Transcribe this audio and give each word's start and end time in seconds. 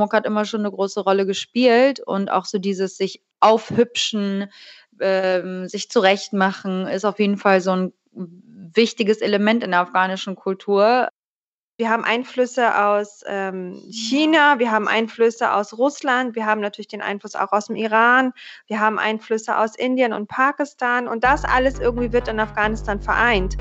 Schmuck 0.00 0.14
hat 0.14 0.24
immer 0.24 0.46
schon 0.46 0.60
eine 0.60 0.70
große 0.70 1.00
Rolle 1.00 1.26
gespielt 1.26 2.00
und 2.00 2.30
auch 2.30 2.46
so 2.46 2.56
dieses 2.56 2.96
sich 2.96 3.22
aufhübschen, 3.38 4.50
ähm, 4.98 5.68
sich 5.68 5.90
zurechtmachen, 5.90 6.86
ist 6.86 7.04
auf 7.04 7.18
jeden 7.18 7.36
Fall 7.36 7.60
so 7.60 7.72
ein 7.72 7.92
wichtiges 8.12 9.18
Element 9.18 9.62
in 9.62 9.72
der 9.72 9.80
afghanischen 9.80 10.36
Kultur. 10.36 11.08
Wir 11.76 11.90
haben 11.90 12.04
Einflüsse 12.04 12.82
aus 12.82 13.22
ähm, 13.26 13.78
China, 13.90 14.58
wir 14.58 14.70
haben 14.70 14.88
Einflüsse 14.88 15.52
aus 15.52 15.76
Russland, 15.76 16.34
wir 16.34 16.46
haben 16.46 16.62
natürlich 16.62 16.88
den 16.88 17.02
Einfluss 17.02 17.34
auch 17.34 17.52
aus 17.52 17.66
dem 17.66 17.76
Iran, 17.76 18.32
wir 18.68 18.80
haben 18.80 18.98
Einflüsse 18.98 19.58
aus 19.58 19.76
Indien 19.76 20.14
und 20.14 20.28
Pakistan 20.28 21.08
und 21.08 21.24
das 21.24 21.44
alles 21.44 21.78
irgendwie 21.78 22.12
wird 22.12 22.28
in 22.28 22.40
Afghanistan 22.40 23.02
vereint. 23.02 23.58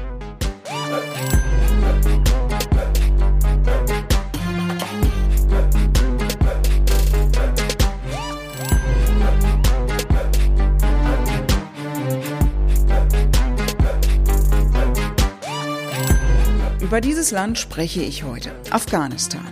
Über 16.89 17.01
dieses 17.01 17.29
Land 17.29 17.59
spreche 17.59 18.01
ich 18.01 18.23
heute, 18.23 18.51
Afghanistan. 18.71 19.45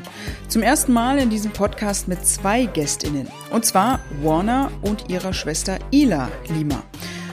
Zum 0.48 0.64
ersten 0.64 0.92
Mal 0.92 1.20
in 1.20 1.30
diesem 1.30 1.52
Podcast 1.52 2.08
mit 2.08 2.26
zwei 2.26 2.66
Gästinnen, 2.66 3.28
und 3.52 3.64
zwar 3.64 4.00
Warner 4.24 4.72
und 4.82 5.12
ihrer 5.12 5.34
Schwester 5.34 5.78
Ila 5.92 6.32
Lima. 6.48 6.82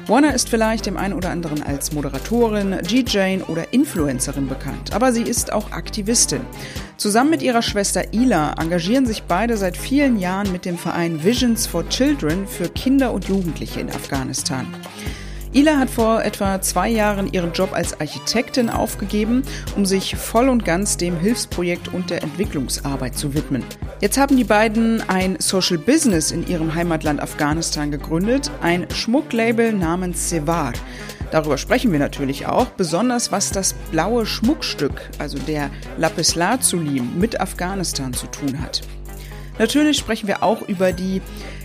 Warner 0.06 0.34
ist 0.34 0.50
vielleicht 0.50 0.84
dem 0.84 0.98
einen 0.98 1.14
oder 1.14 1.30
anderen 1.30 1.62
als 1.62 1.92
Moderatorin, 1.92 2.80
DJ 2.82 3.38
oder 3.48 3.72
Influencerin 3.72 4.46
bekannt, 4.46 4.92
aber 4.92 5.10
sie 5.10 5.22
ist 5.22 5.54
auch 5.54 5.72
Aktivistin. 5.72 6.42
Zusammen 6.98 7.30
mit 7.30 7.40
ihrer 7.40 7.62
Schwester 7.62 8.12
Ila 8.12 8.56
engagieren 8.60 9.06
sich 9.06 9.22
beide 9.22 9.56
seit 9.56 9.74
vielen 9.74 10.18
Jahren 10.18 10.52
mit 10.52 10.66
dem 10.66 10.76
Verein 10.76 11.24
Visions 11.24 11.66
for 11.66 11.88
Children 11.88 12.46
für 12.46 12.68
Kinder 12.68 13.10
und 13.10 13.26
Jugendliche 13.26 13.80
in 13.80 13.88
Afghanistan. 13.88 14.66
Ila 15.54 15.78
hat 15.78 15.88
vor 15.88 16.20
etwa 16.24 16.60
zwei 16.60 16.88
Jahren 16.88 17.32
ihren 17.32 17.52
Job 17.52 17.72
als 17.72 18.00
Architektin 18.00 18.68
aufgegeben, 18.68 19.44
um 19.76 19.86
sich 19.86 20.16
voll 20.16 20.48
und 20.48 20.64
ganz 20.64 20.96
dem 20.96 21.16
Hilfsprojekt 21.16 21.94
und 21.94 22.10
der 22.10 22.24
Entwicklungsarbeit 22.24 23.16
zu 23.16 23.34
widmen. 23.34 23.62
Jetzt 24.00 24.18
haben 24.18 24.36
die 24.36 24.42
beiden 24.42 25.08
ein 25.08 25.36
Social 25.38 25.78
Business 25.78 26.32
in 26.32 26.44
ihrem 26.48 26.74
Heimatland 26.74 27.20
Afghanistan 27.22 27.92
gegründet, 27.92 28.50
ein 28.62 28.88
Schmucklabel 28.92 29.72
namens 29.72 30.28
Sevar. 30.28 30.72
Darüber 31.30 31.56
sprechen 31.56 31.92
wir 31.92 32.00
natürlich 32.00 32.46
auch, 32.46 32.66
besonders 32.66 33.30
was 33.30 33.52
das 33.52 33.74
blaue 33.92 34.26
Schmuckstück, 34.26 35.08
also 35.20 35.38
der 35.38 35.70
Lapis 35.98 36.34
Lazulim, 36.34 37.16
mit 37.20 37.40
Afghanistan 37.40 38.12
zu 38.12 38.26
tun 38.26 38.60
hat. 38.60 38.80
Natürlich 39.60 39.98
sprechen 39.98 40.26
wir 40.26 40.42
auch 40.42 40.62
über 40.62 40.90
die 40.90 41.22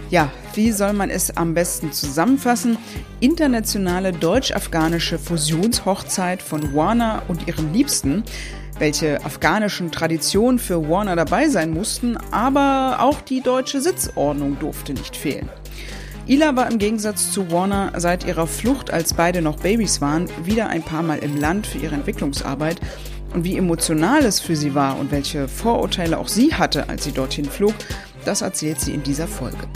ja, 0.09 0.31
wie 0.55 0.71
soll 0.71 0.93
man 0.93 1.09
es 1.09 1.37
am 1.37 1.53
besten 1.53 1.91
zusammenfassen? 1.91 2.77
Internationale 3.19 4.11
deutsch-afghanische 4.11 5.19
Fusionshochzeit 5.19 6.41
von 6.41 6.73
Warner 6.73 7.23
und 7.27 7.47
ihrem 7.47 7.71
Liebsten. 7.71 8.23
Welche 8.79 9.23
afghanischen 9.23 9.91
Traditionen 9.91 10.57
für 10.57 10.89
Warner 10.89 11.15
dabei 11.15 11.49
sein 11.49 11.71
mussten, 11.71 12.17
aber 12.31 12.97
auch 13.01 13.21
die 13.21 13.41
deutsche 13.41 13.81
Sitzordnung 13.81 14.57
durfte 14.57 14.93
nicht 14.93 15.15
fehlen. 15.15 15.49
Ila 16.27 16.55
war 16.55 16.71
im 16.71 16.77
Gegensatz 16.77 17.31
zu 17.31 17.51
Warner 17.51 17.91
seit 17.97 18.25
ihrer 18.25 18.47
Flucht, 18.47 18.91
als 18.91 19.13
beide 19.13 19.41
noch 19.41 19.57
Babys 19.57 19.99
waren, 19.99 20.29
wieder 20.43 20.69
ein 20.69 20.83
paar 20.83 21.03
Mal 21.03 21.19
im 21.19 21.37
Land 21.37 21.67
für 21.67 21.79
ihre 21.79 21.95
Entwicklungsarbeit. 21.95 22.79
Und 23.33 23.43
wie 23.43 23.57
emotional 23.57 24.25
es 24.25 24.39
für 24.39 24.55
sie 24.55 24.73
war 24.73 24.97
und 24.97 25.11
welche 25.11 25.47
Vorurteile 25.47 26.17
auch 26.17 26.27
sie 26.27 26.53
hatte, 26.55 26.89
als 26.89 27.03
sie 27.03 27.11
dorthin 27.11 27.45
flog, 27.45 27.73
das 28.25 28.41
erzählt 28.41 28.79
sie 28.79 28.93
in 28.93 29.03
dieser 29.03 29.27
Folge. 29.27 29.67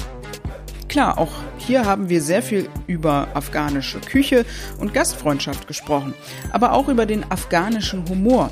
Klar, 0.93 1.17
auch 1.17 1.31
hier 1.57 1.85
haben 1.85 2.07
wir 2.07 2.21
sehr 2.21 2.43
viel 2.43 2.69
über 2.85 3.27
afghanische 3.33 3.99
Küche 3.99 4.45
und 4.77 4.93
Gastfreundschaft 4.93 5.67
gesprochen, 5.67 6.13
aber 6.51 6.73
auch 6.73 6.87
über 6.87 7.07
den 7.07 7.25
afghanischen 7.31 8.07
Humor, 8.07 8.51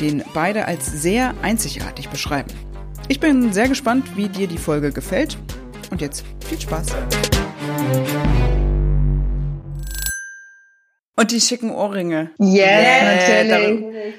den 0.00 0.22
beide 0.32 0.66
als 0.66 0.86
sehr 0.86 1.34
einzigartig 1.42 2.08
beschreiben. 2.08 2.52
Ich 3.08 3.18
bin 3.18 3.52
sehr 3.52 3.66
gespannt, 3.66 4.16
wie 4.16 4.28
dir 4.28 4.46
die 4.46 4.56
Folge 4.56 4.92
gefällt 4.92 5.36
und 5.90 6.00
jetzt 6.00 6.24
viel 6.48 6.60
Spaß. 6.60 6.94
Und 11.20 11.32
die 11.32 11.40
schicken 11.42 11.70
Ohrringe. 11.70 12.30
Yes, 12.38 12.56
yeah, 12.56 13.44
natürlich. 13.44 14.14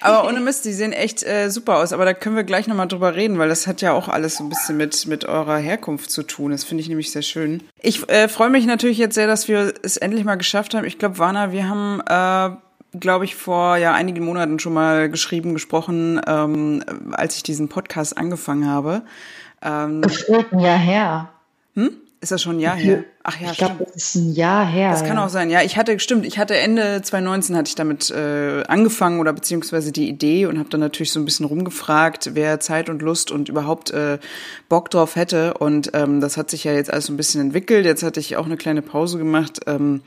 Aber 0.00 0.28
ohne 0.28 0.38
Mist, 0.38 0.64
die 0.64 0.72
sehen 0.72 0.92
echt 0.92 1.24
äh, 1.24 1.50
super 1.50 1.78
aus. 1.78 1.92
Aber 1.92 2.04
da 2.04 2.14
können 2.14 2.36
wir 2.36 2.44
gleich 2.44 2.68
nochmal 2.68 2.86
drüber 2.86 3.16
reden, 3.16 3.38
weil 3.38 3.48
das 3.48 3.66
hat 3.66 3.82
ja 3.82 3.92
auch 3.92 4.08
alles 4.08 4.36
so 4.36 4.44
ein 4.44 4.50
bisschen 4.50 4.76
mit, 4.76 5.06
mit 5.08 5.24
eurer 5.24 5.56
Herkunft 5.56 6.12
zu 6.12 6.22
tun. 6.22 6.52
Das 6.52 6.62
finde 6.62 6.82
ich 6.82 6.88
nämlich 6.88 7.10
sehr 7.10 7.22
schön. 7.22 7.64
Ich 7.80 8.08
äh, 8.08 8.28
freue 8.28 8.50
mich 8.50 8.66
natürlich 8.66 8.98
jetzt 8.98 9.16
sehr, 9.16 9.26
dass 9.26 9.48
wir 9.48 9.74
es 9.82 9.96
endlich 9.96 10.22
mal 10.22 10.36
geschafft 10.36 10.74
haben. 10.74 10.84
Ich 10.84 11.00
glaube, 11.00 11.18
Warner, 11.18 11.50
wir 11.50 11.68
haben, 11.68 12.00
äh, 12.06 12.98
glaube 13.00 13.24
ich, 13.24 13.34
vor 13.34 13.76
ja 13.76 13.92
einigen 13.92 14.24
Monaten 14.24 14.60
schon 14.60 14.74
mal 14.74 15.10
geschrieben, 15.10 15.54
gesprochen, 15.54 16.20
ähm, 16.24 16.84
als 17.10 17.34
ich 17.34 17.42
diesen 17.42 17.68
Podcast 17.68 18.16
angefangen 18.16 18.68
habe. 18.68 19.02
Ähm, 19.60 20.02
das 20.02 20.18
ist 20.18 20.52
ein 20.52 20.60
Jahr 20.60 20.78
her. 20.78 21.30
Hm? 21.74 21.96
Ist 22.24 22.32
das 22.32 22.40
schon 22.40 22.56
ein 22.56 22.60
Jahr 22.60 22.74
her? 22.74 23.04
Ach 23.22 23.38
ja, 23.38 23.50
ich 23.50 23.58
glaube, 23.58 23.84
das 23.84 23.96
ist 23.96 24.14
ein 24.14 24.32
Jahr 24.32 24.64
her. 24.64 24.92
Das 24.92 25.04
kann 25.04 25.18
auch 25.18 25.28
sein. 25.28 25.50
Ja, 25.50 25.60
ich 25.60 25.76
hatte, 25.76 26.00
stimmt, 26.00 26.24
ich 26.24 26.38
hatte 26.38 26.56
Ende 26.56 27.02
2019 27.02 27.54
hatte 27.54 27.68
ich 27.68 27.74
damit 27.74 28.10
äh, 28.10 28.62
angefangen 28.66 29.20
oder 29.20 29.34
beziehungsweise 29.34 29.92
die 29.92 30.08
Idee 30.08 30.46
und 30.46 30.58
habe 30.58 30.70
dann 30.70 30.80
natürlich 30.80 31.12
so 31.12 31.20
ein 31.20 31.26
bisschen 31.26 31.44
rumgefragt, 31.44 32.30
wer 32.32 32.60
Zeit 32.60 32.88
und 32.88 33.02
Lust 33.02 33.30
und 33.30 33.50
überhaupt 33.50 33.90
äh, 33.90 34.18
Bock 34.70 34.88
drauf 34.88 35.16
hätte. 35.16 35.52
Und 35.52 35.90
ähm, 35.92 36.22
das 36.22 36.38
hat 36.38 36.48
sich 36.48 36.64
ja 36.64 36.72
jetzt 36.72 36.90
alles 36.90 37.04
so 37.04 37.12
ein 37.12 37.18
bisschen 37.18 37.42
entwickelt. 37.42 37.84
Jetzt 37.84 38.02
hatte 38.02 38.20
ich 38.20 38.38
auch 38.38 38.46
eine 38.46 38.56
kleine 38.56 38.80
Pause 38.80 39.18
gemacht. 39.18 39.60
Ähm, 39.66 40.00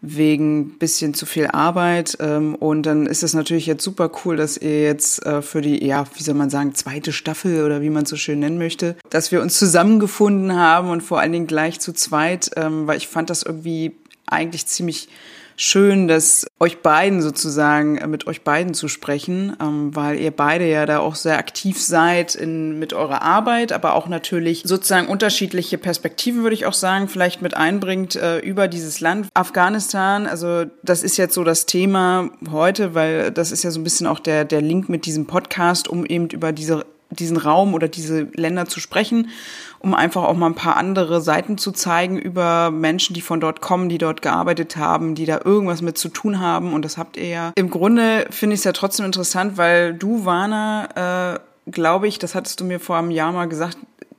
wegen 0.00 0.78
bisschen 0.78 1.14
zu 1.14 1.26
viel 1.26 1.48
Arbeit. 1.48 2.16
Ähm, 2.20 2.54
und 2.54 2.84
dann 2.84 3.06
ist 3.06 3.22
es 3.22 3.34
natürlich 3.34 3.66
jetzt 3.66 3.82
super 3.82 4.10
cool, 4.24 4.36
dass 4.36 4.56
ihr 4.56 4.82
jetzt 4.82 5.24
äh, 5.24 5.42
für 5.42 5.60
die, 5.60 5.84
ja, 5.84 6.04
wie 6.14 6.22
soll 6.22 6.34
man 6.34 6.50
sagen, 6.50 6.74
zweite 6.74 7.12
Staffel 7.12 7.64
oder 7.64 7.82
wie 7.82 7.90
man 7.90 8.04
es 8.04 8.10
so 8.10 8.16
schön 8.16 8.40
nennen 8.40 8.58
möchte, 8.58 8.96
dass 9.10 9.32
wir 9.32 9.40
uns 9.42 9.58
zusammengefunden 9.58 10.54
haben 10.54 10.90
und 10.90 11.02
vor 11.02 11.20
allen 11.20 11.32
Dingen 11.32 11.46
gleich 11.46 11.80
zu 11.80 11.92
zweit, 11.92 12.50
ähm, 12.56 12.86
weil 12.86 12.98
ich 12.98 13.08
fand 13.08 13.30
das 13.30 13.42
irgendwie 13.42 13.96
eigentlich 14.26 14.66
ziemlich 14.66 15.08
schön, 15.56 16.08
dass 16.08 16.46
euch 16.60 16.82
beiden 16.82 17.22
sozusagen, 17.22 17.98
äh, 17.98 18.06
mit 18.06 18.26
euch 18.26 18.42
beiden 18.42 18.74
zu 18.74 18.88
sprechen, 18.88 19.56
ähm, 19.60 19.94
weil 19.94 20.20
ihr 20.20 20.30
beide 20.30 20.68
ja 20.68 20.86
da 20.86 20.98
auch 20.98 21.14
sehr 21.14 21.38
aktiv 21.38 21.80
seid 21.80 22.34
in, 22.34 22.78
mit 22.78 22.92
eurer 22.92 23.22
Arbeit, 23.22 23.72
aber 23.72 23.94
auch 23.94 24.08
natürlich 24.08 24.62
sozusagen 24.64 25.08
unterschiedliche 25.08 25.78
Perspektiven, 25.78 26.42
würde 26.42 26.54
ich 26.54 26.66
auch 26.66 26.74
sagen, 26.74 27.08
vielleicht 27.08 27.42
mit 27.42 27.56
einbringt 27.56 28.16
äh, 28.16 28.38
über 28.38 28.68
dieses 28.68 29.00
Land. 29.00 29.28
Afghanistan, 29.34 30.26
also 30.26 30.64
das 30.82 31.02
ist 31.02 31.16
jetzt 31.16 31.34
so 31.34 31.44
das 31.44 31.66
Thema 31.66 32.30
heute, 32.50 32.94
weil 32.94 33.30
das 33.30 33.52
ist 33.52 33.62
ja 33.62 33.70
so 33.70 33.80
ein 33.80 33.84
bisschen 33.84 34.06
auch 34.06 34.20
der, 34.20 34.44
der 34.44 34.60
Link 34.60 34.88
mit 34.88 35.06
diesem 35.06 35.26
Podcast, 35.26 35.88
um 35.88 36.04
eben 36.04 36.28
über 36.28 36.52
diese 36.52 36.84
diesen 37.10 37.36
Raum 37.36 37.74
oder 37.74 37.88
diese 37.88 38.22
Länder 38.34 38.66
zu 38.66 38.80
sprechen, 38.80 39.30
um 39.78 39.94
einfach 39.94 40.24
auch 40.24 40.36
mal 40.36 40.46
ein 40.46 40.54
paar 40.54 40.76
andere 40.76 41.20
Seiten 41.20 41.58
zu 41.58 41.72
zeigen 41.72 42.18
über 42.18 42.70
Menschen, 42.70 43.14
die 43.14 43.20
von 43.20 43.40
dort 43.40 43.60
kommen, 43.60 43.88
die 43.88 43.98
dort 43.98 44.22
gearbeitet 44.22 44.76
haben, 44.76 45.14
die 45.14 45.26
da 45.26 45.40
irgendwas 45.44 45.82
mit 45.82 45.98
zu 45.98 46.08
tun 46.08 46.40
haben. 46.40 46.72
Und 46.72 46.84
das 46.84 46.98
habt 46.98 47.16
ihr 47.16 47.28
ja. 47.28 47.52
Im 47.56 47.70
Grunde 47.70 48.26
finde 48.30 48.54
ich 48.54 48.60
es 48.60 48.64
ja 48.64 48.72
trotzdem 48.72 49.06
interessant, 49.06 49.56
weil 49.56 49.94
du, 49.94 50.24
Warner, 50.24 51.40
äh, 51.66 51.70
glaube 51.70 52.08
ich, 52.08 52.18
das 52.18 52.34
hattest 52.34 52.60
du 52.60 52.64
mir 52.64 52.80
vor 52.80 52.96
einem 52.96 53.10
Jahr 53.10 53.32
mal 53.32 53.48
gesagt, 53.48 53.78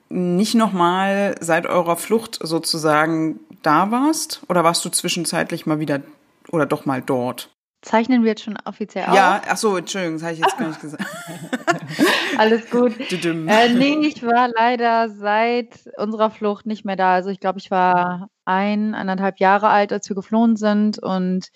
nicht 0.10 0.56
nochmal 0.56 1.36
seit 1.40 1.66
eurer 1.66 1.98
Flucht 1.98 2.40
sozusagen 2.42 3.40
da 3.62 3.92
warst? 3.92 4.42
Oder 4.48 4.64
warst 4.64 4.84
du 4.86 4.90
zwischenzeitlich 4.90 5.66
mal 5.66 5.80
wieder 5.80 6.02
oder 6.50 6.66
doch 6.66 6.86
mal 6.86 7.02
dort? 7.02 7.50
Zeichnen 7.88 8.24
wir 8.24 8.32
jetzt 8.32 8.44
schon 8.44 8.58
offiziell 8.66 9.06
auf? 9.06 9.16
Ja, 9.16 9.42
ach 9.48 9.56
so, 9.56 9.78
Entschuldigung, 9.78 10.16
das 10.16 10.24
habe 10.24 10.34
ich 10.34 10.40
jetzt 10.40 10.58
gar 10.58 10.68
nicht 10.68 10.82
gesagt. 10.82 11.06
Alles 12.38 12.70
gut. 12.70 13.00
äh, 13.24 13.70
nee, 13.70 14.06
ich 14.06 14.24
war 14.24 14.50
leider 14.50 15.08
seit 15.10 15.90
unserer 15.96 16.30
Flucht 16.30 16.66
nicht 16.66 16.84
mehr 16.84 16.98
da. 16.98 17.14
Also 17.14 17.30
ich 17.30 17.40
glaube, 17.40 17.60
ich 17.60 17.72
war 17.72 18.30
ein, 18.44 18.94
anderthalb 18.94 19.40
Jahre 19.40 19.70
alt, 19.70 19.94
als 19.94 20.10
wir 20.10 20.18
geflohen 20.18 20.58
sind 20.58 21.00
und 21.00 21.48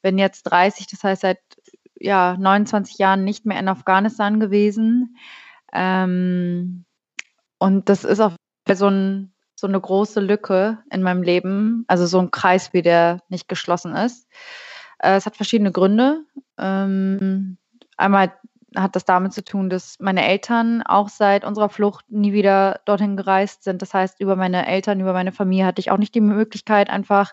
bin 0.00 0.16
jetzt 0.16 0.44
30, 0.44 0.86
das 0.86 1.02
heißt 1.02 1.22
seit 1.22 1.40
ja, 1.96 2.36
29 2.38 2.98
Jahren 2.98 3.24
nicht 3.24 3.44
mehr 3.44 3.58
in 3.58 3.66
Afghanistan 3.66 4.38
gewesen. 4.38 5.16
Ähm, 5.72 6.84
und 7.58 7.88
das 7.88 8.04
ist 8.04 8.20
auch 8.20 8.36
so, 8.72 8.86
ein, 8.86 9.34
so 9.56 9.66
eine 9.66 9.80
große 9.80 10.20
Lücke 10.20 10.78
in 10.92 11.02
meinem 11.02 11.24
Leben, 11.24 11.84
also 11.88 12.06
so 12.06 12.20
ein 12.20 12.30
Kreis, 12.30 12.72
wie 12.72 12.82
der 12.82 13.22
nicht 13.28 13.48
geschlossen 13.48 13.96
ist. 13.96 14.28
Äh, 15.00 15.16
es 15.16 15.26
hat 15.26 15.36
verschiedene 15.36 15.72
Gründe. 15.72 16.24
Ähm, 16.58 17.58
einmal 17.96 18.32
hat 18.76 18.94
das 18.94 19.04
damit 19.04 19.32
zu 19.32 19.42
tun, 19.42 19.68
dass 19.68 19.96
meine 19.98 20.24
Eltern 20.24 20.82
auch 20.82 21.08
seit 21.08 21.44
unserer 21.44 21.68
Flucht 21.68 22.04
nie 22.10 22.32
wieder 22.32 22.80
dorthin 22.84 23.16
gereist 23.16 23.64
sind. 23.64 23.82
Das 23.82 23.94
heißt, 23.94 24.20
über 24.20 24.36
meine 24.36 24.66
Eltern, 24.66 25.00
über 25.00 25.12
meine 25.12 25.32
Familie 25.32 25.66
hatte 25.66 25.80
ich 25.80 25.90
auch 25.90 25.98
nicht 25.98 26.14
die 26.14 26.20
Möglichkeit, 26.20 26.88
einfach 26.88 27.32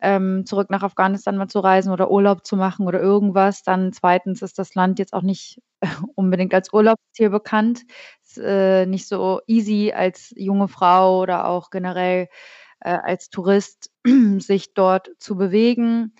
ähm, 0.00 0.46
zurück 0.46 0.70
nach 0.70 0.82
Afghanistan 0.82 1.36
mal 1.36 1.48
zu 1.48 1.60
reisen 1.60 1.92
oder 1.92 2.10
Urlaub 2.10 2.46
zu 2.46 2.56
machen 2.56 2.86
oder 2.86 3.00
irgendwas. 3.00 3.62
Dann 3.62 3.92
zweitens 3.92 4.40
ist 4.40 4.58
das 4.58 4.74
Land 4.74 4.98
jetzt 4.98 5.12
auch 5.12 5.22
nicht 5.22 5.60
unbedingt 6.14 6.54
als 6.54 6.72
Urlaubsziel 6.72 7.28
bekannt. 7.28 7.82
Ist, 8.22 8.38
äh, 8.38 8.86
nicht 8.86 9.06
so 9.06 9.40
easy 9.46 9.92
als 9.94 10.32
junge 10.36 10.68
Frau 10.68 11.20
oder 11.20 11.46
auch 11.46 11.68
generell 11.70 12.28
äh, 12.80 12.90
als 12.90 13.28
Tourist 13.28 13.90
sich 14.38 14.72
dort 14.72 15.10
zu 15.18 15.36
bewegen. 15.36 16.14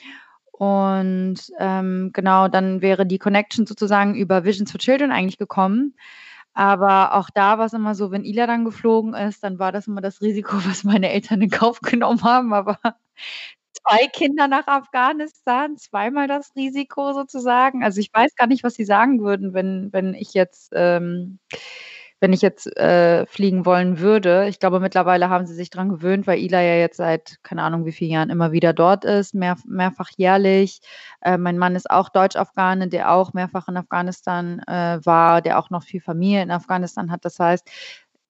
Und 0.61 1.39
ähm, 1.59 2.11
genau, 2.13 2.47
dann 2.49 2.83
wäre 2.83 3.07
die 3.07 3.17
Connection 3.17 3.67
sozusagen 3.67 4.15
über 4.15 4.45
Visions 4.45 4.71
for 4.71 4.79
Children 4.79 5.11
eigentlich 5.11 5.39
gekommen. 5.39 5.95
Aber 6.53 7.15
auch 7.15 7.31
da 7.31 7.57
war 7.59 7.65
es 7.65 7.73
immer 7.73 7.95
so, 7.95 8.11
wenn 8.11 8.25
Ila 8.27 8.47
dann 8.47 8.67
geflogen 8.67 9.15
ist, 9.15 9.43
dann 9.43 9.59
war 9.59 9.73
das 9.73 9.87
immer 9.87 10.03
das 10.03 10.21
Risiko, 10.21 10.59
was 10.67 10.85
meine 10.85 11.09
Eltern 11.13 11.41
in 11.41 11.49
Kauf 11.49 11.81
genommen 11.81 12.23
haben. 12.25 12.53
Aber 12.53 12.79
zwei 13.73 14.07
Kinder 14.09 14.49
nach 14.49 14.67
Afghanistan, 14.67 15.79
zweimal 15.79 16.29
das 16.29 16.55
Risiko 16.55 17.15
sozusagen. 17.15 17.83
Also 17.83 18.01
ich 18.01 18.11
weiß 18.13 18.35
gar 18.37 18.47
nicht, 18.47 18.63
was 18.63 18.75
sie 18.75 18.85
sagen 18.85 19.23
würden, 19.23 19.55
wenn, 19.55 19.91
wenn 19.95 20.13
ich 20.13 20.35
jetzt 20.35 20.73
ähm, 20.75 21.39
wenn 22.21 22.33
ich 22.33 22.43
jetzt 22.43 22.77
äh, 22.77 23.27
fliegen 23.27 23.65
wollen 23.65 23.99
würde. 23.99 24.47
Ich 24.49 24.59
glaube, 24.59 24.79
mittlerweile 24.79 25.31
haben 25.31 25.47
sie 25.47 25.55
sich 25.55 25.71
daran 25.71 25.89
gewöhnt, 25.89 26.27
weil 26.27 26.39
Ila 26.39 26.61
ja 26.61 26.77
jetzt 26.77 26.99
seit, 26.99 27.39
keine 27.43 27.63
Ahnung 27.63 27.87
wie 27.87 27.93
vielen 27.93 28.13
Jahren 28.13 28.31
immer 28.31 28.53
wieder 28.53 28.73
dort 28.73 29.05
ist, 29.05 29.35
mehr, 29.35 29.57
mehrfach 29.67 30.11
jährlich. 30.17 30.81
Äh, 31.23 31.39
mein 31.39 31.59
Mann 31.59 31.75
ist 31.75 31.91
auch 31.91 32.11
Deutsch-Afghane, 32.11 32.89
der 32.89 33.11
auch 33.11 33.33
mehrfach 33.33 33.69
in 33.69 33.77
Afghanistan 33.77 34.61
äh, 34.67 35.01
war, 35.03 35.41
der 35.41 35.59
auch 35.59 35.71
noch 35.71 35.83
viel 35.83 36.03
Familie 36.03 36.43
in 36.43 36.51
Afghanistan 36.51 37.11
hat. 37.11 37.25
Das 37.25 37.39
heißt, 37.39 37.69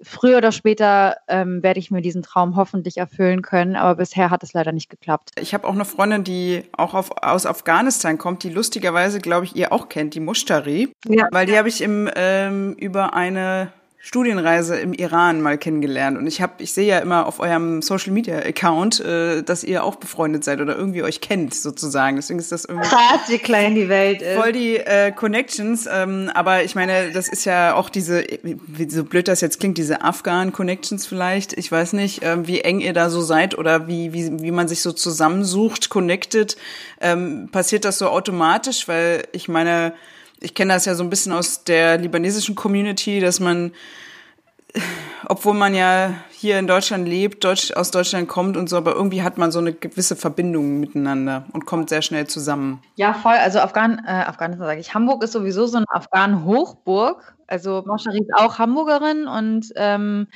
früher 0.02 0.38
oder 0.38 0.52
später 0.52 1.16
ähm, 1.28 1.62
werde 1.62 1.80
ich 1.80 1.90
mir 1.90 2.00
diesen 2.00 2.22
Traum 2.22 2.56
hoffentlich 2.56 2.96
erfüllen 2.96 3.42
können, 3.42 3.76
aber 3.76 3.96
bisher 3.96 4.30
hat 4.30 4.42
es 4.42 4.52
leider 4.52 4.72
nicht 4.72 4.88
geklappt. 4.88 5.30
Ich 5.38 5.52
habe 5.52 5.66
auch 5.66 5.74
eine 5.74 5.84
Freundin, 5.84 6.24
die 6.24 6.64
auch 6.72 6.94
auf, 6.94 7.10
aus 7.22 7.44
Afghanistan 7.44 8.18
kommt, 8.18 8.42
die 8.42 8.50
lustigerweise, 8.50 9.20
glaube 9.20 9.46
ich, 9.46 9.56
ihr 9.56 9.72
auch 9.72 9.88
kennt, 9.88 10.14
die 10.14 10.20
Mushtari. 10.20 10.92
Ja. 11.06 11.28
Weil 11.32 11.46
die 11.46 11.58
habe 11.58 11.68
ich 11.68 11.82
im, 11.82 12.08
ähm, 12.14 12.74
über 12.74 13.14
eine 13.14 13.72
Studienreise 14.02 14.80
im 14.80 14.94
Iran 14.94 15.42
mal 15.42 15.58
kennengelernt 15.58 16.16
und 16.16 16.26
ich 16.26 16.40
habe, 16.40 16.54
ich 16.62 16.72
sehe 16.72 16.86
ja 16.86 17.00
immer 17.00 17.26
auf 17.26 17.38
eurem 17.38 17.82
Social 17.82 18.12
Media 18.12 18.38
Account, 18.38 18.98
äh, 19.00 19.42
dass 19.42 19.62
ihr 19.62 19.84
auch 19.84 19.96
befreundet 19.96 20.42
seid 20.42 20.62
oder 20.62 20.74
irgendwie 20.74 21.02
euch 21.02 21.20
kennt 21.20 21.52
sozusagen. 21.52 22.16
Deswegen 22.16 22.38
ist 22.38 22.50
das 22.50 22.64
irgendwie 22.64 22.88
krass, 22.88 23.20
wie 23.28 23.36
klein 23.38 23.74
die 23.74 23.90
Welt 23.90 24.22
ist. 24.22 24.40
Voll 24.40 24.52
die 24.52 24.78
äh, 24.78 25.12
Connections. 25.12 25.86
Ähm, 25.86 26.30
aber 26.32 26.64
ich 26.64 26.74
meine, 26.74 27.12
das 27.12 27.28
ist 27.28 27.44
ja 27.44 27.74
auch 27.74 27.90
diese, 27.90 28.24
wie 28.42 28.88
so 28.88 29.04
blöd 29.04 29.28
das 29.28 29.42
jetzt 29.42 29.60
klingt, 29.60 29.76
diese 29.76 30.02
Afghan 30.02 30.54
Connections 30.54 31.06
vielleicht. 31.06 31.52
Ich 31.58 31.70
weiß 31.70 31.92
nicht, 31.92 32.22
äh, 32.22 32.46
wie 32.46 32.62
eng 32.62 32.80
ihr 32.80 32.94
da 32.94 33.10
so 33.10 33.20
seid 33.20 33.58
oder 33.58 33.86
wie 33.86 34.14
wie 34.14 34.40
wie 34.40 34.50
man 34.50 34.66
sich 34.66 34.80
so 34.80 34.92
zusammensucht, 34.92 35.90
connected. 35.90 36.56
Ähm, 37.02 37.50
passiert 37.52 37.84
das 37.84 37.98
so 37.98 38.08
automatisch, 38.08 38.88
weil 38.88 39.24
ich 39.32 39.48
meine 39.48 39.92
ich 40.40 40.54
kenne 40.54 40.74
das 40.74 40.86
ja 40.86 40.94
so 40.94 41.02
ein 41.04 41.10
bisschen 41.10 41.32
aus 41.32 41.64
der 41.64 41.98
libanesischen 41.98 42.54
Community, 42.54 43.20
dass 43.20 43.40
man, 43.40 43.72
obwohl 45.26 45.54
man 45.54 45.74
ja 45.74 46.14
hier 46.30 46.58
in 46.58 46.66
Deutschland 46.66 47.06
lebt, 47.06 47.44
Deutsch, 47.44 47.72
aus 47.72 47.90
Deutschland 47.90 48.28
kommt 48.28 48.56
und 48.56 48.68
so, 48.68 48.76
aber 48.76 48.94
irgendwie 48.94 49.22
hat 49.22 49.36
man 49.36 49.52
so 49.52 49.58
eine 49.58 49.72
gewisse 49.72 50.16
Verbindung 50.16 50.80
miteinander 50.80 51.44
und 51.52 51.66
kommt 51.66 51.90
sehr 51.90 52.02
schnell 52.02 52.26
zusammen. 52.26 52.82
Ja, 52.96 53.12
voll. 53.12 53.34
Also 53.34 53.60
Afghan, 53.60 54.02
äh, 54.06 54.10
Afghanistan 54.10 54.66
sage 54.66 54.80
ich. 54.80 54.94
Hamburg 54.94 55.22
ist 55.22 55.32
sowieso 55.32 55.66
so 55.66 55.76
eine 55.76 55.86
Afghanen-Hochburg. 55.90 57.36
Also 57.46 57.82
Moschari 57.86 58.20
ist 58.20 58.34
auch 58.34 58.58
Hamburgerin 58.58 59.26
und 59.26 59.70
ähm, 59.76 60.28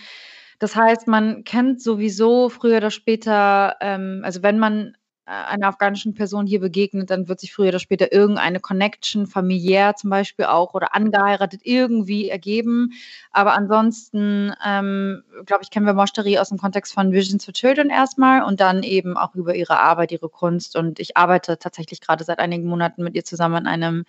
das 0.59 0.77
heißt, 0.77 1.09
man 1.09 1.45
kennt 1.45 1.83
sowieso 1.83 2.49
früher 2.49 2.79
oder 2.79 2.91
später, 2.91 3.77
ähm, 3.81 4.21
also 4.25 4.43
wenn 4.43 4.59
man 4.59 4.97
einer 5.27 5.69
afghanischen 5.69 6.15
Person 6.15 6.47
hier 6.47 6.61
begegnet, 6.61 7.11
dann 7.11 7.29
wird 7.29 7.41
sich 7.41 7.53
früher 7.53 7.69
oder 7.69 7.79
später 7.79 8.13
irgendeine 8.13 8.61
Connection, 8.61 9.27
familiär 9.27 9.97
zum 9.97 10.11
Beispiel 10.11 10.45
auch 10.45 10.75
oder 10.75 10.95
angeheiratet, 10.95 11.63
irgendwie 11.65 12.29
ergeben. 12.29 12.93
Aber 13.31 13.55
ansonsten, 13.55 14.53
ähm, 14.65 15.23
glaube 15.47 15.63
ich, 15.63 15.71
kennen 15.71 15.87
wir 15.87 15.95
Moshtari 15.95 16.39
aus 16.39 16.51
dem 16.51 16.59
Kontext 16.59 16.93
von 16.93 17.13
Visions 17.13 17.45
for 17.45 17.55
Children 17.55 17.91
erstmal 17.91 18.43
und 18.43 18.61
dann 18.61 18.83
eben 18.83 19.17
auch 19.17 19.35
über 19.35 19.55
ihre 19.55 19.81
Arbeit, 19.81 20.13
ihre 20.13 20.29
Kunst. 20.29 20.77
Und 20.77 21.01
ich 21.01 21.17
arbeite 21.17 21.59
tatsächlich 21.59 22.01
gerade 22.01 22.25
seit 22.25 22.39
einigen 22.39 22.67
Monaten 22.67 23.03
mit 23.03 23.15
ihr 23.15 23.25
zusammen 23.25 23.55
an 23.55 23.67
einem 23.67 24.05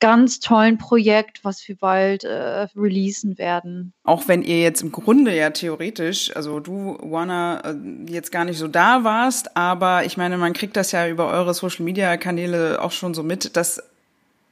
ganz 0.00 0.40
tollen 0.40 0.78
Projekt, 0.78 1.44
was 1.44 1.66
wir 1.66 1.76
bald 1.76 2.24
äh, 2.24 2.66
releasen 2.76 3.36
werden. 3.38 3.92
Auch 4.04 4.28
wenn 4.28 4.42
ihr 4.42 4.60
jetzt 4.60 4.82
im 4.82 4.92
Grunde 4.92 5.34
ja 5.36 5.50
theoretisch, 5.50 6.34
also 6.36 6.60
du, 6.60 6.98
Wana, 7.00 7.60
äh, 7.60 7.74
jetzt 8.08 8.32
gar 8.32 8.44
nicht 8.44 8.58
so 8.58 8.68
da 8.68 9.04
warst, 9.04 9.56
aber 9.56 10.04
ich 10.04 10.16
meine, 10.16 10.38
man 10.38 10.51
man 10.52 10.58
kriegt 10.58 10.76
das 10.76 10.92
ja 10.92 11.08
über 11.08 11.28
eure 11.28 11.54
Social-Media-Kanäle 11.54 12.82
auch 12.82 12.92
schon 12.92 13.14
so 13.14 13.22
mit, 13.22 13.56
dass 13.56 13.82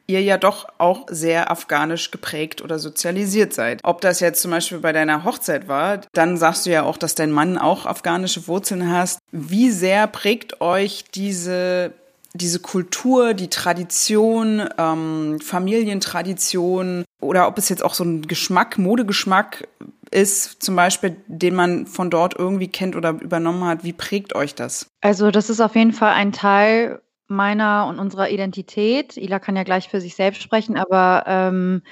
ihr 0.06 0.22
ja 0.22 0.38
doch 0.38 0.66
auch 0.78 1.06
sehr 1.10 1.50
afghanisch 1.50 2.10
geprägt 2.10 2.62
oder 2.62 2.78
sozialisiert 2.78 3.52
seid. 3.52 3.80
Ob 3.82 4.00
das 4.00 4.20
jetzt 4.20 4.40
zum 4.40 4.50
Beispiel 4.50 4.78
bei 4.78 4.92
deiner 4.92 5.24
Hochzeit 5.24 5.68
war, 5.68 6.00
dann 6.14 6.38
sagst 6.38 6.64
du 6.64 6.70
ja 6.70 6.84
auch, 6.84 6.96
dass 6.96 7.14
dein 7.14 7.30
Mann 7.30 7.58
auch 7.58 7.84
afghanische 7.84 8.48
Wurzeln 8.48 8.90
hast. 8.90 9.18
Wie 9.30 9.70
sehr 9.70 10.06
prägt 10.06 10.62
euch 10.62 11.04
diese 11.14 11.92
diese 12.32 12.60
Kultur, 12.60 13.34
die 13.34 13.50
Tradition, 13.50 14.62
ähm, 14.78 15.40
Familientradition 15.40 17.04
oder 17.20 17.48
ob 17.48 17.58
es 17.58 17.68
jetzt 17.68 17.82
auch 17.82 17.92
so 17.92 18.04
ein 18.04 18.22
Geschmack, 18.22 18.78
Modegeschmack 18.78 19.66
ist, 20.10 20.62
zum 20.62 20.76
Beispiel, 20.76 21.16
den 21.26 21.54
man 21.54 21.86
von 21.86 22.10
dort 22.10 22.34
irgendwie 22.38 22.68
kennt 22.68 22.96
oder 22.96 23.10
übernommen 23.10 23.64
hat. 23.64 23.84
Wie 23.84 23.92
prägt 23.92 24.34
euch 24.34 24.54
das? 24.54 24.90
Also 25.00 25.30
das 25.30 25.50
ist 25.50 25.60
auf 25.60 25.76
jeden 25.76 25.92
Fall 25.92 26.12
ein 26.12 26.32
Teil 26.32 27.00
meiner 27.28 27.86
und 27.86 27.98
unserer 27.98 28.28
Identität. 28.30 29.16
Ila 29.16 29.38
kann 29.38 29.56
ja 29.56 29.62
gleich 29.62 29.88
für 29.88 30.00
sich 30.00 30.16
selbst 30.16 30.42
sprechen, 30.42 30.76
aber 30.76 31.24
ähm, 31.26 31.82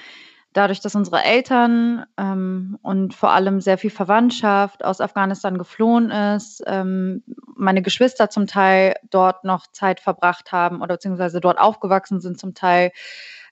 dadurch, 0.53 0.81
dass 0.81 0.95
unsere 0.95 1.23
Eltern 1.23 2.05
ähm, 2.17 2.77
und 2.81 3.13
vor 3.13 3.31
allem 3.31 3.61
sehr 3.61 3.77
viel 3.77 3.89
Verwandtschaft 3.89 4.83
aus 4.83 4.99
Afghanistan 4.99 5.57
geflohen 5.57 6.11
ist, 6.11 6.61
ähm, 6.67 7.23
meine 7.55 7.81
Geschwister 7.81 8.29
zum 8.29 8.47
Teil 8.47 8.95
dort 9.09 9.45
noch 9.45 9.67
Zeit 9.67 10.01
verbracht 10.01 10.51
haben 10.51 10.81
oder 10.81 10.95
beziehungsweise 10.95 11.39
dort 11.39 11.57
aufgewachsen 11.57 12.19
sind 12.19 12.39
zum 12.39 12.53
Teil, 12.53 12.91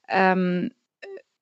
ähm, 0.10 0.72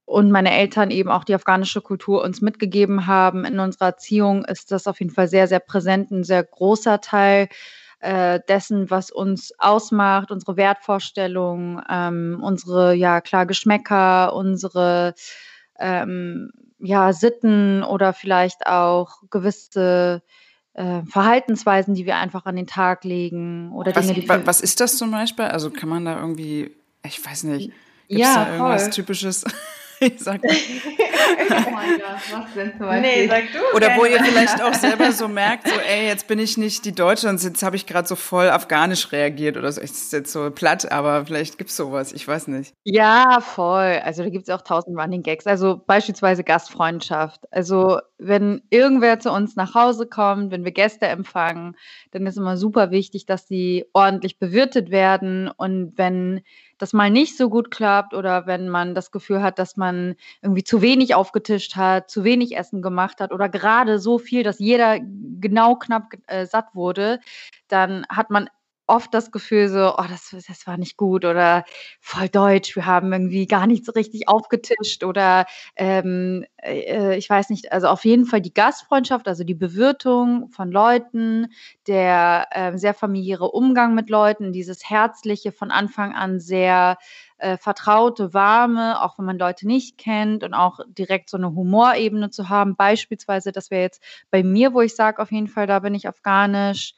und 0.05 0.31
meine 0.31 0.55
Eltern 0.55 0.91
eben 0.91 1.09
auch 1.09 1.23
die 1.23 1.33
afghanische 1.33 1.81
Kultur 1.81 2.23
uns 2.23 2.41
mitgegeben 2.41 3.07
haben 3.07 3.43
in 3.43 3.59
unserer 3.59 3.87
Erziehung, 3.87 4.45
ist 4.45 4.71
das 4.71 4.87
auf 4.87 4.99
jeden 4.99 5.11
Fall 5.11 5.27
sehr, 5.27 5.47
sehr 5.47 5.59
präsent, 5.59 6.11
ein 6.11 6.23
sehr 6.23 6.43
großer 6.43 7.01
Teil 7.01 7.49
äh, 7.99 8.39
dessen, 8.47 8.91
was 8.91 9.09
uns 9.09 9.51
ausmacht, 9.57 10.29
unsere 10.31 10.57
Wertvorstellungen, 10.57 11.81
ähm, 11.89 12.39
unsere, 12.43 12.93
ja 12.93 13.19
klar, 13.19 13.47
Geschmäcker, 13.47 14.33
unsere 14.35 15.15
ähm, 15.79 16.51
ja, 16.77 17.13
Sitten 17.13 17.83
oder 17.83 18.13
vielleicht 18.13 18.67
auch 18.67 19.21
gewisse 19.31 20.21
äh, 20.73 21.01
Verhaltensweisen, 21.03 21.95
die 21.95 22.05
wir 22.05 22.17
einfach 22.17 22.45
an 22.45 22.55
den 22.55 22.67
Tag 22.67 23.05
legen 23.05 23.71
oder 23.71 23.95
was, 23.95 24.05
Dinge, 24.07 24.19
die 24.19 24.29
was 24.29 24.61
ist 24.61 24.79
das 24.81 24.97
zum 24.97 25.09
Beispiel? 25.09 25.45
Also 25.45 25.71
kann 25.71 25.89
man 25.89 26.05
da 26.05 26.19
irgendwie, 26.19 26.75
ich 27.03 27.25
weiß 27.25 27.45
nicht, 27.45 27.71
gibt 28.07 28.21
es 28.21 28.27
ja, 28.27 28.45
da 28.45 28.51
irgendwas 28.51 28.83
voll. 28.83 28.91
Typisches? 28.91 29.45
ich 29.99 30.19
sag 30.19 30.41
oh 30.43 31.71
mein 31.71 31.99
Gott, 31.99 32.17
was 32.31 32.53
denn 32.53 32.71
zum 32.77 32.87
Beispiel? 32.87 33.01
Nee, 33.01 33.27
sag 33.27 33.43
du. 33.51 33.75
Oder 33.75 33.97
wo 33.97 34.05
ihr 34.05 34.23
vielleicht 34.23 34.61
auch 34.61 34.73
selber 34.85 35.11
so 35.11 35.27
merkt, 35.27 35.67
so, 35.67 35.75
ey, 35.75 36.07
jetzt 36.07 36.27
bin 36.27 36.39
ich 36.39 36.57
nicht 36.57 36.85
die 36.85 36.93
Deutsche 36.93 37.29
und 37.29 37.41
jetzt 37.41 37.63
habe 37.63 37.75
ich 37.75 37.85
gerade 37.85 38.07
so 38.07 38.15
voll 38.15 38.49
afghanisch 38.49 39.11
reagiert 39.11 39.57
oder 39.57 39.71
so. 39.71 39.81
Ich 39.81 39.91
ist 39.91 40.13
jetzt 40.13 40.31
so 40.31 40.51
platt, 40.51 40.91
aber 40.91 41.25
vielleicht 41.25 41.57
gibt's 41.57 41.75
sowas, 41.75 42.13
ich 42.13 42.27
weiß 42.27 42.47
nicht. 42.47 42.73
Ja, 42.83 43.39
voll. 43.41 43.99
Also 44.03 44.23
da 44.23 44.29
gibt's 44.29 44.49
auch 44.49 44.61
tausend 44.61 44.97
Running 44.99 45.23
Gags. 45.23 45.47
Also 45.47 45.81
beispielsweise 45.85 46.43
Gastfreundschaft. 46.43 47.41
Also 47.51 47.99
wenn 48.17 48.61
irgendwer 48.69 49.19
zu 49.19 49.31
uns 49.31 49.55
nach 49.55 49.75
Hause 49.75 50.07
kommt, 50.07 50.51
wenn 50.51 50.63
wir 50.63 50.71
Gäste 50.71 51.07
empfangen, 51.07 51.75
dann 52.11 52.25
ist 52.27 52.37
immer 52.37 52.57
super 52.57 52.91
wichtig, 52.91 53.25
dass 53.25 53.47
sie 53.47 53.85
ordentlich 53.93 54.39
bewirtet 54.39 54.91
werden 54.91 55.49
und 55.49 55.93
wenn 55.97 56.41
das 56.77 56.93
mal 56.93 57.09
nicht 57.09 57.37
so 57.37 57.49
gut 57.49 57.71
klappt 57.71 58.13
oder 58.13 58.47
wenn 58.47 58.69
man 58.69 58.95
das 58.95 59.11
Gefühl 59.11 59.41
hat, 59.41 59.59
dass 59.59 59.77
man 59.77 60.15
irgendwie 60.41 60.63
zu 60.63 60.81
wenig 60.81 61.15
aufgetischt 61.15 61.75
hat, 61.75 62.09
zu 62.09 62.23
wenig 62.23 62.57
Essen 62.57 62.81
gemacht 62.81 63.21
hat 63.21 63.31
oder 63.31 63.49
gerade 63.49 63.99
so 63.99 64.17
viel, 64.17 64.43
dass 64.43 64.59
jeder 64.59 64.99
genau 64.99 65.75
knapp 65.75 66.13
äh, 66.27 66.45
satt 66.45 66.73
wurde, 66.73 67.19
dann 67.67 68.05
hat 68.09 68.29
man 68.29 68.49
oft 68.87 69.13
das 69.13 69.31
Gefühl 69.31 69.69
so, 69.69 69.95
oh, 69.97 70.05
das, 70.09 70.35
das 70.47 70.67
war 70.67 70.77
nicht 70.77 70.97
gut 70.97 71.25
oder 71.25 71.63
voll 71.99 72.29
deutsch, 72.29 72.75
wir 72.75 72.85
haben 72.85 73.11
irgendwie 73.11 73.47
gar 73.47 73.67
nicht 73.67 73.85
so 73.85 73.91
richtig 73.91 74.27
aufgetischt 74.27 75.03
oder 75.03 75.45
ähm, 75.75 76.45
äh, 76.61 77.17
ich 77.17 77.29
weiß 77.29 77.49
nicht, 77.49 77.71
also 77.71 77.87
auf 77.87 78.05
jeden 78.05 78.25
Fall 78.25 78.41
die 78.41 78.53
Gastfreundschaft, 78.53 79.27
also 79.27 79.43
die 79.43 79.55
Bewirtung 79.55 80.49
von 80.49 80.71
Leuten, 80.71 81.47
der 81.87 82.47
äh, 82.51 82.77
sehr 82.77 82.93
familiäre 82.93 83.51
Umgang 83.51 83.95
mit 83.95 84.09
Leuten, 84.09 84.51
dieses 84.53 84.89
herzliche 84.89 85.51
von 85.51 85.71
Anfang 85.71 86.13
an 86.13 86.39
sehr 86.39 86.97
äh, 87.37 87.57
vertraute, 87.57 88.33
warme, 88.33 89.01
auch 89.01 89.17
wenn 89.17 89.25
man 89.25 89.37
Leute 89.37 89.67
nicht 89.67 89.97
kennt 89.97 90.43
und 90.43 90.53
auch 90.53 90.79
direkt 90.87 91.29
so 91.29 91.37
eine 91.37 91.53
Humorebene 91.53 92.29
zu 92.29 92.49
haben. 92.49 92.75
Beispielsweise, 92.75 93.51
das 93.51 93.71
wäre 93.71 93.83
jetzt 93.83 94.01
bei 94.31 94.43
mir, 94.43 94.73
wo 94.73 94.81
ich 94.81 94.95
sage, 94.95 95.21
auf 95.21 95.31
jeden 95.31 95.47
Fall, 95.47 95.67
da 95.67 95.79
bin 95.79 95.93
ich 95.95 96.07
afghanisch. 96.07 96.93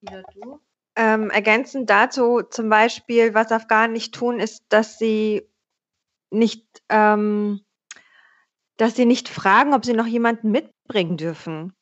Wieder 0.00 0.22
du? 0.34 0.60
Ähm, 1.00 1.30
ergänzend 1.30 1.88
dazu 1.88 2.42
zum 2.42 2.68
Beispiel, 2.68 3.32
was 3.32 3.52
Afghanen 3.52 3.94
nicht 3.94 4.14
tun, 4.14 4.38
ist, 4.38 4.62
dass 4.68 4.98
sie 4.98 5.48
nicht, 6.30 6.66
ähm, 6.90 7.62
dass 8.76 8.96
sie 8.96 9.04
nicht 9.04 9.28
fragen, 9.28 9.74
ob 9.74 9.84
sie 9.84 9.92
noch 9.92 10.06
jemanden 10.06 10.50
mitbringen 10.50 11.16
dürfen. 11.16 11.74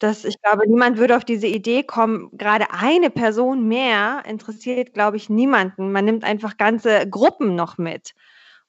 Das, 0.00 0.24
ich 0.24 0.42
glaube, 0.42 0.68
niemand 0.68 0.98
würde 0.98 1.16
auf 1.16 1.24
diese 1.24 1.46
Idee 1.46 1.84
kommen. 1.84 2.30
Gerade 2.36 2.72
eine 2.72 3.10
Person 3.10 3.68
mehr 3.68 4.24
interessiert, 4.26 4.94
glaube 4.94 5.18
ich, 5.18 5.30
niemanden. 5.30 5.92
Man 5.92 6.06
nimmt 6.06 6.24
einfach 6.24 6.56
ganze 6.58 7.08
Gruppen 7.08 7.54
noch 7.56 7.78
mit. 7.78 8.14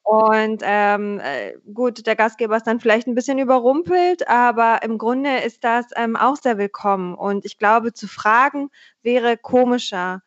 Und 0.04 0.62
ähm, 0.66 1.20
äh, 1.20 1.54
gut, 1.74 2.06
der 2.08 2.16
Gastgeber 2.16 2.58
ist 2.58 2.68
dann 2.68 2.80
vielleicht 2.80 3.08
ein 3.08 3.16
bisschen 3.16 3.40
überrumpelt, 3.40 4.28
aber 4.28 4.84
im 4.84 4.98
Grunde 4.98 5.38
ist 5.38 5.64
das 5.64 5.86
ähm, 5.96 6.16
auch 6.16 6.36
sehr 6.36 6.58
willkommen. 6.58 7.14
Und 7.16 7.46
ich 7.46 7.58
glaube, 7.58 7.94
zu 7.94 8.08
fragen 8.08 8.70
wäre 9.04 9.38
komischer, 9.38 10.22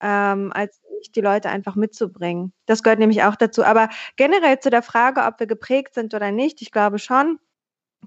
ähm, 0.00 0.52
als 0.54 0.80
die 1.14 1.20
Leute 1.20 1.50
einfach 1.50 1.76
mitzubringen. 1.76 2.52
Das 2.66 2.82
gehört 2.82 2.98
nämlich 2.98 3.24
auch 3.24 3.36
dazu. 3.36 3.64
Aber 3.64 3.88
generell 4.16 4.58
zu 4.60 4.70
der 4.70 4.82
Frage, 4.82 5.22
ob 5.22 5.40
wir 5.40 5.46
geprägt 5.46 5.94
sind 5.94 6.14
oder 6.14 6.30
nicht, 6.32 6.62
ich 6.62 6.72
glaube 6.72 6.98
schon, 6.98 7.38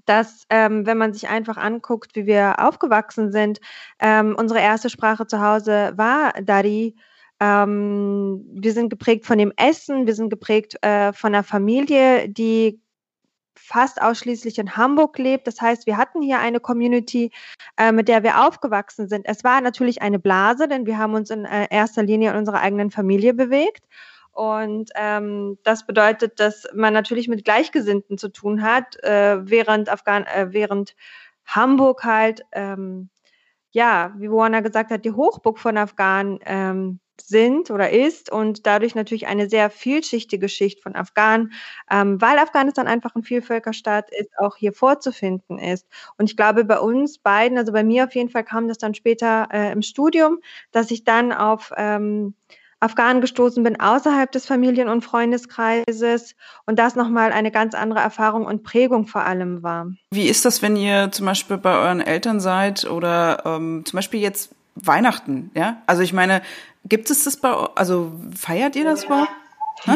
dass 0.06 0.44
ähm, 0.50 0.86
wenn 0.86 0.98
man 0.98 1.12
sich 1.12 1.28
einfach 1.28 1.56
anguckt, 1.56 2.16
wie 2.16 2.26
wir 2.26 2.56
aufgewachsen 2.58 3.32
sind, 3.32 3.60
ähm, 4.00 4.34
unsere 4.38 4.60
erste 4.60 4.90
Sprache 4.90 5.26
zu 5.26 5.40
Hause 5.40 5.92
war 5.96 6.32
Dari 6.42 6.96
ähm, 7.40 8.44
wir 8.52 8.72
sind 8.72 8.90
geprägt 8.90 9.26
von 9.26 9.38
dem 9.38 9.52
Essen, 9.56 10.06
wir 10.06 10.14
sind 10.14 10.30
geprägt 10.30 10.76
äh, 10.82 11.12
von 11.12 11.34
einer 11.34 11.44
Familie, 11.44 12.28
die 12.28 12.80
fast 13.56 14.00
ausschließlich 14.02 14.58
in 14.58 14.76
Hamburg 14.76 15.18
lebt. 15.18 15.46
Das 15.46 15.60
heißt, 15.60 15.86
wir 15.86 15.96
hatten 15.96 16.22
hier 16.22 16.40
eine 16.40 16.60
Community, 16.60 17.30
äh, 17.76 17.92
mit 17.92 18.08
der 18.08 18.22
wir 18.22 18.46
aufgewachsen 18.46 19.08
sind. 19.08 19.26
Es 19.26 19.44
war 19.44 19.60
natürlich 19.60 20.02
eine 20.02 20.18
Blase, 20.18 20.68
denn 20.68 20.86
wir 20.86 20.98
haben 20.98 21.14
uns 21.14 21.30
in 21.30 21.44
äh, 21.44 21.66
erster 21.70 22.02
Linie 22.02 22.30
in 22.30 22.36
unserer 22.36 22.60
eigenen 22.60 22.90
Familie 22.90 23.34
bewegt. 23.34 23.84
Und 24.32 24.90
ähm, 24.94 25.58
das 25.64 25.86
bedeutet, 25.86 26.40
dass 26.40 26.66
man 26.74 26.92
natürlich 26.92 27.28
mit 27.28 27.44
Gleichgesinnten 27.44 28.16
zu 28.18 28.28
tun 28.28 28.62
hat, 28.62 29.02
äh, 29.02 29.38
während, 29.48 29.88
Afghan 29.88 30.24
äh, 30.24 30.48
während 30.50 30.94
Hamburg 31.44 32.04
halt, 32.04 32.42
ähm, 32.52 33.10
ja, 33.72 34.14
wie 34.18 34.30
Warner 34.30 34.62
gesagt 34.62 34.90
hat, 34.90 35.04
die 35.04 35.12
Hochburg 35.12 35.58
von 35.58 35.76
Afghanen 35.76 36.38
ähm, 36.44 37.00
sind 37.20 37.70
oder 37.70 37.90
ist 37.90 38.30
und 38.30 38.66
dadurch 38.66 38.94
natürlich 38.94 39.26
eine 39.26 39.48
sehr 39.48 39.70
vielschichtige 39.70 40.48
Schicht 40.48 40.82
von 40.82 40.96
Afghanen, 40.96 41.52
ähm, 41.90 42.20
weil 42.20 42.38
Afghanistan 42.38 42.86
einfach 42.86 43.14
ein 43.14 43.22
Vielvölkerstaat 43.22 44.10
ist, 44.10 44.30
auch 44.38 44.56
hier 44.56 44.72
vorzufinden 44.72 45.58
ist. 45.58 45.86
Und 46.18 46.30
ich 46.30 46.36
glaube, 46.36 46.64
bei 46.64 46.78
uns 46.78 47.18
beiden, 47.18 47.58
also 47.58 47.72
bei 47.72 47.84
mir 47.84 48.04
auf 48.04 48.14
jeden 48.14 48.30
Fall 48.30 48.44
kam 48.44 48.68
das 48.68 48.78
dann 48.78 48.94
später 48.94 49.48
äh, 49.52 49.72
im 49.72 49.82
Studium, 49.82 50.38
dass 50.72 50.90
ich 50.90 51.04
dann 51.04 51.32
auf 51.32 51.72
ähm, 51.76 52.34
Afghanen 52.80 53.20
gestoßen 53.20 53.62
bin 53.62 53.78
außerhalb 53.78 54.32
des 54.32 54.46
Familien- 54.46 54.88
und 54.88 55.04
Freundeskreises 55.04 56.34
und 56.64 56.78
das 56.78 56.96
nochmal 56.96 57.30
eine 57.30 57.50
ganz 57.50 57.74
andere 57.74 58.00
Erfahrung 58.00 58.46
und 58.46 58.62
Prägung 58.62 59.06
vor 59.06 59.24
allem 59.24 59.62
war. 59.62 59.92
Wie 60.10 60.28
ist 60.28 60.46
das, 60.46 60.62
wenn 60.62 60.76
ihr 60.76 61.12
zum 61.12 61.26
Beispiel 61.26 61.58
bei 61.58 61.76
euren 61.76 62.00
Eltern 62.00 62.40
seid 62.40 62.90
oder 62.90 63.42
ähm, 63.44 63.82
zum 63.84 63.98
Beispiel 63.98 64.20
jetzt 64.20 64.54
Weihnachten, 64.76 65.50
ja? 65.54 65.82
Also 65.86 66.02
ich 66.02 66.14
meine, 66.14 66.40
gibt 66.84 67.10
es 67.10 67.24
das 67.24 67.36
bei, 67.36 67.50
also 67.50 68.12
feiert 68.36 68.76
ihr 68.76 68.84
das 68.84 69.04
überhaupt? 69.04 69.30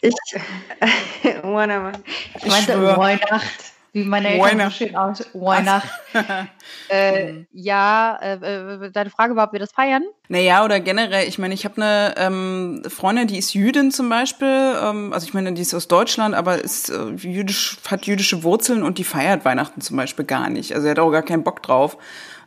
Ich, 0.00 0.14
äh, 1.24 1.42
Weihnacht. 1.42 2.00
Ich 2.36 2.46
meinte 2.46 2.96
Weihnacht, 2.96 3.72
wie 3.92 4.04
meine 4.04 4.28
Eltern 4.28 4.70
so 4.70 4.70
schön 4.70 4.94
aus. 4.94 5.24
Weihnacht. 5.32 5.88
äh, 6.90 7.32
mhm. 7.32 7.46
ja, 7.52 8.18
äh, 8.20 8.34
äh, 8.34 8.90
deine 8.90 9.10
Frage 9.10 9.36
war, 9.36 9.46
ob 9.46 9.52
wir 9.52 9.60
das 9.60 9.72
feiern? 9.72 10.04
Naja, 10.28 10.64
oder 10.64 10.80
generell, 10.80 11.26
ich 11.26 11.38
meine, 11.38 11.54
ich 11.54 11.64
habe 11.64 11.76
eine 11.80 12.14
ähm, 12.18 12.82
Freundin, 12.88 13.26
die 13.26 13.38
ist 13.38 13.54
Jüdin 13.54 13.90
zum 13.90 14.08
Beispiel, 14.08 14.76
ähm, 14.82 15.12
also 15.12 15.26
ich 15.26 15.34
meine, 15.34 15.52
die 15.54 15.62
ist 15.62 15.74
aus 15.74 15.88
Deutschland, 15.88 16.34
aber 16.34 16.62
ist 16.62 16.90
äh, 16.90 17.10
jüdisch, 17.16 17.78
hat 17.88 18.06
jüdische 18.06 18.42
Wurzeln 18.42 18.82
und 18.82 18.98
die 18.98 19.04
feiert 19.04 19.44
Weihnachten 19.44 19.80
zum 19.80 19.96
Beispiel 19.96 20.24
gar 20.24 20.50
nicht. 20.50 20.74
Also 20.74 20.86
er 20.86 20.92
hat 20.92 20.98
auch 20.98 21.10
gar 21.10 21.22
keinen 21.22 21.42
Bock 21.42 21.62
drauf. 21.62 21.96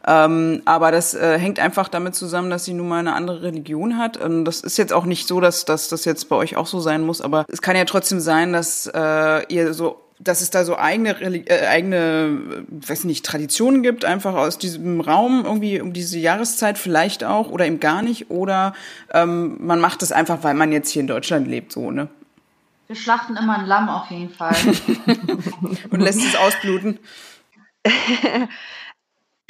Ähm, 0.09 0.63
aber 0.65 0.91
das 0.91 1.13
äh, 1.13 1.37
hängt 1.37 1.59
einfach 1.59 1.87
damit 1.87 2.15
zusammen, 2.15 2.49
dass 2.49 2.65
sie 2.65 2.73
nun 2.73 2.87
mal 2.87 2.97
eine 2.97 3.13
andere 3.13 3.43
Religion 3.43 3.99
hat. 3.99 4.17
Und 4.17 4.43
das 4.43 4.61
ist 4.61 4.77
jetzt 4.79 4.91
auch 4.91 5.05
nicht 5.05 5.27
so, 5.27 5.39
dass, 5.39 5.65
dass 5.65 5.87
das 5.87 6.03
jetzt 6.03 6.29
bei 6.29 6.35
euch 6.35 6.57
auch 6.57 6.65
so 6.65 6.79
sein 6.79 7.05
muss, 7.05 7.21
aber 7.21 7.45
es 7.47 7.61
kann 7.61 7.75
ja 7.75 7.85
trotzdem 7.85 8.19
sein, 8.19 8.51
dass 8.51 8.87
äh, 8.87 9.45
ihr 9.53 9.73
so 9.73 10.01
dass 10.21 10.41
es 10.41 10.49
da 10.49 10.65
so 10.65 10.77
eigene, 10.77 11.11
äh, 11.21 11.67
eigene, 11.67 12.65
weiß 12.67 13.05
nicht, 13.05 13.25
Traditionen 13.25 13.83
gibt, 13.83 14.03
einfach 14.03 14.33
aus 14.33 14.57
diesem 14.57 14.99
Raum, 14.99 15.43
irgendwie 15.45 15.79
um 15.79 15.93
diese 15.93 16.19
Jahreszeit 16.19 16.77
vielleicht 16.77 17.23
auch 17.23 17.49
oder 17.49 17.65
eben 17.65 17.79
gar 17.79 18.01
nicht. 18.01 18.29
Oder 18.29 18.73
ähm, 19.13 19.57
man 19.61 19.79
macht 19.79 20.01
es 20.01 20.11
einfach, 20.11 20.39
weil 20.41 20.55
man 20.55 20.73
jetzt 20.73 20.89
hier 20.89 21.01
in 21.01 21.07
Deutschland 21.07 21.47
lebt, 21.47 21.71
so, 21.71 21.91
ne? 21.91 22.09
Wir 22.87 22.97
schlachten 22.97 23.37
immer 23.37 23.59
ein 23.59 23.65
Lamm 23.65 23.87
auf 23.87 24.09
jeden 24.09 24.33
Fall. 24.33 24.55
Und 25.91 26.01
lässt 26.01 26.19
es 26.19 26.35
ausbluten. 26.35 26.99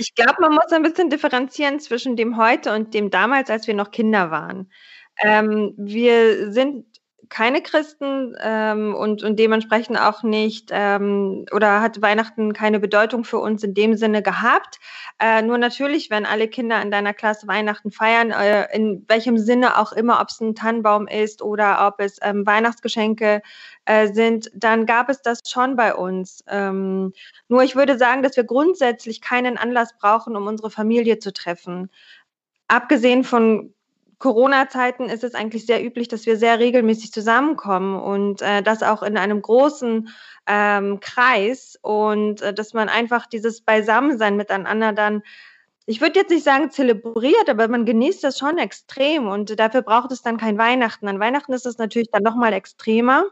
Ich 0.02 0.16
glaube, 0.16 0.36
man 0.40 0.54
muss 0.54 0.72
ein 0.72 0.82
bisschen 0.82 1.10
differenzieren 1.10 1.82
zwischen 1.82 2.16
dem 2.16 2.38
heute 2.38 2.74
und 2.74 2.94
dem 2.94 3.10
damals, 3.10 3.50
als 3.50 3.68
wir 3.68 3.74
noch 3.74 3.92
Kinder 3.92 4.32
waren. 4.32 4.72
Ähm, 5.22 5.74
wir 5.78 6.54
sind 6.54 6.86
keine 7.30 7.62
Christen 7.62 8.36
ähm, 8.42 8.96
und, 8.96 9.24
und 9.24 9.38
dementsprechend 9.38 10.00
auch 10.00 10.24
nicht 10.24 10.70
ähm, 10.72 11.46
oder 11.52 11.80
hat 11.82 12.02
Weihnachten 12.02 12.54
keine 12.54 12.80
Bedeutung 12.80 13.24
für 13.24 13.38
uns 13.38 13.64
in 13.64 13.76
dem 13.76 13.96
Sinne 13.96 14.24
gehabt. 14.24 14.80
Äh, 15.20 15.44
nur 15.44 15.60
natürlich, 15.60 16.10
wenn 16.10 16.26
alle 16.26 16.48
Kinder 16.48 16.82
in 16.82 16.90
deiner 16.90 17.14
Klasse 17.14 17.48
Weihnachten 17.48 17.92
feiern, 17.92 18.32
äh, 18.32 18.76
in 18.76 19.06
welchem 19.08 19.38
Sinne 19.38 19.78
auch 19.78 19.92
immer, 19.92 20.20
ob 20.22 20.30
es 20.30 20.42
ein 20.42 20.56
Tannenbaum 20.56 21.08
ist 21.08 21.44
oder 21.44 21.88
ob 21.88 22.00
es 22.00 22.18
ähm, 22.24 22.46
Weihnachtsgeschenke 22.48 23.44
äh, 23.86 24.12
sind, 24.12 24.50
dann 24.56 24.88
gab 24.88 25.10
es 25.10 25.22
das 25.22 25.42
schon 25.48 25.76
bei 25.76 25.94
uns. 25.94 26.44
Ähm, 26.48 27.14
nur 27.48 27.64
ich 27.64 27.76
würde 27.76 27.98
sagen, 28.00 28.24
dass 28.24 28.38
wir 28.38 28.44
grundsätzlich 28.44 29.22
keinen 29.22 29.58
Anlass 29.58 29.96
brauchen, 30.00 30.36
um 30.36 30.48
unsere 30.48 30.72
Familie 30.72 31.20
zu 31.20 31.32
treffen. 31.32 31.92
Abgesehen 32.68 33.24
von 33.24 33.74
Corona-Zeiten 34.20 35.06
ist 35.06 35.24
es 35.24 35.34
eigentlich 35.34 35.66
sehr 35.66 35.84
üblich, 35.84 36.10
dass 36.10 36.26
wir 36.26 36.38
sehr 36.38 36.60
regelmäßig 36.60 37.12
zusammenkommen 37.12 38.00
und 38.00 38.42
äh, 38.42 38.62
das 38.62 38.84
auch 38.84 39.02
in 39.02 39.18
einem 39.18 39.42
großen 39.42 40.10
ähm, 40.46 41.00
Kreis 41.00 41.80
und 41.82 42.42
äh, 42.42 42.54
dass 42.54 42.74
man 42.74 42.90
einfach 42.90 43.26
dieses 43.26 43.62
Beisammensein 43.62 44.36
miteinander 44.36 44.94
dann 44.94 45.24
ich 45.86 46.02
würde 46.02 46.20
jetzt 46.20 46.30
nicht 46.30 46.44
sagen 46.44 46.70
zelebriert, 46.70 47.50
aber 47.50 47.68
man 47.68 47.84
genießt 47.84 48.24
das 48.24 48.38
schon 48.38 48.60
extrem 48.60 49.28
und 49.28 49.60
dafür 49.60 49.82
braucht 49.82 50.12
es 50.12 50.22
dann 50.22 50.38
kein 50.38 50.60
Weihnachten. 50.60 51.08
An 51.08 51.20
Weihnachten 51.20 51.52
ist 51.52 51.66
es 51.66 51.80
natürlich 51.80 52.12
dann 52.12 52.22
nochmal 52.22 52.54
extremer 52.54 53.26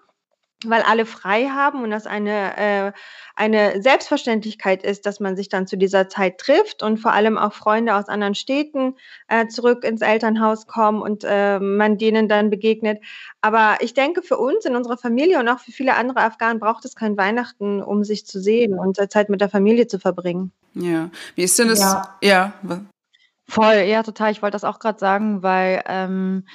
weil 0.65 0.81
alle 0.81 1.05
frei 1.05 1.49
haben 1.49 1.83
und 1.83 1.91
das 1.91 2.07
eine, 2.07 2.57
äh, 2.57 2.91
eine 3.35 3.81
Selbstverständlichkeit 3.81 4.83
ist, 4.83 5.05
dass 5.05 5.19
man 5.19 5.35
sich 5.35 5.49
dann 5.49 5.67
zu 5.67 5.77
dieser 5.77 6.09
Zeit 6.09 6.39
trifft 6.39 6.81
und 6.81 6.97
vor 6.97 7.13
allem 7.13 7.37
auch 7.37 7.53
Freunde 7.53 7.95
aus 7.95 8.07
anderen 8.07 8.33
Städten 8.33 8.95
äh, 9.27 9.47
zurück 9.47 9.83
ins 9.83 10.01
Elternhaus 10.01 10.65
kommen 10.65 11.01
und 11.01 11.23
äh, 11.23 11.59
man 11.59 11.99
denen 11.99 12.27
dann 12.27 12.49
begegnet. 12.49 12.99
Aber 13.41 13.77
ich 13.81 13.93
denke, 13.93 14.23
für 14.23 14.37
uns 14.37 14.65
in 14.65 14.75
unserer 14.75 14.97
Familie 14.97 15.39
und 15.39 15.47
auch 15.47 15.59
für 15.59 15.71
viele 15.71 15.95
andere 15.95 16.21
Afghanen 16.21 16.59
braucht 16.59 16.85
es 16.85 16.95
kein 16.95 17.17
Weihnachten, 17.17 17.83
um 17.83 18.03
sich 18.03 18.25
zu 18.25 18.41
sehen 18.41 18.79
und 18.79 18.97
Zeit 19.11 19.29
mit 19.29 19.41
der 19.41 19.49
Familie 19.49 19.85
zu 19.85 19.99
verbringen. 19.99 20.51
Ja, 20.73 21.11
wie 21.35 21.43
ist 21.43 21.57
denn 21.59 21.67
das? 21.67 21.79
Ja, 21.79 22.15
ja. 22.21 22.53
voll, 23.47 23.75
ja, 23.87 24.01
total. 24.01 24.31
Ich 24.31 24.41
wollte 24.41 24.55
das 24.55 24.63
auch 24.63 24.79
gerade 24.79 24.99
sagen, 24.99 25.43
weil 25.43 25.83
ähm, 25.87 26.45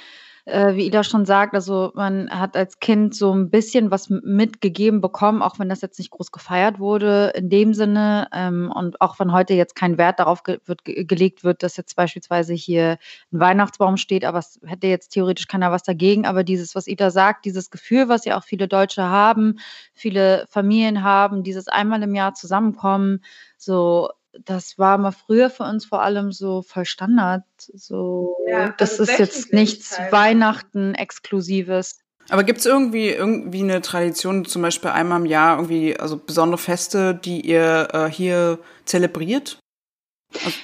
äh, 0.45 0.75
wie 0.75 0.85
Ida 0.85 1.03
schon 1.03 1.25
sagt, 1.25 1.53
also 1.53 1.91
man 1.95 2.29
hat 2.29 2.57
als 2.57 2.79
Kind 2.79 3.15
so 3.15 3.33
ein 3.33 3.49
bisschen 3.49 3.91
was 3.91 4.09
mitgegeben 4.09 4.99
bekommen, 4.99 5.41
auch 5.41 5.57
wenn 5.57 5.69
das 5.69 5.81
jetzt 5.81 5.99
nicht 5.99 6.11
groß 6.11 6.31
gefeiert 6.31 6.79
wurde 6.79 7.31
in 7.35 7.49
dem 7.49 7.73
Sinne 7.73 8.27
ähm, 8.33 8.71
und 8.73 8.99
auch 8.99 9.19
wenn 9.19 9.31
heute 9.31 9.53
jetzt 9.53 9.75
kein 9.75 9.97
Wert 9.97 10.19
darauf 10.19 10.43
ge 10.43 10.59
wird, 10.65 10.83
ge 10.83 11.05
gelegt 11.05 11.43
wird, 11.45 11.63
dass 11.63 11.77
jetzt 11.77 11.95
beispielsweise 11.95 12.53
hier 12.53 12.97
ein 13.31 13.39
Weihnachtsbaum 13.39 13.95
steht, 13.95 14.25
aber 14.25 14.39
es 14.39 14.59
hätte 14.65 14.87
jetzt 14.87 15.09
theoretisch 15.09 15.47
keiner 15.47 15.71
was 15.71 15.83
dagegen, 15.83 16.25
aber 16.25 16.43
dieses, 16.43 16.75
was 16.75 16.87
Ida 16.87 17.09
sagt, 17.09 17.45
dieses 17.45 17.69
Gefühl, 17.71 18.09
was 18.09 18.25
ja 18.25 18.37
auch 18.37 18.43
viele 18.43 18.67
Deutsche 18.67 19.03
haben, 19.03 19.59
viele 19.93 20.45
Familien 20.49 21.03
haben, 21.03 21.43
dieses 21.43 21.69
einmal 21.69 22.03
im 22.03 22.15
Jahr 22.15 22.33
zusammenkommen, 22.33 23.23
so 23.57 24.09
das 24.39 24.77
war 24.77 24.97
mal 24.97 25.11
früher 25.11 25.49
für 25.49 25.63
uns 25.63 25.85
vor 25.85 26.01
allem 26.01 26.31
so 26.31 26.61
voll 26.61 26.85
Standard. 26.85 27.43
So, 27.57 28.37
ja, 28.47 28.73
das 28.77 28.99
also 28.99 29.11
ist 29.11 29.19
jetzt 29.19 29.53
nichts 29.53 29.99
halt. 29.99 30.11
Weihnachten 30.11 30.95
exklusives. 30.95 31.99
Aber 32.29 32.43
gibt 32.43 32.59
es 32.59 32.65
irgendwie 32.65 33.09
irgendwie 33.09 33.61
eine 33.61 33.81
Tradition, 33.81 34.45
zum 34.45 34.61
Beispiel 34.61 34.91
einmal 34.91 35.19
im 35.19 35.25
Jahr 35.25 35.57
irgendwie, 35.57 35.97
also 35.97 36.17
besondere 36.17 36.57
Feste, 36.57 37.13
die 37.13 37.41
ihr 37.41 37.89
äh, 37.91 38.09
hier 38.09 38.59
zelebriert? 38.85 39.59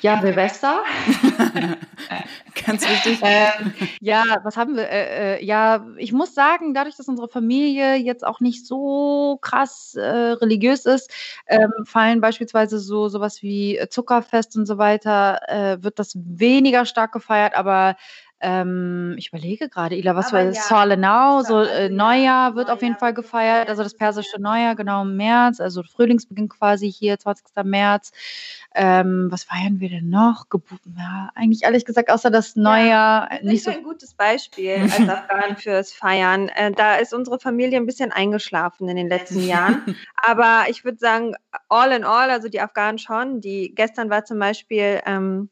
Ja, 0.01 0.21
Silvester. 0.21 0.83
Ganz 2.65 2.87
wichtig. 2.87 3.19
Ähm, 3.29 3.73
ja, 4.01 4.23
was 4.43 4.57
haben 4.57 4.75
wir? 4.75 4.89
Äh, 4.89 5.37
äh, 5.37 5.45
ja, 5.45 5.85
ich 5.97 6.13
muss 6.13 6.33
sagen, 6.33 6.73
dadurch, 6.73 6.95
dass 6.95 7.07
unsere 7.07 7.27
Familie 7.27 7.95
jetzt 7.95 8.25
auch 8.25 8.39
nicht 8.39 8.65
so 8.65 9.37
krass 9.41 9.95
äh, 9.95 10.01
religiös 10.01 10.85
ist, 10.85 11.11
ähm, 11.47 11.71
fallen 11.85 12.21
beispielsweise 12.21 12.79
so 12.79 13.09
sowas 13.09 13.41
wie 13.41 13.79
Zuckerfest 13.89 14.55
und 14.55 14.65
so 14.65 14.77
weiter, 14.77 15.41
äh, 15.47 15.83
wird 15.83 15.99
das 15.99 16.13
weniger 16.15 16.85
stark 16.85 17.11
gefeiert, 17.11 17.55
aber 17.55 17.95
ähm, 18.41 19.15
ich 19.17 19.29
überlege 19.29 19.67
gerade, 19.67 19.95
Ila, 19.95 20.15
was 20.15 20.31
war 20.31 20.43
ja, 20.43 20.53
Solenau, 20.53 21.41
so 21.41 21.61
äh, 21.61 21.89
Neujahr 21.89 22.55
wird 22.55 22.69
auf 22.69 22.81
jeden 22.81 22.95
Fall 22.95 23.13
gefeiert, 23.13 23.67
also 23.67 23.83
das 23.83 23.95
persische 23.95 24.39
Neujahr, 24.39 24.75
genau 24.75 25.01
im 25.01 25.17
März, 25.17 25.59
also 25.59 25.83
Frühlingsbeginn 25.83 26.47
quasi 26.47 26.91
hier, 26.91 27.19
20. 27.19 27.45
März. 27.65 28.11
Ähm, 28.75 29.27
was 29.29 29.43
feiern 29.43 29.79
wir 29.79 29.89
denn 29.89 30.09
noch? 30.09 30.47
Gebu 30.49 30.75
ja, 30.97 31.31
eigentlich 31.35 31.63
ehrlich 31.63 31.83
gesagt, 31.85 32.09
außer 32.11 32.29
das 32.29 32.55
Neujahr 32.55 33.29
ja, 33.31 33.39
nicht 33.41 33.63
so. 33.63 33.71
ein 33.71 33.83
gutes 33.83 34.13
Beispiel 34.13 34.77
als 34.83 34.99
Afghan 35.09 35.57
fürs 35.57 35.91
Feiern. 35.91 36.47
Äh, 36.49 36.71
da 36.71 36.95
ist 36.95 37.13
unsere 37.13 37.39
Familie 37.39 37.77
ein 37.77 37.85
bisschen 37.85 38.11
eingeschlafen 38.11 38.87
in 38.87 38.95
den 38.95 39.09
letzten 39.09 39.45
Jahren. 39.45 39.97
Aber 40.15 40.65
ich 40.69 40.85
würde 40.85 40.99
sagen, 40.99 41.35
all 41.67 41.91
in 41.91 42.05
all, 42.05 42.29
also 42.29 42.47
die 42.47 42.61
Afghanen 42.61 42.99
schon. 42.99 43.41
Die 43.41 43.73
gestern 43.75 44.09
war 44.09 44.23
zum 44.23 44.39
Beispiel 44.39 45.01
ähm, 45.05 45.49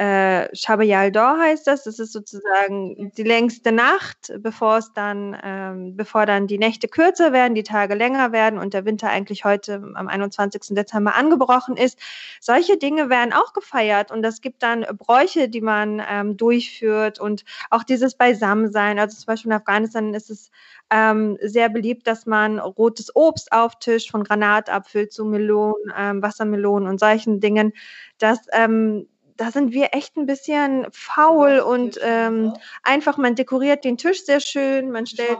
äh, 0.00 0.48
Shabayal-Dor 0.56 1.38
heißt 1.38 1.66
das. 1.66 1.84
Das 1.84 1.98
ist 1.98 2.12
sozusagen 2.12 3.12
die 3.18 3.22
längste 3.22 3.70
Nacht, 3.70 4.32
bevor 4.38 4.78
es 4.78 4.94
dann, 4.94 5.36
ähm, 5.44 5.94
bevor 5.94 6.24
dann 6.24 6.46
die 6.46 6.56
Nächte 6.56 6.88
kürzer 6.88 7.34
werden, 7.34 7.54
die 7.54 7.64
Tage 7.64 7.94
länger 7.94 8.32
werden 8.32 8.58
und 8.58 8.72
der 8.72 8.86
Winter 8.86 9.10
eigentlich 9.10 9.44
heute 9.44 9.82
am 9.94 10.08
21. 10.08 10.74
Dezember 10.74 11.16
angebrochen 11.16 11.76
ist. 11.76 11.98
Solche 12.40 12.78
Dinge 12.78 13.10
werden 13.10 13.34
auch 13.34 13.52
gefeiert 13.52 14.10
und 14.10 14.24
es 14.24 14.40
gibt 14.40 14.62
dann 14.62 14.86
Bräuche, 14.96 15.50
die 15.50 15.60
man 15.60 16.02
ähm, 16.10 16.38
durchführt 16.38 17.20
und 17.20 17.44
auch 17.68 17.82
dieses 17.84 18.14
Beisammensein. 18.14 18.98
Also 18.98 19.18
zum 19.18 19.26
Beispiel 19.26 19.50
in 19.50 19.58
Afghanistan 19.58 20.14
ist 20.14 20.30
es 20.30 20.50
ähm, 20.90 21.36
sehr 21.42 21.68
beliebt, 21.68 22.06
dass 22.06 22.24
man 22.24 22.58
rotes 22.58 23.14
Obst 23.14 23.52
auftischt, 23.52 24.10
von 24.10 24.24
Granatapfel 24.24 25.10
zu 25.10 25.26
Melonen, 25.26 25.92
ähm, 25.94 26.22
Wassermelonen 26.22 26.88
und 26.88 26.98
solchen 26.98 27.40
Dingen. 27.40 27.74
Das 28.16 28.38
ähm, 28.52 29.06
da 29.40 29.50
sind 29.50 29.72
wir 29.72 29.88
echt 29.92 30.18
ein 30.18 30.26
bisschen 30.26 30.86
faul 30.92 31.60
und 31.60 31.98
ähm, 32.02 32.52
einfach, 32.82 33.16
man 33.16 33.34
dekoriert 33.34 33.84
den 33.84 33.96
Tisch 33.96 34.24
sehr 34.26 34.40
schön, 34.40 34.90
man 34.90 35.06
stellt. 35.06 35.38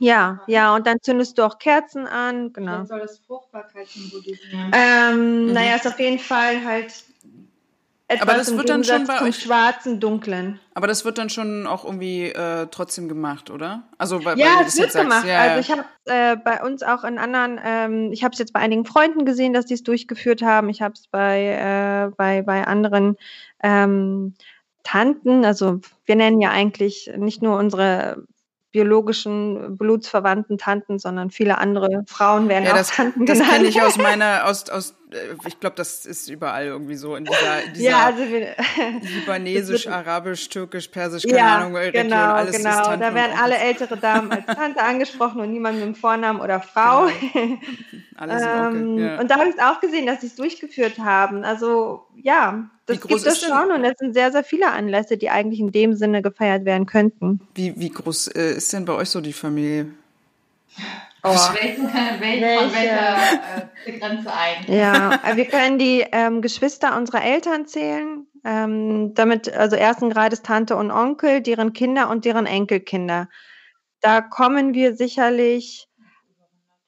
Ja, 0.00 0.42
ja, 0.48 0.74
und 0.74 0.88
dann 0.88 0.98
zündest 1.00 1.38
du 1.38 1.44
auch 1.44 1.60
Kerzen 1.60 2.08
an, 2.08 2.52
genau. 2.52 2.72
Dann 2.78 2.86
soll 2.86 3.00
das 3.00 3.20
Fruchtbarkeitssymbol 3.20 4.20
ähm, 4.72 5.46
mhm. 5.46 5.52
Naja, 5.52 5.76
ist 5.76 5.86
auf 5.86 6.00
jeden 6.00 6.18
Fall 6.18 6.64
halt 6.64 6.92
etwas 8.06 8.28
aber 8.28 8.38
das 8.38 8.54
wird 8.54 8.68
dann 8.68 8.84
schon 8.84 9.06
bei 9.06 9.22
euch 9.22 9.38
schwarzen, 9.38 9.98
dunklen. 9.98 10.60
Aber 10.74 10.86
das 10.86 11.06
wird 11.06 11.16
dann 11.16 11.30
schon 11.30 11.66
auch 11.66 11.84
irgendwie 11.84 12.26
äh, 12.26 12.66
trotzdem 12.70 13.08
gemacht, 13.08 13.50
oder? 13.50 13.84
Also 13.96 14.24
weil, 14.24 14.38
ja, 14.38 14.56
weil 14.58 14.66
es 14.66 14.78
wird 14.78 14.92
gemacht. 14.92 15.26
Ja, 15.26 15.38
also 15.38 15.60
ich 15.60 15.70
habe 15.70 15.84
äh, 16.04 16.36
bei 16.36 16.62
uns 16.62 16.82
auch 16.82 17.04
in 17.04 17.18
anderen, 17.18 17.58
ähm, 17.64 18.12
ich 18.12 18.22
habe 18.22 18.34
es 18.34 18.38
jetzt 18.38 18.52
bei 18.52 18.60
einigen 18.60 18.84
Freunden 18.84 19.24
gesehen, 19.24 19.54
dass 19.54 19.64
die 19.64 19.74
es 19.74 19.82
durchgeführt 19.82 20.42
haben. 20.42 20.68
Ich 20.68 20.82
habe 20.82 20.92
es 20.94 21.06
bei, 21.06 22.08
äh, 22.10 22.14
bei 22.14 22.42
bei 22.42 22.66
anderen 22.66 23.16
ähm, 23.62 24.34
Tanten, 24.82 25.46
also 25.46 25.80
wir 26.04 26.16
nennen 26.16 26.42
ja 26.42 26.50
eigentlich 26.50 27.10
nicht 27.16 27.40
nur 27.40 27.56
unsere 27.56 28.22
biologischen 28.74 29.78
blutsverwandten 29.78 30.58
Tanten, 30.58 30.98
sondern 30.98 31.30
viele 31.30 31.58
andere 31.58 32.02
Frauen 32.08 32.48
werden 32.48 32.64
ja, 32.64 32.72
auch 32.72 32.76
das, 32.76 32.90
Tanten 32.90 33.24
das 33.24 33.38
genannt. 33.38 33.52
Das 33.52 33.56
kenne 33.56 33.68
ich 33.68 33.82
aus 33.82 33.96
meiner, 33.98 34.46
aus, 34.46 34.68
aus, 34.68 34.96
ich 35.46 35.60
glaube, 35.60 35.76
das 35.76 36.06
ist 36.06 36.28
überall 36.28 36.66
irgendwie 36.66 36.96
so 36.96 37.16
in 37.16 37.24
dieser, 37.24 37.64
in 37.64 37.72
dieser 37.74 37.90
ja, 37.90 38.06
also 38.06 38.22
wir, 38.28 38.54
libanesisch, 39.02 39.86
arabisch, 39.86 40.48
türkisch, 40.48 40.88
persisch, 40.88 41.24
keine 41.24 41.38
ja, 41.38 41.56
Ahnung, 41.58 41.76
Region, 41.76 42.04
genau, 42.04 42.32
alles 42.32 42.56
genau. 42.56 42.92
ist 42.92 43.00
Da 43.00 43.14
werden 43.14 43.38
alle 43.40 43.56
ältere 43.56 43.96
Damen 43.96 44.30
als 44.30 44.46
Tante 44.58 44.82
angesprochen 44.82 45.40
und 45.40 45.52
niemand 45.52 45.78
mit 45.78 45.86
dem 45.86 45.94
Vornamen 45.94 46.40
oder 46.40 46.60
Frau. 46.60 47.06
Genau. 47.06 47.58
Alles 48.16 48.42
ähm, 48.42 48.92
okay, 48.92 49.04
ja. 49.04 49.20
Und 49.20 49.30
da 49.30 49.38
habe 49.38 49.50
ich 49.50 49.60
auch 49.60 49.80
gesehen, 49.80 50.06
dass 50.06 50.20
sie 50.20 50.28
es 50.28 50.36
durchgeführt 50.36 50.98
haben. 50.98 51.44
Also 51.44 52.06
ja, 52.16 52.70
das 52.86 53.00
gibt 53.00 53.26
es 53.26 53.40
schon 53.40 53.70
und 53.70 53.84
es 53.84 53.98
sind 53.98 54.14
sehr, 54.14 54.30
sehr 54.30 54.44
viele 54.44 54.70
Anlässe, 54.70 55.16
die 55.16 55.30
eigentlich 55.30 55.60
in 55.60 55.72
dem 55.72 55.94
Sinne 55.94 56.22
gefeiert 56.22 56.64
werden 56.64 56.86
könnten. 56.86 57.40
Wie, 57.54 57.78
wie 57.78 57.90
groß 57.90 58.28
äh, 58.28 58.56
ist 58.56 58.72
denn 58.72 58.84
bei 58.84 58.92
euch 58.92 59.10
so 59.10 59.20
die 59.20 59.32
Familie? 59.32 59.86
Oh. 61.26 61.30
Welche, 61.54 61.82
welche, 62.20 62.58
von 62.58 62.72
welcher 62.74 63.86
äh, 63.86 63.98
Grenze 63.98 64.30
ein? 64.30 64.70
Ja, 64.70 65.20
äh, 65.24 65.36
wir 65.36 65.46
können 65.46 65.78
die 65.78 66.04
ähm, 66.12 66.42
Geschwister 66.42 66.94
unserer 66.98 67.24
Eltern 67.24 67.66
zählen. 67.66 68.26
Ähm, 68.44 69.14
damit, 69.14 69.50
also 69.50 69.74
ersten 69.74 70.10
Grades 70.10 70.42
Tante 70.42 70.76
und 70.76 70.90
Onkel, 70.90 71.40
deren 71.40 71.72
Kinder 71.72 72.10
und 72.10 72.26
deren 72.26 72.44
Enkelkinder. 72.44 73.30
Da 74.02 74.20
kommen 74.20 74.74
wir 74.74 74.96
sicherlich 74.96 75.88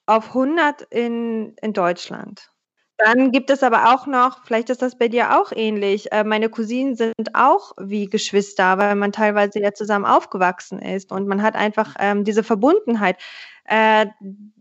auf 0.05 0.27
100 0.27 0.83
in, 0.83 1.55
in 1.59 1.73
Deutschland. 1.73 2.51
Dann 2.97 3.31
gibt 3.31 3.51
es 3.51 3.61
aber 3.61 3.93
auch 3.93 4.07
noch, 4.07 4.43
vielleicht 4.43 4.71
ist 4.71 4.81
das 4.81 4.97
bei 4.97 5.07
dir 5.07 5.39
auch 5.39 5.51
ähnlich, 5.51 6.11
äh, 6.11 6.23
meine 6.23 6.49
Cousinen 6.49 6.95
sind 6.95 7.13
auch 7.33 7.73
wie 7.79 8.07
Geschwister, 8.07 8.79
weil 8.79 8.95
man 8.95 9.11
teilweise 9.11 9.59
ja 9.59 9.71
zusammen 9.73 10.05
aufgewachsen 10.05 10.79
ist 10.79 11.11
und 11.11 11.27
man 11.27 11.43
hat 11.43 11.55
einfach 11.55 11.95
ähm, 11.99 12.23
diese 12.23 12.43
Verbundenheit. 12.43 13.17
Äh, 13.65 14.07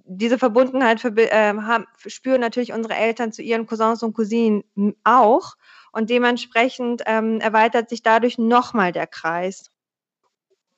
diese 0.08 0.38
Verbundenheit 0.38 1.00
für, 1.00 1.16
äh, 1.16 1.54
haben, 1.54 1.86
spüren 2.06 2.40
natürlich 2.40 2.72
unsere 2.72 2.94
Eltern 2.94 3.32
zu 3.32 3.42
ihren 3.42 3.66
Cousins 3.66 4.02
und 4.02 4.12
Cousinen 4.14 4.64
auch 5.02 5.56
und 5.92 6.10
dementsprechend 6.10 7.02
ähm, 7.06 7.40
erweitert 7.40 7.88
sich 7.88 8.02
dadurch 8.02 8.36
nochmal 8.36 8.92
der 8.92 9.06
Kreis. 9.06 9.70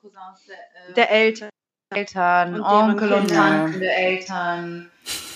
Cousins 0.01 0.45
der, 0.47 0.55
äh, 0.89 0.93
der 0.93 1.11
Eltern. 1.11 1.49
Eltern, 1.91 2.61
Onkel 2.61 3.13
und 3.13 3.31
Tanten 3.31 3.79
der 3.79 3.97
Eltern. 3.97 4.91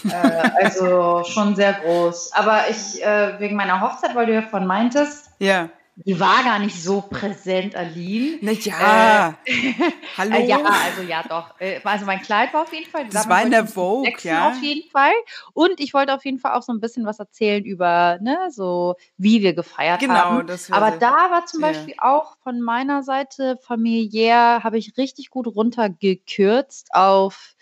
Äh, 0.06 0.50
also 0.64 1.24
schon 1.24 1.56
sehr 1.56 1.74
groß. 1.74 2.32
Aber 2.34 2.70
ich, 2.70 3.04
äh, 3.04 3.40
wegen 3.40 3.56
meiner 3.56 3.82
Hochzeit, 3.82 4.16
weil 4.16 4.26
du 4.26 4.34
ja 4.34 4.42
von 4.42 4.66
meintest, 4.66 5.32
ja. 5.40 5.70
Die 5.96 6.20
war 6.20 6.44
gar 6.44 6.58
nicht 6.58 6.82
so 6.82 7.02
präsent, 7.02 7.76
Aline. 7.76 8.40
Na 8.42 8.52
ja. 8.52 9.38
Äh, 9.46 9.54
Hallo. 10.18 10.36
Äh, 10.36 10.48
ja, 10.48 10.58
also 10.58 11.04
ja, 11.04 11.22
doch. 11.30 11.60
Äh, 11.60 11.82
also 11.84 12.06
mein 12.06 12.20
Kleid 12.20 12.52
war 12.52 12.64
auf 12.64 12.74
jeden 12.74 12.90
Fall. 12.90 13.08
Das 13.10 13.30
war 13.30 13.44
in 13.44 13.52
der 13.52 13.68
Vogue, 13.68 14.12
ja. 14.24 14.50
Auf 14.50 14.60
jeden 14.60 14.90
Fall. 14.90 15.12
Und 15.54 15.80
ich 15.80 15.94
wollte 15.94 16.16
auf 16.16 16.26
jeden 16.26 16.40
Fall 16.40 16.54
auch 16.54 16.64
so 16.64 16.74
ein 16.74 16.80
bisschen 16.80 17.06
was 17.06 17.20
erzählen 17.20 17.64
über, 17.64 18.18
ne, 18.22 18.40
so 18.50 18.96
wie 19.18 19.44
wir 19.44 19.54
gefeiert 19.54 20.00
genau, 20.00 20.14
haben. 20.16 20.38
Genau, 20.38 20.48
das 20.48 20.72
Aber 20.72 20.92
da 20.98 21.30
war 21.30 21.46
zum 21.46 21.62
Beispiel 21.62 21.94
auch 22.00 22.38
von 22.44 22.60
meiner 22.60 23.04
Seite 23.04 23.60
familiär, 23.62 24.62
habe 24.64 24.80
ich 24.80 24.98
richtig 24.98 25.30
gut 25.30 25.46
runtergekürzt 25.46 26.88
auf 26.92 27.54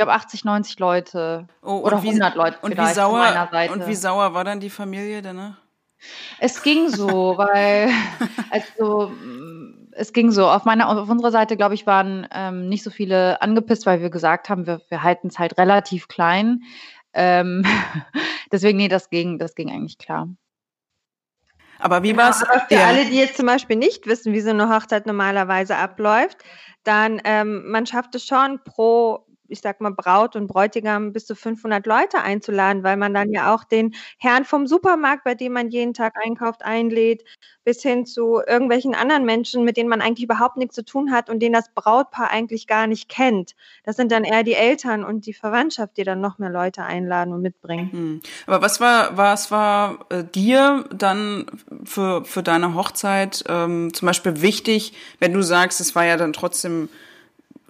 glaube 0.00 0.12
80, 0.12 0.44
90 0.44 0.78
Leute 0.78 1.46
oh, 1.62 1.80
oder 1.80 2.02
wie, 2.02 2.08
100 2.08 2.34
Leute 2.34 2.58
und 2.62 2.76
wie 2.76 2.94
sauer, 2.94 3.50
Und 3.70 3.86
wie 3.86 3.94
sauer 3.94 4.32
war 4.32 4.44
dann 4.44 4.58
die 4.58 4.70
Familie 4.70 5.20
danach? 5.20 5.56
Es 6.38 6.62
ging 6.62 6.88
so, 6.88 7.36
weil 7.36 7.90
also 8.50 9.12
es 9.92 10.14
ging 10.14 10.30
so. 10.30 10.48
Auf 10.48 10.64
meiner, 10.64 10.88
auf 10.88 11.10
unserer 11.10 11.30
Seite, 11.30 11.58
glaube 11.58 11.74
ich, 11.74 11.86
waren 11.86 12.26
ähm, 12.32 12.70
nicht 12.70 12.82
so 12.82 12.88
viele 12.90 13.42
angepisst, 13.42 13.84
weil 13.84 14.00
wir 14.00 14.08
gesagt 14.08 14.48
haben, 14.48 14.66
wir, 14.66 14.80
wir 14.88 15.02
halten 15.02 15.28
es 15.28 15.38
halt 15.38 15.58
relativ 15.58 16.08
klein. 16.08 16.62
Ähm, 17.12 17.66
deswegen, 18.52 18.78
nee, 18.78 18.88
das 18.88 19.10
ging, 19.10 19.38
das 19.38 19.54
ging 19.54 19.70
eigentlich 19.70 19.98
klar. 19.98 20.28
Aber 21.78 22.02
wie 22.02 22.16
war 22.16 22.30
es? 22.30 22.40
Ja, 22.40 22.60
für 22.68 22.74
ja. 22.74 22.86
alle, 22.86 23.04
die 23.04 23.18
jetzt 23.18 23.36
zum 23.36 23.44
Beispiel 23.44 23.76
nicht 23.76 24.06
wissen, 24.06 24.32
wie 24.32 24.40
so 24.40 24.50
eine 24.50 24.74
Hochzeit 24.74 25.04
normalerweise 25.04 25.76
abläuft, 25.76 26.38
dann 26.84 27.20
ähm, 27.24 27.70
man 27.70 27.84
schafft 27.84 28.14
es 28.14 28.24
schon 28.24 28.60
pro 28.64 29.26
ich 29.50 29.60
sag 29.60 29.80
mal, 29.80 29.92
Braut 29.92 30.36
und 30.36 30.46
Bräutigam 30.46 31.12
bis 31.12 31.26
zu 31.26 31.34
500 31.34 31.86
Leute 31.86 32.22
einzuladen, 32.22 32.82
weil 32.82 32.96
man 32.96 33.14
dann 33.14 33.30
ja 33.32 33.54
auch 33.54 33.64
den 33.64 33.94
Herrn 34.18 34.44
vom 34.44 34.66
Supermarkt, 34.66 35.24
bei 35.24 35.34
dem 35.34 35.52
man 35.52 35.70
jeden 35.70 35.94
Tag 35.94 36.14
einkauft, 36.22 36.64
einlädt, 36.64 37.24
bis 37.64 37.82
hin 37.82 38.06
zu 38.06 38.40
irgendwelchen 38.46 38.94
anderen 38.94 39.24
Menschen, 39.24 39.64
mit 39.64 39.76
denen 39.76 39.88
man 39.88 40.00
eigentlich 40.00 40.24
überhaupt 40.24 40.56
nichts 40.56 40.74
zu 40.74 40.84
tun 40.84 41.12
hat 41.12 41.28
und 41.28 41.40
denen 41.40 41.52
das 41.52 41.72
Brautpaar 41.74 42.30
eigentlich 42.30 42.66
gar 42.66 42.86
nicht 42.86 43.08
kennt. 43.08 43.54
Das 43.84 43.96
sind 43.96 44.10
dann 44.12 44.24
eher 44.24 44.42
die 44.42 44.54
Eltern 44.54 45.04
und 45.04 45.26
die 45.26 45.34
Verwandtschaft, 45.34 45.96
die 45.96 46.04
dann 46.04 46.20
noch 46.20 46.38
mehr 46.38 46.50
Leute 46.50 46.82
einladen 46.84 47.34
und 47.34 47.42
mitbringen. 47.42 47.92
Hm. 47.92 48.20
Aber 48.46 48.62
was 48.62 48.80
war, 48.80 49.16
was 49.16 49.50
war 49.50 50.06
äh, 50.08 50.24
dir 50.24 50.84
dann 50.92 51.46
für, 51.84 52.24
für 52.24 52.42
deine 52.42 52.74
Hochzeit 52.74 53.44
ähm, 53.48 53.92
zum 53.92 54.06
Beispiel 54.06 54.40
wichtig, 54.40 54.94
wenn 55.18 55.32
du 55.32 55.42
sagst, 55.42 55.80
es 55.80 55.94
war 55.94 56.04
ja 56.04 56.16
dann 56.16 56.32
trotzdem 56.32 56.88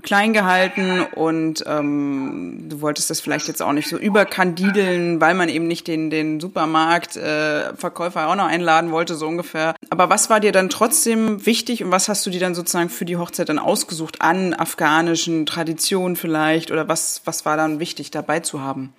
klein 0.02 0.32
gehalten 0.32 1.02
und 1.14 1.64
ähm, 1.66 2.66
du 2.68 2.80
wolltest 2.80 3.10
das 3.10 3.20
vielleicht 3.20 3.48
jetzt 3.48 3.62
auch 3.62 3.72
nicht 3.72 3.88
so 3.88 3.96
überkandideln, 3.96 5.20
weil 5.20 5.34
man 5.34 5.48
eben 5.48 5.66
nicht 5.66 5.86
den, 5.86 6.10
den 6.10 6.40
Supermarktverkäufer 6.40 8.22
äh, 8.22 8.26
auch 8.26 8.36
noch 8.36 8.46
einladen 8.46 8.90
wollte, 8.90 9.14
so 9.14 9.26
ungefähr. 9.26 9.74
Aber 9.90 10.10
was 10.10 10.30
war 10.30 10.40
dir 10.40 10.52
dann 10.52 10.68
trotzdem 10.68 11.46
wichtig 11.46 11.84
und 11.84 11.90
was 11.90 12.08
hast 12.08 12.24
du 12.26 12.30
dir 12.30 12.40
dann 12.40 12.54
sozusagen 12.54 12.90
für 12.90 13.04
die 13.04 13.16
Hochzeit 13.16 13.48
dann 13.48 13.58
ausgesucht 13.58 14.20
an 14.20 14.54
afghanischen 14.54 15.46
Traditionen 15.46 16.16
vielleicht 16.16 16.70
oder 16.70 16.88
was, 16.88 17.22
was 17.24 17.44
war 17.44 17.56
dann 17.56 17.80
wichtig 17.80 18.10
dabei 18.10 18.40
zu 18.40 18.60
haben? 18.60 18.92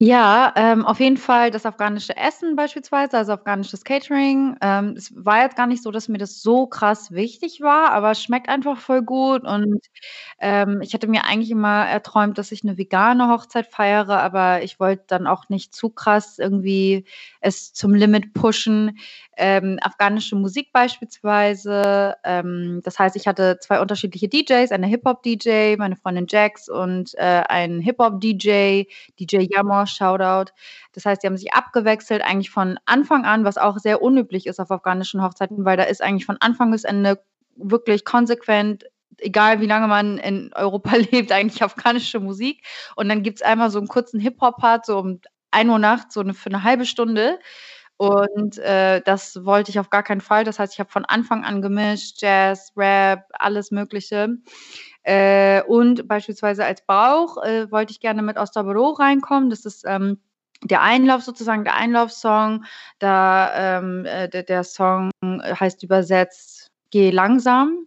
Ja, 0.00 0.52
ähm, 0.56 0.84
auf 0.84 1.00
jeden 1.00 1.16
Fall 1.16 1.50
das 1.50 1.64
afghanische 1.64 2.14
Essen 2.18 2.54
beispielsweise, 2.54 3.16
also 3.16 3.32
afghanisches 3.32 3.82
Catering. 3.82 4.54
Ähm, 4.60 4.92
es 4.94 5.10
war 5.16 5.40
jetzt 5.40 5.56
gar 5.56 5.66
nicht 5.66 5.82
so, 5.82 5.90
dass 5.90 6.08
mir 6.08 6.18
das 6.18 6.42
so 6.42 6.66
krass 6.66 7.12
wichtig 7.12 7.62
war, 7.62 7.92
aber 7.92 8.10
es 8.10 8.22
schmeckt 8.22 8.50
einfach 8.50 8.76
voll 8.78 9.00
gut 9.00 9.44
und, 9.44 9.80
ähm, 10.38 10.80
ich 10.82 10.92
hatte 10.92 11.06
mir 11.06 11.24
eigentlich 11.24 11.50
immer 11.50 11.86
erträumt, 11.86 12.36
dass 12.36 12.52
ich 12.52 12.62
'ne 12.62 12.76
vegane 12.76 13.28
Hochzeit 13.30 13.68
feiere, 13.68 14.20
aber 14.22 14.62
ich 14.62 14.78
wollte 14.78 15.04
dann 15.06 15.26
auch 15.26 15.48
nicht 15.48 15.74
zu 15.74 15.88
krass 15.88 16.38
irgendwie 16.38 17.06
es 17.46 17.72
zum 17.72 17.94
Limit 17.94 18.34
pushen. 18.34 18.98
Ähm, 19.36 19.78
afghanische 19.82 20.34
Musik 20.36 20.72
beispielsweise, 20.72 22.14
ähm, 22.24 22.80
das 22.84 22.98
heißt, 22.98 23.16
ich 23.16 23.26
hatte 23.26 23.58
2 23.60 23.80
unterschiedliche 23.80 24.28
DJs, 24.28 24.72
eine 24.72 24.86
Hip-Hop-DJ, 24.86 25.76
meine 25.76 25.96
Freundin 25.96 26.26
Jax 26.28 26.68
und, 26.68 27.14
äh, 27.16 27.42
einen 27.48 27.80
Hip-Hop-DJ, 27.80 28.84
DJ 29.20 29.46
Yammer, 29.50 29.86
Shoutout. 29.86 30.52
Das 30.92 31.04
heißt, 31.04 31.22
die 31.22 31.26
haben 31.26 31.36
sich 31.36 31.52
abgewechselt 31.54 32.22
eigentlich 32.22 32.50
von 32.50 32.78
Anfang 32.86 33.24
an, 33.24 33.44
was 33.44 33.58
auch 33.58 33.78
sehr 33.78 34.02
unüblich 34.02 34.46
ist 34.46 34.60
auf 34.60 34.70
afghanischen 34.70 35.22
Hochzeiten, 35.22 35.64
weil 35.64 35.76
da 35.76 35.84
ist 35.84 36.02
eigentlich 36.02 36.26
von 36.26 36.38
Anfang 36.40 36.70
bis 36.70 36.84
Ende 36.84 37.20
wirklich 37.56 38.04
konsequent, 38.04 38.84
egal 39.18 39.60
wie 39.60 39.66
lange 39.66 39.86
man 39.88 40.18
in 40.18 40.50
Europa 40.54 40.96
lebt, 41.12 41.32
eigentlich 41.32 41.62
afghanische 41.62 42.20
Musik. 42.20 42.62
Und 42.96 43.08
dann 43.08 43.22
gibt's 43.22 43.42
einmal 43.42 43.70
so 43.70 43.78
'n 43.78 43.88
kurzen 43.88 44.20
Hip-Hop-Part, 44.20 44.86
so 44.86 44.98
um 44.98 45.20
1:00 45.56 45.78
nachts, 45.80 46.14
so 46.14 46.22
'ne 46.22 46.34
für 46.34 46.50
'ne 46.50 46.62
halbe 46.64 46.86
Stunde. 46.86 47.38
Und, 47.98 48.58
äh, 48.58 49.02
das 49.04 49.44
wollte 49.46 49.70
ich 49.72 49.78
auf 49.80 49.90
gar 49.90 50.02
keinen 50.04 50.20
Fall. 50.22 50.44
Das 50.44 50.58
heißt, 50.60 50.74
ich 50.74 50.80
habe 50.80 50.90
von 50.92 51.04
Anfang 51.06 51.44
an 51.44 51.62
gemischt, 51.62 52.22
Jazz, 52.22 52.72
Rap, 52.76 53.24
alles 53.38 53.70
Mögliche. 53.72 54.30
Äh, 55.04 55.62
und 55.64 56.08
beispielsweise 56.08 56.64
als 56.66 56.82
Bauch, 56.86 57.38
äh, 57.44 57.70
wollte 57.72 57.92
ich 57.92 58.00
gerne 58.00 58.22
mit 58.22 58.38
Ostabaro 58.38 58.90
reinkommen. 58.92 59.50
Das 59.50 59.64
ist, 59.66 59.84
ähm, 59.88 60.20
der 60.64 60.82
Einlauf 60.82 61.22
sozusagen, 61.24 61.64
der 61.64 61.76
Einlaufsong. 61.76 62.64
Da, 63.00 63.78
ähm, 63.80 64.04
äh, 64.06 64.28
der 64.30 64.42
der 64.44 64.64
Song 64.64 65.10
heißt 65.24 65.82
übersetzt 65.84 66.70
„Geh 66.92 67.10
langsam“. 67.12 67.86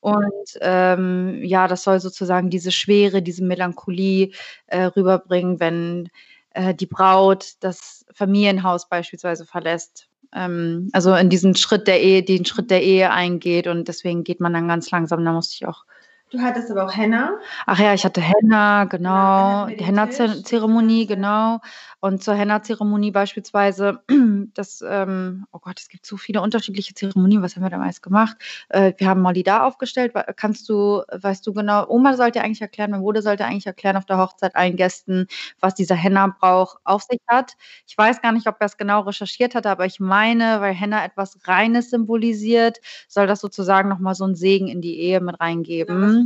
Und, 0.00 0.24
ähm, 0.62 1.42
ja, 1.44 1.68
das 1.68 1.84
soll 1.84 2.00
sozusagen 2.00 2.50
diese 2.50 2.72
Schwere, 2.72 3.22
diese 3.22 3.44
Melancholie, 3.44 4.32
äh, 4.68 4.84
rüberbringen, 4.86 5.60
wenn, 5.60 6.08
äh, 6.50 6.74
die 6.74 6.86
Braut 6.86 7.54
das 7.60 8.04
Familienhaus 8.12 8.88
beispielsweise 8.88 9.44
verlässt. 9.44 10.08
Ähm, 10.34 10.90
also 10.92 11.14
in 11.14 11.30
diesen 11.30 11.54
Schritt 11.54 11.86
der 11.86 12.00
Ehe 12.00 12.22
den 12.22 12.44
Schritt 12.44 12.70
der 12.70 12.82
Ehe 12.82 13.10
eingeht 13.10 13.66
und 13.66 13.88
deswegen 13.88 14.24
geht 14.24 14.40
man 14.40 14.52
dann 14.52 14.68
ganz 14.68 14.90
langsam. 14.90 15.24
Da 15.24 15.32
musste 15.32 15.54
ich 15.54 15.66
auch 15.66 15.84
Du 16.32 16.40
hattest 16.42 16.70
aber 16.70 16.84
auch 16.84 16.94
Henna? 16.94 17.38
Ach 17.66 17.78
ja, 17.78 17.94
ich 17.94 18.04
hatte 18.04 18.20
Henna, 18.20 18.84
genau, 18.84 19.66
die 19.68 19.82
Henna-Ze-Zeremonie, 19.82 21.06
genau. 21.06 21.60
Und 22.00 22.22
zur 22.22 22.34
Henna-Zeremonie 22.34 23.10
beispielsweise, 23.12 24.00
das, 24.54 24.84
ähm 24.86 25.46
oh 25.52 25.58
Gott, 25.58 25.80
es 25.80 25.88
gibt 25.88 26.04
so 26.04 26.18
viele 26.18 26.42
unterschiedliche 26.42 26.92
Zeremonien. 26.94 27.42
Was 27.42 27.56
haben 27.56 27.62
wir 27.62 27.70
damals 27.70 28.02
gemacht? 28.02 28.36
Äh, 28.68 28.92
wir 28.98 29.08
haben 29.08 29.22
Molly-Da 29.22 29.64
aufgestellt. 29.66 30.14
Wa 30.14 30.22
kannst 30.36 30.68
du 30.68 31.02
weißt 31.10 31.46
du 31.46 31.54
genau 31.54 31.86
Oma 31.88 32.14
sollte 32.14 32.42
eigentlich 32.42 32.60
erklären, 32.60 32.90
mein 32.90 33.00
Bruder 33.00 33.22
sollte 33.22 33.44
eigentlich 33.46 33.66
erklären 33.66 33.96
auf 33.96 34.04
der 34.04 34.18
Hochzeit 34.18 34.54
allen 34.54 34.76
Gästen, 34.76 35.26
was 35.60 35.74
dieser 35.74 35.94
Henna-Brauch 35.94 36.76
auf 36.84 37.02
sich 37.04 37.20
hat. 37.26 37.54
Ich 37.86 37.96
weiß 37.96 38.20
gar 38.20 38.32
nicht, 38.32 38.46
ob 38.46 38.56
er's 38.60 38.76
genau 38.76 39.00
recherchiert 39.00 39.54
hatte, 39.54 39.70
aber 39.70 39.86
ich 39.86 39.98
meine, 39.98 40.60
weil 40.60 40.74
Henna 40.74 41.04
etwas 41.04 41.38
Reines 41.48 41.88
symbolisiert, 41.90 42.78
soll 43.08 43.26
das 43.26 43.40
sozusagen 43.40 43.88
noch 43.88 43.98
mal 43.98 44.14
so 44.14 44.24
'n 44.24 44.34
Segen 44.34 44.68
in 44.68 44.80
die 44.82 44.98
Ehe 45.00 45.20
mit 45.20 45.40
reingeben. 45.40 45.86
Etwas 45.96 46.17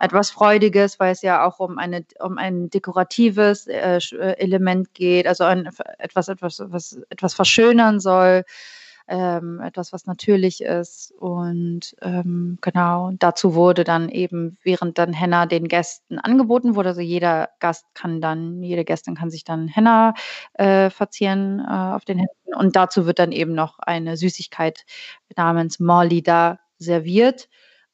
Etwas 0.00 0.30
Freudiges, 0.30 0.98
weil 1.00 1.12
es 1.12 1.22
ja 1.22 1.46
auch 1.46 1.60
um 1.60 1.78
eine 1.78 2.04
um 2.18 2.38
ein 2.38 2.70
dekoratives, 2.70 3.66
äh, 3.66 3.98
äh, 3.98 4.38
Element 4.38 4.94
geht, 4.94 5.26
also 5.26 5.44
ein 5.44 5.68
etwas 5.98 6.28
etwas 6.28 6.62
was 6.66 7.00
etwas 7.10 7.34
verschönern 7.34 8.00
soll, 8.00 8.44
ähm, 9.10 9.60
etwas, 9.60 9.92
was 9.92 10.06
natürlich 10.06 10.62
ist. 10.62 11.12
Und, 11.18 11.96
ähm, 12.00 12.58
genau, 12.60 13.10
dazu 13.18 13.54
wurde 13.54 13.82
dann 13.84 14.08
eben 14.08 14.56
während 14.62 14.98
dann 14.98 15.12
Henna 15.12 15.46
den 15.46 15.66
Gästen 15.68 16.18
angeboten 16.20 16.76
wurde 16.76 16.90
also 16.90 17.00
jeder 17.00 17.50
Gast 17.58 17.86
kann 17.94 18.20
dann 18.20 18.62
jede 18.62 18.84
Gästin 18.84 19.16
kann 19.16 19.30
sich 19.30 19.44
dann 19.44 19.68
Henna, 19.68 20.14
äh, 20.54 20.90
verzieren, 20.90 21.60
äh, 21.60 21.72
auf 21.72 22.04
den 22.04 22.18
Händen. 22.18 22.54
Und 22.56 22.76
dazu 22.76 23.04
wird 23.06 23.18
dann 23.18 23.32
eben 23.32 23.52
noch 23.54 23.78
eine 23.80 24.16
Süßigkeit 24.16 24.84
namens 25.36 25.80
Molly-Da 25.80 26.60
serviert. 26.78 27.48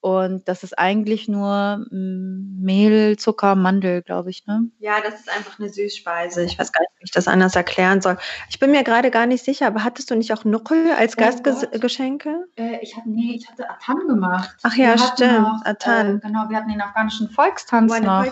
Und 0.06 0.46
das 0.46 0.62
ist 0.62 0.78
eigentlich 0.78 1.26
nur, 1.26 1.84
hm, 1.90 2.58
Mehl, 2.60 3.16
Zucker, 3.16 3.56
Mandel, 3.56 4.02
glaube 4.02 4.30
ich, 4.30 4.46
ne? 4.46 4.70
Ja, 4.78 5.00
das 5.04 5.18
ist 5.18 5.28
einfach 5.28 5.58
'ne 5.58 5.68
Süßspeise. 5.68 6.44
Ich 6.44 6.56
weiß 6.56 6.70
gar 6.70 6.82
nicht, 6.82 6.92
wie 7.00 7.04
ich 7.06 7.10
das 7.10 7.26
anders 7.26 7.56
erklären 7.56 8.00
soll. 8.00 8.16
Ich 8.48 8.60
bin 8.60 8.70
mir 8.70 8.84
grade 8.84 9.10
gar 9.10 9.26
nicht 9.26 9.44
sicher, 9.44 9.66
aber 9.66 9.82
hattest 9.82 10.08
du 10.12 10.14
nicht 10.14 10.32
auch 10.32 10.44
Nuckel 10.44 10.92
als 10.96 11.14
Oh 11.18 11.20
Gastges 11.22 11.62
Gott. 11.62 11.80
Geschenke? 11.80 12.46
Äh, 12.54 12.78
ich 12.82 12.96
hatte 12.96 13.10
ne, 13.10 13.34
ich 13.34 13.50
hatte 13.50 13.68
Attan 13.68 14.06
gemacht. 14.06 14.54
Ach 14.62 14.76
Wir 14.76 14.84
ja, 14.84 14.90
hatten 14.92 15.16
stimmt, 15.16 15.40
noch, 15.40 15.64
Attan. 15.64 16.18
äh 16.18 16.20
genau, 16.20 16.48
wir 16.50 16.56
hatten 16.56 16.68
den 16.68 16.80
afghanischen 16.80 17.28
Volkstanz 17.28 18.00
noch. 18.00 18.24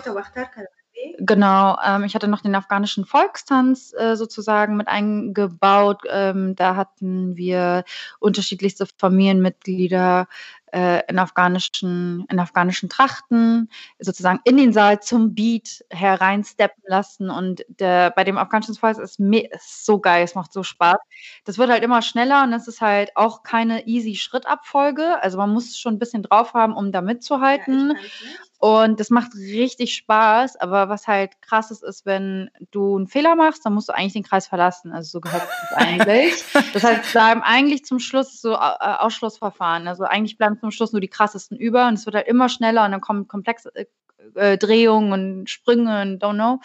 Genau, 1.19 1.77
ähm, 1.85 2.03
ich 2.05 2.15
hatte 2.15 2.27
noch 2.27 2.41
den 2.41 2.55
afghanischen 2.55 3.05
Volkstanz, 3.05 3.93
äh, 3.97 4.15
sozusagen 4.15 4.75
mit 4.77 4.87
eingebaut. 4.87 6.01
Ähm, 6.09 6.55
da 6.55 6.75
hatten 6.77 7.35
wir 7.35 7.83
unterschiedlichste 8.19 8.85
Familienmitglieder, 8.97 10.27
äh, 10.75 11.01
in 11.09 11.19
afghanischen 11.19 12.25
in 12.29 12.39
afghanischen 12.39 12.89
Trachten 12.89 13.69
sozusagen 13.99 14.41
in 14.45 14.57
den 14.57 14.73
Saal 14.73 14.99
zum 15.01 15.33
Beat 15.35 15.85
hereinsteppen 15.91 16.83
lassen. 16.87 17.29
Und 17.31 17.65
der 17.69 18.11
bei 18.11 18.23
dem 18.25 18.37
afghanischen 18.37 18.75
Volk 18.75 18.97
ist 18.99 19.19
ist 19.19 19.85
so 19.85 19.99
geil, 19.99 20.23
es 20.25 20.35
macht 20.35 20.53
so 20.53 20.63
Spaß. 20.63 20.97
Das 21.45 21.57
wird 21.57 21.69
halt 21.71 21.83
immer 21.83 22.01
schneller 22.01 22.43
und 22.43 22.51
das 22.51 22.67
ist 22.67 22.81
halt 22.81 23.15
auch 23.17 23.43
keine 23.43 23.87
easy 23.87 24.15
Schrittabfolge. 24.15 25.21
Also, 25.23 25.37
man 25.37 25.51
muss 25.51 25.77
schon 25.79 25.95
'n 25.95 25.99
bisschen 25.99 26.23
drauf 26.23 26.53
haben, 26.53 26.75
um 26.75 26.91
da 26.91 27.01
Ja, 27.53 27.65
mitzuhalten. 27.71 27.93
nicht. 27.93 28.51
Und 28.57 28.99
das 28.99 29.09
macht 29.09 29.35
richtig 29.35 29.95
Spaß, 29.95 30.55
aber 30.55 30.89
was 30.89 31.07
halt 31.07 31.41
krass 31.41 31.71
ist, 31.71 31.83
ist, 31.83 32.05
wenn 32.05 32.49
du 32.71 32.97
'n 32.97 33.07
Fehler 33.07 33.35
machst, 33.35 33.65
dann 33.65 33.73
musst 33.73 33.89
du 33.89 33.93
eigentlich 33.93 34.13
den 34.13 34.23
Kreis 34.23 34.47
verlassen. 34.47 34.91
Also, 34.93 35.09
so 35.11 35.21
gehört 35.21 35.43
das 35.43 35.73
eigentlich. 35.77 36.43
Das 36.73 36.83
heißt, 36.83 37.11
bleiben 37.11 37.41
eigentlich 37.43 37.85
zum 37.85 37.99
Schluss 37.99 38.41
so 38.41 38.55
Au 38.55 38.75
äh, 38.79 38.95
Ausschlussverfahren. 38.97 39.87
Also, 39.87 40.05
eigentlich 40.05 40.37
bleiben 40.37 40.57
zum 40.59 40.71
Schluss 40.71 40.93
nur 40.93 41.01
die 41.01 41.09
krassesten 41.09 41.57
über 41.57 41.87
und 41.87 41.95
es 41.95 42.05
wird 42.05 42.15
halt 42.15 42.27
immer 42.27 42.49
schneller 42.49 42.85
und 42.85 42.91
dann 42.91 43.01
kommen 43.01 43.27
komplexe, 43.27 43.71
äh, 43.75 43.85
äh, 44.35 44.57
Drehungen 44.57 45.11
und 45.11 45.49
Sprünge 45.49 46.01
und 46.01 46.23
don't 46.23 46.35
know. 46.35 46.59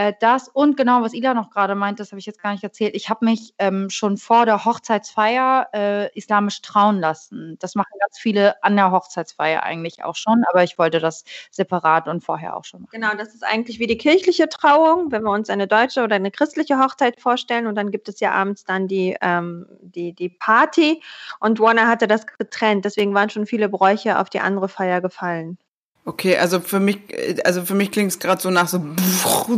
Äh, 0.00 0.14
das 0.18 0.48
und 0.48 0.78
genau, 0.78 1.02
was 1.02 1.12
Ila 1.12 1.34
noch 1.34 1.50
grade 1.50 1.74
meinte, 1.74 2.00
das 2.02 2.10
habe 2.10 2.18
ich 2.20 2.24
jetzt 2.26 2.42
gar 2.42 2.52
nicht 2.52 2.64
erzählt. 2.64 2.94
Ich 2.94 3.10
habe 3.10 3.24
mich, 3.26 3.52
ähm, 3.58 3.90
schon 3.90 4.16
vor 4.16 4.46
der 4.46 4.64
Hochzeitsfeier, 4.64 5.68
äh, 5.74 6.08
islamisch 6.16 6.62
trauen 6.62 7.00
lassen. 7.00 7.56
Das 7.58 7.74
machen 7.74 7.92
ganz 8.00 8.18
viele 8.18 8.62
an 8.64 8.76
der 8.76 8.92
Hochzeitsfeier 8.92 9.62
eigentlich 9.62 10.02
auch 10.02 10.16
schon, 10.16 10.42
aber 10.50 10.64
ich 10.64 10.78
wollte 10.78 11.00
das 11.00 11.24
separat 11.50 12.08
und 12.08 12.24
vorher 12.24 12.56
auch 12.56 12.64
schon 12.64 12.80
machen. 12.82 12.90
Genau, 12.92 13.14
das 13.14 13.34
ist 13.34 13.44
eigentlich 13.44 13.78
wie 13.78 13.86
die 13.86 13.98
kirchliche 13.98 14.48
Trauung, 14.48 15.12
wenn 15.12 15.22
wir 15.22 15.30
uns 15.32 15.50
eine 15.50 15.66
deutsche 15.68 16.02
oder 16.02 16.18
'ne 16.18 16.30
christliche 16.30 16.78
Hochzeit 16.78 17.20
vorstellen 17.20 17.66
und 17.66 17.74
dann 17.74 17.90
gibt 17.90 18.08
es 18.08 18.20
ja 18.20 18.32
abends 18.32 18.64
dann 18.64 18.88
die, 18.88 19.16
ähm 19.20 19.66
die 19.82 20.14
die 20.14 20.28
Party 20.30 21.02
und 21.40 21.60
Warner 21.60 21.88
hatte 21.88 22.06
das 22.08 22.26
getrennt. 22.26 22.84
Deswegen 22.86 23.12
waren 23.14 23.28
schon 23.30 23.46
viele 23.46 23.68
Bräuche 23.68 24.18
auf 24.18 24.30
die 24.30 24.40
andere 24.40 24.68
Feier 24.68 25.00
gefallen. 25.02 25.58
Okay, 26.06 26.36
also 26.38 26.60
für 26.60 26.80
mich 26.80 26.98
äh, 27.12 27.36
also 27.44 27.62
für 27.62 27.74
mich 27.74 27.90
klingt's 27.92 28.18
grad 28.18 28.40
so 28.40 28.50
nach 28.50 28.68
so 28.68 28.80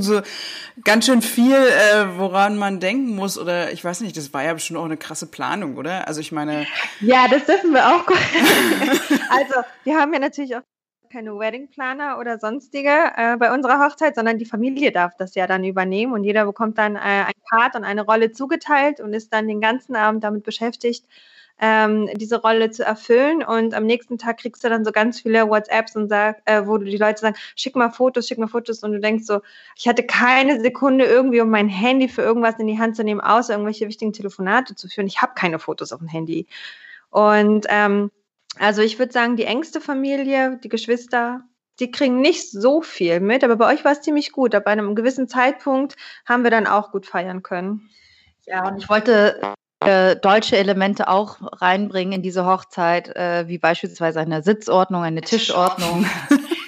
so 0.00 0.20
ganz 0.84 1.06
schön 1.06 1.22
viel, 1.22 1.54
äh, 1.54 2.18
woran 2.18 2.58
man 2.58 2.80
denken 2.80 3.14
muss 3.14 3.38
oder 3.38 3.72
ich 3.72 3.84
weiß 3.84 4.00
nicht, 4.00 4.16
das 4.16 4.32
war 4.34 4.42
ja 4.42 4.52
bestimmt 4.54 4.78
auch 4.80 4.88
'ne 4.88 4.96
krasse 4.96 5.26
Planung, 5.26 5.76
oder? 5.76 6.08
Also, 6.08 6.20
ich 6.20 6.32
meine 6.32 6.66
Ja, 7.00 7.28
das 7.28 7.44
dürfen 7.46 7.72
wir 7.72 7.86
auch 7.86 8.06
Also, 9.30 9.54
wir 9.84 9.96
haben 9.98 10.12
ja 10.12 10.18
natürlich 10.18 10.56
auch 10.56 10.62
keine 11.12 11.38
Wedding-Planner 11.38 12.18
oder 12.18 12.38
sonstige, 12.38 12.88
äh, 13.16 13.36
bei 13.36 13.52
unserer 13.54 13.78
Hochzeit, 13.84 14.14
sondern 14.16 14.38
die 14.38 14.46
Familie 14.46 14.90
darf 14.92 15.12
das 15.18 15.34
ja 15.34 15.46
dann 15.46 15.62
übernehmen 15.64 16.12
und 16.14 16.24
jeder 16.24 16.44
bekommt 16.46 16.78
dann, 16.78 16.96
äh, 16.96 16.98
ein 17.00 17.32
Part 17.50 17.76
und 17.76 17.84
eine 17.84 18.02
Rolle 18.02 18.32
zugeteilt 18.32 18.98
und 19.00 19.12
ist 19.14 19.32
dann 19.32 19.46
den 19.46 19.60
ganzen 19.60 19.94
Abend 19.94 20.24
damit 20.24 20.42
beschäftigt, 20.42 21.04
ähm, 21.62 22.10
diese 22.16 22.40
Rolle 22.42 22.72
zu 22.72 22.84
erfüllen. 22.84 23.44
Und 23.44 23.72
am 23.72 23.86
nächsten 23.86 24.18
Tag 24.18 24.38
kriegst 24.38 24.64
du 24.64 24.68
dann 24.68 24.84
so 24.84 24.90
ganz 24.90 25.20
viele 25.20 25.48
WhatsApps 25.48 25.94
und 25.94 26.08
sag 26.08 26.42
äh, 26.44 26.66
wo 26.66 26.76
die 26.76 26.96
Leute 26.96 27.20
sagen: 27.20 27.36
„Schick 27.54 27.76
mal 27.76 27.90
Fotos, 27.90 28.26
schick 28.26 28.38
mal 28.38 28.48
Fotos.“ 28.48 28.82
Und 28.82 28.92
du 28.92 29.00
denkst 29.00 29.24
so: 29.24 29.40
„Ich 29.76 29.86
hatte 29.88 30.02
keine 30.04 30.60
Sekunde 30.60 31.04
irgendwie, 31.04 31.40
um 31.40 31.50
mein 31.50 31.68
Handy 31.68 32.08
für 32.08 32.22
irgendwas 32.22 32.58
in 32.58 32.66
die 32.66 32.80
Hand 32.80 32.96
zu 32.96 33.04
nehmen, 33.04 33.20
außer 33.20 33.54
irgendwelche 33.54 33.86
wichtigen 33.86 34.12
Telefonate 34.12 34.74
zu 34.74 34.88
führen. 34.88 35.06
Ich 35.06 35.22
habe 35.22 35.34
keine 35.34 35.60
Fotos 35.60 35.92
aufm 35.92 36.08
Handy.“ 36.08 36.46
Und, 37.10 37.66
ähm, 37.68 38.10
also, 38.58 38.82
ich 38.82 38.98
würde 38.98 39.12
sagen, 39.12 39.36
die 39.36 39.44
engste 39.44 39.80
Familie, 39.80 40.58
die 40.62 40.68
Geschwister, 40.68 41.42
die 41.80 41.90
kriegen 41.90 42.20
nicht 42.20 42.50
so 42.50 42.82
viel 42.82 43.20
mit, 43.20 43.44
aber 43.44 43.56
bei 43.56 43.72
euch 43.72 43.84
war's 43.84 44.02
ziemlich 44.02 44.32
gut. 44.32 44.54
Ab 44.54 44.66
einem 44.66 44.94
gewissen 44.94 45.28
Zeitpunkt 45.28 45.96
haben 46.26 46.42
wir 46.42 46.50
dann 46.50 46.66
auch 46.66 46.90
gut 46.90 47.06
feiern 47.06 47.42
können. 47.42 47.88
Ja, 48.46 48.68
und 48.68 48.78
ich 48.78 48.88
wollte, 48.88 49.40
äh, 49.86 50.16
deutsche 50.16 50.56
Elemente 50.56 51.08
auch 51.08 51.36
reinbringen 51.60 52.14
in 52.14 52.22
diese 52.22 52.46
Hochzeit, 52.46 53.08
äh, 53.16 53.48
wie 53.48 53.58
beispielsweise 53.58 54.20
eine 54.20 54.42
Sitzordnung, 54.42 55.02
eine 55.02 55.20
Tischordnung. 55.20 56.06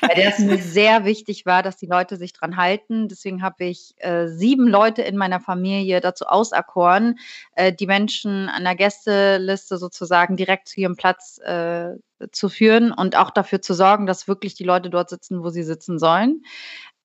bei 0.09 0.15
der 0.15 0.29
es 0.29 0.39
mir 0.39 0.59
sehr 0.59 1.05
wichtig 1.05 1.47
war, 1.47 1.63
dass 1.63 1.77
die 1.77 1.87
Leute 1.87 2.17
sich 2.17 2.33
dran 2.33 2.57
halten. 2.57 3.09
Deswegen 3.09 3.43
habe 3.43 3.65
ich 3.65 3.95
äh, 3.99 4.27
sieben 4.29 4.69
Leute 4.69 5.03
in 5.03 5.17
meiner 5.17 5.41
Familie 5.41 6.01
dazu 6.01 6.27
auserkoren, 6.27 7.19
äh, 7.55 7.73
die 7.73 7.87
Menschen 7.87 8.49
an 8.49 8.65
der 8.65 8.75
Gästeliste 8.75 9.79
sozusagen 9.79 10.37
direkt 10.37 10.69
zu 10.69 10.81
ihrem 10.81 10.97
Platz 10.97 11.39
äh, 11.39 11.95
zu 12.33 12.49
führen 12.49 12.93
und 12.93 13.17
auch 13.17 13.31
dafür 13.31 13.61
zu 13.61 13.75
sorgen, 13.75 14.07
dass 14.07 14.29
wirklich 14.29 14.55
die 14.55 14.65
Leute 14.65 14.91
dort 14.91 15.11
sitzen, 15.11 15.43
wo 15.43 15.51
sie 15.51 15.63
sitzen 15.63 15.99
sollen. 15.99 16.43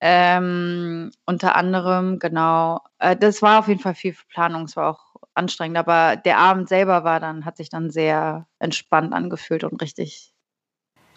Ähm, 0.02 1.12
unter 1.26 1.56
anderem, 1.56 2.20
genau, 2.20 2.80
das 3.20 3.42
war 3.42 3.60
auf 3.60 3.68
jeden 3.68 3.82
Fall 3.82 3.96
viel 3.96 4.16
Planung, 4.30 4.64
es 4.64 4.78
war 4.78 4.92
auch 4.92 5.09
anstrengend, 5.40 5.78
aber 5.78 6.16
der 6.16 6.38
Abend 6.38 6.70
selber 6.70 7.04
war 7.04 7.20
dann, 7.20 7.46
hat 7.46 7.58
sich 7.58 7.70
dann 7.70 7.90
sehr 7.90 8.46
entspannt 8.60 9.14
angefühlt 9.14 9.64
und 9.64 9.82
richtig, 9.82 10.34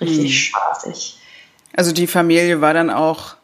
richtig 0.01 0.31
hm. 0.31 0.31
spaßig. 0.31 1.19
Also 1.75 1.93
die 1.93 2.07
Familie 2.07 2.61
war 2.61 2.75
dann 2.75 2.91
auch, 2.91 3.37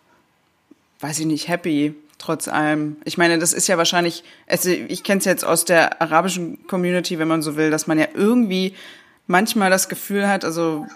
weiß 1.01 1.19
ich 1.19 1.27
nicht, 1.27 1.49
happy 1.49 1.95
trotz 2.19 2.49
allem. 2.49 2.97
Ich 3.05 3.17
meine, 3.17 3.39
das 3.39 3.53
ist 3.53 3.69
ja 3.69 3.79
wahrscheinlich, 3.79 4.25
also 4.47 4.71
ich 4.71 5.05
kenne 5.05 5.21
es 5.21 5.25
jetzt 5.25 5.45
aus 5.45 5.65
der 5.65 6.03
arabischen 6.03 6.67
Community, 6.67 7.19
wenn 7.19 7.29
man 7.29 7.43
so 7.43 7.57
will, 7.57 7.71
dass 7.71 7.87
man 7.87 7.99
ja 7.99 8.09
irgendwie 8.15 8.75
manchmal 9.27 9.71
das 9.71 9.89
Gefühl 9.89 10.29
hat, 10.29 10.45
also 10.45 10.87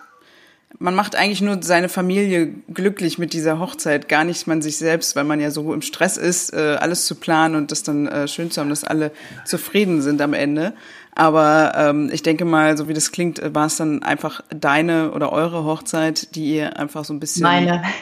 man 0.78 0.94
macht 0.94 1.16
eigentlich 1.16 1.40
nur 1.40 1.62
seine 1.62 1.88
Familie 1.88 2.52
glücklich 2.72 3.18
mit 3.18 3.32
dieser 3.32 3.58
Hochzeit, 3.58 4.08
gar 4.08 4.24
nicht 4.24 4.46
man 4.46 4.62
sich 4.62 4.76
selbst, 4.76 5.16
weil 5.16 5.24
man 5.24 5.40
ja 5.40 5.50
so 5.50 5.72
im 5.72 5.82
Stress 5.82 6.16
ist, 6.16 6.52
äh, 6.52 6.76
alles 6.80 7.06
zu 7.06 7.14
planen 7.14 7.54
und 7.54 7.70
das 7.70 7.82
dann 7.82 8.06
äh, 8.06 8.28
schön 8.28 8.50
zu 8.50 8.60
haben, 8.60 8.70
dass 8.70 8.84
alle 8.84 9.12
zufrieden 9.44 10.02
sind 10.02 10.20
am 10.20 10.34
Ende. 10.34 10.74
Aber 11.14 11.74
ähm, 11.76 12.08
ich 12.10 12.22
denke 12.22 12.46
mal, 12.46 12.76
so 12.78 12.88
wie 12.88 12.94
das 12.94 13.12
klingt, 13.12 13.38
äh, 13.38 13.54
war 13.54 13.66
es 13.66 13.76
dann 13.76 14.02
einfach 14.02 14.42
deine 14.48 15.12
oder 15.12 15.30
eure 15.30 15.64
Hochzeit, 15.64 16.34
die 16.34 16.54
ihr 16.54 16.78
einfach 16.78 17.04
so 17.04 17.12
ein 17.12 17.20
bisschen. 17.20 17.42
Meine. 17.42 17.82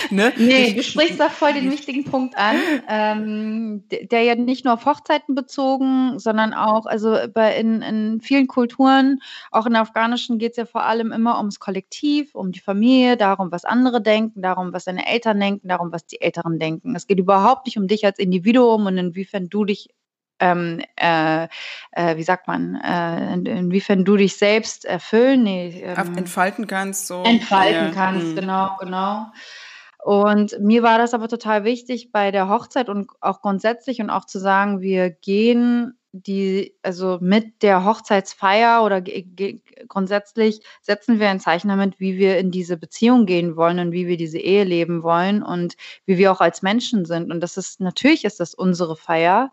ne? 0.10 0.32
Nee, 0.36 0.74
du 0.74 0.82
sprichst 0.82 1.20
da 1.20 1.28
voll 1.28 1.52
den 1.52 1.70
wichtigen 1.70 2.04
Punkt 2.04 2.36
an, 2.36 2.56
ähm, 2.88 3.84
der 3.90 4.22
ja 4.22 4.34
nicht 4.34 4.64
nur 4.64 4.74
auf 4.74 4.86
Hochzeiten 4.86 5.34
bezogen, 5.34 6.18
sondern 6.18 6.54
auch, 6.54 6.86
also 6.86 7.16
bei 7.32 7.56
in, 7.56 7.82
in 7.82 8.20
vielen 8.20 8.46
Kulturen, 8.46 9.20
auch 9.50 9.66
in 9.66 9.72
der 9.72 9.82
afghanischen, 9.82 10.38
geht 10.38 10.52
es 10.52 10.56
ja 10.56 10.66
vor 10.66 10.84
allem 10.84 11.12
immer 11.12 11.38
ums 11.38 11.60
Kollektiv, 11.60 12.34
um 12.34 12.52
die 12.52 12.60
Familie, 12.60 13.16
darum, 13.16 13.52
was 13.52 13.64
andere 13.64 14.00
denken, 14.00 14.42
darum, 14.42 14.72
was 14.72 14.84
deine 14.84 15.06
Eltern 15.06 15.40
denken, 15.40 15.68
darum, 15.68 15.92
was 15.92 16.06
die 16.06 16.20
Älteren 16.20 16.58
denken. 16.58 16.94
Es 16.94 17.06
geht 17.06 17.18
überhaupt 17.18 17.66
nicht 17.66 17.78
um 17.78 17.86
dich 17.86 18.04
als 18.04 18.18
Individuum 18.18 18.86
und 18.86 18.98
inwiefern 18.98 19.48
du 19.48 19.64
dich 19.64 19.88
ähm, 20.40 20.80
äh, 20.96 21.44
äh, 21.92 22.16
wie 22.16 22.22
sagt 22.22 22.48
man, 22.48 22.74
äh, 22.76 23.34
in, 23.34 23.46
inwiefern 23.46 24.04
du 24.04 24.16
dich 24.16 24.36
selbst 24.36 24.84
erfüllen, 24.84 25.44
nee, 25.44 25.82
ähm, 25.84 26.16
entfalten 26.16 26.66
kannst, 26.66 27.06
so. 27.06 27.22
Entfalten 27.22 27.88
ja. 27.88 27.90
kannst, 27.90 28.28
mhm. 28.28 28.36
genau, 28.36 28.76
genau. 28.80 29.26
Und 30.02 30.58
mir 30.60 30.82
war 30.82 30.98
das 30.98 31.14
aber 31.14 31.28
total 31.28 31.64
wichtig 31.64 32.10
bei 32.12 32.30
der 32.30 32.48
Hochzeit 32.48 32.88
und 32.88 33.10
auch 33.20 33.42
grundsätzlich 33.42 34.00
und 34.00 34.10
auch 34.10 34.24
zu 34.24 34.38
sagen, 34.38 34.80
wir 34.80 35.10
gehen 35.10 35.94
die, 36.12 36.74
also 36.82 37.18
mit 37.20 37.62
der 37.62 37.84
Hochzeitsfeier 37.84 38.82
oder 38.84 39.02
grundsätzlich 39.86 40.60
setzen 40.80 41.20
wir 41.20 41.28
ein 41.28 41.38
Zeichen 41.38 41.68
damit, 41.68 42.00
wie 42.00 42.18
wir 42.18 42.38
in 42.38 42.50
diese 42.50 42.76
Beziehung 42.76 43.26
gehen 43.26 43.56
wollen 43.56 43.78
und 43.78 43.92
wie 43.92 44.08
wir 44.08 44.16
diese 44.16 44.38
Ehe 44.38 44.64
leben 44.64 45.02
wollen 45.02 45.42
und 45.42 45.76
wie 46.06 46.18
wir 46.18 46.32
auch 46.32 46.40
als 46.40 46.62
Menschen 46.62 47.04
sind. 47.04 47.30
Und 47.30 47.40
das 47.40 47.56
ist, 47.56 47.80
natürlich 47.80 48.24
ist 48.24 48.40
das 48.40 48.54
unsere 48.54 48.96
Feier, 48.96 49.52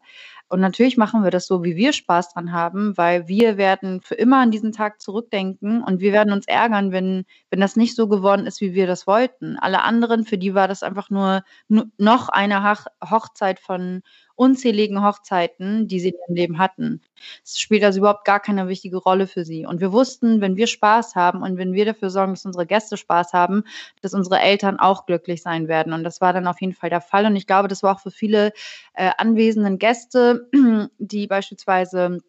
und 0.49 0.62
natürlich 0.62 0.97
machen 0.97 1.23
wir 1.23 1.31
das 1.31 1.47
so, 1.47 1.63
wie 1.63 1.75
wir 1.75 1.93
Spaß 1.93 2.33
dran 2.33 2.51
haben, 2.51 2.97
weil 2.97 3.27
wir 3.27 3.57
werden 3.57 4.01
für 4.01 4.15
immer 4.15 4.38
an 4.38 4.51
diesen 4.51 4.71
Tag 4.71 5.01
zurückdenken 5.01 5.83
und 5.83 5.99
wir 5.99 6.13
werden 6.13 6.31
uns 6.31 6.47
ärgern, 6.47 6.91
wenn, 6.91 7.25
wenn 7.49 7.60
das 7.60 7.75
nicht 7.75 7.95
so 7.95 8.07
geworden 8.07 8.45
ist, 8.45 8.62
wie 8.62 8.73
wir 8.73 8.88
das 8.88 9.07
wollten. 9.07 9.57
Alle 9.57 9.81
anderen, 9.83 10.23
für 10.25 10.38
die 10.38 10.53
war 10.53 10.67
das 10.67 10.83
einfach 10.83 11.10
nur, 11.10 11.43
nur 11.67 11.88
noch 11.97 12.29
eine 12.29 12.75
Hochzeit 13.03 13.60
von 13.60 14.01
unzähligen 14.38 15.04
Hochzeiten, 15.04 15.88
die 15.88 16.00
sie 16.00 16.10
in 16.10 16.15
ihrem 16.15 16.36
Leben 16.36 16.58
hatten. 16.60 17.02
Es 17.43 17.60
spielt 17.60 17.84
also 17.84 18.00
überhaupt 18.00 18.23
gar 18.23 18.39
keine 18.39 18.67
wichtige 18.67 18.97
Rolle 18.97 19.28
für 19.28 19.43
sie. 19.43 19.65
Und 19.65 19.82
wir 19.82 19.91
wussten, 19.91 20.39
wenn 20.39 20.56
wir 20.56 20.67
Spaß 20.67 21.15
haben 21.15 21.41
und 21.41 21.58
wenn 21.58 21.73
wir 21.73 21.86
dafür 21.86 22.10
sorgen, 22.10 22.34
dass 22.34 22.45
unsere 22.45 22.65
Gäste 22.67 22.97
Spaß 22.97 23.34
haben, 23.34 23.63
dass 24.02 24.13
unsere 24.13 24.39
Eltern 24.39 24.80
auch 24.80 25.06
glücklich 25.08 25.41
sein 25.41 25.67
werden. 25.67 25.91
Und 25.91 26.04
das 26.04 26.21
war 26.21 26.34
dann 26.34 26.47
auf 26.47 26.62
jeden 26.62 26.73
Fall 26.73 26.89
der 26.91 27.02
Fall. 27.02 27.26
Und 27.26 27.36
ich 27.36 27.47
glaube, 27.47 27.67
das 27.67 27.84
war 27.84 27.95
auch 27.95 28.00
für 28.00 28.12
viele 28.12 28.54
äh, 28.93 29.12
anwesenden 29.17 29.80
Gäste, 29.80 30.47
die 31.00 31.28
beispielsweise 31.28 32.19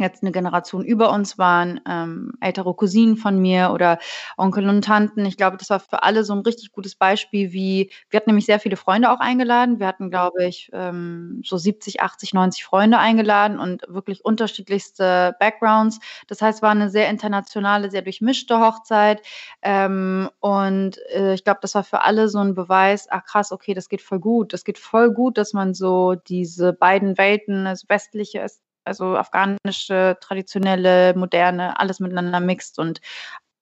jetzt 0.00 0.22
eine 0.22 0.32
Generation 0.32 0.84
über 0.84 1.10
uns 1.12 1.38
waren, 1.38 1.80
ähm, 1.88 2.32
ältere 2.40 2.74
Cousinen 2.74 3.16
von 3.16 3.38
mir 3.38 3.70
oder 3.72 3.98
Onkel 4.36 4.68
und 4.68 4.82
Tanten. 4.84 5.24
Ich 5.24 5.36
glaube, 5.36 5.56
das 5.56 5.70
war 5.70 5.80
für 5.80 6.02
alle 6.02 6.24
so 6.24 6.32
ein 6.34 6.40
richtig 6.40 6.72
gutes 6.72 6.94
Beispiel, 6.94 7.52
wie 7.52 7.90
wir 8.08 8.18
hatten 8.18 8.30
nämlich 8.30 8.46
sehr 8.46 8.60
viele 8.60 8.76
Freunde 8.76 9.10
auch 9.10 9.20
eingeladen. 9.20 9.80
Wir 9.80 9.86
hatten, 9.86 10.10
glaube 10.10 10.44
ich, 10.44 10.70
ähm, 10.72 11.42
so 11.44 11.56
70, 11.56 12.00
80, 12.02 12.34
90 12.34 12.64
Freunde 12.64 12.98
eingeladen 12.98 13.58
und 13.58 13.82
wirklich 13.88 14.24
unterschiedlichste 14.24 15.34
Backgrounds. 15.38 15.98
Das 16.28 16.42
heißt, 16.42 16.58
es 16.58 16.62
war 16.62 16.70
eine 16.70 16.90
sehr 16.90 17.08
internationale, 17.10 17.90
sehr 17.90 18.02
durchmischte 18.02 18.60
Hochzeit. 18.60 19.22
Ähm, 19.62 20.30
und 20.40 20.98
äh, 21.12 21.34
ich 21.34 21.44
glaube, 21.44 21.60
das 21.62 21.74
war 21.74 21.84
für 21.84 22.02
alle 22.02 22.28
so 22.28 22.38
ein 22.38 22.54
Beweis, 22.54 23.06
ach 23.10 23.24
krass, 23.24 23.52
okay, 23.52 23.74
das 23.74 23.88
geht 23.88 24.02
voll 24.02 24.20
gut. 24.20 24.52
Das 24.52 24.64
geht 24.64 24.78
voll 24.78 25.12
gut, 25.12 25.38
dass 25.38 25.52
man 25.52 25.74
so 25.74 26.14
diese 26.14 26.72
beiden 26.72 27.18
Welten, 27.18 27.66
also 27.66 27.86
westliche 27.88 28.40
also 28.84 29.16
afghanische, 29.16 30.16
traditionelle, 30.20 31.14
moderne, 31.14 31.78
alles 31.78 32.00
miteinander 32.00 32.40
mixt 32.40 32.78
und 32.78 33.00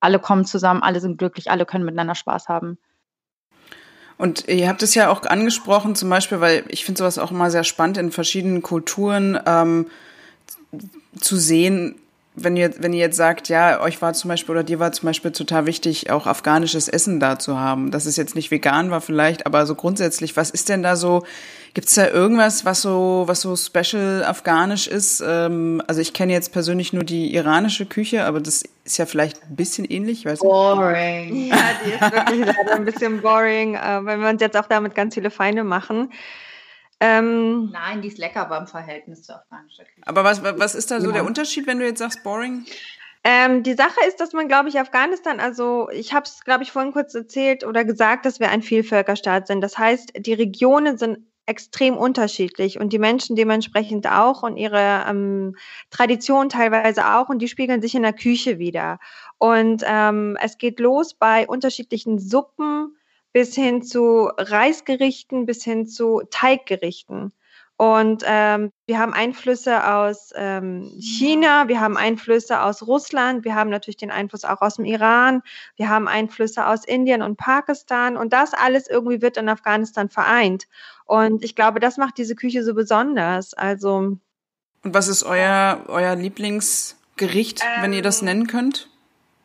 alle 0.00 0.18
kommen 0.18 0.44
zusammen, 0.44 0.82
alle 0.82 1.00
sind 1.00 1.18
glücklich, 1.18 1.50
alle 1.50 1.66
können 1.66 1.84
miteinander 1.84 2.14
Spaß 2.14 2.48
haben. 2.48 2.78
Und 4.16 4.48
ihr 4.48 4.68
habt 4.68 4.82
es 4.82 4.94
ja 4.94 5.10
auch 5.10 5.24
angesprochen, 5.24 5.94
zum 5.94 6.10
Beispiel, 6.10 6.40
weil 6.40 6.64
ich 6.68 6.84
finde 6.84 6.98
sowas 6.98 7.18
auch 7.18 7.30
immer 7.30 7.50
sehr 7.50 7.64
spannend 7.64 7.98
in 7.98 8.10
verschiedenen 8.10 8.62
Kulturen 8.62 9.38
ähm, 9.46 9.86
zu 11.20 11.36
sehen, 11.36 12.00
wenn 12.42 12.56
ihr, 12.56 12.72
wenn 12.78 12.92
ihr 12.92 13.00
jetzt 13.00 13.16
sagt, 13.16 13.48
ja, 13.48 13.80
euch 13.80 14.00
war 14.02 14.12
zum 14.12 14.28
Beispiel 14.28 14.52
oder 14.52 14.64
dir 14.64 14.78
war 14.78 14.92
zum 14.92 15.06
Beispiel 15.06 15.32
total 15.32 15.66
wichtig, 15.66 16.10
auch 16.10 16.26
afghanisches 16.26 16.88
Essen 16.88 17.20
da 17.20 17.38
zu 17.38 17.58
haben, 17.58 17.90
dass 17.90 18.06
es 18.06 18.16
jetzt 18.16 18.34
nicht 18.34 18.50
vegan 18.50 18.90
war 18.90 19.00
vielleicht, 19.00 19.46
aber 19.46 19.66
so 19.66 19.74
grundsätzlich, 19.74 20.36
was 20.36 20.50
ist 20.50 20.68
denn 20.68 20.82
da 20.82 20.96
so, 20.96 21.24
gibt 21.74 21.88
es 21.88 21.94
da 21.94 22.08
irgendwas, 22.08 22.64
was 22.64 22.82
so, 22.82 23.24
was 23.26 23.40
so 23.40 23.54
special 23.56 24.24
afghanisch 24.24 24.86
ist? 24.86 25.22
Ähm, 25.26 25.82
also 25.86 26.00
ich 26.00 26.12
kenne 26.12 26.32
jetzt 26.32 26.52
persönlich 26.52 26.92
nur 26.92 27.04
die 27.04 27.34
iranische 27.34 27.86
Küche, 27.86 28.24
aber 28.24 28.40
das 28.40 28.64
ist 28.84 28.98
ja 28.98 29.06
vielleicht 29.06 29.42
ein 29.42 29.56
bisschen 29.56 29.84
ähnlich, 29.84 30.24
weiß 30.24 30.40
Boring. 30.40 31.48
Ja, 31.48 31.56
die 31.84 31.90
ist 31.92 32.00
wirklich 32.00 32.46
leider 32.46 32.74
ein 32.74 32.84
bisschen 32.84 33.20
boring, 33.20 33.74
äh, 33.74 34.04
wenn 34.04 34.20
wir 34.20 34.28
uns 34.28 34.40
jetzt 34.40 34.56
auch 34.56 34.66
damit 34.66 34.94
ganz 34.94 35.14
viele 35.14 35.30
Feinde 35.30 35.64
machen. 35.64 36.10
Ähm, 37.00 37.70
Nein, 37.70 38.02
die 38.02 38.08
ist 38.08 38.18
lecker 38.18 38.46
beim 38.46 38.66
Verhältnis 38.66 39.22
zur 39.22 39.36
afghanischen 39.36 39.84
Küche. 39.84 40.06
Aber 40.06 40.24
was, 40.24 40.42
was 40.42 40.74
ist 40.74 40.90
da 40.90 41.00
so 41.00 41.08
ja. 41.08 41.14
der 41.14 41.24
Unterschied, 41.26 41.66
wenn 41.66 41.78
du 41.78 41.86
jetzt 41.86 41.98
sagst 41.98 42.24
boring? 42.24 42.66
Ähm, 43.24 43.62
die 43.62 43.74
Sache 43.74 44.00
ist, 44.06 44.20
dass 44.20 44.32
man, 44.32 44.48
glaube 44.48 44.68
ich, 44.68 44.78
Afghanistan, 44.78 45.40
also 45.40 45.88
ich 45.90 46.14
habe 46.14 46.24
es, 46.24 46.44
glaube 46.44 46.62
ich, 46.62 46.72
vorhin 46.72 46.92
kurz 46.92 47.14
erzählt 47.14 47.64
oder 47.64 47.84
gesagt, 47.84 48.26
dass 48.26 48.40
wir 48.40 48.50
ein 48.50 48.62
Vielvölkerstaat 48.62 49.46
sind. 49.46 49.60
Das 49.60 49.76
heißt, 49.76 50.12
die 50.16 50.32
Regionen 50.34 50.98
sind 50.98 51.18
extrem 51.48 51.96
unterschiedlich 51.96 52.78
und 52.78 52.92
die 52.92 52.98
Menschen 52.98 53.34
dementsprechend 53.34 54.06
auch 54.06 54.42
und 54.42 54.56
ihre 54.56 55.04
ähm, 55.08 55.56
Tradition 55.90 56.50
teilweise 56.50 57.14
auch 57.14 57.30
und 57.30 57.40
die 57.40 57.48
spiegeln 57.48 57.80
sich 57.80 57.94
in 57.94 58.02
der 58.02 58.12
Küche 58.12 58.58
wieder. 58.58 58.98
Und 59.38 59.82
ähm, 59.86 60.36
es 60.42 60.58
geht 60.58 60.78
los 60.78 61.14
bei 61.14 61.48
unterschiedlichen 61.48 62.18
Suppen, 62.18 62.97
bis 63.38 63.54
hin 63.54 63.84
zu 63.84 64.32
Reisgerichten, 64.36 65.46
bis 65.46 65.62
hin 65.62 65.86
zu 65.86 66.22
Teiggerichten. 66.28 67.32
Und 67.76 68.24
ähm, 68.26 68.72
wir 68.88 68.98
haben 68.98 69.14
Einflüsse 69.14 69.88
aus 69.88 70.32
ähm, 70.34 70.90
China, 70.98 71.68
wir 71.68 71.80
haben 71.80 71.96
Einflüsse 71.96 72.60
aus 72.60 72.84
Russland, 72.84 73.44
wir 73.44 73.54
haben 73.54 73.70
natürlich 73.70 73.96
den 73.96 74.10
Einfluss 74.10 74.44
auch 74.44 74.60
aus 74.60 74.74
dem 74.74 74.84
Iran, 74.84 75.42
wir 75.76 75.88
haben 75.88 76.08
Einflüsse 76.08 76.66
aus 76.66 76.84
Indien 76.84 77.22
und 77.22 77.36
Pakistan 77.36 78.16
und 78.16 78.32
das 78.32 78.54
alles 78.54 78.88
irgendwie 78.88 79.22
wird 79.22 79.36
in 79.36 79.48
Afghanistan 79.48 80.08
vereint. 80.08 80.64
Und 81.04 81.44
ich 81.44 81.54
glaube, 81.54 81.78
das 81.78 81.96
macht 81.96 82.18
diese 82.18 82.34
Küche 82.34 82.64
so 82.64 82.74
besonders. 82.74 83.54
Also 83.54 83.98
und 83.98 84.20
was 84.82 85.06
ist 85.06 85.22
euer 85.22 85.84
euer 85.86 86.16
Lieblingsgericht, 86.16 87.62
ähm, 87.62 87.82
wenn 87.82 87.92
ihr 87.92 88.02
das 88.02 88.18
ähm, 88.20 88.24
nennen 88.24 88.46
könnt? 88.48 88.90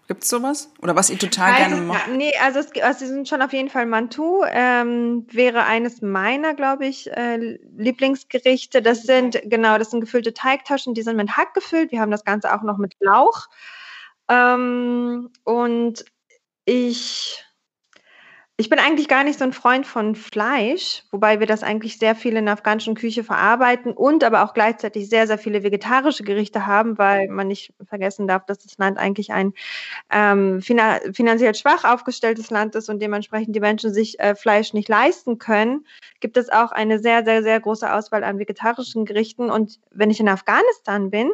Gibt 0.08 0.24
es 0.24 0.30
sowas? 0.30 0.70
Oder 0.82 0.96
was 0.98 1.10
ihr 1.10 1.18
total 1.18 1.56
gerne 1.56 1.78
macht? 1.78 2.10
Nee, 2.10 2.34
also 2.42 2.60
es, 2.60 2.70
also 2.82 3.06
sind 3.06 3.30
schon 3.30 3.42
auf 3.42 3.54
jeden 3.54 3.70
Fall 3.70 3.86
Mantou. 3.86 4.44
Ähm, 4.46 5.26
wäre 5.32 5.64
eines 5.64 6.02
meiner, 6.02 6.54
glaube 6.54 6.86
ich, 6.86 7.10
äh, 7.12 7.58
Lieblingsgerichte. 7.78 8.82
Das 8.82 9.04
sind, 9.04 9.40
genau, 9.46 9.78
das 9.78 9.92
sind 9.92 10.02
gefüllte 10.02 10.34
Teigtaschen, 10.34 10.94
die 10.94 11.04
sind 11.04 11.16
mit 11.16 11.38
Hack 11.38 11.54
gefüllt. 11.54 11.92
Wir 11.92 12.02
haben 12.02 12.12
das 12.12 12.26
Ganze 12.26 12.54
auch 12.54 12.64
noch 12.64 12.78
mit 12.78 12.96
Lauch. 13.00 13.48
Ähm, 14.28 15.30
und 15.46 16.04
ich 16.66 17.44
Ich 18.56 18.70
bin 18.70 18.78
eigentlich 18.78 19.08
gar 19.08 19.24
nicht 19.24 19.40
so 19.40 19.46
ein 19.46 19.52
Freund 19.52 19.88
von 19.88 20.14
Fleisch, 20.14 21.06
wobei 21.10 21.40
wir 21.40 21.48
das 21.48 21.64
eigentlich 21.64 21.98
sehr 21.98 22.14
viel 22.14 22.38
in 22.38 22.46
der 22.46 22.54
afghanischen 22.54 22.94
Küche 22.94 23.24
verarbeiten 23.24 23.94
und 23.94 24.24
aber 24.24 24.44
auch 24.44 24.54
gleichzeitig 24.54 25.10
sehr, 25.10 25.26
sehr 25.26 25.40
viele 25.40 25.64
vegetarische 25.64 26.24
Gerichte 26.24 26.68
haben, 26.68 27.00
weil 27.00 27.30
man 27.30 27.48
nicht 27.48 27.74
vergessen 27.84 28.28
darf, 28.28 28.46
dass 28.46 28.60
das 28.60 28.78
Land 28.78 29.00
eigentlich 29.00 29.32
ein 29.32 29.54
ähm, 30.12 30.62
finanziell 30.62 31.56
schwach 31.56 31.84
aufgestelltes 31.84 32.52
Land 32.52 32.76
ist 32.76 32.90
und 32.90 33.02
dementsprechend 33.02 33.56
die 33.56 33.60
Menschen 33.60 33.92
sich 33.92 34.20
äh, 34.20 34.36
Fleisch 34.36 34.74
nicht 34.74 34.88
leisten 34.88 35.40
können, 35.40 35.88
gibt 36.20 36.38
es 36.38 36.50
auch 36.50 36.72
eine 36.72 37.00
sehr, 37.00 37.26
sehr, 37.26 37.42
sehr 37.42 37.60
große 37.60 37.92
Auswahl 37.92 38.24
an 38.24 38.38
vegetarischen 38.38 39.06
Gerichten. 39.06 39.50
Und 39.50 39.80
wenn 39.90 40.12
ich 40.12 40.20
in 40.20 40.30
Afghanistan 40.30 41.10
bin, 41.10 41.32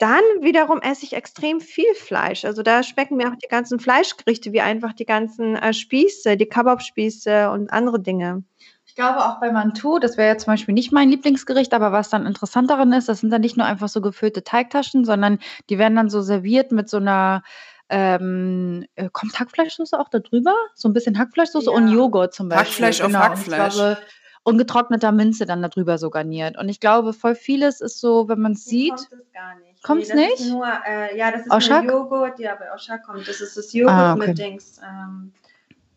dann 0.00 0.22
wiederum 0.40 0.80
esse 0.80 1.04
ich 1.04 1.12
extrem 1.12 1.60
viel 1.60 1.94
Fleisch. 1.94 2.46
Also 2.46 2.62
da 2.62 2.82
schmecken 2.82 3.16
mir 3.16 3.28
auch 3.28 3.36
die 3.36 3.48
ganzen 3.48 3.78
Fleischgerichte 3.78 4.52
wie 4.52 4.62
einfach 4.62 4.94
die 4.94 5.04
ganzen 5.04 5.56
äh, 5.56 5.74
Spieße, 5.74 6.38
die 6.38 6.46
Kababspieße 6.46 7.50
und 7.50 7.70
andere 7.70 8.00
Dinge. 8.00 8.42
Ich 8.86 8.94
glaube 8.94 9.18
auch 9.18 9.38
bei 9.40 9.52
Mantou, 9.52 9.98
das 9.98 10.16
wäre 10.16 10.28
ja 10.28 10.38
zum 10.38 10.54
Beispiel 10.54 10.74
nicht 10.74 10.90
mein 10.90 11.10
Lieblingsgericht, 11.10 11.74
aber 11.74 11.92
was 11.92 12.08
dann 12.08 12.26
interessant 12.26 12.70
daran 12.70 12.92
ist, 12.92 13.08
das 13.08 13.20
sind 13.20 13.30
dann 13.30 13.42
nicht 13.42 13.56
nur 13.56 13.66
einfach 13.66 13.88
so 13.88 14.00
gefüllte 14.00 14.42
Teigtaschen, 14.42 15.04
sondern 15.04 15.38
die 15.68 15.78
werden 15.78 15.96
dann 15.96 16.10
so 16.10 16.22
serviert 16.22 16.72
mit 16.72 16.88
so 16.88 16.96
einer 16.96 17.42
ähm, 17.90 18.86
äh, 18.94 19.10
kommt 19.12 19.38
Hackfleischsoße 19.38 19.98
auch 19.98 20.08
da 20.08 20.20
drüber? 20.20 20.54
So 20.74 20.88
ein 20.88 20.92
bisschen 20.92 21.18
Hackfleischsoße 21.18 21.70
ja. 21.70 21.76
und 21.76 21.88
Joghurt 21.88 22.32
zum 22.32 22.48
Beispiel. 22.48 22.66
Hackfleisch 22.66 23.02
genau. 23.02 23.18
auf 23.18 23.24
Hackfleisch. 23.24 23.74
Glaube, 23.74 23.98
und 24.42 24.58
getrockneter 24.58 25.12
Minze 25.12 25.44
dann 25.44 25.60
darüber 25.60 25.98
so 25.98 26.08
garniert. 26.08 26.56
Und 26.56 26.68
ich 26.68 26.80
glaube, 26.80 27.12
voll 27.12 27.34
vieles 27.34 27.80
ist 27.80 28.00
so, 28.00 28.28
wenn 28.28 28.40
man 28.40 28.52
es 28.52 28.64
sieht. 28.64 28.96
Kommt 28.96 29.12
es 29.12 29.32
gar 29.32 29.54
nicht. 29.56 29.69
Kommt 29.82 30.02
es 30.02 30.08
nee, 30.10 30.26
nicht? 30.26 30.48
Nur, 30.50 30.66
äh, 30.86 31.16
ja, 31.16 31.30
das 31.30 31.42
ist 31.42 31.50
Oshak? 31.50 31.84
nur 31.84 31.92
Joghurt. 31.92 32.38
Ja, 32.38 32.54
bei 32.54 32.72
Oshak 32.72 33.02
kommt. 33.04 33.26
Das 33.26 33.40
ist 33.40 33.56
das 33.56 33.72
Joghurt 33.72 33.94
ah, 33.94 34.12
okay. 34.14 34.28
mit 34.28 34.38
Dings. 34.38 34.78
Ähm, 34.82 35.32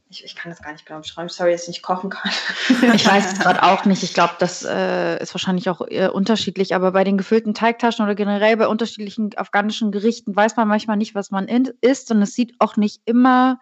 ich, 0.10 0.24
ich, 0.24 0.36
kann 0.36 0.52
das 0.52 0.62
gar 0.62 0.72
nicht 0.72 0.86
genau 0.86 1.00
beschreiben. 1.00 1.28
Sorry, 1.28 1.52
dass 1.52 1.63
ich 1.63 1.69
nicht 1.69 1.82
kochen 1.82 2.10
kann. 2.10 2.32
ich 2.93 3.06
weiß 3.06 3.34
es 3.34 3.39
gerade 3.39 3.63
auch 3.63 3.84
nicht. 3.86 4.04
Ich 4.04 4.13
glaube, 4.13 4.36
das 4.39 4.63
äh, 4.63 5.22
ist 5.22 5.34
wahrscheinlich 5.34 5.69
auch 5.69 5.82
äh, 5.88 6.08
unterschiedlich. 6.08 6.76
Aber 6.76 6.91
bei 6.91 7.04
den 7.04 7.17
gefüllten 7.17 7.54
Teigtaschen 7.54 8.06
oder 8.06 8.15
generell 8.15 8.56
bei 8.56 8.67
unterschiedlichen 8.67 9.32
afghanischen 9.36 9.91
Gerichten 9.91 10.36
weiß 10.36 10.56
man 10.56 10.67
manchmal 10.67 10.98
nicht, 10.98 11.15
was 11.15 11.32
man 11.32 11.48
isst. 11.82 12.12
Und 12.12 12.22
es 12.22 12.36
sieht 12.36 12.56
auch 12.60 12.78
nicht 12.78 13.02
immer. 13.06 13.60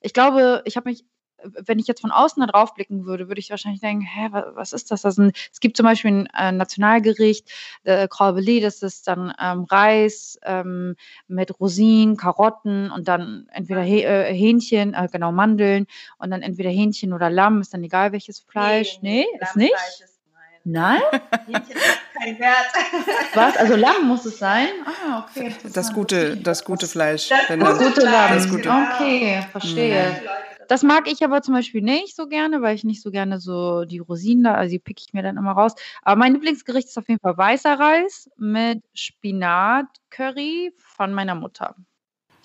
Ich 0.00 0.14
glaube, 0.14 0.62
ich 0.64 0.76
habe 0.76 0.88
mich 0.88 1.04
wenn 1.44 1.78
ich 1.78 1.86
jetzt 1.86 2.00
von 2.00 2.10
außen 2.10 2.40
da 2.40 2.46
drauf 2.46 2.74
blicken 2.74 3.06
würde, 3.06 3.28
würde 3.28 3.40
ich 3.40 3.50
wahrscheinlich 3.50 3.80
denken, 3.80 4.04
hä, 4.04 4.28
was, 4.54 4.72
ist 4.72 4.90
das? 4.90 5.02
das 5.02 5.18
ein, 5.18 5.32
es 5.52 5.60
gibt 5.60 5.76
zum 5.76 5.84
Beispiel 5.84 6.10
ein 6.10 6.26
äh, 6.26 6.52
Nationalgericht, 6.52 7.50
äh, 7.84 8.08
Corbeli, 8.08 8.60
das 8.60 8.82
ist 8.82 9.06
dann 9.08 9.32
ähm, 9.40 9.64
Reis 9.64 10.38
ähm, 10.42 10.96
mit 11.28 11.58
Rosinen, 11.60 12.16
Karotten 12.16 12.90
und 12.90 13.08
dann 13.08 13.48
entweder 13.52 13.82
He 13.82 14.02
äh, 14.02 14.32
Hähnchen, 14.32 14.94
äh, 14.94 15.08
genau, 15.10 15.32
Mandeln 15.32 15.86
und 16.18 16.30
dann 16.30 16.42
entweder 16.42 16.70
Hähnchen 16.70 17.12
oder 17.12 17.30
Lamm, 17.30 17.60
ist 17.60 17.74
dann 17.74 17.82
egal 17.82 18.12
welches 18.12 18.40
Fleisch. 18.40 18.98
Nee, 19.02 19.10
nee, 19.10 19.26
nee 19.32 19.44
ist 19.44 19.56
nicht? 19.56 19.74
Ist 20.04 20.20
Nein? 20.64 21.00
Hähnchen 21.46 21.76
hat 21.76 22.22
keinen 22.22 22.38
Wert. 22.38 22.66
Was? 23.34 23.56
Also 23.56 23.76
Lamm 23.76 24.08
muss 24.08 24.24
es 24.26 24.38
sein? 24.38 24.68
Ah, 24.84 25.26
okay. 25.26 25.54
Das 25.72 25.92
gute, 25.92 26.36
das 26.36 26.64
gute 26.64 26.86
Fleisch. 26.86 27.28
Das, 27.28 27.40
das 27.48 27.78
gute 27.78 28.02
Lamm. 28.02 28.34
Das 28.34 28.48
gute. 28.48 28.68
Okay, 28.68 29.42
verstehe. 29.50 30.10
Mhm. 30.10 30.49
Das 30.70 30.84
mag 30.84 31.10
ich 31.10 31.24
aber 31.24 31.42
zum 31.42 31.54
Beispiel 31.54 31.82
nicht 31.82 32.14
so 32.14 32.28
gerne, 32.28 32.62
weil 32.62 32.76
ich 32.76 32.84
nicht 32.84 33.02
so 33.02 33.10
gerne 33.10 33.40
so 33.40 33.84
die 33.84 33.98
Rosinen 33.98 34.44
da, 34.44 34.54
also 34.54 34.70
die 34.70 34.78
pick 34.78 35.00
ich 35.00 35.12
mir 35.12 35.24
dann 35.24 35.36
immer 35.36 35.50
raus. 35.50 35.74
Aber 36.02 36.14
mein 36.14 36.32
Lieblingsgericht 36.32 36.86
ist 36.86 36.96
auf 36.96 37.08
jeden 37.08 37.20
Fall 37.20 37.36
weißer 37.36 37.76
Reis 37.76 38.30
mit 38.36 38.80
Spinat-Curry 38.94 40.72
von 40.76 41.12
meiner 41.12 41.34
Mutter. 41.34 41.74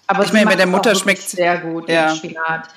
Aber 0.07 0.23
ich 0.23 0.33
meine, 0.33 0.47
bei 0.47 0.55
der 0.55 0.65
Mutter 0.65 0.95
schmeckt 0.95 1.21
sehr 1.21 1.59
gut 1.59 1.87
ja. 1.87 2.15
Spinat. 2.15 2.67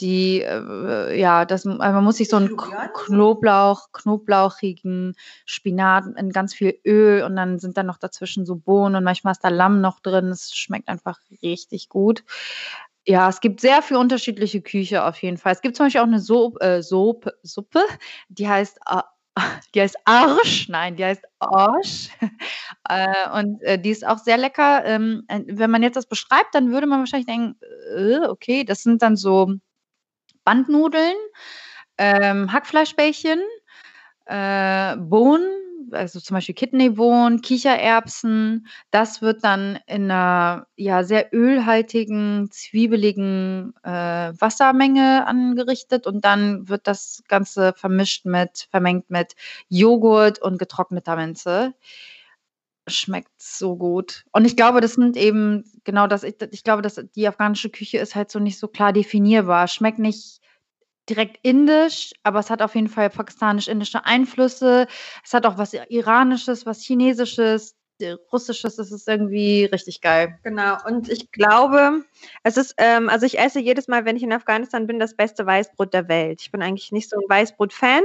Die, 0.00 0.42
äh, 0.42 1.16
ja, 1.18 1.44
das, 1.44 1.64
also 1.64 1.76
man 1.78 2.04
muss 2.04 2.16
sich 2.16 2.28
so 2.28 2.36
einen 2.36 2.56
Knoblauch, 2.56 3.92
knoblauchigen 3.92 5.14
Spinat 5.44 6.06
in 6.16 6.30
ganz 6.30 6.54
viel 6.54 6.78
Öl 6.84 7.22
und 7.22 7.36
dann 7.36 7.60
sind 7.60 7.76
da 7.76 7.84
noch 7.84 7.98
dazwischen 7.98 8.46
so 8.46 8.56
Bohnen 8.56 8.96
und 8.96 9.04
manchmal 9.04 9.32
ist 9.32 9.44
da 9.44 9.48
Lamm 9.48 9.80
noch 9.80 10.00
drin. 10.00 10.26
Es 10.26 10.56
schmeckt 10.56 10.88
einfach 10.88 11.20
richtig 11.42 11.88
gut. 11.88 12.24
Ja, 13.10 13.30
es 13.30 13.40
gibt 13.40 13.60
sehr 13.60 13.80
viel 13.80 13.96
unterschiedliche 13.96 14.60
Küche 14.60 15.02
auf 15.02 15.22
jeden 15.22 15.38
Fall. 15.38 15.52
Es 15.52 15.62
gibt 15.62 15.76
zum 15.76 15.86
Beispiel 15.86 16.02
auch 16.02 16.06
eine 16.06 16.18
Soap, 16.20 16.62
äh, 16.62 16.82
Soap, 16.82 17.30
Suppe, 17.42 17.80
die 18.28 18.46
heißt, 18.46 18.78
äh, 18.86 19.00
die 19.74 19.80
heißt 19.80 19.96
Arsch, 20.04 20.68
nein, 20.68 20.94
die 20.96 21.06
heißt 21.06 21.24
Arsch. 21.38 22.10
äh, 22.90 23.30
und 23.40 23.62
äh, 23.62 23.78
die 23.80 23.88
ist 23.90 24.06
auch 24.06 24.18
sehr 24.18 24.36
lecker. 24.36 24.84
Ähm, 24.84 25.24
wenn 25.46 25.70
man 25.70 25.82
jetzt 25.82 25.96
das 25.96 26.04
beschreibt, 26.06 26.54
dann 26.54 26.70
würde 26.70 26.86
man 26.86 26.98
wahrscheinlich 26.98 27.26
denken, 27.26 27.58
äh, 27.96 28.26
okay, 28.28 28.64
das 28.64 28.82
sind 28.82 29.00
dann 29.00 29.16
so 29.16 29.54
Bandnudeln, 30.44 31.16
ähm, 31.98 32.52
Hackfleischbällchen, 32.52 33.40
äh, 34.26 34.96
Bohnen, 34.96 35.48
also 35.92 36.20
zum 36.20 36.34
Beispiel 36.34 36.54
Kidneybohnen, 36.54 37.40
Kichererbsen. 37.40 38.66
Das 38.90 39.22
wird 39.22 39.44
dann 39.44 39.78
in 39.86 40.10
einer 40.10 40.66
ja, 40.76 41.04
sehr 41.04 41.32
ölhaltigen, 41.32 42.50
zwiebeligen 42.50 43.74
äh, 43.82 43.90
Wassermenge 44.38 45.26
angerichtet 45.26 46.06
und 46.06 46.24
dann 46.24 46.68
wird 46.68 46.86
das 46.86 47.22
Ganze 47.28 47.72
vermischt 47.76 48.24
mit, 48.26 48.68
vermengt 48.70 49.10
mit 49.10 49.34
Joghurt 49.68 50.40
und 50.40 50.58
getrockneter 50.58 51.16
Minze. 51.16 51.74
Schmeckt 52.86 53.30
so 53.36 53.76
gut. 53.76 54.24
Und 54.32 54.46
ich 54.46 54.56
glaube, 54.56 54.80
das 54.80 54.94
sind 54.94 55.16
eben 55.16 55.64
genau 55.84 56.06
das. 56.06 56.22
Ich, 56.22 56.36
ich 56.50 56.64
glaube, 56.64 56.82
dass 56.82 57.00
die 57.14 57.28
afghanische 57.28 57.68
Küche 57.68 57.98
ist 57.98 58.14
halt 58.14 58.30
so 58.30 58.38
nicht 58.38 58.58
so 58.58 58.66
klar 58.66 58.92
definierbar. 58.94 59.68
Schmeckt 59.68 59.98
nicht 59.98 60.40
direkt 61.08 61.38
indisch, 61.42 62.12
aber 62.22 62.38
es 62.38 62.50
hat 62.50 62.62
auf 62.62 62.74
jeden 62.74 62.88
Fall 62.88 63.10
pakistanisch-indische 63.10 64.04
Einflüsse. 64.04 64.86
Es 65.24 65.34
hat 65.34 65.46
auch 65.46 65.58
was 65.58 65.74
Iranisches, 65.74 66.66
was 66.66 66.82
Chinesisches, 66.82 67.74
Russisches. 68.32 68.76
Das 68.76 68.92
ist 68.92 69.08
irgendwie 69.08 69.64
richtig 69.64 70.00
geil. 70.00 70.38
Genau. 70.44 70.76
Und 70.86 71.08
ich 71.08 71.30
glaube, 71.32 72.04
es 72.44 72.56
ist, 72.56 72.74
ähm, 72.78 73.08
also 73.08 73.26
ich 73.26 73.38
esse 73.38 73.60
jedes 73.60 73.88
Mal, 73.88 74.04
wenn 74.04 74.16
ich 74.16 74.22
in 74.22 74.32
Afghanistan 74.32 74.86
bin, 74.86 74.98
das 74.98 75.16
beste 75.16 75.44
Weißbrot 75.46 75.92
der 75.92 76.08
Welt. 76.08 76.40
Ich 76.40 76.52
bin 76.52 76.62
eigentlich 76.62 76.92
nicht 76.92 77.10
so 77.10 77.16
ein 77.16 77.28
Weißbrot-Fan. 77.28 78.02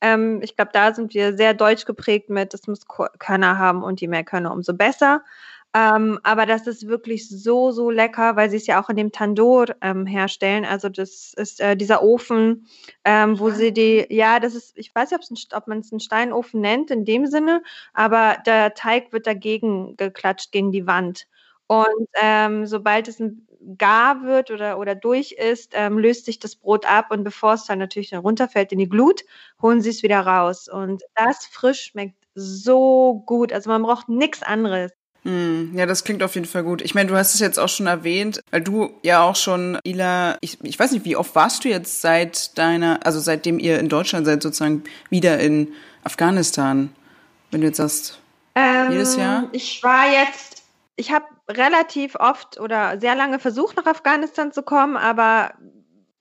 Ähm, 0.00 0.40
ich 0.42 0.56
glaube, 0.56 0.70
da 0.72 0.94
sind 0.94 1.14
wir 1.14 1.36
sehr 1.36 1.54
deutsch 1.54 1.86
geprägt 1.86 2.30
mit, 2.30 2.52
es 2.54 2.66
muss 2.66 2.86
Körner 3.18 3.58
haben 3.58 3.82
und 3.82 4.00
je 4.00 4.08
mehr 4.08 4.24
Körner, 4.24 4.52
umso 4.52 4.74
besser. 4.74 5.24
Ähm, 5.76 6.18
aber 6.22 6.46
das 6.46 6.66
ist 6.66 6.88
wirklich 6.88 7.28
so, 7.28 7.70
so 7.70 7.90
lecker, 7.90 8.34
weil 8.34 8.48
sie 8.48 8.56
es 8.56 8.66
ja 8.66 8.82
auch 8.82 8.88
in 8.88 8.96
dem 8.96 9.12
Tandoor 9.12 9.66
ähm, 9.82 10.06
herstellen. 10.06 10.64
Also 10.64 10.88
das 10.88 11.34
ist 11.36 11.60
äh, 11.60 11.76
dieser 11.76 12.02
Ofen, 12.02 12.66
ähm, 13.04 13.38
wo 13.38 13.50
sie 13.50 13.72
die, 13.72 14.06
ja, 14.08 14.40
das 14.40 14.54
ist, 14.54 14.78
ich 14.78 14.94
weiß 14.94 15.10
nicht, 15.30 15.54
ob 15.54 15.66
man 15.66 15.80
es 15.80 15.92
einen 15.92 16.00
Steinofen 16.00 16.62
nennt 16.62 16.90
in 16.90 17.04
dem 17.04 17.26
Sinne, 17.26 17.62
aber 17.92 18.38
der 18.46 18.72
Teig 18.72 19.12
wird 19.12 19.26
dagegen 19.26 19.96
geklatscht, 19.98 20.50
gegen 20.50 20.72
die 20.72 20.86
Wand. 20.86 21.26
Und 21.66 22.08
ähm, 22.22 22.64
sobald 22.66 23.06
es 23.08 23.20
ein 23.20 23.46
gar 23.76 24.22
wird 24.22 24.50
oder, 24.50 24.78
oder 24.78 24.94
durch 24.94 25.32
ist, 25.32 25.72
ähm, 25.74 25.98
löst 25.98 26.24
sich 26.24 26.38
das 26.38 26.56
Brot 26.56 26.86
ab 26.86 27.10
und 27.10 27.22
bevor 27.24 27.54
es 27.54 27.64
dann 27.66 27.78
natürlich 27.80 28.10
dann 28.10 28.20
runterfällt 28.20 28.72
in 28.72 28.78
die 28.78 28.88
Glut, 28.88 29.24
holen 29.60 29.82
sie 29.82 29.90
es 29.90 30.02
wieder 30.02 30.20
raus. 30.20 30.68
Und 30.68 31.02
das 31.14 31.44
frisch 31.46 31.82
schmeckt 31.90 32.16
so 32.34 33.22
gut. 33.26 33.52
Also 33.52 33.68
man 33.68 33.82
braucht 33.82 34.08
nichts 34.08 34.42
anderes. 34.42 34.92
Hm, 35.26 35.72
ja, 35.74 35.86
das 35.86 36.04
klingt 36.04 36.22
auf 36.22 36.36
jeden 36.36 36.46
Fall 36.46 36.62
gut. 36.62 36.80
Ich 36.82 36.94
meine, 36.94 37.08
du 37.08 37.16
hast 37.16 37.34
es 37.34 37.40
jetzt 37.40 37.58
auch 37.58 37.68
schon 37.68 37.88
erwähnt, 37.88 38.40
weil 38.52 38.60
du 38.60 38.92
ja 39.02 39.22
auch 39.22 39.34
schon, 39.34 39.76
Ila, 39.82 40.38
ich, 40.40 40.58
ich 40.62 40.78
weiß 40.78 40.92
nicht, 40.92 41.04
wie 41.04 41.16
oft 41.16 41.34
warst 41.34 41.64
du 41.64 41.68
jetzt 41.68 42.00
seit 42.00 42.56
deiner, 42.56 43.00
also 43.04 43.18
seitdem 43.18 43.58
ihr 43.58 43.80
in 43.80 43.88
Deutschland 43.88 44.24
seid, 44.24 44.40
sozusagen 44.40 44.84
wieder 45.10 45.40
in 45.40 45.72
Afghanistan, 46.04 46.94
wenn 47.50 47.60
du 47.60 47.66
jetzt 47.66 47.78
sagst, 47.78 48.20
ähm, 48.54 48.92
jedes 48.92 49.16
Jahr? 49.16 49.48
Ich 49.50 49.82
war 49.82 50.08
jetzt, 50.08 50.62
ich 50.94 51.10
habe 51.10 51.24
relativ 51.48 52.14
oft 52.14 52.60
oder 52.60 53.00
sehr 53.00 53.16
lange 53.16 53.40
versucht, 53.40 53.76
nach 53.76 53.86
Afghanistan 53.86 54.52
zu 54.52 54.62
kommen, 54.62 54.96
aber 54.96 55.54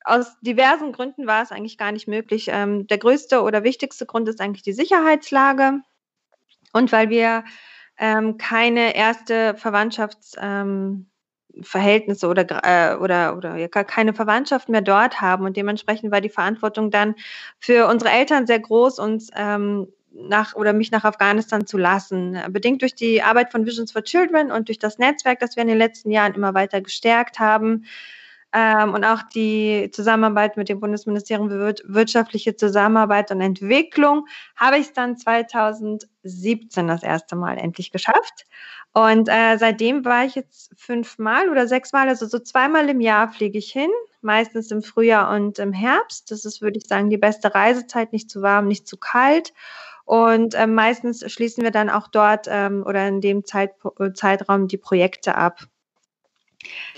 aus 0.03 0.35
diversen 0.41 0.93
Gründen 0.93 1.27
war 1.27 1.43
es 1.43 1.51
eigentlich 1.51 1.77
gar 1.77 1.91
nicht 1.91 2.07
möglich. 2.07 2.47
Ähm, 2.49 2.87
der 2.87 2.97
größte 2.97 3.43
oder 3.43 3.63
wichtigste 3.63 4.07
Grund 4.07 4.27
ist 4.27 4.41
eigentlich 4.41 4.63
die 4.63 4.73
Sicherheitslage 4.73 5.81
und 6.73 6.91
weil 6.91 7.09
wir 7.09 7.43
ähm, 7.97 8.37
keine 8.37 8.95
erste 8.95 9.55
Verwandtschaftsverhältnisse 9.55 12.25
ähm, 12.25 12.31
oder, 12.31 12.45
äh, 12.63 12.95
oder, 12.97 13.37
oder 13.37 13.55
ja, 13.55 13.67
keine 13.67 14.13
Verwandtschaft 14.13 14.69
mehr 14.69 14.81
dort 14.81 15.21
haben. 15.21 15.45
Und 15.45 15.57
dementsprechend 15.57 16.11
war 16.11 16.21
die 16.21 16.29
Verantwortung 16.29 16.91
dann 16.91 17.15
für 17.59 17.87
unsere 17.87 18.11
Eltern 18.11 18.47
sehr 18.47 18.59
groß, 18.59 18.99
uns 18.99 19.29
ähm, 19.35 19.87
nach 20.15 20.55
oder 20.55 20.73
mich 20.73 20.91
nach 20.91 21.03
Afghanistan 21.03 21.67
zu 21.67 21.77
lassen. 21.77 22.37
Bedingt 22.49 22.81
durch 22.81 22.95
die 22.95 23.21
Arbeit 23.21 23.51
von 23.51 23.65
Visions 23.65 23.91
for 23.91 24.03
Children 24.03 24.51
und 24.51 24.69
durch 24.69 24.79
das 24.79 24.97
Netzwerk, 24.97 25.39
das 25.39 25.55
wir 25.55 25.61
in 25.61 25.67
den 25.67 25.77
letzten 25.77 26.11
Jahren 26.11 26.33
immer 26.33 26.53
weiter 26.53 26.81
gestärkt 26.81 27.39
haben, 27.39 27.85
ähm, 28.55 28.93
und 28.93 29.03
auch 29.03 29.21
die 29.23 29.89
Zusammenarbeit 29.91 30.55
mit 30.55 30.69
dem 30.69 30.79
Bundesministerium 30.79 31.49
für 31.49 31.75
wirtschaftliche 31.83 32.55
Zusammenarbeit 32.55 33.29
und 33.31 33.41
Entwicklung 33.41 34.25
habe 34.55 34.77
ich 34.77 34.87
es 34.87 34.93
dann 34.93 35.17
2017 35.17 36.87
das 36.87 37.03
erste 37.03 37.35
Mal 37.35 37.57
endlich 37.57 37.91
geschafft. 37.91 38.45
Und 38.93 39.27
äh, 39.27 39.57
seitdem 39.57 40.05
war 40.05 40.23
ich 40.23 40.35
jetzt 40.35 40.71
fünfmal 40.77 41.49
oder 41.49 41.67
sechsmal, 41.67 42.07
also 42.07 42.27
so 42.27 42.39
zweimal 42.39 42.87
im 42.87 43.01
Jahr 43.01 43.29
fliege 43.29 43.57
ich 43.57 43.71
hin, 43.71 43.89
meistens 44.21 44.71
im 44.71 44.81
Frühjahr 44.81 45.35
und 45.35 45.59
im 45.59 45.73
Herbst. 45.73 46.31
Das 46.31 46.45
ist, 46.45 46.61
würde 46.61 46.77
ich 46.77 46.87
sagen, 46.87 47.09
die 47.09 47.17
beste 47.17 47.53
Reisezeit, 47.53 48.13
nicht 48.13 48.29
zu 48.31 48.41
warm, 48.41 48.69
nicht 48.69 48.87
zu 48.87 48.95
kalt. 48.95 49.51
Und 50.05 50.53
äh, 50.53 50.65
meistens 50.65 51.29
schließen 51.29 51.63
wir 51.63 51.71
dann 51.71 51.89
auch 51.89 52.07
dort 52.07 52.47
ähm, 52.49 52.83
oder 52.87 53.05
in 53.07 53.19
dem 53.19 53.43
Zeit, 53.43 53.71
Zeitraum 54.13 54.69
die 54.69 54.77
Projekte 54.77 55.35
ab. 55.35 55.65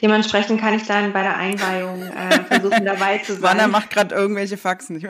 Dementsprechend 0.01 0.61
kann 0.61 0.73
ich 0.75 0.83
dann 0.85 1.11
bei 1.11 1.23
der 1.23 1.37
Einweihung 1.37 2.03
äh, 2.03 2.43
versuchen, 2.43 2.85
dabei 2.85 3.17
zu 3.19 3.33
sein. 3.33 3.41
Wanna 3.41 3.67
macht 3.67 3.89
gerade 3.89 4.13
irgendwelche 4.13 4.57
Faxen. 4.57 4.99
ja, 5.01 5.09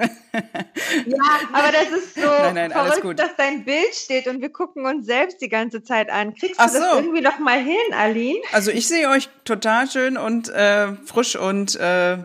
aber 1.52 1.72
das 1.72 1.90
ist 1.90 2.16
so 2.16 2.22
nein, 2.22 2.56
nein, 2.56 2.72
verrückt, 2.72 3.20
dass 3.20 3.36
dein 3.36 3.66
Bild 3.66 3.94
steht 3.94 4.28
und 4.28 4.42
wir 4.42 4.50
gucken 4.50 4.86
uns 4.86 5.06
selbst 5.06 5.42
die 5.42 5.50
ganze 5.50 5.84
Zeit 5.84 6.10
an. 6.10 6.34
Kriegst 6.36 6.60
du 6.60 6.64
Ach 6.64 6.72
das 6.72 6.78
so. 6.78 6.98
irgendwie 6.98 7.22
noch 7.22 7.40
mal 7.40 7.60
hin, 7.60 7.76
Aline? 7.94 8.40
Also 8.54 8.72
ich 8.72 8.88
sehe 8.88 9.10
euch 9.10 9.30
total 9.44 9.90
schön 9.90 10.18
und 10.18 10.50
äh, 10.50 10.94
frisch 11.06 11.36
und 11.36 11.76
äh, 11.76 12.18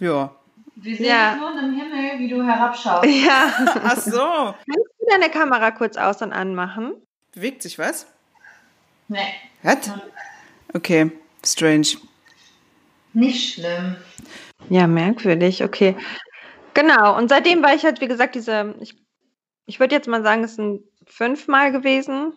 ja. 0.00 0.30
Wir 0.76 0.96
sehen 0.96 1.06
ja. 1.06 1.36
nur 1.36 1.50
im 1.50 1.72
Himmel, 1.74 2.18
wie 2.18 2.28
du 2.28 2.42
herabschaust. 2.42 3.06
Ja. 3.08 3.52
Ach 3.84 3.96
so. 3.96 4.18
Kannst 4.20 4.90
du 4.98 5.06
deine 5.10 5.30
Kamera 5.30 5.70
kurz 5.70 5.96
aus- 5.96 6.22
und 6.22 6.32
anmachen? 6.32 6.94
Bewegt 7.32 7.62
sich 7.62 7.78
was? 7.78 8.06
Nee. 9.08 9.18
Was? 9.62 9.90
Okay, 10.74 11.10
strange. 11.44 11.96
Nicht 13.12 13.54
schlimm. 13.54 13.96
Ja, 14.68 14.86
merkwürdig, 14.86 15.62
okay. 15.62 15.96
Genau, 16.74 17.16
und 17.16 17.28
seitdem 17.28 17.62
war 17.62 17.74
ich 17.74 17.84
halt, 17.84 18.00
wie 18.00 18.08
gesagt, 18.08 18.34
diese, 18.34 18.74
ich, 18.80 18.96
ich 19.66 19.78
würde 19.78 19.94
jetzt 19.94 20.08
mal 20.08 20.22
sagen, 20.22 20.42
es 20.42 20.56
sind 20.56 20.82
fünfmal 21.06 21.70
gewesen. 21.70 22.32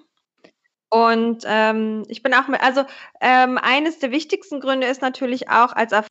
Und 0.90 1.44
ähm, 1.46 2.04
ich 2.08 2.22
bin 2.24 2.34
auch 2.34 2.48
mit, 2.48 2.62
also 2.62 2.86
ähm, 3.20 3.58
eines 3.58 4.00
der 4.00 4.12
wichtigsten 4.12 4.62
Gründe 4.62 4.88
ist 4.88 5.02
natürlich 5.02 5.50
auch, 5.50 5.74
als, 5.74 5.92
Af 5.92 6.08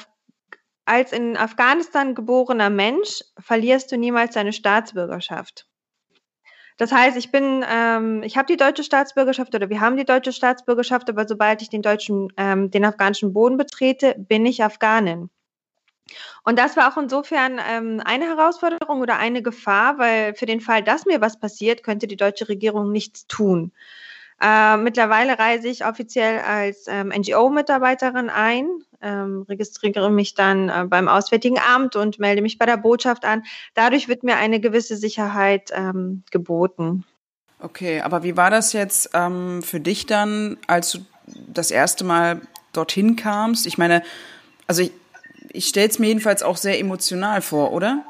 als 0.84 1.12
in 1.12 1.36
Afghanistan 1.36 2.14
geborener 2.14 2.70
Mensch 2.70 3.22
verlierst 3.38 3.90
du 3.92 3.96
niemals 3.96 4.34
deine 4.34 4.52
Staatsbürgerschaft. 4.52 5.66
Das 6.76 6.92
heißt, 6.92 7.16
ich 7.16 7.30
bin, 7.30 7.64
ähm, 7.68 8.22
ich 8.22 8.36
habe 8.36 8.46
die 8.46 8.56
deutsche 8.56 8.84
Staatsbürgerschaft 8.84 9.54
oder 9.54 9.70
wir 9.70 9.80
haben 9.80 9.96
die 9.96 10.04
deutsche 10.04 10.32
Staatsbürgerschaft, 10.32 11.08
aber 11.08 11.26
sobald 11.26 11.62
ich 11.62 11.70
den 11.70 11.82
deutschen, 11.82 12.32
ähm, 12.36 12.70
den 12.70 12.84
afghanischen 12.84 13.32
Boden 13.32 13.56
betrete, 13.56 14.14
bin 14.18 14.44
ich 14.44 14.62
Afghanin. 14.62 15.30
Und 16.44 16.58
das 16.58 16.76
war 16.76 16.92
auch 16.92 17.00
insofern 17.00 17.58
ähm, 17.68 18.00
eine 18.04 18.26
Herausforderung 18.26 19.00
oder 19.00 19.18
eine 19.18 19.42
Gefahr, 19.42 19.98
weil 19.98 20.34
für 20.34 20.46
den 20.46 20.60
Fall, 20.60 20.82
dass 20.82 21.06
mir 21.06 21.20
was 21.20 21.40
passiert, 21.40 21.82
könnte 21.82 22.06
die 22.06 22.16
deutsche 22.16 22.48
Regierung 22.48 22.92
nichts 22.92 23.26
tun. 23.26 23.72
Äh, 24.40 24.76
mittlerweile 24.76 25.38
reise 25.38 25.68
ich 25.68 25.86
offiziell 25.86 26.40
als 26.40 26.84
ähm, 26.88 27.08
NGO-Mitarbeiterin 27.08 28.28
ein, 28.28 28.68
ähm, 29.00 29.46
registriere 29.48 30.10
mich 30.10 30.34
dann 30.34 30.68
äh, 30.68 30.84
beim 30.86 31.08
Auswärtigen 31.08 31.58
Amt 31.58 31.96
und 31.96 32.18
melde 32.18 32.42
mich 32.42 32.58
bei 32.58 32.66
der 32.66 32.76
Botschaft 32.76 33.24
an. 33.24 33.44
Dadurch 33.74 34.08
wird 34.08 34.22
mir 34.22 34.36
eine 34.36 34.60
gewisse 34.60 34.96
Sicherheit 34.96 35.70
ähm, 35.74 36.22
geboten. 36.30 37.04
Okay, 37.60 38.02
aber 38.02 38.22
wie 38.22 38.36
war 38.36 38.50
das 38.50 38.74
jetzt 38.74 39.10
ähm, 39.14 39.62
für 39.62 39.80
dich 39.80 40.04
dann, 40.04 40.58
als 40.66 40.92
du 40.92 40.98
das 41.48 41.70
erste 41.70 42.04
Mal 42.04 42.42
dorthin 42.74 43.16
kamst? 43.16 43.66
Ich 43.66 43.78
meine, 43.78 44.02
also 44.66 44.82
ich, 44.82 44.92
ich 45.50 45.66
stelle 45.68 45.88
es 45.88 45.98
mir 45.98 46.08
jedenfalls 46.08 46.42
auch 46.42 46.58
sehr 46.58 46.78
emotional 46.78 47.40
vor, 47.40 47.72
oder? 47.72 48.04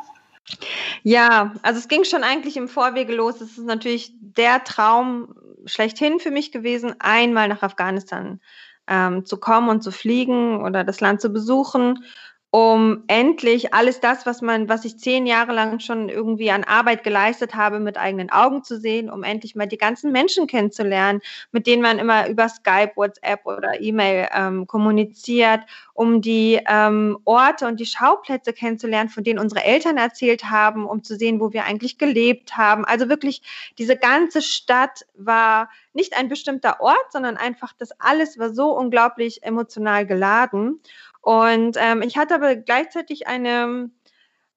Ja, 1.02 1.54
also 1.62 1.78
es 1.78 1.86
ging 1.88 2.04
schon 2.04 2.24
eigentlich 2.24 2.56
im 2.56 2.68
Vorwege 2.68 3.14
los. 3.14 3.40
Es 3.40 3.58
ist 3.58 3.66
natürlich 3.66 4.12
der 4.20 4.64
Traum 4.64 5.34
schlechthin 5.66 6.20
für 6.20 6.30
mich 6.30 6.52
gewesen, 6.52 6.94
einmal 6.98 7.48
nach 7.48 7.62
Afghanistan 7.62 8.40
ähm, 8.88 9.24
zu 9.24 9.38
kommen 9.38 9.68
und 9.68 9.82
zu 9.82 9.90
fliegen 9.90 10.62
oder 10.62 10.84
das 10.84 11.00
Land 11.00 11.20
zu 11.20 11.30
besuchen 11.30 12.04
um 12.50 13.04
endlich 13.08 13.74
alles 13.74 14.00
das, 14.00 14.24
was 14.24 14.40
man, 14.40 14.68
was 14.68 14.84
ich 14.84 14.98
zehn 14.98 15.26
Jahre 15.26 15.52
lang 15.52 15.80
schon 15.80 16.08
irgendwie 16.08 16.50
an 16.50 16.64
Arbeit 16.64 17.02
geleistet 17.04 17.54
habe, 17.54 17.80
mit 17.80 17.98
eigenen 17.98 18.30
Augen 18.30 18.62
zu 18.62 18.78
sehen, 18.78 19.10
um 19.10 19.24
endlich 19.24 19.56
mal 19.56 19.66
die 19.66 19.76
ganzen 19.76 20.12
Menschen 20.12 20.46
kennenzulernen, 20.46 21.20
mit 21.52 21.66
denen 21.66 21.82
man 21.82 21.98
immer 21.98 22.28
über 22.28 22.48
Skype, 22.48 22.92
WhatsApp 22.94 23.44
oder 23.44 23.80
E-Mail 23.80 24.28
ähm, 24.32 24.66
kommuniziert, 24.66 25.60
um 25.92 26.22
die 26.22 26.60
ähm, 26.68 27.18
Orte 27.24 27.66
und 27.66 27.80
die 27.80 27.86
Schauplätze 27.86 28.52
kennenzulernen, 28.52 29.08
von 29.08 29.24
denen 29.24 29.38
unsere 29.38 29.64
Eltern 29.64 29.96
erzählt 29.96 30.44
haben, 30.44 30.86
um 30.86 31.02
zu 31.02 31.16
sehen, 31.16 31.40
wo 31.40 31.52
wir 31.52 31.64
eigentlich 31.64 31.98
gelebt 31.98 32.56
haben. 32.56 32.84
Also 32.84 33.08
wirklich, 33.08 33.42
diese 33.78 33.96
ganze 33.96 34.40
Stadt 34.40 35.04
war 35.14 35.68
nicht 35.96 36.16
ein 36.16 36.28
bestimmter 36.28 36.80
Ort, 36.80 37.10
sondern 37.10 37.36
einfach 37.36 37.72
das 37.76 37.90
alles 37.98 38.38
war 38.38 38.50
so 38.50 38.76
unglaublich 38.76 39.42
emotional 39.42 40.06
geladen. 40.06 40.80
Und 41.26 41.76
ähm, 41.80 42.02
ich 42.02 42.16
hatte 42.16 42.36
aber 42.36 42.54
gleichzeitig 42.54 43.26
eine, 43.26 43.90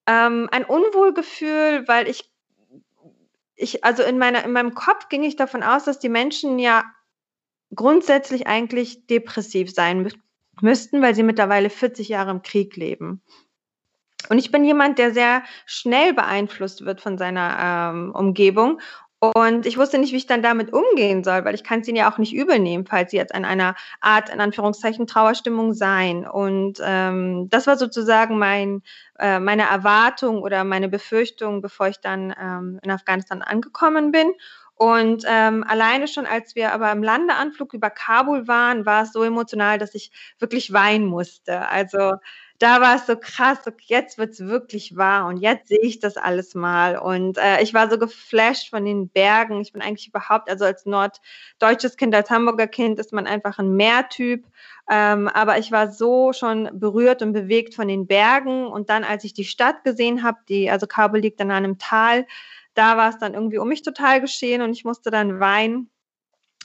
ähm, 0.06 0.50
ein 0.52 0.66
Unwohlgefühl, 0.66 1.88
weil 1.88 2.08
ich, 2.08 2.32
ich, 3.56 3.84
also 3.84 4.04
in, 4.04 4.20
meiner, 4.20 4.44
in 4.44 4.52
meinem 4.52 4.76
Kopf 4.76 5.10
ging 5.10 5.24
ich 5.24 5.36
davon 5.36 5.64
aus, 5.64 5.86
dass 5.86 5.98
die 5.98 6.10
Menschen 6.10 6.60
ja 6.60 6.84
grundsätzlich 7.74 8.46
eigentlich 8.46 9.08
depressiv 9.08 9.74
sein 9.74 10.04
mü 10.04 10.10
müssten, 10.62 11.02
weil 11.02 11.16
sie 11.16 11.24
mittlerweile 11.24 11.72
40 11.72 12.08
Jahre 12.08 12.30
im 12.30 12.44
Krieg 12.44 12.76
leben. 12.76 13.24
Und 14.30 14.38
ich 14.38 14.52
bin 14.52 14.64
jemand, 14.64 15.00
der 15.00 15.12
sehr 15.12 15.42
schnell 15.66 16.14
beeinflusst 16.14 16.86
wird 16.86 17.02
von 17.02 17.18
seiner 17.18 17.94
ähm, 17.96 18.12
Umgebung. 18.14 18.80
Und 19.22 19.66
ich 19.66 19.78
wusste 19.78 19.98
nicht, 19.98 20.14
wie 20.14 20.18
ich 20.18 20.28
dann 20.28 20.42
damit 20.42 20.72
umgehen 20.72 21.26
soll, 21.26 21.44
weil 21.44 21.54
ich 21.54 21.66
kann 21.66 21.82
es 21.82 21.88
ihnen 21.90 21.98
ja 21.98 22.10
auch 22.10 22.18
nicht 22.18 22.34
übel 22.34 22.58
nehmen, 22.58 22.86
falls 22.86 23.12
sie 23.12 23.18
jetzt 23.18 23.36
in 23.36 23.44
einer 23.44 23.76
Art, 24.00 24.30
in 24.30 24.40
Anführungszeichen, 24.40 25.08
Trauerstimmung 25.08 25.74
seien. 25.74 26.26
Und 26.26 26.80
ähm, 26.82 27.50
das 27.50 27.68
war 27.68 27.76
sozusagen 27.76 28.40
mein, 28.40 28.82
äh, 29.20 29.40
meine 29.42 29.64
Erwartung 29.64 30.42
oder 30.42 30.64
meine 30.64 30.88
Befürchtung, 30.88 31.62
bevor 31.62 31.90
ich 31.90 32.00
dann 32.00 32.34
ähm, 32.42 32.80
in 32.82 32.92
Afghanistan 32.92 33.42
angekommen 33.42 34.14
bin. 34.14 34.32
Und 34.76 35.26
ähm, 35.28 35.66
alleine 35.68 36.08
schon, 36.08 36.26
als 36.26 36.56
wir 36.56 36.72
aber 36.72 36.90
im 36.94 37.04
Landeanflug 37.04 37.74
über 37.74 37.90
Kabul 37.90 38.48
waren, 38.48 38.86
war 38.86 39.04
es 39.04 39.12
so 39.12 39.24
emotional, 39.24 39.78
dass 39.78 39.94
ich 39.96 40.12
wirklich 40.40 40.72
weinen 40.72 41.06
musste. 41.06 41.68
Also 41.68 42.14
da 42.60 42.82
war 42.82 42.96
es 42.98 43.08
so 43.08 43.16
krass, 43.16 43.60
okay, 43.66 43.86
jetzt 43.88 44.18
wird's 44.18 44.42
wirklich 44.42 44.98
wahr 44.98 45.28
und 45.28 45.38
jetzt 45.38 45.70
sehe 45.70 45.80
ich 45.82 46.00
das 46.00 46.18
alles 46.18 46.56
mal. 46.56 46.98
Und 46.98 47.38
äh, 47.38 47.62
ich 47.62 47.74
war 47.74 47.90
so 47.90 47.98
geflasht 47.98 48.70
von 48.70 48.84
den 48.84 49.08
Bergen. 49.08 49.62
Ich 49.62 49.72
bin 49.72 49.82
eigentlich 49.82 50.10
überhaupt, 50.10 50.50
also 50.50 50.66
als 50.66 50.86
norddeutsches 50.86 51.96
Kind, 51.96 52.14
als 52.14 52.30
Hamburger 52.30 52.68
Kind 52.68 53.00
ist 53.00 53.14
man 53.14 53.28
einfach 53.28 53.60
ein 53.60 53.76
Meertyp. 53.78 54.46
Ähm, 54.90 55.30
aber 55.30 55.58
ich 55.58 55.72
war 55.72 55.90
so 55.90 56.34
schon 56.34 56.70
berührt 56.74 57.22
und 57.22 57.32
bewegt 57.32 57.76
von 57.76 57.88
den 57.88 58.08
Bergen. 58.08 58.68
Und 58.68 58.90
dann, 58.90 59.06
als 59.06 59.24
ich 59.24 59.34
die 59.34 59.46
Stadt 59.46 59.86
gesehen 59.86 60.22
habe, 60.22 60.40
die, 60.50 60.70
also 60.70 60.86
Kabul 60.86 61.20
liegt 61.20 61.40
dann 61.40 61.52
an 61.52 61.64
einem 61.64 61.78
Tal, 61.78 62.28
da 62.74 62.98
war 62.98 63.10
es 63.10 63.18
dann 63.20 63.36
irgendwie 63.36 63.58
um 63.60 63.70
mich 63.70 63.84
total 63.84 64.20
geschehen 64.20 64.62
und 64.62 64.72
ich 64.72 64.84
musste 64.84 65.12
dann 65.12 65.40
weinen 65.40 65.90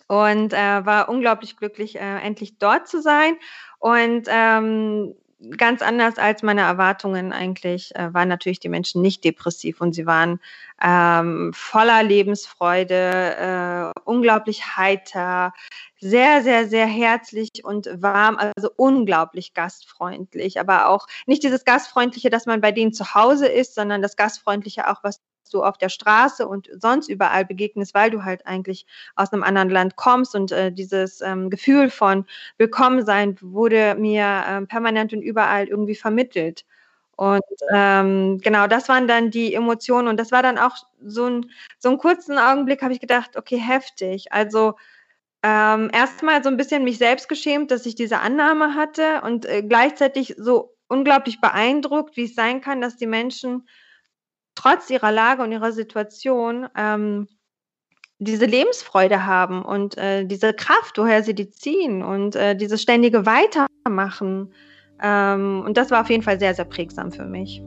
und 0.08 0.52
äh, 0.52 0.84
war 0.84 1.08
unglaublich 1.08 1.56
glücklich, 1.56 1.96
äh, 1.96 2.18
endlich 2.20 2.58
dort 2.58 2.88
zu 2.88 3.00
sein. 3.00 3.36
Und 3.78 4.26
ähm, 4.28 5.14
ganz 5.56 5.82
anders 5.82 6.18
als 6.18 6.42
meine 6.42 6.62
Erwartungen 6.62 7.32
eigentlich 7.32 7.94
äh, 7.94 8.12
waren 8.12 8.28
natürlich 8.28 8.60
die 8.60 8.68
Menschen 8.68 9.02
nicht 9.02 9.24
depressiv 9.24 9.80
und 9.80 9.94
sie 9.94 10.06
waren 10.06 10.40
ähm, 10.82 11.52
voller 11.54 12.02
Lebensfreude, 12.02 13.92
äh, 13.94 14.00
unglaublich 14.04 14.76
heiter, 14.76 15.52
sehr, 16.00 16.42
sehr, 16.42 16.68
sehr 16.68 16.86
herzlich 16.86 17.50
und 17.64 17.88
warm, 17.94 18.36
also 18.36 18.70
unglaublich 18.76 19.54
gastfreundlich, 19.54 20.60
aber 20.60 20.88
auch 20.88 21.06
nicht 21.26 21.42
dieses 21.42 21.64
Gastfreundliche, 21.64 22.30
dass 22.30 22.46
man 22.46 22.60
bei 22.60 22.72
denen 22.72 22.92
zu 22.92 23.14
Hause 23.14 23.46
ist, 23.46 23.74
sondern 23.74 24.02
das 24.02 24.16
Gastfreundliche 24.16 24.90
auch, 24.90 25.02
was 25.02 25.20
du 25.52 25.62
auf 25.62 25.78
der 25.78 25.88
Straße 25.88 26.46
und 26.46 26.70
sonst 26.78 27.08
überall 27.08 27.44
begegnest, 27.44 27.94
weil 27.94 28.10
du 28.10 28.24
halt 28.24 28.46
eigentlich 28.46 28.86
aus 29.16 29.32
einem 29.32 29.42
anderen 29.42 29.70
Land 29.70 29.96
kommst 29.96 30.34
und 30.34 30.52
äh, 30.52 30.72
dieses 30.72 31.20
ähm, 31.20 31.50
Gefühl 31.50 31.90
von 31.90 32.26
Willkommensein 32.58 33.36
wurde 33.40 33.94
mir 33.96 34.44
ähm, 34.48 34.66
permanent 34.66 35.12
und 35.12 35.22
überall 35.22 35.68
irgendwie 35.68 35.94
vermittelt. 35.94 36.64
Und 37.16 37.42
ähm, 37.72 38.38
genau, 38.38 38.66
das 38.66 38.88
waren 38.88 39.06
dann 39.06 39.30
die 39.30 39.54
Emotionen 39.54 40.08
und 40.08 40.18
das 40.18 40.32
war 40.32 40.42
dann 40.42 40.58
auch 40.58 40.76
so 41.04 41.26
ein 41.26 41.50
so 41.78 41.88
einen 41.88 41.98
kurzen 41.98 42.38
Augenblick, 42.38 42.82
habe 42.82 42.92
ich 42.92 43.00
gedacht, 43.00 43.36
okay, 43.36 43.58
heftig. 43.58 44.32
Also 44.32 44.74
ähm, 45.44 45.90
erstmal 45.92 46.42
so 46.42 46.48
ein 46.48 46.56
bisschen 46.56 46.84
mich 46.84 46.98
selbst 46.98 47.28
geschämt, 47.28 47.70
dass 47.70 47.86
ich 47.86 47.94
diese 47.94 48.20
Annahme 48.20 48.74
hatte 48.74 49.20
und 49.22 49.46
äh, 49.46 49.62
gleichzeitig 49.62 50.34
so 50.38 50.74
unglaublich 50.88 51.40
beeindruckt, 51.40 52.16
wie 52.16 52.24
es 52.24 52.34
sein 52.34 52.60
kann, 52.60 52.80
dass 52.80 52.96
die 52.96 53.06
Menschen 53.06 53.68
trotz 54.54 54.90
ihrer 54.90 55.12
Lage 55.12 55.42
und 55.42 55.52
ihrer 55.52 55.72
Situation 55.72 56.66
ähm, 56.76 57.28
diese 58.18 58.46
Lebensfreude 58.46 59.26
haben 59.26 59.62
und 59.62 59.98
äh, 59.98 60.24
diese 60.24 60.52
Kraft, 60.54 60.98
woher 60.98 61.22
sie 61.22 61.34
die 61.34 61.50
ziehen 61.50 62.02
und 62.02 62.36
äh, 62.36 62.56
dieses 62.56 62.80
ständige 62.80 63.26
Weitermachen. 63.26 64.52
Ähm, 65.02 65.62
und 65.64 65.76
das 65.76 65.90
war 65.90 66.00
auf 66.00 66.10
jeden 66.10 66.22
Fall 66.22 66.38
sehr, 66.38 66.54
sehr 66.54 66.64
prägsam 66.64 67.12
für 67.12 67.24
mich. 67.24 67.60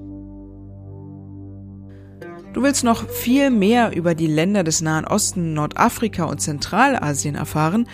Du 2.53 2.63
willst 2.63 2.83
noch 2.83 3.07
viel 3.07 3.51
mehr 3.51 3.95
über 3.95 4.15
die 4.15 4.25
Länder 4.25 4.63
des 4.63 4.81
Nahen 4.81 5.05
Osten, 5.05 5.53
Nordafrika 5.53 6.23
und 6.23 6.39
Zentralasien 6.39 7.35
erfahren? 7.35 7.87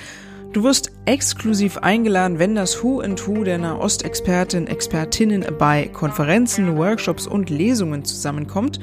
Du 0.54 0.64
wirst 0.64 0.92
exklusiv 1.06 1.80
eingeladen, 1.80 2.38
wenn 2.38 2.54
das 2.54 2.84
Who 2.84 3.00
and 3.00 3.28
Who 3.28 3.44
der 3.44 3.58
Nahostexperten, 3.58 4.68
Expertinnen 4.68 5.44
bei 5.58 5.88
Konferenzen, 5.88 6.78
Workshops 6.78 7.26
und 7.26 7.50
Lesungen 7.50 8.06
zusammenkommt. 8.06 8.80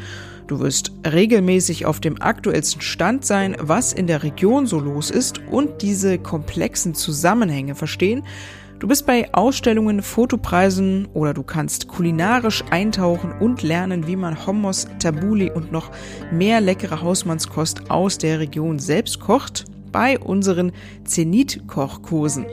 Du 0.49 0.59
wirst 0.59 0.91
regelmäßig 1.07 1.87
auf 1.87 2.01
dem 2.01 2.21
aktuellsten 2.21 2.81
Stand 2.81 3.25
sein, 3.25 3.57
was 3.61 3.93
in 3.93 4.09
der 4.09 4.25
Region 4.25 4.67
so 4.67 4.81
los 4.81 5.13
ist 5.13 5.43
und 5.49 5.81
diese 5.81 6.19
komplexen 6.19 6.97
Zusammenhänge 6.97 7.77
verstehen. 7.77 8.25
Du 8.81 8.89
bist 8.89 9.07
bei 9.07 9.33
Ausstellungen, 9.33 10.03
Fotopreisen 10.03 11.07
oder 11.15 11.35
du 11.35 11.45
kannst 11.45 11.87
kulinarisch 11.87 12.65
eintauchen 12.71 13.31
und 13.39 13.63
lernen, 13.63 14.09
wie 14.09 14.17
man 14.17 14.45
Hummus, 14.45 14.89
Tabuli 14.99 15.53
und 15.53 15.71
noch 15.71 15.93
mehr 16.33 16.61
leckere 16.61 17.01
Hausmannskost 17.01 17.93
aus 17.93 18.19
der 18.19 18.41
Region 18.41 18.81
selbst 18.81 19.21
kocht 19.21 19.67
bei 19.93 20.19
unseren 20.19 20.73
Zenit-Kochkursen. 21.05 22.47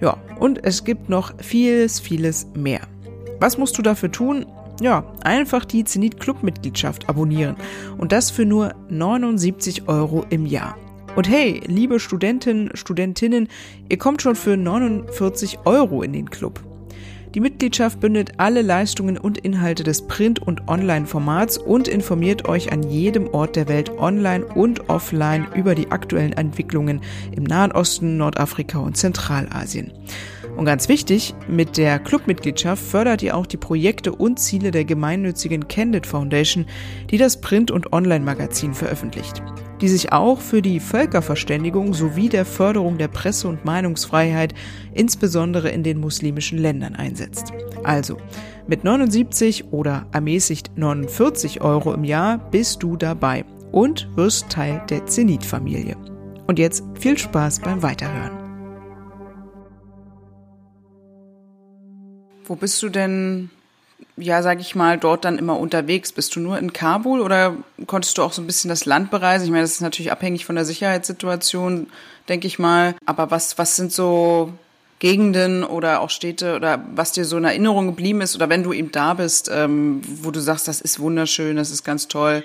Ja, 0.00 0.16
und 0.38 0.64
es 0.64 0.84
gibt 0.84 1.08
noch 1.08 1.34
vieles, 1.38 2.00
vieles 2.00 2.46
mehr. 2.54 2.80
Was 3.40 3.58
musst 3.58 3.78
du 3.78 3.82
dafür 3.82 4.10
tun? 4.10 4.46
Ja, 4.80 5.04
einfach 5.22 5.64
die 5.64 5.84
Zenit 5.84 6.18
Club 6.18 6.42
Mitgliedschaft 6.42 7.08
abonnieren 7.08 7.56
und 7.96 8.12
das 8.12 8.30
für 8.30 8.44
nur 8.44 8.74
79 8.88 9.88
Euro 9.88 10.24
im 10.30 10.46
Jahr. 10.46 10.76
Und 11.14 11.28
hey, 11.28 11.60
liebe 11.66 12.00
Studentinnen, 12.00 12.70
Studentinnen, 12.74 13.48
ihr 13.88 13.98
kommt 13.98 14.20
schon 14.20 14.34
für 14.34 14.56
49 14.56 15.60
Euro 15.64 16.02
in 16.02 16.12
den 16.12 16.28
Club. 16.28 16.60
Die 17.34 17.40
Mitgliedschaft 17.40 17.98
bündelt 17.98 18.38
alle 18.38 18.62
Leistungen 18.62 19.18
und 19.18 19.38
Inhalte 19.38 19.82
des 19.82 20.06
Print- 20.06 20.40
und 20.40 20.68
Online-Formats 20.68 21.58
und 21.58 21.88
informiert 21.88 22.48
euch 22.48 22.70
an 22.70 22.84
jedem 22.84 23.26
Ort 23.26 23.56
der 23.56 23.66
Welt 23.66 23.90
online 23.98 24.44
und 24.46 24.88
offline 24.88 25.48
über 25.56 25.74
die 25.74 25.90
aktuellen 25.90 26.32
Entwicklungen 26.32 27.00
im 27.34 27.42
Nahen 27.42 27.72
Osten, 27.72 28.18
Nordafrika 28.18 28.78
und 28.78 28.96
Zentralasien. 28.96 29.92
Und 30.56 30.66
ganz 30.66 30.88
wichtig, 30.88 31.34
mit 31.48 31.76
der 31.76 31.98
Clubmitgliedschaft 31.98 32.80
fördert 32.80 33.20
ihr 33.22 33.36
auch 33.36 33.46
die 33.46 33.56
Projekte 33.56 34.12
und 34.12 34.38
Ziele 34.38 34.70
der 34.70 34.84
gemeinnützigen 34.84 35.66
Candid 35.66 36.06
Foundation, 36.06 36.66
die 37.10 37.18
das 37.18 37.40
Print- 37.40 37.72
und 37.72 37.92
Online-Magazin 37.92 38.74
veröffentlicht 38.74 39.42
die 39.84 39.90
sich 39.90 40.12
auch 40.12 40.40
für 40.40 40.62
die 40.62 40.80
Völkerverständigung 40.80 41.92
sowie 41.92 42.30
der 42.30 42.46
Förderung 42.46 42.96
der 42.96 43.08
Presse- 43.08 43.48
und 43.48 43.66
Meinungsfreiheit, 43.66 44.54
insbesondere 44.94 45.68
in 45.68 45.82
den 45.82 46.00
muslimischen 46.00 46.56
Ländern, 46.56 46.94
einsetzt. 46.94 47.52
Also, 47.82 48.16
mit 48.66 48.82
79 48.82 49.72
oder 49.72 50.06
ermäßigt 50.10 50.78
49 50.78 51.60
Euro 51.60 51.92
im 51.92 52.02
Jahr 52.02 52.38
bist 52.50 52.82
du 52.82 52.96
dabei 52.96 53.44
und 53.72 54.08
wirst 54.16 54.48
Teil 54.48 54.82
der 54.88 55.04
Zenit-Familie. 55.04 55.98
Und 56.46 56.58
jetzt 56.58 56.82
viel 56.98 57.18
Spaß 57.18 57.60
beim 57.60 57.82
Weiterhören. 57.82 58.38
Wo 62.46 62.56
bist 62.56 62.82
du 62.82 62.88
denn 62.88 63.50
ja, 64.16 64.42
sag 64.42 64.60
ich 64.60 64.74
mal, 64.74 64.98
dort 64.98 65.24
dann 65.24 65.38
immer 65.38 65.58
unterwegs? 65.58 66.12
Bist 66.12 66.36
du 66.36 66.40
nur 66.40 66.58
in 66.58 66.72
Kabul 66.72 67.20
oder 67.20 67.56
konntest 67.86 68.16
du 68.18 68.22
auch 68.22 68.32
so 68.32 68.42
ein 68.42 68.46
bisschen 68.46 68.68
das 68.68 68.86
Land 68.86 69.10
bereisen? 69.10 69.44
Ich 69.44 69.50
meine, 69.50 69.62
das 69.62 69.72
ist 69.72 69.80
natürlich 69.80 70.12
abhängig 70.12 70.44
von 70.44 70.54
der 70.54 70.64
Sicherheitssituation, 70.64 71.88
denke 72.28 72.46
ich 72.46 72.58
mal. 72.58 72.94
Aber 73.06 73.30
was, 73.30 73.58
was 73.58 73.76
sind 73.76 73.92
so 73.92 74.52
Gegenden 75.00 75.64
oder 75.64 76.00
auch 76.00 76.10
Städte 76.10 76.54
oder 76.54 76.84
was 76.94 77.12
dir 77.12 77.24
so 77.24 77.36
in 77.36 77.44
Erinnerung 77.44 77.86
geblieben 77.86 78.20
ist 78.20 78.36
oder 78.36 78.48
wenn 78.48 78.62
du 78.62 78.72
eben 78.72 78.92
da 78.92 79.14
bist, 79.14 79.50
ähm, 79.52 80.00
wo 80.22 80.30
du 80.30 80.40
sagst, 80.40 80.68
das 80.68 80.80
ist 80.80 81.00
wunderschön, 81.00 81.56
das 81.56 81.70
ist 81.70 81.84
ganz 81.84 82.08
toll? 82.08 82.44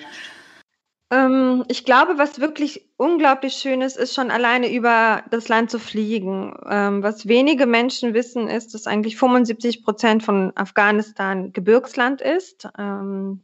Ähm, 1.11 1.63
ich 1.67 1.85
glaube, 1.85 2.17
was 2.17 2.39
wirklich 2.39 2.87
unglaublich 2.97 3.53
schön 3.53 3.81
ist, 3.81 3.97
ist 3.97 4.13
schon 4.13 4.29
alleine 4.29 4.71
über 4.71 5.23
das 5.31 5.47
Land 5.47 5.71
zu 5.71 5.79
fliegen. 5.79 6.55
Ähm, 6.69 7.01
was 7.01 7.27
wenige 7.27 7.65
Menschen 7.65 8.13
wissen, 8.13 8.47
ist, 8.47 8.73
dass 8.73 8.85
eigentlich 8.85 9.17
75 9.17 9.83
Prozent 9.83 10.23
von 10.23 10.51
Afghanistan 10.55 11.51
Gebirgsland 11.51 12.21
ist. 12.21 12.67
Ähm, 12.77 13.43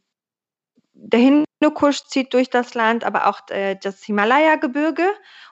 der 0.93 1.19
Hindukusch 1.19 2.05
zieht 2.05 2.33
durch 2.33 2.49
das 2.49 2.73
Land, 2.73 3.03
aber 3.03 3.27
auch 3.27 3.41
äh, 3.49 3.75
das 3.81 4.03
Himalaya-Gebirge. 4.03 5.07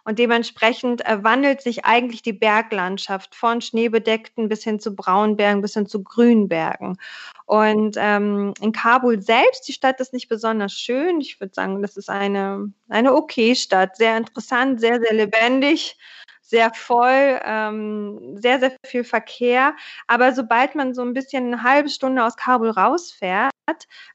Und 0.06 0.20
dementsprechend 0.20 1.06
äh, 1.06 1.24
wandelt 1.24 1.62
sich 1.62 1.86
eigentlich 1.86 2.22
die 2.22 2.34
Berglandschaft 2.34 3.36
von 3.36 3.62
schneebedeckten 3.62 4.50
bis 4.50 4.64
hin 4.64 4.80
zu 4.80 4.96
Braunbergen 4.96 5.62
bis 5.62 5.74
hin 5.74 5.88
zu 5.88 6.04
Grünbergen. 6.04 6.98
Und 7.46 7.96
ähm, 8.00 8.54
in 8.62 8.72
Kabul 8.72 9.22
selbst, 9.22 9.68
die 9.68 9.74
Stadt 9.74 10.00
ist 10.00 10.14
nicht 10.14 10.30
besonders 10.30 10.74
schön. 10.74 11.20
Ich 11.22 11.40
würde 11.40 11.54
sagen, 11.54 11.82
das 11.82 11.98
ist 11.98 12.10
eine, 12.10 12.72
eine 12.90 13.14
okay 13.14 13.56
Stadt. 13.56 13.98
Sehr 13.98 14.18
interessant, 14.18 14.80
sehr, 14.80 15.00
sehr 15.02 15.14
lebendig 15.14 15.98
sehr 16.54 16.72
voll, 16.74 17.40
ähm, 17.46 18.38
sehr, 18.38 18.60
sehr 18.60 18.76
viel 18.86 19.04
Verkehr. 19.04 19.76
Aber 20.06 20.34
sobald 20.34 20.76
man 20.76 20.94
so 20.94 21.02
ein 21.02 21.14
bisschen 21.14 21.48
eine 21.48 21.64
halbe 21.64 21.90
Stunde 21.90 22.24
aus 22.24 22.36
Kabul 22.36 22.70
rausfährt, 22.70 23.52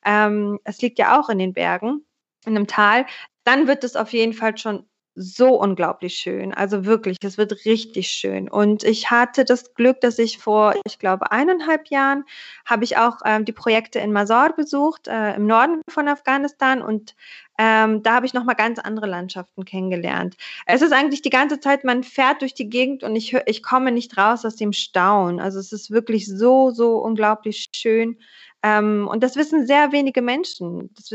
ähm, 0.04 0.60
es 0.62 0.80
liegt 0.80 1.00
ja 1.00 1.18
auch 1.18 1.30
in 1.30 1.38
den 1.38 1.52
Bergen, 1.52 2.04
in 2.44 2.56
einem 2.56 2.68
Tal, 2.68 3.06
dann 3.44 3.66
wird 3.66 3.82
es 3.82 3.96
auf 3.96 4.12
jeden 4.12 4.34
Fall 4.34 4.56
schon 4.56 4.88
so 5.18 5.60
unglaublich 5.60 6.14
schön. 6.14 6.54
Also 6.54 6.84
wirklich, 6.84 7.16
es 7.22 7.36
wird 7.38 7.64
richtig 7.64 8.08
schön. 8.08 8.48
Und 8.48 8.84
ich 8.84 9.10
hatte 9.10 9.44
das 9.44 9.74
Glück, 9.74 10.00
dass 10.00 10.18
ich 10.18 10.38
vor, 10.38 10.74
ich 10.86 10.98
glaube, 10.98 11.32
eineinhalb 11.32 11.88
Jahren 11.88 12.24
habe 12.64 12.84
ich 12.84 12.96
auch 12.96 13.18
ähm, 13.24 13.44
die 13.44 13.52
Projekte 13.52 13.98
in 13.98 14.12
Masor 14.12 14.52
besucht, 14.54 15.08
äh, 15.08 15.34
im 15.34 15.46
Norden 15.46 15.82
von 15.90 16.06
Afghanistan. 16.06 16.80
Und 16.80 17.16
ähm, 17.58 18.02
da 18.04 18.14
habe 18.14 18.26
ich 18.26 18.34
nochmal 18.34 18.54
ganz 18.54 18.78
andere 18.78 19.06
Landschaften 19.06 19.64
kennengelernt. 19.64 20.36
Es 20.66 20.80
ist 20.82 20.92
eigentlich 20.92 21.22
die 21.22 21.30
ganze 21.30 21.58
Zeit, 21.58 21.82
man 21.82 22.04
fährt 22.04 22.40
durch 22.42 22.54
die 22.54 22.68
Gegend 22.68 23.02
und 23.02 23.16
ich, 23.16 23.34
ich 23.46 23.62
komme 23.64 23.90
nicht 23.90 24.16
raus 24.16 24.44
aus 24.44 24.54
dem 24.54 24.72
Staunen. 24.72 25.40
Also 25.40 25.58
es 25.58 25.72
ist 25.72 25.90
wirklich 25.90 26.28
so, 26.28 26.70
so 26.70 26.98
unglaublich 26.98 27.66
schön. 27.74 28.18
Ähm, 28.62 29.08
und 29.10 29.22
das 29.22 29.36
wissen 29.36 29.66
sehr 29.66 29.90
wenige 29.92 30.22
Menschen. 30.22 30.90
Das, 30.94 31.12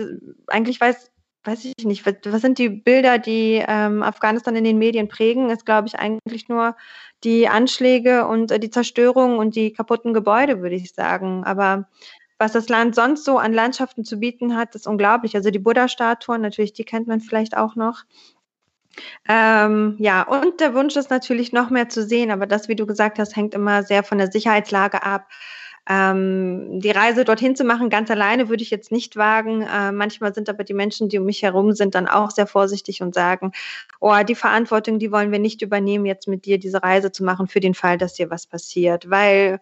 eigentlich 0.47 0.79
weiß 0.81 1.12
weiß 1.43 1.65
ich 1.65 1.85
nicht, 1.85 2.05
was, 2.05 2.15
was 2.25 2.41
sind 2.41 2.57
die 2.57 2.69
Bilder, 2.69 3.19
die 3.19 3.63
ähm, 3.67 4.03
Afghanistan 4.03 4.55
in 4.55 4.63
den 4.63 4.77
Medien 4.77 5.07
prägen, 5.07 5.49
ist, 5.49 5.65
glaube 5.65 5.87
ich, 5.87 5.99
eigentlich 5.99 6.47
nur 6.49 6.75
die 7.23 7.47
Anschläge 7.47 8.27
und 8.27 8.51
äh, 8.51 8.59
die 8.59 8.69
Zerstörung 8.69 9.37
und 9.37 9.55
die 9.55 9.73
kaputten 9.73 10.13
Gebäude, 10.13 10.61
würde 10.61 10.75
ich 10.75 10.93
sagen. 10.93 11.43
Aber 11.43 11.87
was 12.37 12.53
das 12.53 12.69
Land 12.69 12.95
sonst 12.95 13.25
so 13.25 13.37
an 13.37 13.53
Landschaften 13.53 14.03
zu 14.03 14.17
bieten 14.17 14.55
hat, 14.55 14.75
ist 14.75 14.87
unglaublich. 14.87 15.35
Also 15.35 15.49
die 15.49 15.59
Buddha-Statuen, 15.59 16.41
natürlich, 16.41 16.73
die 16.73 16.83
kennt 16.83 17.07
man 17.07 17.21
vielleicht 17.21 17.55
auch 17.55 17.75
noch. 17.75 18.03
Ähm, 19.27 19.95
ja, 19.99 20.21
und 20.23 20.59
der 20.59 20.73
Wunsch 20.75 20.95
ist 20.95 21.09
natürlich 21.09 21.51
noch 21.51 21.69
mehr 21.69 21.89
zu 21.89 22.03
sehen, 22.03 22.31
aber 22.31 22.45
das, 22.45 22.67
wie 22.67 22.75
du 22.75 22.85
gesagt 22.85 23.17
hast, 23.19 23.35
hängt 23.35 23.53
immer 23.53 23.83
sehr 23.83 24.03
von 24.03 24.17
der 24.17 24.31
Sicherheitslage 24.31 25.03
ab. 25.03 25.27
Ähm, 25.87 26.79
die 26.79 26.91
Reise 26.91 27.25
dorthin 27.25 27.57
zu 27.57 27.65
machen, 27.65 27.89
ganz 27.89 28.09
alleine 28.09 28.47
würde 28.47 28.63
ich 28.63 28.69
jetzt 28.69 28.91
nicht 28.91 29.17
wagen. 29.17 29.63
Äh, 29.63 29.91
manchmal 29.91 30.33
sind 30.33 30.49
aber 30.49 30.63
die 30.63 30.73
Menschen, 30.73 31.09
die 31.09 31.19
um 31.19 31.25
mich 31.25 31.43
herum 31.43 31.73
sind, 31.73 31.93
dann 31.95 32.07
auch 32.07 32.31
sehr 32.31 32.47
vorsichtig 32.47 33.01
und 33.01 33.13
sagen, 33.13 33.51
oh, 33.99 34.15
die 34.27 34.35
Verantwortung, 34.35 34.97
die 34.99 35.11
wollen 35.11 35.31
wir 35.31 35.39
nicht 35.39 35.61
übernehmen, 35.61 36.05
jetzt 36.05 36.27
mit 36.27 36.45
dir 36.45 36.57
diese 36.57 36.83
Reise 36.83 37.11
zu 37.11 37.23
machen 37.25 37.47
für 37.47 37.59
den 37.59 37.73
Fall, 37.73 37.97
dass 37.97 38.13
dir 38.13 38.29
was 38.29 38.47
passiert, 38.47 39.09
weil 39.09 39.59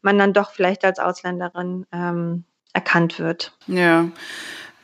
man 0.00 0.16
dann 0.18 0.32
doch 0.32 0.52
vielleicht 0.52 0.84
als 0.84 1.00
Ausländerin 1.00 1.86
ähm, 1.92 2.44
erkannt 2.72 3.18
wird. 3.18 3.56
Ja. 3.66 4.08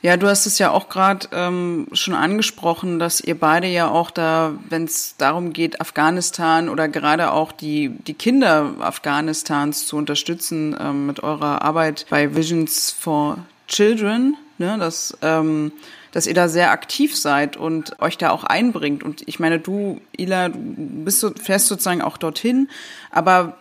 Ja, 0.03 0.17
du 0.17 0.27
hast 0.27 0.47
es 0.47 0.57
ja 0.57 0.71
auch 0.71 0.89
gerade 0.89 1.27
ähm, 1.31 1.87
schon 1.93 2.15
angesprochen, 2.15 2.97
dass 2.97 3.21
ihr 3.21 3.39
beide 3.39 3.67
ja 3.67 3.87
auch 3.87 4.09
da, 4.09 4.53
wenn 4.67 4.85
es 4.85 5.15
darum 5.17 5.53
geht, 5.53 5.79
Afghanistan 5.79 6.69
oder 6.69 6.87
gerade 6.87 7.31
auch 7.31 7.51
die, 7.51 7.89
die 7.89 8.15
Kinder 8.15 8.73
Afghanistans 8.79 9.85
zu 9.85 9.97
unterstützen 9.97 10.75
ähm, 10.79 11.05
mit 11.05 11.21
eurer 11.21 11.61
Arbeit 11.61 12.07
bei 12.09 12.35
Visions 12.35 12.91
for 12.91 13.37
Children, 13.67 14.37
ne, 14.57 14.75
dass, 14.79 15.15
ähm, 15.21 15.71
dass 16.11 16.25
ihr 16.25 16.33
da 16.33 16.49
sehr 16.49 16.71
aktiv 16.71 17.15
seid 17.15 17.55
und 17.55 18.01
euch 18.01 18.17
da 18.17 18.31
auch 18.31 18.43
einbringt. 18.43 19.03
Und 19.03 19.27
ich 19.27 19.39
meine, 19.39 19.59
du, 19.59 20.01
Ila, 20.17 20.49
du 20.49 20.57
bist 20.57 21.19
so, 21.19 21.29
fährst 21.29 21.67
sozusagen 21.67 22.01
auch 22.01 22.17
dorthin, 22.17 22.69
aber 23.11 23.55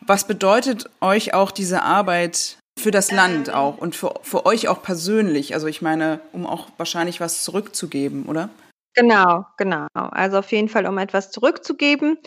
was 0.00 0.26
bedeutet 0.26 0.88
euch 1.02 1.34
auch 1.34 1.50
diese 1.50 1.82
Arbeit 1.82 2.56
für 2.78 2.90
das 2.90 3.10
Land 3.10 3.52
auch 3.52 3.78
und 3.78 3.94
für, 3.96 4.14
für 4.22 4.46
euch 4.46 4.68
auch 4.68 4.82
persönlich. 4.82 5.54
Also 5.54 5.66
ich 5.66 5.82
meine, 5.82 6.20
um 6.32 6.46
auch 6.46 6.68
wahrscheinlich 6.76 7.20
was 7.20 7.44
zurückzugeben, 7.44 8.26
oder? 8.26 8.50
Genau, 8.94 9.46
genau. 9.56 9.86
Also 9.92 10.38
auf 10.38 10.52
jeden 10.52 10.68
Fall, 10.68 10.86
um 10.86 10.98
etwas 10.98 11.30
zurückzugeben. 11.30 12.18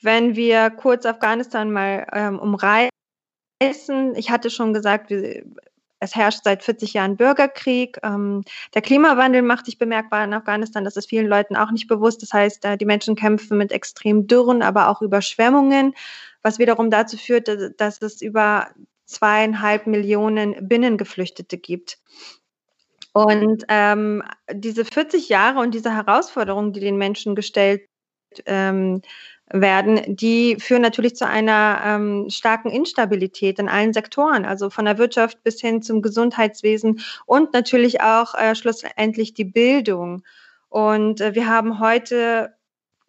Wenn 0.00 0.34
wir 0.34 0.70
kurz 0.70 1.06
Afghanistan 1.06 1.70
mal 1.70 2.06
ähm, 2.12 2.38
umreißen, 2.38 2.90
ich 4.16 4.30
hatte 4.30 4.50
schon 4.50 4.72
gesagt, 4.72 5.10
wir, 5.10 5.44
Es 6.00 6.16
herrscht 6.16 6.40
seit 6.42 6.64
40 6.64 6.94
Jahren 6.94 7.16
Bürgerkrieg. 7.16 7.98
Ähm, 8.02 8.42
der 8.74 8.82
Klimawandel 8.82 9.42
macht 9.42 9.66
sich 9.66 9.78
bemerkbar 9.78 10.24
in 10.24 10.34
Afghanistan. 10.34 10.84
Das 10.84 10.96
ist 10.96 11.08
vielen 11.08 11.28
Leuten 11.28 11.54
auch 11.54 11.70
nicht 11.70 11.86
bewusst. 11.86 12.22
Das 12.22 12.32
heißt, 12.32 12.64
äh, 12.64 12.76
die 12.76 12.86
Menschen 12.86 13.14
kämpfen 13.14 13.58
mit 13.58 13.70
extremen 13.70 14.26
Dürren, 14.26 14.62
aber 14.62 14.88
auch 14.88 15.02
Überschwemmungen, 15.02 15.94
was 16.42 16.58
wiederum 16.58 16.90
dazu 16.90 17.16
führt, 17.16 17.48
dass 17.78 18.02
es 18.02 18.20
über 18.20 18.68
zweieinhalb 19.12 19.86
Millionen 19.86 20.68
Binnengeflüchtete 20.68 21.58
gibt. 21.58 21.98
Und 23.12 23.64
ähm, 23.68 24.22
diese 24.50 24.84
40 24.84 25.28
Jahre 25.28 25.60
und 25.60 25.74
diese 25.74 25.94
Herausforderungen, 25.94 26.72
die 26.72 26.80
den 26.80 26.96
Menschen 26.96 27.34
gestellt 27.34 27.82
ähm, 28.46 29.02
werden, 29.52 30.16
die 30.16 30.56
führen 30.58 30.80
natürlich 30.80 31.14
zu 31.14 31.26
einer 31.26 31.82
ähm, 31.84 32.30
starken 32.30 32.70
Instabilität 32.70 33.58
in 33.58 33.68
allen 33.68 33.92
Sektoren, 33.92 34.46
also 34.46 34.70
von 34.70 34.86
der 34.86 34.96
Wirtschaft 34.96 35.42
bis 35.42 35.60
hin 35.60 35.82
zum 35.82 36.00
Gesundheitswesen 36.00 37.00
und 37.26 37.52
natürlich 37.52 38.00
auch 38.00 38.34
äh, 38.34 38.54
schlussendlich 38.54 39.34
die 39.34 39.44
Bildung. 39.44 40.22
Und 40.70 41.20
äh, 41.20 41.34
wir 41.34 41.46
haben 41.48 41.80
heute 41.80 42.54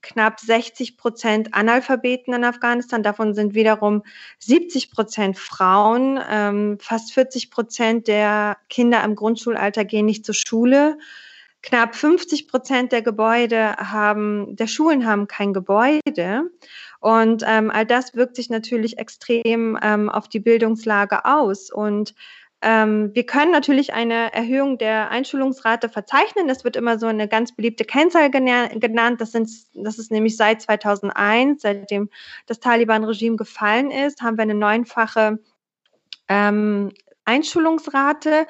knapp 0.03 0.39
60 0.39 0.97
Prozent 0.97 1.53
Analphabeten 1.53 2.33
in 2.33 2.43
Afghanistan. 2.43 3.01
Davon 3.01 3.33
sind 3.33 3.55
wiederum 3.55 4.03
70 4.37 4.91
Prozent 4.91 5.39
Frauen. 5.39 6.19
Ähm, 6.29 6.77
fast 6.79 7.13
40 7.13 7.49
Prozent 7.49 8.07
der 8.07 8.57
Kinder 8.69 9.03
im 9.03 9.15
Grundschulalter 9.15 9.85
gehen 9.85 10.05
nicht 10.05 10.25
zur 10.25 10.35
Schule. 10.35 10.99
Knapp 11.63 11.95
50 11.95 12.49
Prozent 12.49 12.91
der 12.91 13.01
Gebäude 13.01 13.77
haben, 13.77 14.55
der 14.57 14.67
Schulen 14.67 15.07
haben 15.07 15.27
kein 15.27 15.53
Gebäude. 15.53 16.51
Und 16.99 17.43
ähm, 17.47 17.71
all 17.71 17.85
das 17.85 18.15
wirkt 18.15 18.35
sich 18.35 18.49
natürlich 18.49 18.97
extrem 18.97 19.77
ähm, 19.81 20.09
auf 20.09 20.27
die 20.27 20.41
Bildungslage 20.41 21.25
aus. 21.25 21.71
Und 21.71 22.13
ähm, 22.65 23.11
wir 23.13 23.25
können 23.25 23.51
natürlich 23.51 23.93
eine 23.93 24.33
Erhöhung 24.33 24.77
der 24.77 25.11
Einschulungsrate 25.11 25.89
verzeichnen. 25.89 26.47
Das 26.47 26.63
wird 26.63 26.77
immer 26.77 26.97
so 26.97 27.07
eine 27.07 27.27
ganz 27.27 27.53
beliebte 27.53 27.83
Kennzahl 27.83 28.31
genannt. 28.31 29.19
Das, 29.19 29.33
sind, 29.33 29.49
das 29.73 29.99
ist 29.99 30.11
nämlich 30.11 30.37
seit 30.37 30.61
2001, 30.61 31.61
seitdem 31.61 32.09
das 32.45 32.61
Taliban-Regime 32.61 33.35
gefallen 33.35 33.91
ist, 33.91 34.21
haben 34.21 34.37
wir 34.37 34.43
eine 34.43 34.55
neunfache 34.55 35.39
ähm, 36.29 36.93
Einschulungsrate. 37.25 38.47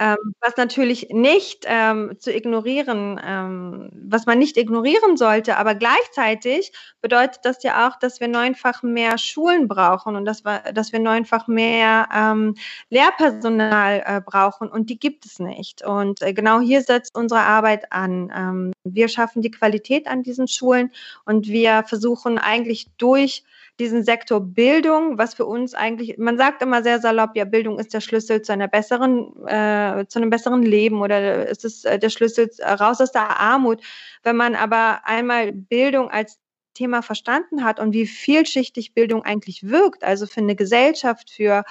Ähm, 0.00 0.16
was 0.40 0.56
natürlich 0.56 1.08
nicht 1.10 1.66
ähm, 1.66 2.16
zu 2.18 2.34
ignorieren, 2.34 3.20
ähm, 3.22 3.90
was 4.08 4.24
man 4.24 4.38
nicht 4.38 4.56
ignorieren 4.56 5.18
sollte, 5.18 5.58
aber 5.58 5.74
gleichzeitig 5.74 6.72
bedeutet 7.02 7.40
das 7.42 7.62
ja 7.62 7.86
auch, 7.86 7.98
dass 7.98 8.18
wir 8.18 8.28
neunfach 8.28 8.82
mehr 8.82 9.18
Schulen 9.18 9.68
brauchen 9.68 10.16
und 10.16 10.24
dass 10.24 10.42
wir, 10.42 10.72
dass 10.72 10.92
wir 10.92 11.00
neunfach 11.00 11.48
mehr 11.48 12.08
ähm, 12.16 12.54
Lehrpersonal 12.88 14.02
äh, 14.06 14.20
brauchen 14.22 14.70
und 14.70 14.88
die 14.88 14.98
gibt 14.98 15.26
es 15.26 15.38
nicht. 15.38 15.84
Und 15.84 16.22
äh, 16.22 16.32
genau 16.32 16.60
hier 16.60 16.80
setzt 16.80 17.14
unsere 17.14 17.42
Arbeit 17.42 17.92
an. 17.92 18.32
Ähm, 18.34 18.72
wir 18.84 19.08
schaffen 19.08 19.42
die 19.42 19.50
Qualität 19.50 20.06
an 20.06 20.22
diesen 20.22 20.48
Schulen 20.48 20.92
und 21.26 21.46
wir 21.46 21.84
versuchen 21.86 22.38
eigentlich 22.38 22.86
durch 22.96 23.44
diesen 23.80 24.04
Sektor 24.04 24.40
Bildung, 24.40 25.18
was 25.18 25.34
für 25.34 25.46
uns 25.46 25.74
eigentlich, 25.74 26.18
man 26.18 26.36
sagt 26.36 26.62
immer 26.62 26.82
sehr 26.82 27.00
salopp, 27.00 27.30
ja, 27.34 27.44
Bildung 27.44 27.78
ist 27.78 27.94
der 27.94 28.00
Schlüssel 28.00 28.42
zu 28.42 28.52
einer 28.52 28.68
besseren, 28.68 29.34
äh, 29.46 30.04
zu 30.06 30.20
einem 30.20 30.30
besseren 30.30 30.62
Leben 30.62 31.00
oder 31.00 31.48
ist 31.48 31.64
es 31.64 31.84
äh, 31.84 31.98
der 31.98 32.10
Schlüssel 32.10 32.50
raus 32.62 33.00
aus 33.00 33.10
der 33.10 33.40
Armut. 33.40 33.80
Wenn 34.22 34.36
man 34.36 34.54
aber 34.54 35.00
einmal 35.04 35.52
Bildung 35.52 36.10
als 36.10 36.38
Thema 36.74 37.02
verstanden 37.02 37.64
hat 37.64 37.80
und 37.80 37.92
wie 37.92 38.06
vielschichtig 38.06 38.94
Bildung 38.94 39.24
eigentlich 39.24 39.68
wirkt, 39.68 40.04
also 40.04 40.26
für 40.26 40.40
eine 40.40 40.54
Gesellschaft, 40.54 41.30
für 41.30 41.64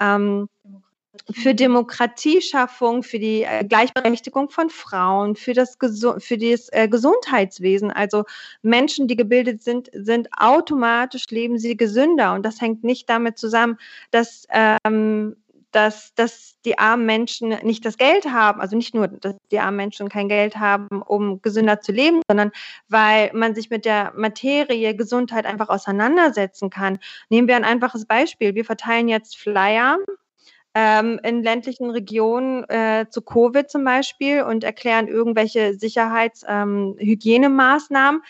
ähm, 0.00 0.48
für 1.32 1.54
Demokratieschaffung, 1.54 3.02
für 3.02 3.18
die 3.18 3.42
äh, 3.42 3.64
Gleichberechtigung 3.64 4.50
von 4.50 4.70
Frauen, 4.70 5.36
für 5.36 5.52
das, 5.52 5.76
für 6.18 6.38
das 6.38 6.68
äh, 6.72 6.88
Gesundheitswesen. 6.88 7.90
Also 7.90 8.24
Menschen, 8.62 9.08
die 9.08 9.16
gebildet 9.16 9.62
sind, 9.62 9.90
sind 9.92 10.28
automatisch 10.36 11.26
leben 11.30 11.58
sie 11.58 11.76
gesünder. 11.76 12.34
Und 12.34 12.44
das 12.44 12.60
hängt 12.60 12.84
nicht 12.84 13.08
damit 13.08 13.38
zusammen, 13.38 13.78
dass, 14.10 14.46
ähm, 14.84 15.36
dass, 15.70 16.14
dass 16.14 16.56
die 16.64 16.78
armen 16.78 17.06
Menschen 17.06 17.48
nicht 17.62 17.84
das 17.84 17.96
Geld 17.96 18.26
haben, 18.26 18.60
also 18.60 18.76
nicht 18.76 18.94
nur, 18.94 19.08
dass 19.08 19.34
die 19.50 19.58
armen 19.58 19.76
Menschen 19.76 20.08
kein 20.08 20.28
Geld 20.28 20.56
haben, 20.56 21.02
um 21.02 21.42
gesünder 21.42 21.80
zu 21.80 21.92
leben, 21.92 22.22
sondern 22.28 22.52
weil 22.88 23.30
man 23.34 23.54
sich 23.54 23.70
mit 23.70 23.84
der 23.84 24.12
Materie 24.16 24.94
Gesundheit 24.94 25.46
einfach 25.46 25.68
auseinandersetzen 25.68 26.70
kann. 26.70 26.98
Nehmen 27.28 27.48
wir 27.48 27.56
ein 27.56 27.64
einfaches 27.64 28.06
Beispiel. 28.06 28.54
Wir 28.54 28.64
verteilen 28.64 29.08
jetzt 29.08 29.36
Flyer 29.36 29.98
ähm, 30.74 31.20
in 31.22 31.42
ländlichen 31.42 31.90
Regionen 31.90 32.64
äh, 32.68 33.06
zu 33.08 33.22
Covid 33.22 33.70
zum 33.70 33.84
Beispiel 33.84 34.42
und 34.42 34.64
erklären 34.64 35.08
irgendwelche 35.08 35.74
Sicherheits-, 35.74 36.44
ähm, 36.48 36.96
Hygienemaßnahmen. 36.98 38.22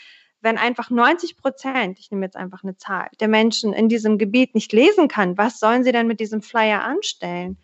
Wenn 0.43 0.59
einfach 0.59 0.91
90 0.91 1.39
Prozent, 1.39 1.99
ich 1.99 2.11
nehme 2.11 2.27
jetzt 2.27 2.37
einfach 2.37 2.63
eine 2.63 2.77
Zahl, 2.77 3.09
der 3.19 3.29
Menschen 3.29 3.73
in 3.73 3.89
diesem 3.89 4.19
Gebiet 4.19 4.55
nicht 4.55 4.73
lesen 4.75 5.09
kann, 5.09 5.39
was 5.39 5.59
sollen 5.59 5.85
sie 5.85 5.93
denn 5.93 6.07
mit 6.07 6.21
diesem 6.21 6.43
Flyer 6.43 6.85
anstellen? 6.85 7.57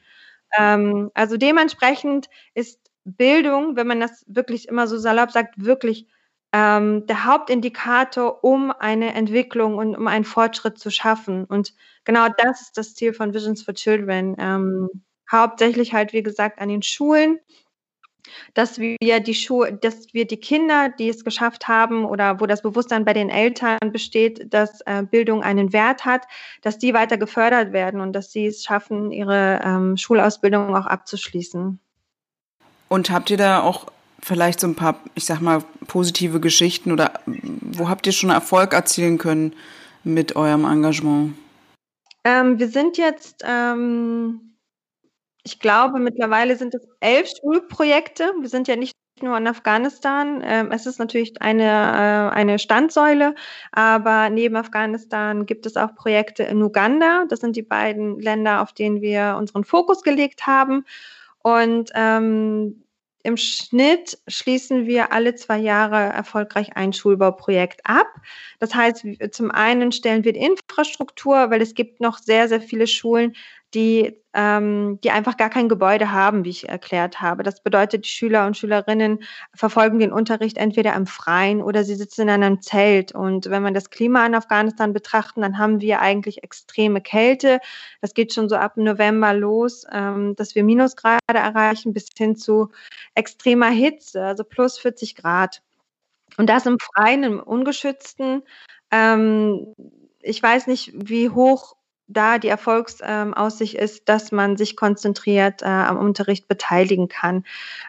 Ähm, 0.56 1.10
also 1.12 1.36
dementsprechend 1.36 2.28
ist 2.54 2.80
Bildung, 3.04 3.76
wenn 3.76 3.86
man 3.86 4.00
das 4.00 4.24
wirklich 4.28 4.68
immer 4.68 4.86
so 4.86 4.96
salopp 4.98 5.30
sagt, 5.30 5.62
wirklich 5.62 6.06
ähm, 6.52 7.06
der 7.06 7.24
Hauptindikator, 7.24 8.42
um 8.42 8.72
eine 8.72 9.14
Entwicklung 9.14 9.76
und 9.76 9.96
um 9.96 10.06
einen 10.08 10.24
Fortschritt 10.24 10.78
zu 10.78 10.90
schaffen. 10.90 11.44
Und 11.44 11.74
genau 12.04 12.28
das 12.36 12.62
ist 12.62 12.76
das 12.76 12.94
Ziel 12.94 13.12
von 13.12 13.32
Visions 13.34 13.62
for 13.62 13.74
Children. 13.74 14.36
Ähm, 14.38 14.88
hauptsächlich 15.30 15.92
halt, 15.92 16.12
wie 16.12 16.22
gesagt, 16.22 16.60
an 16.60 16.68
den 16.68 16.82
Schulen, 16.82 17.38
dass 18.54 18.78
wir 18.78 19.20
die 19.20 19.34
Schuhe, 19.34 19.72
dass 19.72 20.12
wir 20.12 20.26
die 20.26 20.36
Kinder, 20.36 20.88
die 20.88 21.08
es 21.08 21.24
geschafft 21.24 21.68
haben 21.68 22.04
oder 22.04 22.40
wo 22.40 22.46
das 22.46 22.62
Bewusstsein 22.62 23.04
bei 23.04 23.12
den 23.12 23.30
Eltern 23.30 23.78
besteht, 23.92 24.52
dass 24.52 24.80
äh, 24.82 25.02
Bildung 25.02 25.42
einen 25.42 25.72
Wert 25.72 26.04
hat, 26.04 26.26
dass 26.62 26.78
die 26.78 26.94
weiter 26.94 27.16
gefördert 27.16 27.72
werden 27.72 28.00
und 28.00 28.12
dass 28.12 28.32
sie 28.32 28.46
es 28.46 28.62
schaffen, 28.62 29.12
ihre 29.12 29.60
ähm, 29.64 29.96
Schulausbildung 29.96 30.76
auch 30.76 30.86
abzuschließen. 30.86 31.80
Und 32.88 33.10
habt 33.10 33.30
ihr 33.30 33.36
da 33.36 33.62
auch 33.62 33.86
vielleicht 34.22 34.60
so 34.60 34.66
ein 34.66 34.74
paar, 34.74 35.00
ich 35.14 35.24
sag 35.24 35.40
mal, 35.40 35.62
positive 35.86 36.40
Geschichten 36.40 36.92
oder 36.92 37.20
wo 37.26 37.88
habt 37.88 38.06
ihr 38.06 38.12
schon 38.12 38.30
Erfolg 38.30 38.72
erzielen 38.72 39.18
können 39.18 39.54
mit 40.04 40.36
eurem 40.36 40.64
Engagement? 40.64 41.34
Ähm, 42.24 42.58
wir 42.58 42.68
sind 42.68 42.98
jetzt, 42.98 43.44
ähm, 43.46 44.56
ich 45.42 45.58
glaube, 45.58 45.98
mittlerweile 45.98 46.56
sind 46.56 46.74
es 46.74 46.86
elf 47.00 47.28
Schulprojekte. 47.40 48.32
Wir 48.40 48.48
sind 48.48 48.68
ja 48.68 48.76
nicht 48.76 48.94
nur 49.22 49.36
in 49.36 49.46
Afghanistan. 49.46 50.42
Ähm, 50.44 50.70
es 50.72 50.86
ist 50.86 50.98
natürlich 50.98 51.40
eine, 51.40 51.64
äh, 51.64 52.34
eine 52.34 52.58
Standsäule, 52.58 53.34
aber 53.72 54.30
neben 54.30 54.56
Afghanistan 54.56 55.46
gibt 55.46 55.66
es 55.66 55.76
auch 55.76 55.94
Projekte 55.94 56.42
in 56.44 56.62
Uganda. 56.62 57.24
Das 57.28 57.40
sind 57.40 57.56
die 57.56 57.62
beiden 57.62 58.18
Länder, 58.20 58.62
auf 58.62 58.72
denen 58.72 59.00
wir 59.00 59.36
unseren 59.38 59.64
Fokus 59.64 60.02
gelegt 60.02 60.46
haben. 60.46 60.84
Und 61.42 61.90
ähm, 61.94 62.82
im 63.22 63.36
Schnitt 63.36 64.18
schließen 64.28 64.86
wir 64.86 65.12
alle 65.12 65.34
zwei 65.34 65.58
Jahre 65.58 65.96
erfolgreich 65.96 66.76
ein 66.76 66.92
Schulbauprojekt 66.92 67.80
ab. 67.84 68.06
Das 68.58 68.74
heißt, 68.74 69.04
zum 69.32 69.50
einen 69.50 69.92
stellen 69.92 70.24
wir 70.24 70.32
die 70.32 70.40
Infrastruktur, 70.40 71.50
weil 71.50 71.60
es 71.60 71.74
gibt 71.74 72.00
noch 72.00 72.18
sehr, 72.18 72.48
sehr 72.48 72.60
viele 72.60 72.86
Schulen, 72.86 73.34
die, 73.74 74.20
ähm, 74.34 74.98
die 75.02 75.10
einfach 75.10 75.36
gar 75.36 75.50
kein 75.50 75.68
Gebäude 75.68 76.10
haben, 76.12 76.44
wie 76.44 76.50
ich 76.50 76.68
erklärt 76.68 77.20
habe. 77.20 77.42
Das 77.42 77.62
bedeutet, 77.62 78.04
die 78.04 78.08
Schüler 78.08 78.46
und 78.46 78.56
Schülerinnen 78.56 79.22
verfolgen 79.54 79.98
den 79.98 80.12
Unterricht 80.12 80.56
entweder 80.58 80.94
im 80.94 81.06
Freien 81.06 81.62
oder 81.62 81.84
sie 81.84 81.94
sitzen 81.94 82.22
in 82.22 82.30
einem 82.30 82.62
Zelt. 82.62 83.12
Und 83.12 83.50
wenn 83.50 83.62
man 83.62 83.74
das 83.74 83.90
Klima 83.90 84.26
in 84.26 84.34
Afghanistan 84.34 84.92
betrachten, 84.92 85.40
dann 85.40 85.58
haben 85.58 85.80
wir 85.80 86.00
eigentlich 86.00 86.42
extreme 86.42 87.00
Kälte. 87.00 87.60
Das 88.00 88.14
geht 88.14 88.34
schon 88.34 88.48
so 88.48 88.56
ab 88.56 88.76
November 88.76 89.34
los, 89.34 89.84
ähm, 89.92 90.34
dass 90.36 90.54
wir 90.54 90.64
Minusgrade 90.64 91.20
erreichen 91.28 91.92
bis 91.92 92.08
hin 92.16 92.36
zu 92.36 92.70
extremer 93.14 93.70
Hitze, 93.70 94.24
also 94.24 94.44
plus 94.44 94.78
40 94.78 95.14
Grad. 95.14 95.62
Und 96.36 96.48
das 96.48 96.66
im 96.66 96.78
Freien, 96.78 97.24
im 97.24 97.40
Ungeschützten. 97.40 98.42
Ähm, 98.90 99.74
ich 100.22 100.42
weiß 100.42 100.66
nicht, 100.66 100.92
wie 100.94 101.30
hoch 101.30 101.76
da 102.12 102.38
die 102.38 102.48
Erfolgsaussicht 102.48 103.74
ähm, 103.74 103.84
ist, 103.84 104.08
dass 104.08 104.32
man 104.32 104.56
sich 104.56 104.76
konzentriert 104.76 105.62
äh, 105.62 105.66
am 105.66 105.98
Unterricht 105.98 106.48
beteiligen 106.48 107.08
kann. 107.08 107.44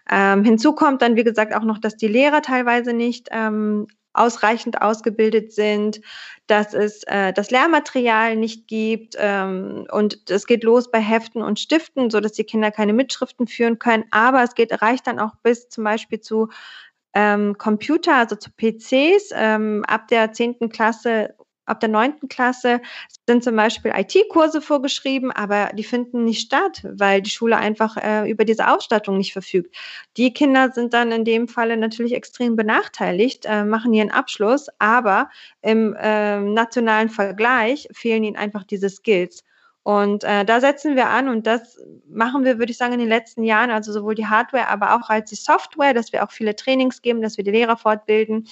Ähm, 0.09 0.43
hinzu 0.43 0.73
kommt 0.73 1.01
dann, 1.01 1.15
wie 1.15 1.23
gesagt, 1.23 1.55
auch 1.55 1.63
noch, 1.63 1.79
dass 1.79 1.97
die 1.97 2.07
Lehrer 2.07 2.41
teilweise 2.41 2.93
nicht 2.93 3.29
ähm, 3.31 3.87
ausreichend 4.13 4.81
ausgebildet 4.81 5.53
sind, 5.53 6.01
dass 6.47 6.73
es 6.73 7.03
äh, 7.03 7.31
das 7.33 7.49
Lehrmaterial 7.49 8.35
nicht 8.35 8.67
gibt 8.67 9.15
ähm, 9.17 9.87
und 9.91 10.29
es 10.29 10.45
geht 10.47 10.63
los 10.63 10.91
bei 10.91 10.99
Heften 10.99 11.41
und 11.41 11.59
Stiften, 11.59 12.09
so 12.09 12.19
dass 12.19 12.33
die 12.33 12.43
Kinder 12.43 12.71
keine 12.71 12.93
Mitschriften 12.93 13.47
führen 13.47 13.79
können. 13.79 14.03
Aber 14.11 14.43
es 14.43 14.53
geht 14.55 14.81
reicht 14.81 15.07
dann 15.07 15.19
auch 15.19 15.35
bis 15.43 15.69
zum 15.69 15.85
Beispiel 15.85 16.19
zu 16.19 16.49
ähm, 17.13 17.57
Computer, 17.57 18.15
also 18.15 18.35
zu 18.35 18.51
PCs. 18.51 19.31
Ähm, 19.33 19.83
ab 19.87 20.07
der 20.09 20.33
zehnten 20.33 20.69
Klasse 20.69 21.35
ab 21.71 21.79
der 21.79 21.89
neunten 21.89 22.27
Klasse 22.27 22.81
sind 23.27 23.43
zum 23.43 23.55
Beispiel 23.55 23.93
IT-Kurse 23.95 24.61
vorgeschrieben, 24.61 25.31
aber 25.31 25.71
die 25.73 25.83
finden 25.83 26.25
nicht 26.25 26.41
statt, 26.41 26.83
weil 26.83 27.21
die 27.21 27.29
Schule 27.29 27.57
einfach 27.57 27.97
äh, 27.97 28.29
über 28.29 28.45
diese 28.45 28.67
Ausstattung 28.67 29.17
nicht 29.17 29.33
verfügt. 29.33 29.75
Die 30.17 30.33
Kinder 30.33 30.71
sind 30.71 30.93
dann 30.93 31.11
in 31.11 31.25
dem 31.25 31.47
Falle 31.47 31.77
natürlich 31.77 32.13
extrem 32.13 32.55
benachteiligt, 32.55 33.45
äh, 33.45 33.63
machen 33.63 33.93
ihren 33.93 34.11
Abschluss, 34.11 34.67
aber 34.79 35.29
im 35.61 35.95
äh, 35.99 36.39
nationalen 36.39 37.09
Vergleich 37.09 37.87
fehlen 37.91 38.23
ihnen 38.23 38.37
einfach 38.37 38.63
diese 38.63 38.89
Skills. 38.89 39.43
Und 39.83 40.23
äh, 40.23 40.45
da 40.45 40.61
setzen 40.61 40.95
wir 40.95 41.09
an 41.09 41.27
und 41.27 41.47
das 41.47 41.79
machen 42.07 42.45
wir, 42.45 42.59
würde 42.59 42.71
ich 42.71 42.77
sagen, 42.77 42.93
in 42.93 42.99
den 42.99 43.09
letzten 43.09 43.43
Jahren, 43.43 43.71
also 43.71 43.91
sowohl 43.91 44.13
die 44.13 44.27
Hardware, 44.27 44.67
aber 44.67 44.95
auch 44.95 45.09
als 45.09 45.31
die 45.31 45.35
Software, 45.35 45.95
dass 45.95 46.11
wir 46.11 46.23
auch 46.23 46.31
viele 46.31 46.55
Trainings 46.55 47.01
geben, 47.01 47.21
dass 47.21 47.37
wir 47.37 47.43
die 47.43 47.51
Lehrer 47.51 47.77
fortbilden, 47.77 48.47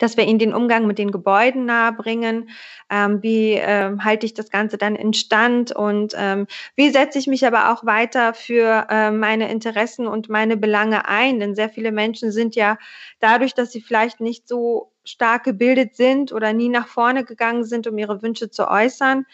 dass 0.00 0.16
wir 0.16 0.24
ihnen 0.24 0.40
den 0.40 0.54
Umgang 0.54 0.86
mit 0.86 0.98
den 0.98 1.12
Gebäuden 1.12 1.66
nahebringen. 1.66 2.50
Ähm, 2.90 3.22
wie 3.22 3.52
ähm, 3.52 4.02
halte 4.04 4.26
ich 4.26 4.34
das 4.34 4.50
Ganze 4.50 4.78
dann 4.78 4.96
in 4.96 5.12
Stand 5.12 5.70
und 5.70 6.14
ähm, 6.16 6.46
wie 6.74 6.90
setze 6.90 7.18
ich 7.18 7.28
mich 7.28 7.46
aber 7.46 7.72
auch 7.72 7.86
weiter 7.86 8.34
für 8.34 8.86
äh, 8.90 9.12
meine 9.12 9.50
Interessen 9.50 10.08
und 10.08 10.28
meine 10.28 10.56
Belange 10.56 11.06
ein? 11.06 11.38
Denn 11.38 11.54
sehr 11.54 11.68
viele 11.68 11.92
Menschen 11.92 12.32
sind 12.32 12.56
ja 12.56 12.78
dadurch, 13.20 13.54
dass 13.54 13.70
sie 13.70 13.80
vielleicht 13.80 14.20
nicht 14.20 14.48
so 14.48 14.90
stark 15.04 15.44
gebildet 15.44 15.94
sind 15.94 16.32
oder 16.32 16.52
nie 16.52 16.68
nach 16.68 16.88
vorne 16.88 17.24
gegangen 17.24 17.64
sind, 17.64 17.86
um 17.86 17.96
ihre 17.98 18.22
Wünsche 18.22 18.50
zu 18.50 18.68
äußern, 18.68 19.26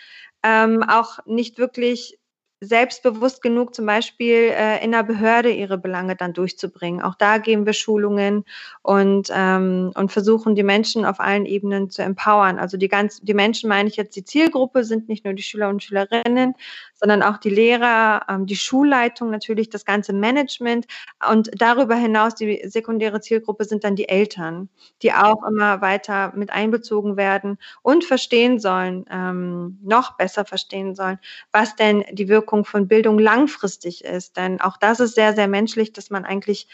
ähm, 0.42 0.82
auch 0.82 1.18
nicht 1.26 1.58
wirklich 1.58 2.18
selbstbewusst 2.60 3.42
genug, 3.42 3.74
zum 3.74 3.84
Beispiel 3.84 4.50
äh, 4.54 4.82
in 4.82 4.92
der 4.92 5.02
Behörde 5.02 5.50
ihre 5.50 5.76
Belange 5.76 6.16
dann 6.16 6.32
durchzubringen. 6.32 7.02
Auch 7.02 7.14
da 7.14 7.36
geben 7.36 7.66
wir 7.66 7.74
Schulungen 7.74 8.44
und, 8.82 9.28
ähm, 9.30 9.92
und 9.94 10.10
versuchen 10.10 10.54
die 10.54 10.62
Menschen 10.62 11.04
auf 11.04 11.20
allen 11.20 11.44
Ebenen 11.44 11.90
zu 11.90 12.02
empowern. 12.02 12.58
Also 12.58 12.78
die 12.78 12.88
ganz, 12.88 13.20
die 13.20 13.34
Menschen 13.34 13.68
meine 13.68 13.90
ich 13.90 13.96
jetzt 13.96 14.16
die 14.16 14.24
Zielgruppe 14.24 14.84
sind 14.84 15.08
nicht 15.08 15.26
nur 15.26 15.34
die 15.34 15.42
Schüler 15.42 15.68
und 15.68 15.82
Schülerinnen, 15.82 16.54
sondern 16.94 17.22
auch 17.22 17.36
die 17.36 17.50
Lehrer, 17.50 18.22
ähm, 18.30 18.46
die 18.46 18.56
Schulleitung 18.56 19.30
natürlich, 19.30 19.68
das 19.68 19.84
ganze 19.84 20.14
Management 20.14 20.86
und 21.30 21.50
darüber 21.54 21.94
hinaus 21.94 22.34
die 22.34 22.62
sekundäre 22.64 23.20
Zielgruppe 23.20 23.64
sind 23.66 23.84
dann 23.84 23.96
die 23.96 24.08
Eltern, 24.08 24.70
die 25.02 25.12
auch 25.12 25.42
immer 25.46 25.82
weiter 25.82 26.32
mit 26.34 26.50
einbezogen 26.50 27.18
werden 27.18 27.58
und 27.82 28.04
verstehen 28.04 28.58
sollen, 28.58 29.04
ähm, 29.10 29.78
noch 29.82 30.16
besser 30.16 30.46
verstehen 30.46 30.94
sollen, 30.94 31.18
was 31.52 31.76
denn 31.76 32.02
die 32.12 32.28
Wirkung 32.28 32.45
von 32.64 32.88
Bildung 32.88 33.18
langfristig 33.18 34.04
ist. 34.04 34.36
Denn 34.36 34.60
auch 34.60 34.76
das 34.76 35.00
ist 35.00 35.14
sehr, 35.14 35.34
sehr 35.34 35.48
menschlich, 35.48 35.92
dass 35.92 36.10
man 36.10 36.24
eigentlich 36.24 36.68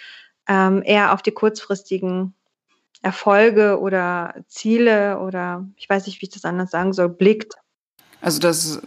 ähm, 0.49 0.83
eher 0.85 1.13
auf 1.13 1.23
die 1.23 1.33
kurzfristigen 1.33 2.35
Erfolge 3.03 3.81
oder 3.81 4.35
Ziele 4.47 5.19
oder 5.19 5.67
ich 5.77 5.89
weiß 5.89 6.07
nicht, 6.07 6.21
wie 6.23 6.27
ich 6.27 6.33
das 6.33 6.45
anders 6.45 6.71
sagen 6.71 6.93
soll, 6.93 7.09
blickt. 7.09 7.55
Also 8.21 8.39
dass, 8.39 8.81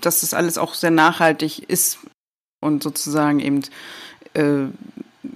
dass 0.00 0.22
das 0.22 0.32
alles 0.32 0.56
auch 0.56 0.72
sehr 0.74 0.90
nachhaltig 0.90 1.68
ist 1.68 1.98
und 2.60 2.82
sozusagen 2.82 3.40
eben 3.40 3.62
äh, 4.32 4.64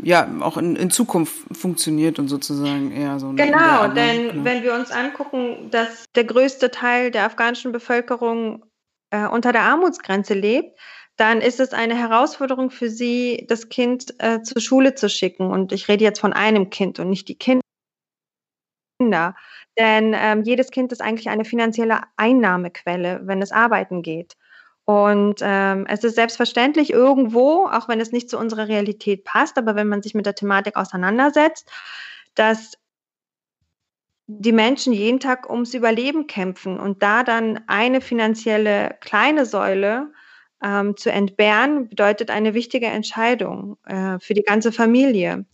ja 0.03 0.29
auch 0.41 0.57
in, 0.57 0.77
in 0.77 0.91
Zukunft 0.91 1.35
funktioniert 1.53 2.19
und 2.19 2.29
sozusagen 2.29 2.93
eher 2.93 3.19
so. 3.19 3.31
Genau, 3.33 3.89
denn 3.89 4.29
genau. 4.29 4.45
wenn 4.45 4.63
wir 4.63 4.75
uns 4.75 4.91
angucken, 4.91 5.71
dass 5.71 6.05
der 6.15 6.25
größte 6.25 6.71
Teil 6.71 7.11
der 7.11 7.27
afghanischen 7.27 7.73
Bevölkerung 7.73 8.65
äh, 9.13 9.27
unter 9.27 9.53
der 9.53 9.63
Armutsgrenze 9.63 10.35
lebt, 10.35 10.79
dann 11.17 11.41
ist 11.41 11.61
es 11.61 11.73
eine 11.73 11.95
Herausforderung 11.95 12.71
für 12.71 12.91
sie, 12.91 13.45
das 13.49 13.69
Kind 13.69 14.15
äh, 14.19 14.43
zur 14.43 14.61
Schule 14.61 14.95
zu 14.95 15.09
schicken. 15.09 15.51
Und 15.51 15.73
ich 15.73 15.89
rede 15.89 16.03
jetzt 16.05 16.21
von 16.21 16.33
einem 16.33 16.71
Kind 16.71 16.99
und 16.99 17.11
nicht 17.11 17.29
die 17.29 17.39
Kinder. 17.39 17.63
Denn 19.79 20.15
ähm, 20.17 20.43
jedes 20.43 20.71
Kind 20.71 20.93
ist 20.93 21.03
eigentlich 21.03 21.29
eine 21.29 21.45
finanzielle 21.45 22.01
Einnahmequelle, 22.17 23.21
wenn 23.25 23.43
es 23.43 23.53
arbeiten 23.53 24.03
geht. 24.03 24.37
Und 24.85 25.41
ähm, 25.43 25.87
es 25.89 26.03
ist 26.03 26.17
selbstverständlich 26.17 26.93
irgendwo, 26.93 27.67
auch 27.67 27.89
wenn 27.89 28.01
es 28.01 28.11
nicht 28.11 28.29
zu 28.29 28.39
unserer 28.39 28.69
Realität 28.69 29.25
passt, 29.25 29.57
aber 29.59 29.77
wenn 29.77 29.89
man 29.89 30.03
sich 30.03 30.15
mit 30.15 30.27
der 30.27 30.35
Thematik 30.35 30.77
auseinandersetzt, 30.77 31.71
dass 32.35 32.73
die 34.39 34.53
Menschen 34.53 34.93
jeden 34.93 35.21
Tag 35.21 35.49
ums 35.51 35.75
Überleben 35.75 36.27
kämpfen 36.27 36.79
und 36.79 37.03
da 37.03 37.23
dann 37.23 37.61
eine 37.67 38.01
finanzielle 38.01 38.97
kleine 39.01 39.47
Säule 39.47 40.13
ähm, 40.63 40.97
zu 40.97 41.11
entbehren, 41.11 41.89
bedeutet 41.89 42.31
eine 42.31 42.55
wichtige 42.55 42.87
Entscheidung 42.87 43.77
äh, 43.87 44.19
für 44.19 44.35
die 44.35 44.43
ganze 44.43 44.73
Familie. 44.73 45.45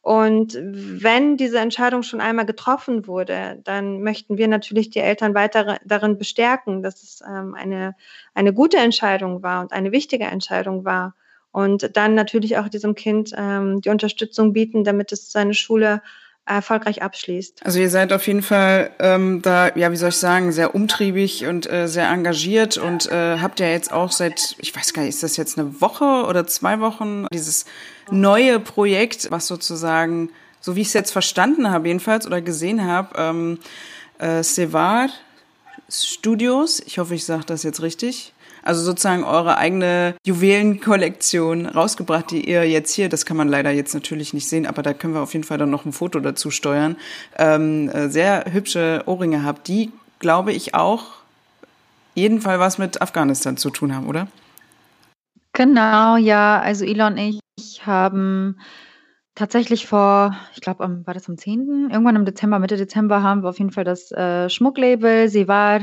Und 0.00 0.56
wenn 0.62 1.36
diese 1.36 1.58
Entscheidung 1.58 2.02
schon 2.02 2.20
einmal 2.20 2.46
getroffen 2.46 3.06
wurde, 3.06 3.60
dann 3.64 4.02
möchten 4.02 4.38
wir 4.38 4.48
natürlich 4.48 4.90
die 4.90 5.00
Eltern 5.00 5.34
weiter 5.34 5.78
darin 5.84 6.18
bestärken, 6.18 6.82
dass 6.82 7.02
es 7.02 7.20
ähm, 7.28 7.54
eine, 7.54 7.94
eine 8.34 8.52
gute 8.54 8.78
Entscheidung 8.78 9.42
war 9.42 9.60
und 9.60 9.72
eine 9.72 9.92
wichtige 9.92 10.24
Entscheidung 10.24 10.84
war. 10.84 11.14
Und 11.50 11.96
dann 11.96 12.14
natürlich 12.14 12.58
auch 12.58 12.68
diesem 12.68 12.94
Kind 12.94 13.32
ähm, 13.36 13.80
die 13.80 13.88
Unterstützung 13.88 14.52
bieten, 14.52 14.84
damit 14.84 15.12
es 15.12 15.32
seine 15.32 15.54
Schule 15.54 16.02
erfolgreich 16.48 17.02
abschließt. 17.02 17.64
Also 17.64 17.78
ihr 17.78 17.90
seid 17.90 18.12
auf 18.12 18.26
jeden 18.26 18.42
Fall 18.42 18.90
ähm, 18.98 19.42
da, 19.42 19.74
ja, 19.76 19.92
wie 19.92 19.96
soll 19.96 20.10
ich 20.10 20.16
sagen, 20.16 20.52
sehr 20.52 20.74
umtriebig 20.74 21.46
und 21.46 21.70
äh, 21.70 21.88
sehr 21.88 22.08
engagiert 22.08 22.78
und 22.78 23.10
äh, 23.10 23.38
habt 23.38 23.60
ja 23.60 23.66
jetzt 23.66 23.92
auch 23.92 24.12
seit, 24.12 24.56
ich 24.58 24.74
weiß 24.74 24.92
gar 24.92 25.02
nicht, 25.02 25.10
ist 25.10 25.22
das 25.22 25.36
jetzt 25.36 25.58
eine 25.58 25.80
Woche 25.80 26.24
oder 26.26 26.46
zwei 26.46 26.80
Wochen, 26.80 27.26
dieses 27.32 27.66
neue 28.10 28.60
Projekt, 28.60 29.30
was 29.30 29.46
sozusagen, 29.46 30.30
so 30.60 30.76
wie 30.76 30.80
ich 30.80 30.88
es 30.88 30.94
jetzt 30.94 31.10
verstanden 31.10 31.70
habe 31.70 31.88
jedenfalls 31.88 32.26
oder 32.26 32.40
gesehen 32.40 32.84
habe, 32.84 33.16
ähm, 33.16 33.58
äh, 34.18 34.42
Sevar 34.42 35.08
Studios, 35.90 36.80
ich 36.84 36.98
hoffe, 36.98 37.14
ich 37.14 37.24
sage 37.24 37.44
das 37.46 37.62
jetzt 37.62 37.80
richtig, 37.80 38.34
also 38.68 38.82
sozusagen 38.82 39.24
eure 39.24 39.56
eigene 39.56 40.14
Juwelenkollektion 40.26 41.64
rausgebracht, 41.64 42.30
die 42.30 42.46
ihr 42.46 42.68
jetzt 42.68 42.92
hier, 42.92 43.08
das 43.08 43.24
kann 43.24 43.38
man 43.38 43.48
leider 43.48 43.70
jetzt 43.70 43.94
natürlich 43.94 44.34
nicht 44.34 44.46
sehen, 44.46 44.66
aber 44.66 44.82
da 44.82 44.92
können 44.92 45.14
wir 45.14 45.22
auf 45.22 45.32
jeden 45.32 45.44
Fall 45.44 45.56
dann 45.56 45.70
noch 45.70 45.86
ein 45.86 45.92
Foto 45.92 46.20
dazu 46.20 46.50
steuern, 46.50 46.96
ähm, 47.38 47.88
äh, 47.88 48.10
sehr 48.10 48.44
hübsche 48.52 49.04
Ohrringe 49.06 49.42
habt, 49.42 49.68
die, 49.68 49.90
glaube 50.18 50.52
ich, 50.52 50.74
auch 50.74 51.04
jeden 52.14 52.42
Fall 52.42 52.60
was 52.60 52.76
mit 52.76 53.00
Afghanistan 53.00 53.56
zu 53.56 53.70
tun 53.70 53.96
haben, 53.96 54.06
oder? 54.06 54.28
Genau, 55.54 56.16
ja. 56.16 56.60
Also 56.60 56.84
Elon 56.84 57.14
und 57.14 57.40
ich 57.56 57.86
haben 57.86 58.60
tatsächlich 59.34 59.86
vor, 59.86 60.36
ich 60.54 60.60
glaube, 60.60 61.06
war 61.06 61.14
das 61.14 61.28
am 61.28 61.38
10.? 61.38 61.88
Irgendwann 61.90 62.16
im 62.16 62.26
Dezember, 62.26 62.58
Mitte 62.58 62.76
Dezember 62.76 63.22
haben 63.22 63.44
wir 63.44 63.48
auf 63.48 63.58
jeden 63.58 63.70
Fall 63.70 63.84
das 63.84 64.12
äh, 64.12 64.50
Schmucklabel 64.50 65.30
Sevar 65.30 65.80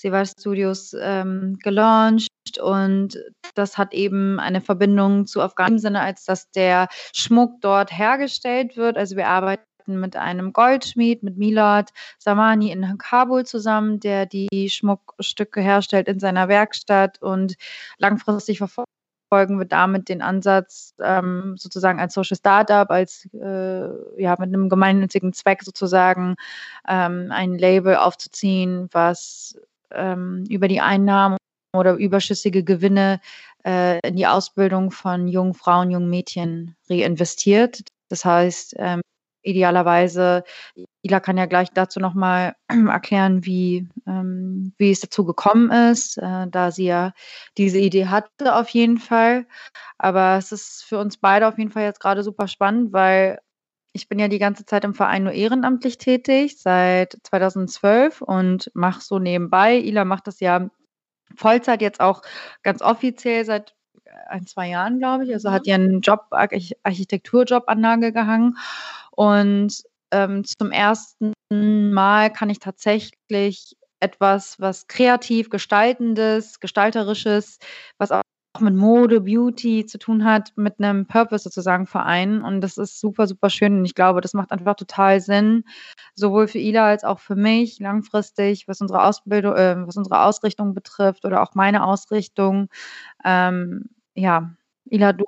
Sevar 0.00 0.24
Studios 0.24 0.96
ähm, 0.98 1.58
gelauncht 1.62 2.28
und 2.60 3.18
das 3.54 3.76
hat 3.76 3.92
eben 3.92 4.40
eine 4.40 4.60
Verbindung 4.60 5.26
zu 5.26 5.42
Afghanistan 5.42 5.70
im 5.70 5.78
Sinne, 5.78 6.00
als 6.00 6.24
dass 6.24 6.50
der 6.50 6.88
Schmuck 7.14 7.60
dort 7.60 7.96
hergestellt 7.96 8.76
wird. 8.76 8.96
Also 8.96 9.16
wir 9.16 9.28
arbeiten 9.28 9.64
mit 9.86 10.16
einem 10.16 10.52
Goldschmied, 10.52 11.22
mit 11.22 11.36
Milad 11.36 11.90
Samani 12.18 12.70
in 12.70 12.96
Kabul 12.98 13.44
zusammen, 13.44 14.00
der 14.00 14.26
die 14.26 14.70
Schmuckstücke 14.70 15.60
herstellt 15.60 16.08
in 16.08 16.18
seiner 16.18 16.48
Werkstatt 16.48 17.20
und 17.20 17.56
langfristig 17.98 18.58
verfolgen 18.58 19.58
wir 19.58 19.66
damit 19.66 20.08
den 20.08 20.22
Ansatz, 20.22 20.94
ähm, 21.00 21.56
sozusagen 21.56 22.00
als 22.00 22.14
Social 22.14 22.36
Startup, 22.36 22.90
als 22.90 23.28
äh, 23.34 24.20
ja 24.20 24.36
mit 24.38 24.48
einem 24.48 24.68
gemeinnützigen 24.68 25.32
Zweck 25.32 25.62
sozusagen 25.62 26.36
ähm, 26.88 27.28
ein 27.30 27.56
Label 27.58 27.96
aufzuziehen, 27.96 28.88
was 28.92 29.56
ähm, 29.92 30.44
über 30.48 30.68
die 30.68 30.80
Einnahmen 30.80 31.36
oder 31.74 31.94
überschüssige 31.94 32.64
Gewinne 32.64 33.20
äh, 33.64 33.98
in 34.06 34.16
die 34.16 34.26
Ausbildung 34.26 34.90
von 34.90 35.28
jungen 35.28 35.54
Frauen, 35.54 35.90
jungen 35.90 36.10
Mädchen 36.10 36.76
reinvestiert. 36.88 37.82
Das 38.08 38.24
heißt, 38.24 38.74
ähm, 38.78 39.00
idealerweise, 39.42 40.44
Ila 41.02 41.20
kann 41.20 41.38
ja 41.38 41.46
gleich 41.46 41.70
dazu 41.72 42.00
nochmal 42.00 42.54
erklären, 42.68 43.44
wie, 43.44 43.88
ähm, 44.06 44.74
wie 44.78 44.90
es 44.90 45.00
dazu 45.00 45.24
gekommen 45.24 45.70
ist, 45.70 46.18
äh, 46.18 46.46
da 46.48 46.70
sie 46.70 46.86
ja 46.86 47.12
diese 47.56 47.78
Idee 47.78 48.06
hatte 48.06 48.56
auf 48.56 48.68
jeden 48.70 48.98
Fall. 48.98 49.46
Aber 49.98 50.36
es 50.38 50.52
ist 50.52 50.84
für 50.84 50.98
uns 50.98 51.16
beide 51.18 51.48
auf 51.48 51.58
jeden 51.58 51.70
Fall 51.70 51.84
jetzt 51.84 52.00
gerade 52.00 52.22
super 52.22 52.48
spannend, 52.48 52.92
weil 52.92 53.38
ich 53.92 54.08
bin 54.08 54.18
ja 54.18 54.28
die 54.28 54.38
ganze 54.38 54.64
Zeit 54.64 54.84
im 54.84 54.94
Verein 54.94 55.24
nur 55.24 55.32
ehrenamtlich 55.32 55.98
tätig, 55.98 56.58
seit 56.58 57.18
2012 57.24 58.22
und 58.22 58.70
mache 58.74 59.00
so 59.00 59.18
nebenbei. 59.18 59.78
Ila 59.78 60.04
macht 60.04 60.26
das 60.26 60.40
ja 60.40 60.70
Vollzeit 61.36 61.82
jetzt 61.82 62.00
auch 62.00 62.22
ganz 62.62 62.82
offiziell 62.82 63.44
seit 63.44 63.74
ein, 64.28 64.46
zwei 64.46 64.68
Jahren, 64.68 64.98
glaube 64.98 65.24
ich. 65.24 65.32
Also 65.32 65.48
mhm. 65.48 65.52
hat 65.54 65.66
ihren 65.66 66.00
Job, 66.00 66.26
Architekturjob 66.30 67.64
an 67.66 67.80
Nagel 67.80 68.12
gehangen. 68.12 68.56
Und 69.10 69.82
ähm, 70.12 70.44
zum 70.44 70.70
ersten 70.70 71.32
Mal 71.50 72.32
kann 72.32 72.50
ich 72.50 72.58
tatsächlich 72.58 73.76
etwas, 74.00 74.58
was 74.58 74.86
kreativ, 74.86 75.50
gestaltendes, 75.50 76.60
gestalterisches, 76.60 77.58
was 77.98 78.10
mit 78.58 78.74
Mode, 78.74 79.20
Beauty 79.20 79.86
zu 79.86 79.98
tun 79.98 80.24
hat, 80.24 80.52
mit 80.56 80.80
einem 80.80 81.06
Purpose 81.06 81.44
sozusagen 81.44 81.86
vereinen. 81.86 82.42
Und 82.42 82.60
das 82.62 82.78
ist 82.78 82.98
super, 82.98 83.26
super 83.26 83.48
schön. 83.48 83.78
Und 83.78 83.84
ich 83.84 83.94
glaube, 83.94 84.20
das 84.20 84.34
macht 84.34 84.50
einfach 84.50 84.74
total 84.74 85.20
Sinn, 85.20 85.64
sowohl 86.14 86.48
für 86.48 86.58
Ila 86.58 86.86
als 86.86 87.04
auch 87.04 87.20
für 87.20 87.36
mich 87.36 87.78
langfristig, 87.78 88.66
was 88.66 88.80
unsere 88.80 89.04
Ausbildung, 89.04 89.54
äh, 89.54 89.76
was 89.86 89.96
unsere 89.96 90.22
Ausrichtung 90.22 90.74
betrifft 90.74 91.24
oder 91.24 91.42
auch 91.42 91.54
meine 91.54 91.84
Ausrichtung. 91.84 92.68
Ähm, 93.24 93.90
ja, 94.14 94.50
Ila, 94.90 95.12
du 95.12 95.24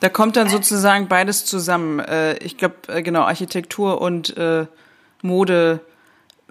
da 0.00 0.10
kommt 0.10 0.36
dann 0.36 0.50
sozusagen 0.50 1.08
beides 1.08 1.46
zusammen. 1.46 1.98
Äh, 1.98 2.36
ich 2.38 2.58
glaube, 2.58 2.74
äh, 2.88 3.02
genau, 3.02 3.22
Architektur 3.22 4.02
und 4.02 4.36
äh, 4.36 4.66
Mode, 5.22 5.80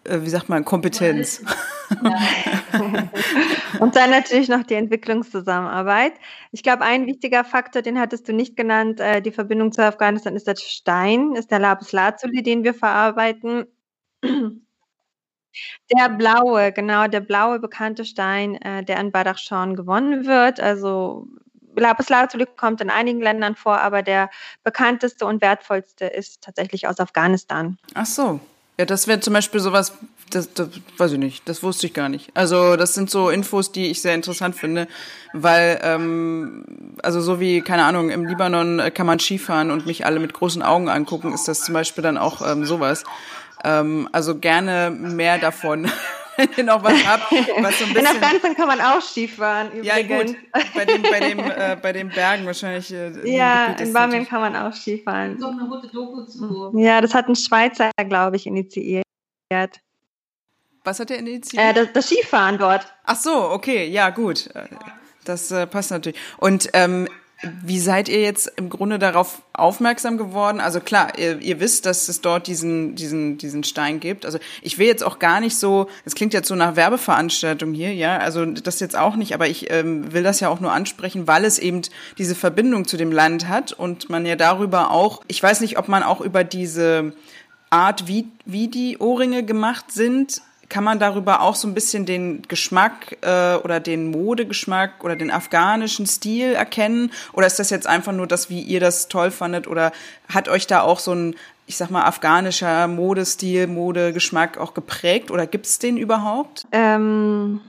wie 0.06 0.30
sagt 0.30 0.50
man, 0.50 0.66
Kompetenz. 0.66 1.42
und 3.80 3.96
dann 3.96 4.10
natürlich 4.10 4.50
noch 4.50 4.64
die 4.64 4.74
Entwicklungszusammenarbeit. 4.74 6.14
Ich 6.52 6.64
glaube, 6.64 6.84
ein 6.84 7.06
wichtiger 7.06 7.44
Faktor, 7.44 7.82
den 7.82 8.00
hattest 8.00 8.28
du 8.28 8.34
nicht 8.34 8.56
genannt, 8.58 9.02
die 9.26 9.32
Verbindung 9.32 9.72
zu 9.72 9.84
Afghanistan 9.84 10.36
ist 10.36 10.48
der 10.48 10.56
Stein, 10.58 11.36
ist 11.36 11.52
der 11.52 11.60
Lapis 11.60 11.92
Lazuli, 11.92 12.44
den 12.44 12.64
wir 12.64 12.74
verarbeiten. 12.74 13.66
Der 15.92 16.10
blaue, 16.10 16.72
genau, 16.72 17.08
der 17.08 17.22
blaue 17.22 17.60
bekannte 17.60 18.06
Stein, 18.06 18.60
der 18.88 19.00
in 19.00 19.12
Badakhshan 19.12 19.76
gewonnen 19.76 20.26
wird. 20.26 20.60
Also 20.60 21.28
Lapislazuli 21.76 22.46
kommt 22.58 22.82
in 22.82 22.90
einigen 22.90 23.22
Ländern 23.22 23.56
vor, 23.56 23.80
aber 23.80 24.02
der 24.02 24.30
bekannteste 24.64 25.26
und 25.26 25.42
wertvollste 25.42 26.06
ist 26.06 26.42
tatsächlich 26.42 26.88
aus 26.88 27.00
Afghanistan. 27.00 27.78
Ach 27.94 28.06
so. 28.06 28.40
Ja, 28.78 28.86
das 28.86 29.08
wäre 29.08 29.20
zum 29.20 29.34
Beispiel 29.34 29.60
sowas, 29.60 29.94
das, 30.32 30.52
das 30.54 30.70
weiß 30.98 31.12
ich 31.12 31.20
nicht, 31.20 31.48
das 31.48 31.62
wusste 31.62 31.86
ich 31.86 31.94
gar 31.94 32.10
nicht. 32.10 32.32
Also 32.34 32.76
das 32.76 32.96
sind 32.96 33.10
so 33.10 33.30
Infos, 33.30 33.72
die 33.72 33.92
ich 33.92 34.02
sehr 34.02 34.16
interessant 34.16 34.56
finde, 34.56 34.88
weil, 35.32 35.80
ähm, 35.84 36.66
also 37.04 37.22
so 37.22 37.40
wie, 37.40 37.62
keine 37.62 37.86
Ahnung, 37.86 38.10
im 38.10 38.26
Libanon 38.26 38.82
kann 38.96 39.06
man 39.06 39.20
Skifahren 39.20 39.70
und 39.70 39.86
mich 39.86 40.08
alle 40.08 40.20
mit 40.20 40.34
großen 40.34 40.64
Augen 40.64 40.90
angucken, 40.90 41.34
ist 41.34 41.48
das 41.48 41.62
zum 41.62 41.74
Beispiel 41.74 42.02
dann 42.02 42.18
auch 42.18 42.42
ähm, 42.48 42.66
sowas. 42.66 43.04
Ähm, 43.64 44.10
also 44.12 44.40
gerne 44.40 44.90
mehr 44.90 45.38
davon. 45.38 45.92
wenn 46.38 46.50
ihr 46.58 46.64
noch 46.64 46.84
was 46.84 47.06
habt, 47.06 47.32
was 47.32 47.80
so 47.80 47.86
ein 47.86 47.94
bisschen... 47.94 47.98
In 47.98 48.08
Afghanistan 48.08 48.56
kann 48.56 48.68
man 48.68 48.82
auch 48.82 49.02
Skifahren 49.02 49.72
übrigens. 49.72 49.86
Ja 49.86 50.02
gut, 50.02 50.36
bei, 50.74 50.86
dem, 50.86 51.02
bei, 51.02 51.20
dem, 51.30 51.40
äh, 51.40 51.78
bei 51.82 51.94
den 51.94 52.10
Bergen 52.10 52.46
wahrscheinlich. 52.46 52.92
Äh, 52.92 53.30
ja, 53.30 53.74
in 53.74 53.94
Bamien 53.94 54.28
kann 54.28 54.42
man 54.42 54.56
auch 54.56 54.74
Skifahren. 54.74 55.40
So 55.40 55.48
eine 55.48 55.68
gute 55.68 55.88
Doku 55.88 56.24
zu. 56.26 56.72
Ja, 56.76 57.02
das 57.02 57.14
hat 57.14 57.28
ein 57.28 57.36
Schweizer, 57.36 57.92
glaube 58.08 58.36
ich, 58.36 58.48
initiiert. 58.48 59.04
Was 60.84 61.00
hat 61.00 61.12
er 61.12 61.20
initiiert? 61.20 61.64
Äh, 61.64 61.74
das, 61.74 61.94
das 61.94 62.06
Skifahren 62.08 62.58
dort. 62.58 62.86
Ach 63.04 63.16
so, 63.16 63.50
okay, 63.52 63.88
ja 63.88 64.10
gut. 64.10 64.50
Das 65.26 65.52
äh, 65.52 65.68
passt 65.68 65.92
natürlich. 65.92 66.20
Und 66.38 66.70
ähm, 66.74 67.08
wie 67.64 67.80
seid 67.80 68.10
ihr 68.10 68.22
jetzt 68.22 68.52
im 68.56 68.70
Grunde 68.70 69.00
darauf 69.00 69.42
aufmerksam 69.54 70.18
geworden? 70.18 70.60
Also 70.60 70.80
klar, 70.80 71.18
ihr, 71.18 71.40
ihr, 71.42 71.60
wisst, 71.60 71.86
dass 71.86 72.08
es 72.08 72.22
dort 72.22 72.48
diesen, 72.48 72.96
diesen, 72.96 73.38
diesen 73.38 73.64
Stein 73.64 74.00
gibt. 74.00 74.26
Also 74.26 74.40
ich 74.62 74.78
will 74.78 74.88
jetzt 74.88 75.04
auch 75.04 75.20
gar 75.20 75.40
nicht 75.40 75.58
so, 75.58 75.88
es 76.06 76.16
klingt 76.16 76.34
jetzt 76.34 76.48
so 76.48 76.56
nach 76.56 76.76
Werbeveranstaltung 76.76 77.74
hier, 77.74 77.94
ja, 77.94 78.18
also 78.18 78.46
das 78.46 78.80
jetzt 78.80 78.98
auch 78.98 79.16
nicht, 79.16 79.34
aber 79.34 79.48
ich 79.48 79.72
ähm, 79.72 80.14
will 80.14 80.24
das 80.24 80.40
ja 80.40 80.50
auch 80.50 80.60
nur 80.60 80.72
ansprechen, 80.72 81.28
weil 81.28 81.46
es 81.46 81.60
eben 81.60 81.82
diese 82.18 82.36
Verbindung 82.36 82.88
zu 82.88 82.98
dem 82.98 83.12
Land 83.12 83.48
hat 83.48 83.74
und 83.74 84.10
man 84.10 84.26
ja 84.26 84.36
darüber 84.36 84.92
auch, 84.92 85.22
ich 85.28 85.42
weiß 85.42 85.62
nicht, 85.62 85.78
ob 85.78 85.88
man 85.88 86.04
auch 86.04 86.22
über 86.22 86.44
diese 86.44 87.14
Art, 87.70 88.08
wie, 88.08 88.28
wie 88.46 88.68
die 88.68 88.98
Ohrringe 89.00 89.44
gemacht 89.44 89.92
sind, 89.92 90.42
kann 90.74 90.84
man 90.84 90.98
darüber 90.98 91.42
auch 91.42 91.54
so 91.54 91.68
ein 91.68 91.76
bisschen 91.76 92.08
den 92.08 92.42
Geschmack 92.48 93.20
äh, 93.22 93.58
oder 93.58 93.80
den 93.80 94.10
Modegeschmack 94.10 95.04
oder 95.04 95.16
den 95.16 95.30
afghanischen 95.30 96.08
Stil 96.08 96.54
erkennen? 96.54 97.12
Oder 97.32 97.46
ist 97.46 97.60
das 97.60 97.70
jetzt 97.70 97.86
einfach 97.86 98.12
nur 98.12 98.26
das, 98.26 98.50
wie 98.50 98.60
ihr 98.60 98.80
das 98.80 99.08
toll 99.08 99.30
fandet? 99.30 99.68
Oder 99.68 99.92
hat 100.34 100.50
euch 100.50 100.66
da 100.66 100.82
auch 100.82 100.98
so 100.98 101.14
ein, 101.14 101.36
ich 101.68 101.78
sag 101.78 101.92
mal, 101.92 102.06
afghanischer 102.06 102.88
Modestil, 102.88 103.68
Modegeschmack 103.68 104.58
auch 104.58 104.74
geprägt? 104.74 105.30
Oder 105.30 105.46
gibt 105.46 105.68
es 105.68 105.78
den 105.78 105.96
überhaupt? 105.96 106.66
Ähm, 106.72 107.62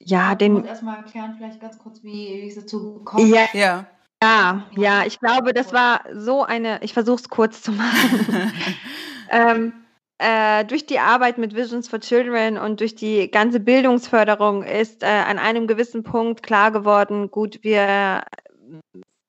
ja, 0.00 0.34
den. 0.34 0.56
Ich 0.56 0.62
muss 0.62 0.70
erstmal 0.70 0.96
erklären, 0.96 1.36
vielleicht 1.38 1.60
ganz 1.60 1.78
kurz, 1.78 2.02
wie, 2.02 2.42
wie 2.42 2.48
es 2.48 2.56
dazu 2.56 2.94
gekommen 2.94 3.32
ja. 3.32 3.46
ja. 3.52 3.86
Ja, 4.20 4.64
ja, 4.76 5.04
ich 5.04 5.20
glaube, 5.20 5.52
das 5.52 5.72
war 5.72 6.00
so 6.12 6.42
eine, 6.42 6.80
ich 6.82 6.92
versuche 6.92 7.20
es 7.20 7.28
kurz 7.28 7.62
zu 7.62 7.70
machen. 7.70 8.52
ähm, 9.30 9.72
äh, 10.22 10.64
durch 10.64 10.86
die 10.86 11.00
Arbeit 11.00 11.38
mit 11.38 11.56
Visions 11.56 11.88
for 11.88 12.00
Children 12.00 12.56
und 12.56 12.80
durch 12.80 12.94
die 12.94 13.30
ganze 13.30 13.60
Bildungsförderung 13.60 14.62
ist 14.62 15.02
äh, 15.02 15.06
an 15.06 15.38
einem 15.38 15.66
gewissen 15.66 16.04
Punkt 16.04 16.42
klar 16.42 16.70
geworden, 16.70 17.30
gut, 17.30 17.58
wir 17.62 18.22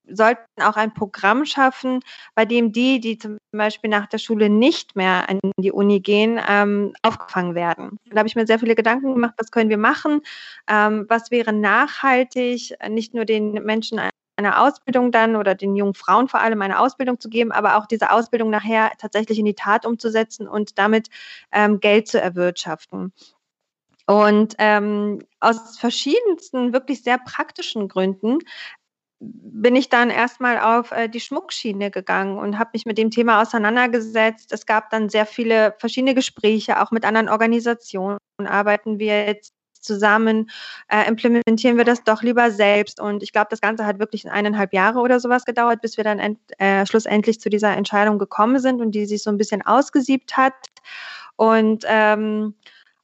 sollten 0.07 0.43
auch 0.61 0.75
ein 0.75 0.93
Programm 0.93 1.45
schaffen, 1.45 2.01
bei 2.35 2.45
dem 2.45 2.71
die, 2.71 2.99
die 2.99 3.17
zum 3.17 3.37
Beispiel 3.51 3.89
nach 3.89 4.07
der 4.07 4.17
Schule 4.19 4.49
nicht 4.49 4.95
mehr 4.95 5.29
an 5.29 5.39
die 5.57 5.71
Uni 5.71 5.99
gehen, 6.01 6.39
ähm, 6.47 6.93
aufgefangen 7.01 7.55
werden. 7.55 7.97
Da 8.09 8.17
habe 8.17 8.27
ich 8.27 8.35
mir 8.35 8.45
sehr 8.45 8.59
viele 8.59 8.75
Gedanken 8.75 9.13
gemacht, 9.13 9.33
was 9.37 9.51
können 9.51 9.69
wir 9.69 9.77
machen, 9.77 10.21
ähm, 10.67 11.05
was 11.09 11.31
wäre 11.31 11.53
nachhaltig, 11.53 12.75
nicht 12.89 13.13
nur 13.13 13.25
den 13.25 13.53
Menschen 13.63 13.99
eine 14.35 14.59
Ausbildung 14.59 15.11
dann 15.11 15.35
oder 15.35 15.55
den 15.55 15.75
jungen 15.75 15.93
Frauen 15.93 16.27
vor 16.27 16.41
allem 16.41 16.61
eine 16.61 16.79
Ausbildung 16.79 17.19
zu 17.19 17.29
geben, 17.29 17.51
aber 17.51 17.77
auch 17.77 17.85
diese 17.85 18.11
Ausbildung 18.11 18.49
nachher 18.49 18.91
tatsächlich 18.97 19.39
in 19.39 19.45
die 19.45 19.53
Tat 19.53 19.85
umzusetzen 19.85 20.47
und 20.47 20.77
damit 20.79 21.09
ähm, 21.51 21.79
Geld 21.79 22.07
zu 22.07 22.19
erwirtschaften. 22.19 23.13
Und 24.05 24.55
ähm, 24.57 25.19
aus 25.39 25.77
verschiedensten, 25.77 26.73
wirklich 26.73 27.03
sehr 27.03 27.17
praktischen 27.17 27.87
Gründen 27.87 28.39
bin 29.25 29.75
ich 29.75 29.87
dann 29.87 30.09
erstmal 30.09 30.59
auf 30.59 30.91
äh, 30.91 31.07
die 31.07 31.21
Schmuckschiene 31.21 31.91
gegangen 31.91 32.37
und 32.37 32.59
habe 32.59 32.71
mich 32.73 32.85
mit 32.85 32.97
dem 32.97 33.09
Thema 33.09 33.41
auseinandergesetzt. 33.41 34.51
Es 34.51 34.65
gab 34.65 34.89
dann 34.89 35.09
sehr 35.09 35.25
viele 35.25 35.75
verschiedene 35.79 36.13
Gespräche, 36.13 36.81
auch 36.81 36.91
mit 36.91 37.05
anderen 37.05 37.29
Organisationen. 37.29 38.17
Arbeiten 38.37 38.99
wir 38.99 39.25
jetzt 39.25 39.53
zusammen, 39.83 40.49
äh, 40.87 41.07
implementieren 41.07 41.77
wir 41.77 41.85
das 41.85 42.03
doch 42.03 42.23
lieber 42.23 42.51
selbst. 42.51 42.99
Und 42.99 43.23
ich 43.23 43.31
glaube, 43.31 43.47
das 43.49 43.61
Ganze 43.61 43.85
hat 43.85 43.99
wirklich 43.99 44.29
eineinhalb 44.29 44.73
Jahre 44.73 44.99
oder 44.99 45.19
sowas 45.19 45.45
gedauert, 45.45 45.81
bis 45.81 45.97
wir 45.97 46.03
dann 46.03 46.19
end, 46.19 46.39
äh, 46.59 46.85
schlussendlich 46.85 47.39
zu 47.39 47.49
dieser 47.49 47.75
Entscheidung 47.75 48.19
gekommen 48.19 48.59
sind 48.59 48.81
und 48.81 48.91
die 48.91 49.05
sich 49.05 49.23
so 49.23 49.29
ein 49.29 49.37
bisschen 49.37 49.61
ausgesiebt 49.61 50.37
hat. 50.37 50.53
Und, 51.35 51.83
ähm, 51.87 52.55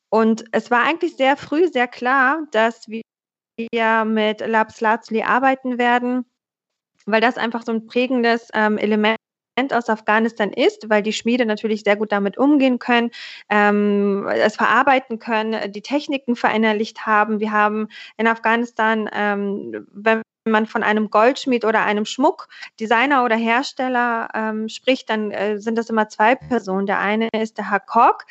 und 0.09 0.45
es 0.51 0.71
war 0.71 0.83
eigentlich 0.83 1.15
sehr 1.15 1.37
früh 1.37 1.67
sehr 1.67 1.87
klar, 1.87 2.43
dass 2.51 2.87
wir 2.87 3.01
mit 4.05 4.39
Labs 4.39 4.81
Lazuli 4.81 5.23
arbeiten 5.23 5.77
werden, 5.77 6.25
weil 7.05 7.21
das 7.21 7.37
einfach 7.37 7.63
so 7.65 7.73
ein 7.73 7.87
prägendes 7.87 8.49
ähm, 8.53 8.77
Element 8.77 9.18
aus 9.73 9.89
Afghanistan 9.89 10.51
ist, 10.51 10.89
weil 10.89 11.03
die 11.03 11.13
Schmiede 11.13 11.45
natürlich 11.45 11.83
sehr 11.83 11.95
gut 11.95 12.11
damit 12.11 12.37
umgehen 12.37 12.79
können, 12.79 13.11
ähm, 13.49 14.27
es 14.27 14.55
verarbeiten 14.55 15.19
können, 15.19 15.71
die 15.71 15.81
Techniken 15.81 16.35
verinnerlicht 16.35 17.05
haben. 17.05 17.39
Wir 17.39 17.51
haben 17.51 17.87
in 18.17 18.27
Afghanistan, 18.27 19.09
ähm, 19.13 19.87
wenn 19.91 20.21
man 20.45 20.65
von 20.65 20.83
einem 20.83 21.09
Goldschmied 21.09 21.65
oder 21.65 21.83
einem 21.83 22.05
Schmuckdesigner 22.05 23.23
oder 23.23 23.35
Hersteller 23.35 24.29
ähm, 24.33 24.69
spricht, 24.69 25.09
dann 25.09 25.31
äh, 25.31 25.59
sind 25.59 25.77
das 25.77 25.89
immer 25.89 26.09
zwei 26.09 26.35
Personen. 26.35 26.87
Der 26.87 26.99
eine 26.99 27.29
ist 27.33 27.57
der 27.57 27.69
Hakok, 27.69 28.25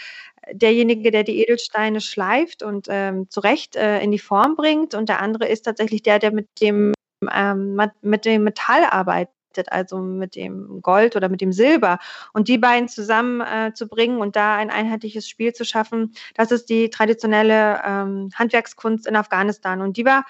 derjenige, 0.52 1.10
der 1.10 1.24
die 1.24 1.40
Edelsteine 1.42 2.00
schleift 2.00 2.62
und 2.62 2.86
ähm, 2.88 3.28
zurecht 3.30 3.76
äh, 3.76 4.00
in 4.00 4.10
die 4.10 4.18
Form 4.18 4.56
bringt. 4.56 4.94
Und 4.94 5.08
der 5.08 5.20
andere 5.20 5.46
ist 5.48 5.62
tatsächlich 5.62 6.02
der, 6.02 6.18
der 6.18 6.32
mit 6.32 6.48
dem, 6.60 6.92
ähm, 7.32 7.80
mit 8.02 8.24
dem 8.24 8.44
Metall 8.44 8.84
arbeitet 8.84 9.37
also 9.72 9.98
mit 9.98 10.36
dem 10.36 10.80
Gold 10.82 11.16
oder 11.16 11.28
mit 11.28 11.40
dem 11.40 11.52
Silber. 11.52 11.98
Und 12.32 12.48
die 12.48 12.58
beiden 12.58 12.88
zusammen 12.88 13.40
äh, 13.40 13.72
und 14.20 14.36
da 14.36 14.56
ein 14.56 14.70
einheitliches 14.70 15.28
Spiel 15.28 15.52
zu 15.52 15.64
schaffen, 15.64 16.12
das 16.34 16.50
ist 16.52 16.70
die 16.70 16.90
traditionelle 16.90 17.80
ähm, 17.84 18.30
Handwerkskunst 18.34 19.06
in 19.06 19.16
Afghanistan. 19.16 19.80
Und 19.80 19.96
die 19.96 20.04
war, 20.04 20.24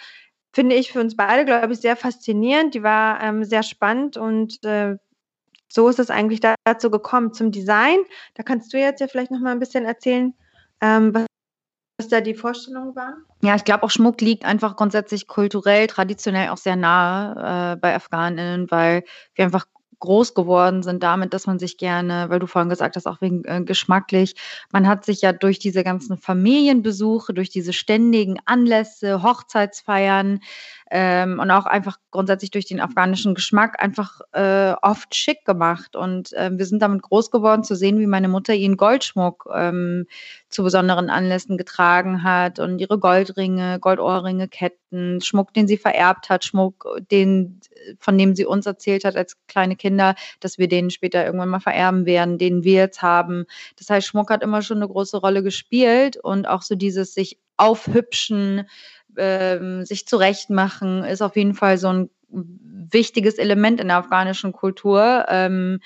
finde 0.52 0.76
ich, 0.76 0.92
für 0.92 1.00
uns 1.00 1.16
beide, 1.16 1.44
glaube 1.44 1.72
ich, 1.72 1.80
sehr 1.80 1.96
faszinierend. 1.96 2.74
Die 2.74 2.82
war 2.82 3.22
ähm, 3.22 3.44
sehr 3.44 3.62
spannend 3.62 4.16
und 4.16 4.64
äh, 4.64 4.96
so 5.68 5.88
ist 5.88 5.98
es 5.98 6.10
eigentlich 6.10 6.40
dazu 6.40 6.90
gekommen 6.90 7.34
zum 7.34 7.52
Design. 7.52 7.98
Da 8.34 8.42
kannst 8.42 8.72
du 8.72 8.78
jetzt 8.78 9.00
ja 9.00 9.06
vielleicht 9.06 9.30
noch 9.30 9.40
mal 9.40 9.52
ein 9.52 9.60
bisschen 9.60 9.84
erzählen, 9.84 10.34
ähm, 10.80 11.14
was 11.14 11.27
was 11.98 12.08
da 12.08 12.20
die 12.20 12.34
Vorstellung 12.34 12.94
war? 12.94 13.14
Ja, 13.42 13.56
ich 13.56 13.64
glaube 13.64 13.82
auch 13.82 13.90
Schmuck 13.90 14.20
liegt 14.20 14.44
einfach 14.44 14.76
grundsätzlich 14.76 15.26
kulturell, 15.26 15.88
traditionell 15.88 16.48
auch 16.50 16.56
sehr 16.56 16.76
nahe 16.76 17.74
äh, 17.74 17.76
bei 17.76 17.94
Afghaninnen, 17.94 18.70
weil 18.70 19.02
wir 19.34 19.44
einfach 19.44 19.66
groß 20.00 20.34
geworden 20.34 20.84
sind 20.84 21.02
damit, 21.02 21.34
dass 21.34 21.48
man 21.48 21.58
sich 21.58 21.76
gerne, 21.76 22.26
weil 22.28 22.38
du 22.38 22.46
vorhin 22.46 22.68
gesagt 22.68 22.94
hast, 22.94 23.06
auch 23.06 23.20
wegen 23.20 23.44
äh, 23.44 23.62
geschmacklich, 23.64 24.36
man 24.70 24.86
hat 24.86 25.04
sich 25.04 25.22
ja 25.22 25.32
durch 25.32 25.58
diese 25.58 25.82
ganzen 25.82 26.18
Familienbesuche, 26.18 27.34
durch 27.34 27.50
diese 27.50 27.72
ständigen 27.72 28.38
Anlässe, 28.44 29.24
Hochzeitsfeiern, 29.24 30.40
ähm, 30.90 31.38
und 31.38 31.50
auch 31.50 31.66
einfach 31.66 31.98
grundsätzlich 32.10 32.50
durch 32.50 32.66
den 32.66 32.80
afghanischen 32.80 33.34
Geschmack 33.34 33.82
einfach 33.82 34.20
äh, 34.32 34.72
oft 34.82 35.14
schick 35.14 35.44
gemacht. 35.44 35.96
Und 35.96 36.32
äh, 36.32 36.50
wir 36.52 36.64
sind 36.64 36.80
damit 36.80 37.02
groß 37.02 37.30
geworden 37.30 37.64
zu 37.64 37.74
sehen, 37.74 37.98
wie 37.98 38.06
meine 38.06 38.28
Mutter 38.28 38.54
ihren 38.54 38.76
Goldschmuck 38.76 39.48
ähm, 39.54 40.06
zu 40.48 40.62
besonderen 40.62 41.10
Anlässen 41.10 41.58
getragen 41.58 42.22
hat 42.22 42.58
und 42.58 42.78
ihre 42.78 42.98
Goldringe, 42.98 43.78
Goldohrringe, 43.80 44.48
Ketten, 44.48 45.20
Schmuck, 45.20 45.52
den 45.52 45.68
sie 45.68 45.76
vererbt 45.76 46.30
hat, 46.30 46.44
Schmuck, 46.44 46.86
den, 47.10 47.60
von 47.98 48.16
dem 48.16 48.34
sie 48.34 48.46
uns 48.46 48.64
erzählt 48.64 49.04
hat 49.04 49.16
als 49.16 49.36
kleine 49.46 49.76
Kinder, 49.76 50.14
dass 50.40 50.56
wir 50.56 50.68
den 50.68 50.90
später 50.90 51.24
irgendwann 51.24 51.50
mal 51.50 51.60
vererben 51.60 52.06
werden, 52.06 52.38
den 52.38 52.64
wir 52.64 52.74
jetzt 52.74 53.02
haben. 53.02 53.44
Das 53.76 53.90
heißt, 53.90 54.06
Schmuck 54.06 54.30
hat 54.30 54.42
immer 54.42 54.62
schon 54.62 54.78
eine 54.78 54.88
große 54.88 55.18
Rolle 55.18 55.42
gespielt 55.42 56.16
und 56.16 56.48
auch 56.48 56.62
so 56.62 56.74
dieses 56.74 57.12
sich 57.12 57.38
aufhübschen, 57.58 58.68
ähm, 59.16 59.84
sich 59.84 60.06
zurechtmachen, 60.06 61.04
ist 61.04 61.22
auf 61.22 61.36
jeden 61.36 61.54
Fall 61.54 61.78
so 61.78 61.92
ein 61.92 62.10
wichtiges 62.30 63.34
Element 63.38 63.80
in 63.80 63.88
der 63.88 63.98
afghanischen 63.98 64.52
Kultur. 64.52 65.26
Ähm, 65.28 65.80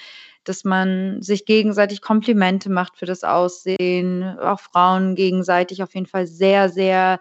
dass 0.44 0.64
man 0.64 1.22
sich 1.22 1.44
gegenseitig 1.44 2.00
Komplimente 2.00 2.68
macht 2.70 2.96
für 2.96 3.06
das 3.06 3.22
Aussehen, 3.22 4.38
auch 4.40 4.60
Frauen 4.60 5.14
gegenseitig 5.14 5.82
auf 5.82 5.94
jeden 5.94 6.06
Fall 6.06 6.26
sehr, 6.26 6.68
sehr 6.68 7.20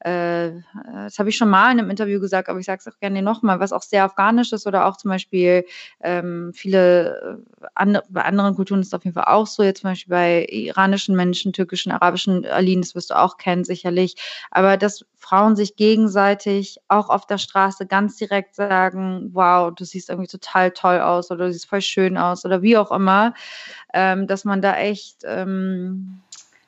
das 0.00 1.18
habe 1.18 1.30
ich 1.30 1.36
schon 1.36 1.48
mal 1.48 1.72
in 1.72 1.78
einem 1.78 1.90
Interview 1.90 2.20
gesagt, 2.20 2.48
aber 2.48 2.58
ich 2.58 2.66
sage 2.66 2.80
es 2.80 2.92
auch 2.92 2.98
gerne 3.00 3.22
nochmal, 3.22 3.60
was 3.60 3.72
auch 3.72 3.82
sehr 3.82 4.04
afghanisch 4.04 4.52
ist 4.52 4.66
oder 4.66 4.86
auch 4.86 4.96
zum 4.96 5.10
Beispiel 5.10 5.64
ähm, 6.00 6.52
viele 6.54 7.40
äh, 7.62 7.66
andere, 7.74 8.04
bei 8.10 8.22
anderen 8.22 8.54
Kulturen 8.54 8.80
ist 8.80 8.88
es 8.88 8.94
auf 8.94 9.04
jeden 9.04 9.14
Fall 9.14 9.24
auch 9.24 9.46
so, 9.46 9.62
jetzt 9.62 9.80
zum 9.80 9.90
Beispiel 9.90 10.10
bei 10.10 10.44
iranischen 10.50 11.16
Menschen, 11.16 11.52
türkischen, 11.52 11.92
arabischen 11.92 12.44
Alinen, 12.44 12.82
das 12.82 12.94
wirst 12.94 13.10
du 13.10 13.18
auch 13.18 13.38
kennen 13.38 13.64
sicherlich, 13.64 14.16
aber 14.50 14.76
dass 14.76 15.04
Frauen 15.16 15.56
sich 15.56 15.76
gegenseitig 15.76 16.78
auch 16.88 17.08
auf 17.08 17.26
der 17.26 17.38
Straße 17.38 17.86
ganz 17.86 18.16
direkt 18.16 18.54
sagen, 18.54 19.30
wow, 19.32 19.72
du 19.74 19.84
siehst 19.84 20.10
irgendwie 20.10 20.28
total 20.28 20.70
toll 20.70 21.00
aus 21.00 21.30
oder 21.30 21.46
du 21.46 21.52
siehst 21.52 21.68
voll 21.68 21.80
schön 21.80 22.18
aus 22.18 22.44
oder 22.44 22.62
wie 22.62 22.76
auch 22.76 22.92
immer, 22.92 23.34
ähm, 23.94 24.26
dass 24.26 24.44
man 24.44 24.62
da 24.62 24.76
echt 24.76 25.22
ähm, 25.24 26.20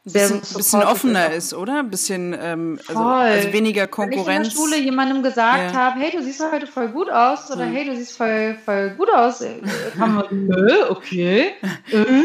sehr 0.09 0.29
bisschen, 0.29 0.57
bisschen 0.57 0.83
offener 0.83 1.33
ist, 1.33 1.55
oder? 1.55 1.81
Ein 1.81 1.91
bisschen 1.91 2.37
ähm, 2.41 2.81
also, 2.89 3.01
also, 3.01 3.53
weniger 3.53 3.87
Konkurrenz. 3.87 4.27
Wenn 4.27 4.33
ich 4.33 4.37
in 4.37 4.43
der 4.45 4.51
Schule 4.51 4.79
jemandem 4.79 5.23
gesagt 5.23 5.73
ja. 5.73 5.79
habe, 5.79 6.01
hey, 6.01 6.11
du 6.11 6.23
siehst 6.23 6.43
heute 6.53 6.67
voll 6.67 6.89
gut 6.89 7.11
aus 7.11 7.51
oder 7.51 7.67
ja. 7.67 7.73
hey, 7.73 7.85
du 7.85 7.97
siehst 7.97 8.17
voll, 8.17 8.57
voll 8.65 8.91
gut 8.91 9.13
aus, 9.13 9.41
äh, 9.41 9.55
kann 9.97 10.15
man, 10.15 10.51
äh, 10.51 10.91
okay. 10.91 11.53
Äh. 11.93 12.25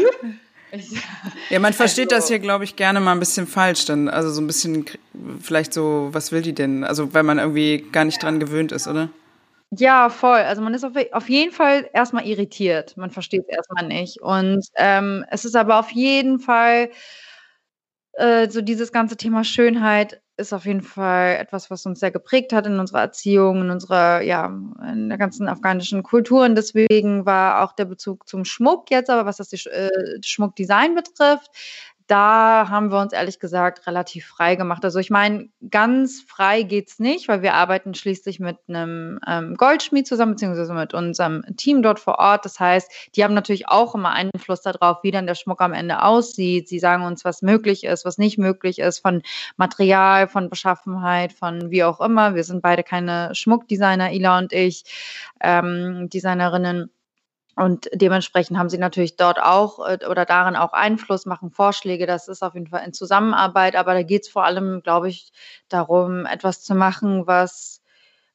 Ja, 1.50 1.60
man 1.60 1.72
versteht 1.72 2.12
also, 2.12 2.22
das 2.22 2.28
hier, 2.28 2.40
glaube 2.40 2.64
ich, 2.64 2.74
gerne 2.74 3.00
mal 3.00 3.12
ein 3.12 3.20
bisschen 3.20 3.46
falsch. 3.46 3.84
Dann, 3.84 4.08
also 4.08 4.30
so 4.30 4.40
ein 4.40 4.46
bisschen, 4.46 4.86
vielleicht 5.40 5.72
so, 5.72 6.08
was 6.12 6.32
will 6.32 6.42
die 6.42 6.54
denn? 6.54 6.82
Also, 6.82 7.14
weil 7.14 7.22
man 7.22 7.38
irgendwie 7.38 7.86
gar 7.92 8.04
nicht 8.04 8.22
dran 8.22 8.40
gewöhnt 8.40 8.72
ist, 8.72 8.88
oder? 8.88 9.08
Ja, 9.70 10.08
voll. 10.08 10.40
Also 10.40 10.62
man 10.62 10.74
ist 10.74 10.84
auf, 10.84 10.92
auf 11.12 11.28
jeden 11.28 11.52
Fall 11.52 11.88
erstmal 11.92 12.26
irritiert. 12.26 12.96
Man 12.96 13.10
versteht 13.10 13.42
es 13.48 13.56
erstmal 13.56 13.86
nicht. 13.86 14.20
Und 14.20 14.66
ähm, 14.76 15.24
es 15.30 15.44
ist 15.44 15.56
aber 15.56 15.78
auf 15.78 15.90
jeden 15.90 16.38
Fall 16.38 16.90
äh, 18.16 18.48
so 18.48 18.60
dieses 18.60 18.92
ganze 18.92 19.16
Thema 19.16 19.44
Schönheit 19.44 20.20
ist 20.36 20.52
auf 20.52 20.66
jeden 20.66 20.82
Fall 20.82 21.36
etwas, 21.36 21.70
was 21.70 21.86
uns 21.86 22.00
sehr 22.00 22.10
geprägt 22.10 22.52
hat 22.52 22.66
in 22.66 22.80
unserer 22.80 23.00
Erziehung, 23.00 23.62
in 23.62 23.70
unserer, 23.70 24.20
ja, 24.22 24.46
in 24.46 25.08
der 25.08 25.18
ganzen 25.18 25.48
afghanischen 25.48 26.02
Kultur. 26.02 26.44
Und 26.44 26.56
deswegen 26.56 27.24
war 27.24 27.62
auch 27.62 27.72
der 27.72 27.84
Bezug 27.84 28.28
zum 28.28 28.44
Schmuck 28.44 28.90
jetzt, 28.90 29.10
aber 29.10 29.26
was 29.26 29.36
das 29.36 29.52
äh, 29.52 29.90
Schmuckdesign 30.22 30.94
betrifft, 30.96 31.50
da 32.06 32.68
haben 32.68 32.90
wir 32.90 33.00
uns 33.00 33.14
ehrlich 33.14 33.40
gesagt 33.40 33.86
relativ 33.86 34.26
frei 34.26 34.56
gemacht. 34.56 34.84
Also 34.84 34.98
ich 34.98 35.08
meine, 35.08 35.48
ganz 35.70 36.20
frei 36.20 36.62
geht's 36.62 36.98
nicht, 36.98 37.28
weil 37.28 37.40
wir 37.40 37.54
arbeiten 37.54 37.94
schließlich 37.94 38.40
mit 38.40 38.58
einem 38.68 39.18
ähm, 39.26 39.54
Goldschmied 39.56 40.06
zusammen, 40.06 40.32
beziehungsweise 40.32 40.74
mit 40.74 40.92
unserem 40.92 41.42
Team 41.56 41.82
dort 41.82 41.98
vor 41.98 42.18
Ort. 42.18 42.44
Das 42.44 42.60
heißt, 42.60 42.90
die 43.14 43.24
haben 43.24 43.32
natürlich 43.32 43.68
auch 43.68 43.94
immer 43.94 44.10
Einfluss 44.10 44.60
darauf, 44.60 44.98
wie 45.02 45.12
dann 45.12 45.26
der 45.26 45.34
Schmuck 45.34 45.62
am 45.62 45.72
Ende 45.72 46.02
aussieht. 46.02 46.68
Sie 46.68 46.78
sagen 46.78 47.04
uns, 47.04 47.24
was 47.24 47.40
möglich 47.40 47.84
ist, 47.84 48.04
was 48.04 48.18
nicht 48.18 48.36
möglich 48.36 48.80
ist, 48.80 48.98
von 48.98 49.22
Material, 49.56 50.28
von 50.28 50.50
Beschaffenheit, 50.50 51.32
von 51.32 51.70
wie 51.70 51.84
auch 51.84 52.00
immer. 52.00 52.34
Wir 52.34 52.44
sind 52.44 52.60
beide 52.60 52.82
keine 52.82 53.34
Schmuckdesigner, 53.34 54.12
Ila 54.12 54.38
und 54.38 54.52
ich, 54.52 54.84
ähm, 55.40 56.10
Designerinnen. 56.10 56.90
Und 57.56 57.88
dementsprechend 57.92 58.58
haben 58.58 58.68
sie 58.68 58.78
natürlich 58.78 59.16
dort 59.16 59.40
auch 59.40 59.86
äh, 59.86 59.98
oder 60.08 60.24
darin 60.24 60.56
auch 60.56 60.72
Einfluss, 60.72 61.26
machen 61.26 61.50
Vorschläge. 61.50 62.06
Das 62.06 62.28
ist 62.28 62.42
auf 62.42 62.54
jeden 62.54 62.66
Fall 62.66 62.84
in 62.84 62.92
Zusammenarbeit. 62.92 63.76
Aber 63.76 63.94
da 63.94 64.02
geht 64.02 64.22
es 64.22 64.28
vor 64.28 64.44
allem, 64.44 64.82
glaube 64.82 65.08
ich, 65.08 65.32
darum, 65.68 66.26
etwas 66.26 66.62
zu 66.62 66.74
machen, 66.74 67.26
was, 67.26 67.80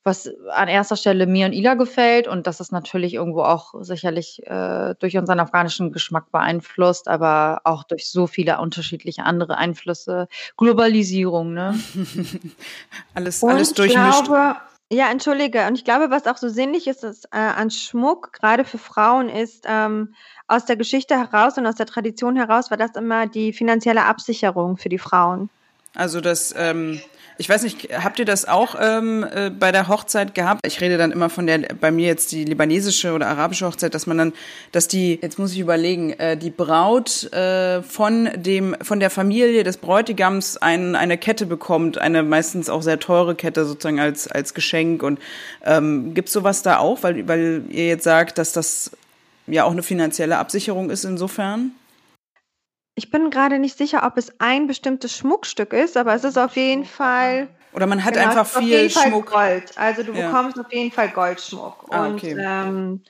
was 0.04 0.30
an 0.52 0.70
erster 0.70 0.96
Stelle 0.96 1.28
mir 1.28 1.48
und 1.48 1.54
Ila 1.54 1.74
gefällt. 1.74 2.28
Und 2.28 2.48
das 2.48 2.62
ist 2.62 2.72
natürlich 2.72 3.14
irgendwo 3.14 3.44
auch 3.44 3.74
sicherlich 3.82 4.42
äh, 4.46 4.96
durch 5.00 5.18
unseren 5.18 5.40
afghanischen 5.42 5.92
Geschmack 5.92 6.32
beeinflusst, 6.32 7.08
aber 7.10 7.62
auch 7.66 7.84
durch 7.84 8.10
so 8.10 8.26
viele 8.26 8.60
unterschiedliche 8.60 9.24
andere 9.24 9.58
Einflüsse. 9.58 10.28
Globalisierung, 10.56 11.54
ne? 11.54 11.78
alles, 13.14 13.44
alles 13.44 13.74
durchmischt. 13.74 14.22
Ich 14.22 14.24
glaube, 14.26 14.56
ja, 14.92 15.10
entschuldige. 15.12 15.68
Und 15.68 15.76
ich 15.76 15.86
glaube, 15.86 16.10
was 16.10 16.26
auch 16.26 16.38
so 16.38 16.50
sinnlich 16.50 16.88
ist, 16.88 17.04
ist 17.04 17.26
äh, 17.32 17.38
an 17.38 17.70
Schmuck, 17.70 18.34
gerade 18.34 18.66
für 18.66 18.80
Frauen, 18.80 19.30
ist 19.30 19.66
ähm, 19.68 20.16
aus 20.48 20.66
der 20.66 20.78
Geschichte 20.78 21.16
heraus 21.18 21.58
und 21.58 21.68
aus 21.68 21.76
der 21.76 21.86
Tradition 21.86 22.36
heraus 22.36 22.72
war 22.72 22.78
das 22.78 22.96
immer 22.96 23.28
die 23.28 23.54
finanzielle 23.54 24.06
Absicherung 24.06 24.78
für 24.78 24.90
die 24.90 24.98
Frauen. 24.98 25.50
Also 25.94 26.22
das 26.22 26.54
ähm, 26.58 27.02
ich 27.40 27.48
weiß 27.48 27.64
nicht, 27.64 27.88
habt 28.04 28.20
ihr 28.20 28.26
das 28.26 28.44
auch 28.44 28.76
ähm, 28.78 29.24
äh, 29.24 29.50
bei 29.50 29.72
der 29.72 29.88
Hochzeit 29.88 30.36
gehabt? 30.36 30.60
Ich 30.68 30.82
rede 30.82 30.98
dann 30.98 31.14
immer 31.14 31.30
von 31.30 31.48
der, 31.48 31.60
bei 31.80 31.90
mir 31.90 32.06
jetzt 32.06 32.34
die 32.34 32.44
libanesische 32.44 33.14
oder 33.14 33.28
arabische 33.28 33.66
Hochzeit, 33.66 33.94
dass 33.94 34.08
man 34.08 34.18
dann, 34.18 34.34
dass 34.74 34.90
die, 34.90 35.18
jetzt 35.22 35.40
muss 35.40 35.54
ich 35.54 35.60
überlegen, 35.60 36.12
äh, 36.20 36.36
die 36.36 36.50
Braut 36.50 37.32
äh, 37.32 37.82
von 37.82 38.30
dem, 38.36 38.76
von 38.82 39.00
der 39.00 39.10
Familie 39.10 39.64
des 39.64 39.78
Bräutigams 39.78 40.58
ein, 40.58 40.98
eine 40.98 41.18
Kette 41.18 41.46
bekommt, 41.46 41.98
eine 41.98 42.24
meistens 42.24 42.70
auch 42.70 42.82
sehr 42.82 43.00
teure 43.00 43.36
Kette 43.36 43.64
sozusagen 43.64 44.02
als, 44.02 44.28
als 44.28 44.54
Geschenk. 44.54 45.02
Und 45.02 45.18
ähm, 45.64 46.14
gibt 46.14 46.28
sowas 46.28 46.62
da 46.62 46.80
auch, 46.80 47.04
weil, 47.04 47.26
weil 47.30 47.64
ihr 47.70 47.88
jetzt 47.88 48.04
sagt, 48.04 48.38
dass 48.38 48.52
das 48.52 48.92
ja 49.48 49.64
auch 49.64 49.72
eine 49.72 49.84
finanzielle 49.84 50.40
Absicherung 50.40 50.90
ist 50.90 51.06
insofern? 51.06 51.72
Ich 53.00 53.12
bin 53.12 53.30
gerade 53.30 53.60
nicht 53.60 53.78
sicher, 53.78 54.06
ob 54.06 54.18
es 54.18 54.42
ein 54.42 54.68
bestimmtes 54.68 55.16
Schmuckstück 55.16 55.72
ist, 55.72 55.96
aber 55.96 56.14
es 56.16 56.26
ist 56.26 56.38
auf 56.38 56.58
jeden 56.58 56.84
Fall. 56.84 57.48
Oder 57.72 57.88
man 57.88 58.04
hat 58.04 58.16
genau, 58.16 58.28
einfach 58.28 58.46
viel 58.46 58.90
Schmuck. 58.90 59.32
Gold. 59.32 59.72
Also 59.78 60.04
du 60.04 60.12
ja. 60.12 60.28
bekommst 60.28 60.60
auf 60.60 60.70
jeden 60.74 60.92
Fall 60.92 61.08
Goldschmuck. 61.08 61.86
Ah, 61.92 62.08
Und 62.08 62.16
okay. 62.16 62.36
ähm, 62.38 63.02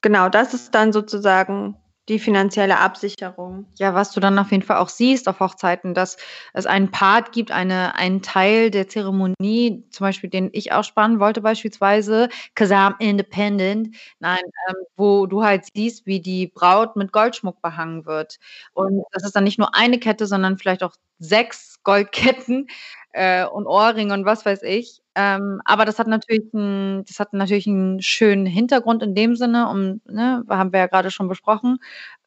genau, 0.00 0.30
das 0.30 0.54
ist 0.54 0.74
dann 0.74 0.94
sozusagen 0.94 1.76
die 2.08 2.18
finanzielle 2.18 2.78
Absicherung. 2.78 3.66
Ja, 3.76 3.94
was 3.94 4.12
du 4.12 4.20
dann 4.20 4.38
auf 4.38 4.50
jeden 4.50 4.62
Fall 4.62 4.78
auch 4.78 4.88
siehst 4.88 5.28
auf 5.28 5.40
Hochzeiten, 5.40 5.94
dass 5.94 6.16
es 6.54 6.66
einen 6.66 6.90
Part 6.90 7.32
gibt, 7.32 7.50
eine, 7.50 7.94
einen 7.94 8.22
Teil 8.22 8.70
der 8.70 8.88
Zeremonie, 8.88 9.84
zum 9.90 10.04
Beispiel, 10.06 10.30
den 10.30 10.50
ich 10.52 10.72
auch 10.72 10.84
spannen 10.84 11.20
wollte, 11.20 11.40
beispielsweise, 11.40 12.28
cause 12.54 12.74
I'm 12.74 12.94
independent, 12.98 13.94
nein, 14.20 14.42
ähm, 14.68 14.76
wo 14.96 15.26
du 15.26 15.44
halt 15.44 15.64
siehst, 15.74 16.06
wie 16.06 16.20
die 16.20 16.46
Braut 16.46 16.96
mit 16.96 17.12
Goldschmuck 17.12 17.60
behangen 17.60 18.06
wird. 18.06 18.38
Und 18.72 19.04
das 19.12 19.24
ist 19.24 19.36
dann 19.36 19.44
nicht 19.44 19.58
nur 19.58 19.74
eine 19.74 19.98
Kette, 19.98 20.26
sondern 20.26 20.58
vielleicht 20.58 20.82
auch 20.82 20.94
sechs 21.18 21.82
Goldketten 21.82 22.68
äh, 23.12 23.44
und 23.44 23.66
Ohrringe 23.66 24.14
und 24.14 24.24
was 24.24 24.46
weiß 24.46 24.62
ich. 24.62 25.02
Ähm, 25.20 25.60
aber 25.64 25.84
das 25.84 25.98
hat 25.98 26.06
natürlich 26.06 26.54
ein, 26.54 27.04
das 27.04 27.18
hat 27.18 27.32
natürlich 27.32 27.66
einen 27.66 28.00
schönen 28.00 28.46
Hintergrund 28.46 29.02
in 29.02 29.16
dem 29.16 29.34
Sinne, 29.34 29.68
um, 29.68 30.00
ne, 30.06 30.44
haben 30.48 30.72
wir 30.72 30.78
ja 30.78 30.86
gerade 30.86 31.10
schon 31.10 31.26
besprochen. 31.26 31.78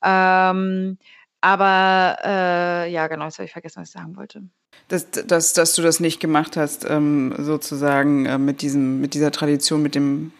Ähm, 0.03 0.97
aber 1.39 2.17
äh, 2.21 2.91
ja, 2.91 3.07
genau, 3.07 3.25
jetzt 3.25 3.37
habe 3.37 3.45
ich 3.45 3.53
vergessen, 3.53 3.81
was 3.81 3.87
ich 3.87 3.93
sagen 3.93 4.17
wollte. 4.17 4.43
Dass, 4.89 5.09
dass, 5.09 5.53
dass 5.53 5.73
du 5.73 5.81
das 5.81 6.01
nicht 6.01 6.19
gemacht 6.19 6.57
hast, 6.57 6.83
ähm, 6.83 7.33
sozusagen 7.37 8.25
äh, 8.25 8.37
mit, 8.37 8.61
diesem, 8.61 8.99
mit 8.99 9.13
dieser 9.13 9.31
Tradition, 9.31 9.81
mit 9.81 9.95
dem 9.95 10.33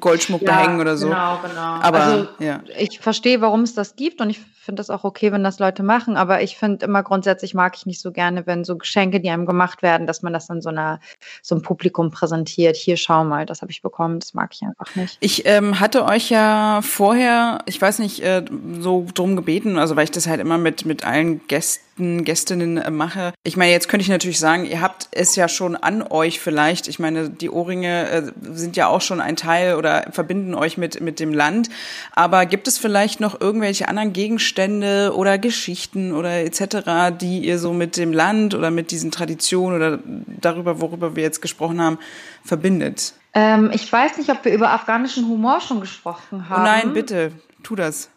Goldschmuck 0.00 0.40
ja, 0.40 0.56
behängen 0.56 0.80
oder 0.80 0.96
so. 0.96 1.08
Genau, 1.08 1.40
genau. 1.42 1.60
Aber 1.60 2.00
also, 2.00 2.28
ja. 2.38 2.62
ich 2.78 3.00
verstehe, 3.00 3.42
warum 3.42 3.64
es 3.64 3.74
das 3.74 3.96
gibt 3.96 4.22
und 4.22 4.30
ich 4.30 4.40
finde 4.62 4.78
das 4.78 4.90
auch 4.90 5.02
okay, 5.02 5.32
wenn 5.32 5.42
das 5.42 5.58
Leute 5.58 5.82
machen, 5.82 6.16
aber 6.16 6.40
ich 6.40 6.56
finde 6.56 6.86
immer 6.86 7.02
grundsätzlich 7.02 7.52
mag 7.52 7.74
ich 7.76 7.84
nicht 7.84 8.00
so 8.00 8.12
gerne, 8.12 8.46
wenn 8.46 8.62
so 8.62 8.78
Geschenke, 8.78 9.18
die 9.18 9.28
einem 9.28 9.44
gemacht 9.44 9.82
werden, 9.82 10.06
dass 10.06 10.22
man 10.22 10.32
das 10.32 10.46
dann 10.46 10.62
so 10.62 10.68
einer 10.68 11.00
so 11.42 11.56
einem 11.56 11.62
Publikum 11.62 12.12
präsentiert. 12.12 12.76
Hier 12.76 12.96
schau 12.96 13.24
mal, 13.24 13.44
das 13.44 13.60
habe 13.60 13.72
ich 13.72 13.82
bekommen, 13.82 14.20
das 14.20 14.34
mag 14.34 14.50
ich 14.54 14.62
einfach 14.62 14.94
nicht. 14.94 15.18
Ich 15.18 15.46
ähm, 15.46 15.80
hatte 15.80 16.04
euch 16.04 16.30
ja 16.30 16.80
vorher, 16.82 17.58
ich 17.66 17.82
weiß 17.82 17.98
nicht, 17.98 18.22
äh, 18.22 18.44
so 18.78 19.04
drum 19.12 19.34
gebeten, 19.34 19.78
also 19.78 19.96
weil 19.96 20.04
ich 20.04 20.12
das 20.12 20.28
halt 20.28 20.40
immer 20.40 20.58
mit 20.58 20.86
mit 20.86 21.04
allen 21.04 21.44
Gästen, 21.48 22.24
Gästinnen 22.24 22.78
äh, 22.78 22.90
mache. 22.92 23.32
Ich 23.42 23.56
meine, 23.56 23.72
jetzt 23.72 23.88
könnte 23.88 24.02
ich 24.02 24.10
natürlich 24.10 24.38
sagen, 24.38 24.64
ihr 24.64 24.80
habt 24.80 25.08
es 25.10 25.34
ja 25.34 25.48
schon 25.48 25.74
an 25.74 26.02
euch 26.02 26.38
vielleicht. 26.38 26.86
Ich 26.86 27.00
meine, 27.00 27.30
die 27.30 27.50
Ohrringe 27.50 28.08
äh, 28.08 28.22
sind 28.52 28.76
ja 28.76 28.86
auch 28.86 29.00
schon 29.00 29.20
ein 29.20 29.34
Teil 29.34 29.74
oder 29.74 30.06
verbinden 30.12 30.54
euch 30.54 30.78
mit, 30.78 31.00
mit 31.00 31.18
dem 31.18 31.34
Land. 31.34 31.68
Aber 32.12 32.46
gibt 32.46 32.68
es 32.68 32.78
vielleicht 32.78 33.18
noch 33.18 33.40
irgendwelche 33.40 33.88
anderen 33.88 34.12
Gegenstände 34.12 34.51
oder 34.58 35.38
Geschichten 35.38 36.12
oder 36.12 36.40
etc., 36.40 37.16
die 37.20 37.40
ihr 37.40 37.58
so 37.58 37.72
mit 37.72 37.96
dem 37.96 38.12
Land 38.12 38.54
oder 38.54 38.70
mit 38.70 38.90
diesen 38.90 39.10
Traditionen 39.10 39.76
oder 39.76 39.98
darüber, 40.40 40.80
worüber 40.80 41.16
wir 41.16 41.22
jetzt 41.22 41.42
gesprochen 41.42 41.80
haben, 41.80 41.98
verbindet? 42.44 43.14
Ähm, 43.34 43.70
ich 43.72 43.90
weiß 43.90 44.18
nicht, 44.18 44.30
ob 44.30 44.44
wir 44.44 44.52
über 44.52 44.70
afghanischen 44.70 45.26
Humor 45.28 45.60
schon 45.60 45.80
gesprochen 45.80 46.48
haben. 46.48 46.62
Oh 46.62 46.64
nein, 46.64 46.92
bitte, 46.92 47.32
tu 47.62 47.76
das. 47.76 48.10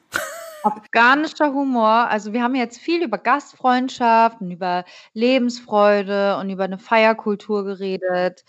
Afghanischer 0.65 1.53
Humor, 1.53 2.07
also 2.09 2.33
wir 2.33 2.41
haben 2.41 2.55
jetzt 2.55 2.79
viel 2.79 3.03
über 3.03 3.19
Gastfreundschaft 3.19 4.41
und 4.41 4.49
über 4.49 4.83
Lebensfreude 5.13 6.37
und 6.37 6.49
über 6.49 6.63
eine 6.63 6.79
Feierkultur 6.79 7.63
geredet. 7.65 8.43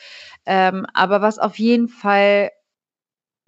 Ähm, 0.46 0.86
aber 0.94 1.20
was 1.20 1.38
auf 1.38 1.58
jeden 1.58 1.88
Fall 1.88 2.52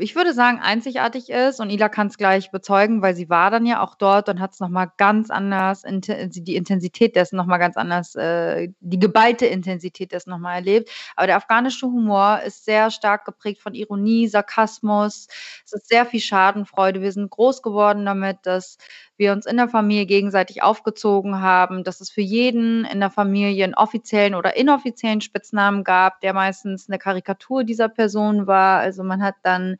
ich 0.00 0.14
würde 0.14 0.32
sagen, 0.32 0.60
einzigartig 0.60 1.28
ist 1.28 1.58
und 1.58 1.70
Ila 1.70 1.88
kann 1.88 2.06
es 2.06 2.16
gleich 2.16 2.52
bezeugen, 2.52 3.02
weil 3.02 3.16
sie 3.16 3.28
war 3.28 3.50
dann 3.50 3.66
ja 3.66 3.82
auch 3.82 3.96
dort 3.96 4.28
und 4.28 4.38
hat 4.38 4.52
es 4.52 4.60
nochmal 4.60 4.92
ganz 4.96 5.28
anders, 5.28 5.82
die 5.84 6.54
Intensität 6.54 7.16
dessen 7.16 7.36
nochmal 7.36 7.58
ganz 7.58 7.76
anders, 7.76 8.14
äh, 8.14 8.68
die 8.78 9.00
geballte 9.00 9.46
Intensität 9.46 10.12
dessen 10.12 10.30
nochmal 10.30 10.56
erlebt. 10.56 10.88
Aber 11.16 11.26
der 11.26 11.36
afghanische 11.36 11.86
Humor 11.86 12.40
ist 12.46 12.64
sehr 12.64 12.92
stark 12.92 13.24
geprägt 13.24 13.60
von 13.60 13.74
Ironie, 13.74 14.28
Sarkasmus. 14.28 15.26
Es 15.64 15.72
ist 15.72 15.88
sehr 15.88 16.06
viel 16.06 16.20
Schadenfreude. 16.20 17.02
Wir 17.02 17.10
sind 17.10 17.30
groß 17.30 17.62
geworden 17.62 18.06
damit, 18.06 18.38
dass 18.44 18.78
wir 19.16 19.32
uns 19.32 19.46
in 19.46 19.56
der 19.56 19.68
Familie 19.68 20.06
gegenseitig 20.06 20.62
aufgezogen 20.62 21.40
haben, 21.40 21.82
dass 21.82 22.00
es 22.00 22.08
für 22.08 22.20
jeden 22.20 22.84
in 22.84 23.00
der 23.00 23.10
Familie 23.10 23.64
einen 23.64 23.74
offiziellen 23.74 24.36
oder 24.36 24.56
inoffiziellen 24.56 25.20
Spitznamen 25.20 25.82
gab, 25.82 26.20
der 26.20 26.34
meistens 26.34 26.88
eine 26.88 26.98
Karikatur 26.98 27.64
dieser 27.64 27.88
Person 27.88 28.46
war. 28.46 28.78
Also 28.78 29.02
man 29.02 29.20
hat 29.22 29.34
dann 29.42 29.78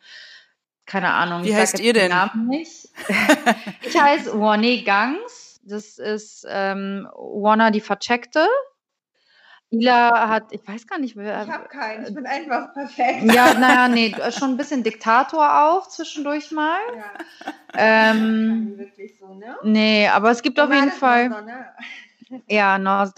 keine 0.87 1.13
Ahnung. 1.13 1.45
Wie 1.45 1.55
heißt 1.55 1.81
ihr 1.81 1.93
denn? 1.93 2.11
Namen 2.11 2.49
nicht. 2.49 2.89
ich 3.83 4.01
heiße 4.01 4.39
Warne 4.41 4.83
Gangs. 4.83 5.61
Das 5.63 5.99
ist 5.99 6.47
ähm, 6.49 7.07
Warner 7.15 7.71
die 7.71 7.83
Vercheckte. 7.83 8.47
Ila 9.71 10.31
hat, 10.31 10.53
ich 10.53 10.67
weiß 10.67 10.87
gar 10.87 10.99
nicht, 10.99 11.15
wer. 11.15 11.43
Ich 11.43 11.51
habe 11.51 11.69
keinen, 11.69 12.07
ich 12.07 12.15
bin 12.15 12.25
einfach 12.25 12.73
perfekt. 12.73 13.25
Ja, 13.25 13.53
naja, 13.53 13.89
nee, 13.89 14.15
schon 14.31 14.53
ein 14.53 14.57
bisschen 14.57 14.83
Diktator 14.83 15.67
auch 15.67 15.89
zwischendurch 15.89 16.51
mal. 16.53 16.79
Ja. 16.97 17.53
Ähm, 17.75 18.79
wirklich 18.79 19.19
so, 19.19 19.35
ne? 19.35 19.57
Nee, 19.63 20.09
aber 20.09 20.31
es 20.31 20.41
gibt 20.41 20.59
auf 20.59 20.73
jeden 20.73 20.91
Fall. 20.91 21.29
Ja, 22.49 22.79
North 22.79 23.15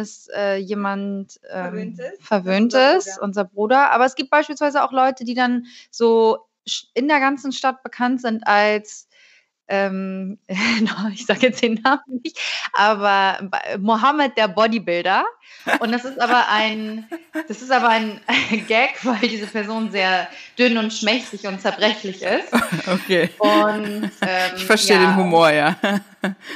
ist 0.00 0.30
äh, 0.34 0.56
jemand 0.56 1.40
ähm, 1.50 1.62
Verwöhntes, 1.62 2.12
Verwöhntes 2.20 2.82
unser, 2.82 3.12
Bruder. 3.12 3.22
unser 3.22 3.44
Bruder. 3.44 3.90
Aber 3.90 4.04
es 4.04 4.14
gibt 4.14 4.30
beispielsweise 4.30 4.82
auch 4.82 4.92
Leute, 4.92 5.24
die 5.24 5.34
dann 5.34 5.66
so 5.90 6.38
in 6.94 7.08
der 7.08 7.20
ganzen 7.20 7.52
Stadt 7.52 7.82
bekannt 7.82 8.20
sind 8.20 8.46
als 8.46 9.07
ähm, 9.68 10.38
ich 11.12 11.26
sage 11.26 11.48
jetzt 11.48 11.62
den 11.62 11.74
Namen 11.74 12.20
nicht, 12.22 12.38
aber 12.72 13.38
Mohammed 13.78 14.36
der 14.36 14.48
Bodybuilder. 14.48 15.24
Und 15.80 15.92
das 15.92 16.04
ist 16.04 16.20
aber 16.20 16.48
ein, 16.48 17.06
das 17.46 17.62
ist 17.62 17.70
aber 17.70 17.88
ein 17.88 18.20
Gag, 18.68 19.04
weil 19.04 19.28
diese 19.28 19.46
Person 19.46 19.90
sehr 19.90 20.28
dünn 20.58 20.78
und 20.78 20.92
schmächtig 20.92 21.46
und 21.46 21.60
zerbrechlich 21.60 22.22
ist. 22.22 22.52
Okay. 22.86 23.30
Und, 23.38 24.10
ähm, 24.22 24.52
ich 24.56 24.64
verstehe 24.64 24.96
ja, 24.96 25.06
den 25.06 25.16
Humor, 25.16 25.50
ja. 25.50 25.76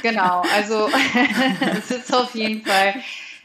Genau, 0.01 0.43
also 0.53 0.89
es 1.77 1.91
ist 1.91 2.13
auf 2.13 2.33
jeden 2.35 2.65
Fall 2.65 2.95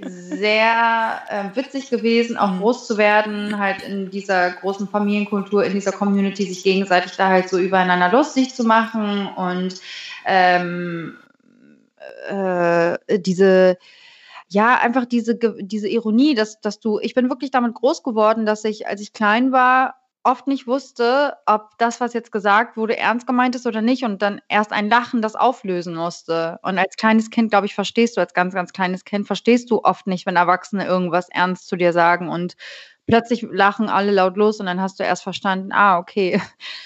sehr 0.01 1.22
äh, 1.28 1.57
witzig 1.57 1.90
gewesen, 1.90 2.36
auch 2.36 2.53
mhm. 2.53 2.61
groß 2.61 2.86
zu 2.86 2.99
werden, 2.99 3.59
halt 3.59 3.82
in 3.82 4.11
dieser 4.11 4.51
großen 4.51 4.88
Familienkultur, 4.88 5.64
in 5.64 5.72
dieser 5.72 5.92
Community, 5.92 6.44
sich 6.44 6.62
gegenseitig 6.62 7.16
da 7.16 7.28
halt 7.28 7.49
so 7.49 7.59
übereinander 7.59 8.11
lustig 8.11 8.55
zu 8.55 8.64
machen 8.64 9.26
und 9.36 9.74
ähm, 10.24 11.16
äh, 12.28 13.18
diese 13.18 13.78
ja, 14.51 14.78
einfach 14.78 15.05
diese, 15.05 15.34
diese 15.34 15.88
Ironie, 15.88 16.34
dass, 16.34 16.61
dass 16.61 16.80
du, 16.80 16.99
ich 17.01 17.14
bin 17.14 17.28
wirklich 17.28 17.51
damit 17.51 17.74
groß 17.74 18.03
geworden, 18.03 18.46
dass 18.46 18.64
ich, 18.64 18.86
als 18.86 19.03
ich 19.03 19.12
klein 19.12 19.53
war, 19.53 19.96
oft 20.24 20.46
nicht 20.46 20.66
wusste, 20.66 21.36
ob 21.46 21.70
das, 21.78 22.00
was 22.00 22.12
jetzt 22.12 22.32
gesagt 22.32 22.76
wurde, 22.76 22.96
ernst 22.96 23.26
gemeint 23.26 23.54
ist 23.54 23.66
oder 23.66 23.80
nicht 23.82 24.04
und 24.04 24.20
dann 24.22 24.40
erst 24.48 24.72
ein 24.72 24.88
Lachen 24.90 25.22
das 25.22 25.36
auflösen 25.36 25.94
musste. 25.94 26.58
Und 26.62 26.78
als 26.78 26.96
kleines 26.96 27.30
Kind, 27.30 27.50
glaube 27.50 27.66
ich, 27.66 27.74
verstehst 27.74 28.16
du, 28.16 28.20
als 28.20 28.34
ganz, 28.34 28.54
ganz 28.54 28.72
kleines 28.72 29.04
Kind, 29.04 29.26
verstehst 29.26 29.70
du 29.70 29.82
oft 29.82 30.06
nicht, 30.06 30.26
wenn 30.26 30.36
Erwachsene 30.36 30.86
irgendwas 30.86 31.28
ernst 31.30 31.68
zu 31.68 31.76
dir 31.76 31.92
sagen 31.92 32.28
und 32.28 32.56
plötzlich 33.06 33.42
lachen 33.50 33.88
alle 33.88 34.12
laut 34.12 34.36
los 34.36 34.60
und 34.60 34.66
dann 34.66 34.80
hast 34.80 35.00
du 35.00 35.04
erst 35.04 35.22
verstanden, 35.22 35.72
ah, 35.72 35.98
okay, 35.98 36.40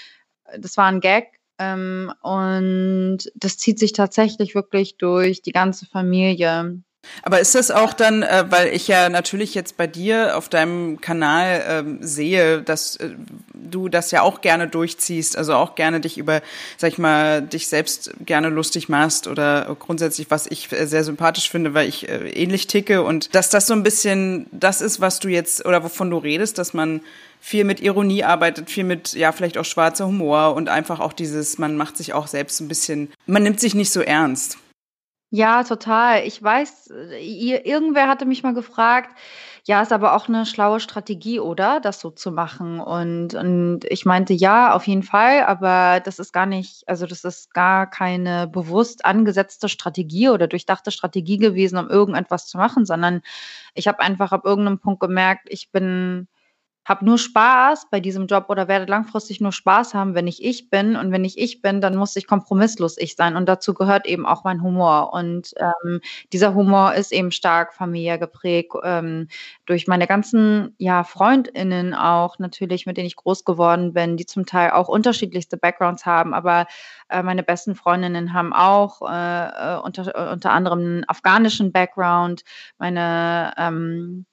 das 0.59 0.77
war 0.77 0.85
ein 0.85 1.01
Gag. 1.01 1.39
Ähm, 1.59 2.11
und 2.21 3.19
das 3.35 3.57
zieht 3.57 3.79
sich 3.79 3.93
tatsächlich 3.93 4.55
wirklich 4.55 4.97
durch 4.97 5.41
die 5.41 5.51
ganze 5.51 5.85
Familie. 5.85 6.81
Aber 7.21 7.39
ist 7.39 7.55
das 7.55 7.71
auch 7.71 7.93
dann, 7.93 8.23
äh, 8.23 8.45
weil 8.49 8.73
ich 8.73 8.87
ja 8.87 9.09
natürlich 9.09 9.53
jetzt 9.53 9.77
bei 9.77 9.87
dir 9.87 10.37
auf 10.37 10.49
deinem 10.49 10.99
Kanal 11.01 11.63
ähm, 11.67 11.97
sehe, 12.01 12.61
dass 12.61 12.95
äh, 12.97 13.11
du 13.53 13.89
das 13.89 14.11
ja 14.11 14.21
auch 14.21 14.41
gerne 14.41 14.67
durchziehst, 14.67 15.37
also 15.37 15.55
auch 15.55 15.75
gerne 15.75 15.99
dich 15.99 16.17
über, 16.17 16.41
sag 16.77 16.91
ich 16.91 16.97
mal, 16.97 17.41
dich 17.41 17.67
selbst 17.67 18.11
gerne 18.25 18.49
lustig 18.49 18.89
machst 18.89 19.27
oder 19.27 19.75
grundsätzlich, 19.79 20.31
was 20.31 20.47
ich 20.47 20.69
sehr 20.69 21.03
sympathisch 21.03 21.49
finde, 21.49 21.73
weil 21.73 21.87
ich 21.87 22.09
äh, 22.09 22.29
ähnlich 22.29 22.67
ticke 22.67 23.03
und 23.03 23.33
dass 23.35 23.49
das 23.49 23.67
so 23.67 23.73
ein 23.73 23.83
bisschen 23.83 24.47
das 24.51 24.81
ist, 24.81 25.01
was 25.01 25.19
du 25.19 25.27
jetzt 25.27 25.65
oder 25.65 25.83
wovon 25.83 26.09
du 26.09 26.17
redest, 26.17 26.57
dass 26.57 26.73
man 26.73 27.01
viel 27.43 27.65
mit 27.65 27.81
Ironie 27.81 28.23
arbeitet, 28.23 28.69
viel 28.69 28.85
mit, 28.85 29.13
ja, 29.13 29.33
vielleicht 29.33 29.57
auch 29.57 29.65
schwarzer 29.65 30.07
Humor 30.07 30.55
und 30.55 30.69
einfach 30.69 31.01
auch 31.01 31.11
dieses, 31.11 31.57
man 31.57 31.75
macht 31.75 31.97
sich 31.97 32.13
auch 32.13 32.27
selbst 32.27 32.61
ein 32.61 32.69
bisschen, 32.69 33.11
man 33.25 33.43
nimmt 33.43 33.59
sich 33.59 33.75
nicht 33.75 33.91
so 33.91 33.99
ernst. 33.99 34.57
Ja, 35.35 35.63
total. 35.63 36.27
Ich 36.27 36.43
weiß, 36.43 36.93
ihr, 37.19 37.65
irgendwer 37.65 38.07
hatte 38.07 38.23
mich 38.27 38.43
mal 38.43 38.53
gefragt, 38.53 39.17
ja, 39.65 39.81
ist 39.81 39.91
aber 39.91 40.15
auch 40.15 40.27
eine 40.27 40.45
schlaue 40.45 40.79
Strategie, 40.79 41.39
oder? 41.39 41.79
Das 41.79 41.99
so 41.99 42.11
zu 42.11 42.31
machen. 42.31 42.79
Und, 42.79 43.33
und 43.33 43.79
ich 43.89 44.05
meinte, 44.05 44.33
ja, 44.33 44.75
auf 44.75 44.85
jeden 44.85 45.01
Fall, 45.01 45.41
aber 45.45 46.01
das 46.01 46.19
ist 46.19 46.33
gar 46.33 46.45
nicht, 46.45 46.87
also 46.87 47.07
das 47.07 47.23
ist 47.23 47.51
gar 47.51 47.89
keine 47.89 48.45
bewusst 48.47 49.05
angesetzte 49.05 49.69
Strategie 49.69 50.29
oder 50.29 50.47
durchdachte 50.47 50.91
Strategie 50.91 51.39
gewesen, 51.39 51.79
um 51.79 51.89
irgendetwas 51.89 52.45
zu 52.47 52.59
machen, 52.59 52.85
sondern 52.85 53.21
ich 53.73 53.87
habe 53.87 54.01
einfach 54.01 54.33
ab 54.33 54.45
irgendeinem 54.45 54.77
Punkt 54.77 54.99
gemerkt, 54.99 55.47
ich 55.49 55.71
bin 55.71 56.27
habe 56.85 57.05
nur 57.05 57.17
Spaß 57.17 57.87
bei 57.89 57.99
diesem 57.99 58.27
Job 58.27 58.45
oder 58.49 58.67
werde 58.67 58.85
langfristig 58.85 59.39
nur 59.39 59.51
Spaß 59.51 59.93
haben, 59.93 60.15
wenn 60.15 60.27
ich 60.27 60.43
ich 60.43 60.69
bin. 60.69 60.95
Und 60.95 61.11
wenn 61.11 61.23
ich 61.23 61.37
ich 61.37 61.61
bin, 61.61 61.81
dann 61.81 61.95
muss 61.95 62.15
ich 62.15 62.27
kompromisslos 62.27 62.97
ich 62.97 63.15
sein. 63.15 63.35
Und 63.35 63.47
dazu 63.47 63.73
gehört 63.73 64.05
eben 64.05 64.25
auch 64.25 64.43
mein 64.43 64.61
Humor. 64.61 65.13
Und 65.13 65.53
ähm, 65.57 66.01
dieser 66.33 66.53
Humor 66.53 66.93
ist 66.93 67.13
eben 67.13 67.31
stark 67.31 67.73
familiär 67.73 68.17
geprägt 68.17 68.73
ähm, 68.83 69.27
durch 69.65 69.87
meine 69.87 70.07
ganzen 70.07 70.75
ja, 70.77 71.03
FreundInnen 71.03 71.93
auch 71.93 72.37
natürlich, 72.39 72.85
mit 72.85 72.97
denen 72.97 73.07
ich 73.07 73.15
groß 73.15 73.45
geworden 73.45 73.93
bin, 73.93 74.17
die 74.17 74.25
zum 74.25 74.45
Teil 74.45 74.71
auch 74.71 74.89
unterschiedlichste 74.89 75.57
Backgrounds 75.57 76.05
haben. 76.05 76.33
Aber 76.33 76.67
äh, 77.09 77.23
meine 77.23 77.43
besten 77.43 77.75
Freundinnen 77.75 78.33
haben 78.33 78.53
auch 78.53 79.01
äh, 79.09 79.75
äh 79.75 79.79
unter, 79.79 80.31
unter 80.31 80.51
anderem 80.51 80.79
einen 80.79 81.09
afghanischen 81.09 81.71
Background. 81.71 82.43
Meine 82.77 83.53
ähm, 83.57 84.25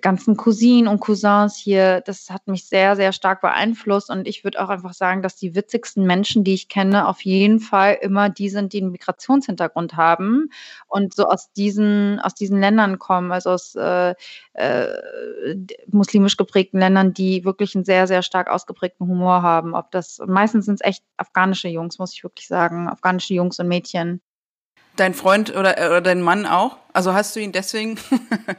ganzen 0.00 0.36
Cousinen 0.36 0.88
und 0.88 1.00
Cousins 1.00 1.56
hier, 1.56 2.00
das 2.02 2.30
hat 2.30 2.46
mich 2.46 2.66
sehr, 2.66 2.96
sehr 2.96 3.12
stark 3.12 3.40
beeinflusst. 3.40 4.10
Und 4.10 4.28
ich 4.28 4.44
würde 4.44 4.62
auch 4.62 4.68
einfach 4.68 4.94
sagen, 4.94 5.22
dass 5.22 5.36
die 5.36 5.54
witzigsten 5.54 6.06
Menschen, 6.06 6.44
die 6.44 6.54
ich 6.54 6.68
kenne, 6.68 7.08
auf 7.08 7.22
jeden 7.22 7.60
Fall 7.60 7.98
immer 8.00 8.28
die 8.28 8.48
sind, 8.48 8.72
die 8.72 8.80
einen 8.80 8.92
Migrationshintergrund 8.92 9.96
haben 9.96 10.50
und 10.88 11.14
so 11.14 11.26
aus 11.26 11.52
diesen, 11.52 12.20
aus 12.20 12.34
diesen 12.34 12.60
Ländern 12.60 12.98
kommen, 12.98 13.32
also 13.32 13.50
aus 13.50 13.74
äh, 13.74 14.14
äh, 14.54 14.86
muslimisch 15.88 16.36
geprägten 16.36 16.78
Ländern, 16.78 17.12
die 17.12 17.44
wirklich 17.44 17.74
einen 17.74 17.84
sehr, 17.84 18.06
sehr 18.06 18.22
stark 18.22 18.48
ausgeprägten 18.48 19.08
Humor 19.08 19.42
haben. 19.42 19.74
Ob 19.74 19.90
das, 19.90 20.20
meistens 20.26 20.66
sind 20.66 20.74
es 20.74 20.86
echt 20.86 21.04
afghanische 21.16 21.68
Jungs, 21.68 21.98
muss 21.98 22.12
ich 22.14 22.22
wirklich 22.22 22.46
sagen, 22.48 22.88
afghanische 22.88 23.34
Jungs 23.34 23.58
und 23.58 23.68
Mädchen. 23.68 24.20
Dein 24.96 25.14
Freund 25.14 25.50
oder, 25.50 25.74
oder 25.76 26.00
dein 26.00 26.20
Mann 26.20 26.46
auch? 26.46 26.76
Also 26.94 27.14
hast 27.14 27.34
du 27.34 27.40
ihn 27.40 27.52
deswegen, 27.52 27.98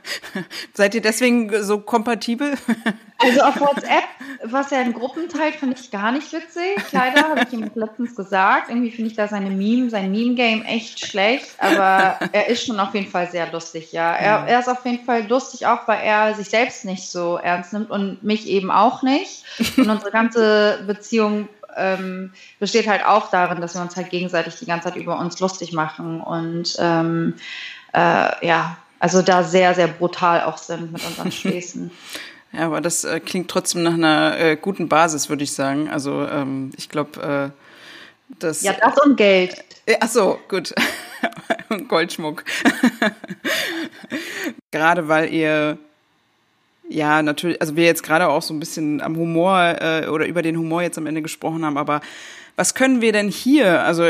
seid 0.74 0.96
ihr 0.96 1.02
deswegen 1.02 1.64
so 1.64 1.80
kompatibel? 1.80 2.56
Also 3.20 3.40
auf 3.40 3.58
WhatsApp, 3.62 4.04
was 4.44 4.74
er 4.74 4.82
in 4.82 4.92
Gruppen 4.92 5.30
teilt, 5.30 5.56
finde 5.56 5.78
ich 5.80 5.92
gar 5.92 6.12
nicht 6.12 6.34
witzig. 6.34 6.76
Leider 6.92 7.22
habe 7.22 7.46
ich 7.48 7.54
ihm 7.54 7.72
letztens 7.74 8.18
gesagt. 8.18 8.68
Irgendwie 8.68 8.92
finde 8.92 9.12
ich 9.12 9.16
da 9.16 9.30
seine 9.30 9.50
Meme, 9.50 9.90
sein 9.90 10.12
Meme-Game 10.12 10.64
echt 10.64 11.06
schlecht, 11.06 11.56
aber 11.58 12.20
er 12.34 12.50
ist 12.50 12.66
schon 12.66 12.82
auf 12.82 12.94
jeden 12.94 13.10
Fall 13.10 13.32
sehr 13.32 13.50
lustig, 13.50 13.94
ja. 13.94 14.14
Er, 14.14 14.46
er 14.46 14.60
ist 14.60 14.68
auf 14.68 14.84
jeden 14.84 15.06
Fall 15.06 15.26
lustig, 15.28 15.66
auch 15.68 15.88
weil 15.88 16.02
er 16.04 16.34
sich 16.34 16.50
selbst 16.50 16.84
nicht 16.84 17.10
so 17.10 17.38
ernst 17.38 17.72
nimmt 17.72 17.90
und 17.92 18.22
mich 18.24 18.46
eben 18.50 18.72
auch 18.72 19.04
nicht. 19.04 19.46
Und 19.78 19.90
unsere 19.90 20.12
ganze 20.12 20.84
Beziehung 20.86 21.48
ähm, 21.78 22.34
besteht 22.60 22.88
halt 22.88 23.06
auch 23.06 23.30
darin, 23.30 23.62
dass 23.62 23.76
wir 23.76 23.82
uns 23.82 23.96
halt 23.96 24.10
gegenseitig 24.10 24.56
die 24.56 24.66
ganze 24.66 24.90
Zeit 24.90 24.96
über 24.96 25.20
uns 25.20 25.40
lustig 25.40 25.74
machen 25.74 26.22
und 26.22 26.76
ähm, 26.80 27.36
äh, 27.94 28.46
ja, 28.46 28.78
also 29.00 29.22
da 29.22 29.44
sehr, 29.44 29.76
sehr 29.76 29.88
brutal 29.88 30.44
auch 30.44 30.58
sind 30.58 30.92
mit 30.92 31.06
unseren 31.06 31.32
Späßen. 31.32 31.92
Ja, 32.54 32.68
aber 32.68 32.82
das 32.82 33.04
äh, 33.04 33.20
klingt 33.20 33.50
trotzdem 33.50 33.84
nach 33.84 33.94
einer 33.94 34.40
äh, 34.40 34.56
guten 34.56 34.88
Basis, 34.88 35.28
würde 35.30 35.44
ich 35.44 35.54
sagen. 35.54 35.90
Also 35.90 36.26
ähm, 36.28 36.72
ich 36.78 36.90
glaube, 36.90 37.54
äh, 37.54 38.36
das. 38.40 38.62
Ja, 38.62 38.74
das 38.80 38.98
und 39.04 39.18
Geld. 39.18 39.64
Äh, 39.86 39.98
ach 40.00 40.10
so, 40.10 40.40
gut. 40.48 40.74
Goldschmuck. 41.88 42.44
gerade 44.72 45.08
weil 45.08 45.34
ihr 45.34 45.78
ja, 46.90 47.22
natürlich, 47.22 47.62
also 47.62 47.76
wir 47.76 47.86
jetzt 47.86 48.04
gerade 48.04 48.28
auch 48.28 48.42
so 48.42 48.54
ein 48.54 48.60
bisschen 48.60 49.02
am 49.02 49.16
Humor 49.16 49.78
äh, 49.82 50.08
oder 50.08 50.26
über 50.26 50.42
den 50.42 50.58
Humor 50.58 50.82
jetzt 50.82 50.98
am 50.98 51.06
Ende 51.06 51.22
gesprochen 51.22 51.66
haben, 51.66 51.78
aber 51.78 52.02
was 52.56 52.76
können 52.76 53.02
wir 53.02 53.12
denn 53.12 53.30
hier? 53.30 53.84
Also 53.84 54.06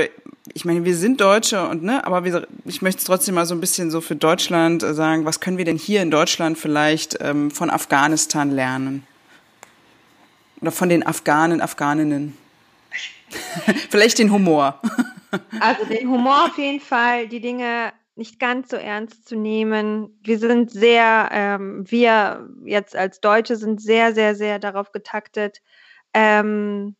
ich 0.53 0.65
meine, 0.65 0.83
wir 0.83 0.95
sind 0.95 1.21
Deutsche 1.21 1.65
und 1.67 1.83
ne, 1.83 2.05
aber 2.05 2.25
wir, 2.25 2.47
ich 2.65 2.81
möchte 2.81 2.99
es 2.99 3.05
trotzdem 3.05 3.35
mal 3.35 3.45
so 3.45 3.55
ein 3.55 3.61
bisschen 3.61 3.89
so 3.89 4.01
für 4.01 4.15
Deutschland 4.15 4.83
äh, 4.83 4.93
sagen, 4.93 5.25
was 5.25 5.39
können 5.39 5.57
wir 5.57 5.65
denn 5.65 5.77
hier 5.77 6.01
in 6.01 6.11
Deutschland 6.11 6.57
vielleicht 6.57 7.17
ähm, 7.21 7.51
von 7.51 7.69
Afghanistan 7.69 8.51
lernen? 8.51 9.07
Oder 10.61 10.71
von 10.71 10.89
den 10.89 11.05
Afghanen, 11.05 11.61
Afghaninnen? 11.61 12.37
vielleicht 13.89 14.19
den 14.19 14.31
Humor. 14.31 14.79
also 15.59 15.85
den 15.85 16.09
Humor 16.09 16.45
auf 16.45 16.57
jeden 16.57 16.79
Fall, 16.79 17.27
die 17.27 17.39
Dinge 17.39 17.93
nicht 18.15 18.39
ganz 18.39 18.69
so 18.69 18.77
ernst 18.77 19.27
zu 19.27 19.35
nehmen. 19.35 20.19
Wir 20.23 20.37
sind 20.39 20.71
sehr, 20.71 21.29
ähm, 21.31 21.89
wir 21.89 22.47
jetzt 22.65 22.95
als 22.95 23.19
Deutsche 23.21 23.55
sind 23.55 23.81
sehr, 23.81 24.13
sehr, 24.13 24.35
sehr 24.35 24.59
darauf 24.59 24.91
getaktet, 24.91 25.59
ähm, 26.13 26.95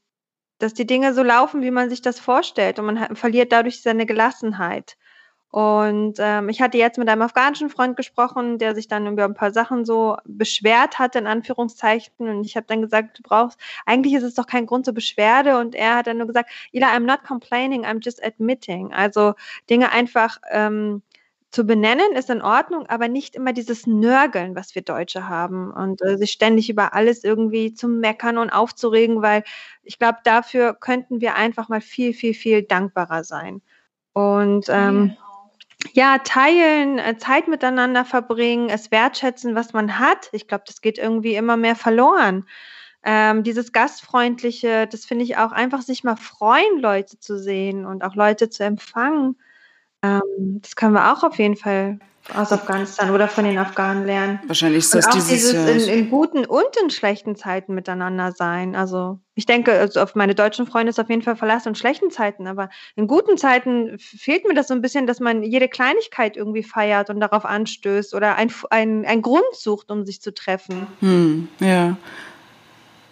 dass 0.60 0.73
die 0.73 0.88
Dinge 0.88 1.14
so 1.14 1.23
laufen, 1.23 1.61
wie 1.61 1.72
man 1.72 1.90
sich 1.90 2.02
das 2.02 2.19
vorstellt 2.19 2.80
und 2.80 2.85
man 2.85 2.99
hat, 2.99 3.18
verliert 3.18 3.52
dadurch 3.52 3.81
seine 3.81 4.06
Gelassenheit. 4.06 4.98
Und 5.54 6.16
ähm, 6.18 6.50
ich 6.50 6.64
hatte 6.64 6.80
jetzt 6.80 6.98
mit 6.98 7.08
einem 7.08 7.22
afghanischen 7.22 7.70
Freund 7.70 7.96
gesprochen, 7.96 8.58
der 8.58 8.74
sich 8.74 8.88
dann 8.88 9.06
über 9.06 9.26
ein 9.26 9.36
paar 9.36 9.52
Sachen 9.52 9.86
so 9.86 10.18
beschwert 10.26 10.98
hatte, 10.98 11.20
in 11.20 11.28
Anführungszeichen. 11.28 12.28
Und 12.28 12.44
ich 12.44 12.56
habe 12.56 12.66
dann 12.66 12.82
gesagt, 12.82 13.20
du 13.20 13.22
brauchst, 13.22 13.60
eigentlich 13.86 14.16
ist 14.16 14.24
es 14.24 14.34
doch 14.34 14.48
kein 14.48 14.66
Grund 14.66 14.86
zur 14.86 14.96
Beschwerde. 14.96 15.60
Und 15.60 15.76
er 15.76 15.98
hat 15.98 16.08
dann 16.08 16.18
nur 16.18 16.26
gesagt, 16.26 16.50
Ila, 16.72 16.88
I'm 16.88 17.02
not 17.02 17.24
complaining, 17.24 17.86
I'm 17.86 18.04
just 18.04 18.24
admitting. 18.26 18.94
Also 18.94 19.36
Dinge 19.70 19.92
einfach 19.92 20.40
ähm, 20.50 21.04
zu 21.52 21.66
benennen 21.66 22.14
ist 22.16 22.32
in 22.32 22.42
Ordnung, 22.42 22.88
aber 22.88 23.08
nicht 23.08 23.36
immer 23.36 23.54
dieses 23.54 23.86
Nörgeln, 23.86 24.56
was 24.56 24.74
wir 24.74 24.82
Deutsche 24.82 25.30
haben 25.30 25.72
und 25.72 26.02
äh, 26.02 26.18
sich 26.18 26.32
ständig 26.32 26.68
über 26.72 26.96
alles 26.96 27.24
irgendwie 27.24 27.76
zu 27.76 27.88
meckern 27.88 28.40
und 28.40 28.50
aufzuregen, 28.50 29.22
weil 29.22 29.44
ich 29.84 30.00
glaube, 30.00 30.18
dafür 30.24 30.74
könnten 30.74 31.22
wir 31.22 31.36
einfach 31.36 31.70
mal 31.70 31.80
viel, 31.80 32.16
viel, 32.16 32.34
viel 32.34 32.64
dankbarer 32.64 33.24
sein. 33.24 33.62
Und 34.14 34.66
ähm, 34.70 35.14
ja, 35.16 35.23
teilen, 36.23 36.99
äh, 36.99 37.18
Zeit 37.18 37.47
miteinander 37.47 38.05
verbringen, 38.05 38.69
es 38.69 38.91
wertschätzen, 38.91 39.55
was 39.55 39.73
man 39.73 39.99
hat. 39.99 40.30
Ich 40.31 40.47
glaube, 40.47 40.64
das 40.68 40.81
geht 40.81 40.97
irgendwie 40.97 41.35
immer 41.35 41.57
mehr 41.57 41.76
verloren. 41.76 42.47
Ähm, 43.03 43.43
dieses 43.43 43.73
Gastfreundliche, 43.73 44.88
das 44.88 45.05
finde 45.05 45.26
ich 45.26 45.38
auch 45.38 45.51
einfach, 45.51 45.81
sich 45.81 46.03
mal 46.03 46.15
freuen, 46.15 46.80
Leute 46.80 47.19
zu 47.19 47.38
sehen 47.38 47.85
und 47.85 48.03
auch 48.03 48.15
Leute 48.15 48.49
zu 48.49 48.64
empfangen. 48.64 49.38
Ähm, 50.03 50.22
das 50.61 50.76
können 50.76 50.93
wir 50.93 51.14
auch 51.14 51.23
auf 51.23 51.38
jeden 51.39 51.57
Fall 51.57 51.99
aus 52.34 52.52
Afghanistan 52.52 53.12
oder 53.12 53.28
von 53.28 53.44
den 53.44 53.58
Afghanen 53.58 54.06
lernen. 54.06 54.40
Wahrscheinlich 54.48 54.80
ist 54.80 54.95
das 54.95 55.06
und 55.06 55.12
auch 55.12 55.16
dieses, 55.16 55.52
dieses 55.52 55.88
in, 55.88 55.94
in, 55.94 56.10
guten 56.10 56.45
und 56.45 56.78
in 56.82 56.90
schlechten 56.90 57.36
Zeiten 57.36 57.74
miteinander 57.74 58.32
sein. 58.32 58.76
Also 58.76 59.20
ich 59.36 59.45
denke, 59.45 59.74
also 59.74 60.00
auf 60.00 60.16
meine 60.16 60.34
deutschen 60.34 60.66
Freunde 60.66 60.91
ist 60.91 61.00
auf 61.00 61.10
jeden 61.10 61.22
Fall 61.22 61.36
verlassen 61.36 61.70
in 61.70 61.76
schlechten 61.76 62.12
Zeiten, 62.12 62.48
aber 62.48 62.70
in 62.95 63.08
guten 63.08 63.38
Zeiten 63.38 63.98
fehlt 64.00 64.48
mir 64.48 64.54
das 64.54 64.70
so 64.70 64.74
ein 64.74 64.82
bisschen, 64.82 65.06
dass 65.06 65.20
man 65.20 65.44
jede 65.44 65.68
Kleinigkeit 65.68 66.38
irgendwie 66.38 66.64
feiert 66.64 67.10
und 67.10 67.20
darauf 67.20 67.44
anstößt 67.44 68.16
oder 68.16 68.36
ein, 68.36 68.52
ein, 68.70 69.06
ein 69.06 69.22
Grund 69.22 69.44
sucht, 69.54 69.91
um 69.91 70.06
sich 70.06 70.22
zu 70.22 70.34
treffen. 70.34 70.88
Hm, 71.02 71.50
ja. 71.60 71.98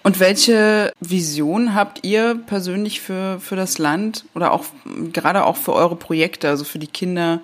Und 0.04 0.20
welche 0.20 0.94
Vision 1.00 1.76
habt 1.76 2.04
ihr 2.04 2.40
persönlich 2.48 3.02
für, 3.02 3.40
für 3.40 3.56
das 3.56 3.78
Land 3.78 4.26
oder 4.34 4.52
auch 4.52 4.66
gerade 5.12 5.46
auch 5.46 5.58
für 5.58 5.74
eure 5.74 5.96
Projekte, 5.96 6.48
also 6.50 6.64
für 6.64 6.80
die 6.80 6.88
Kinder? 6.88 7.42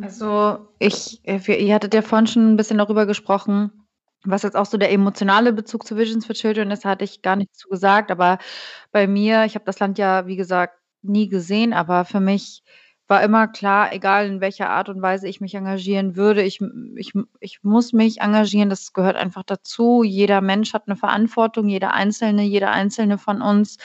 Also 0.00 0.68
ich, 0.78 1.26
ihr 1.26 1.74
hattet 1.74 1.94
ja 1.94 2.02
vorhin 2.02 2.26
schon 2.26 2.52
ein 2.52 2.56
bisschen 2.56 2.78
darüber 2.78 3.06
gesprochen, 3.06 3.72
was 4.24 4.42
jetzt 4.42 4.56
auch 4.56 4.66
so 4.66 4.76
der 4.76 4.92
emotionale 4.92 5.52
Bezug 5.52 5.86
zu 5.86 5.96
Visions 5.96 6.26
for 6.26 6.34
Children 6.34 6.70
ist, 6.70 6.84
hatte 6.84 7.04
ich 7.04 7.22
gar 7.22 7.36
nichts 7.36 7.58
zu 7.58 7.68
gesagt. 7.68 8.10
Aber 8.10 8.38
bei 8.92 9.06
mir, 9.06 9.44
ich 9.44 9.54
habe 9.54 9.64
das 9.64 9.78
Land 9.78 9.98
ja, 9.98 10.26
wie 10.26 10.36
gesagt, 10.36 10.74
nie 11.02 11.28
gesehen, 11.28 11.72
aber 11.72 12.04
für 12.04 12.20
mich 12.20 12.62
war 13.08 13.22
immer 13.22 13.46
klar, 13.46 13.92
egal 13.92 14.26
in 14.26 14.40
welcher 14.40 14.68
Art 14.68 14.88
und 14.88 15.00
Weise 15.00 15.28
ich 15.28 15.40
mich 15.40 15.54
engagieren 15.54 16.16
würde, 16.16 16.42
ich, 16.42 16.60
ich, 16.96 17.12
ich 17.38 17.62
muss 17.62 17.92
mich 17.92 18.20
engagieren, 18.20 18.68
das 18.68 18.92
gehört 18.92 19.14
einfach 19.14 19.44
dazu. 19.44 20.02
Jeder 20.02 20.40
Mensch 20.40 20.74
hat 20.74 20.88
eine 20.88 20.96
Verantwortung, 20.96 21.68
jeder 21.68 21.94
Einzelne, 21.94 22.42
jeder 22.42 22.72
Einzelne 22.72 23.16
von 23.18 23.42
uns 23.42 23.76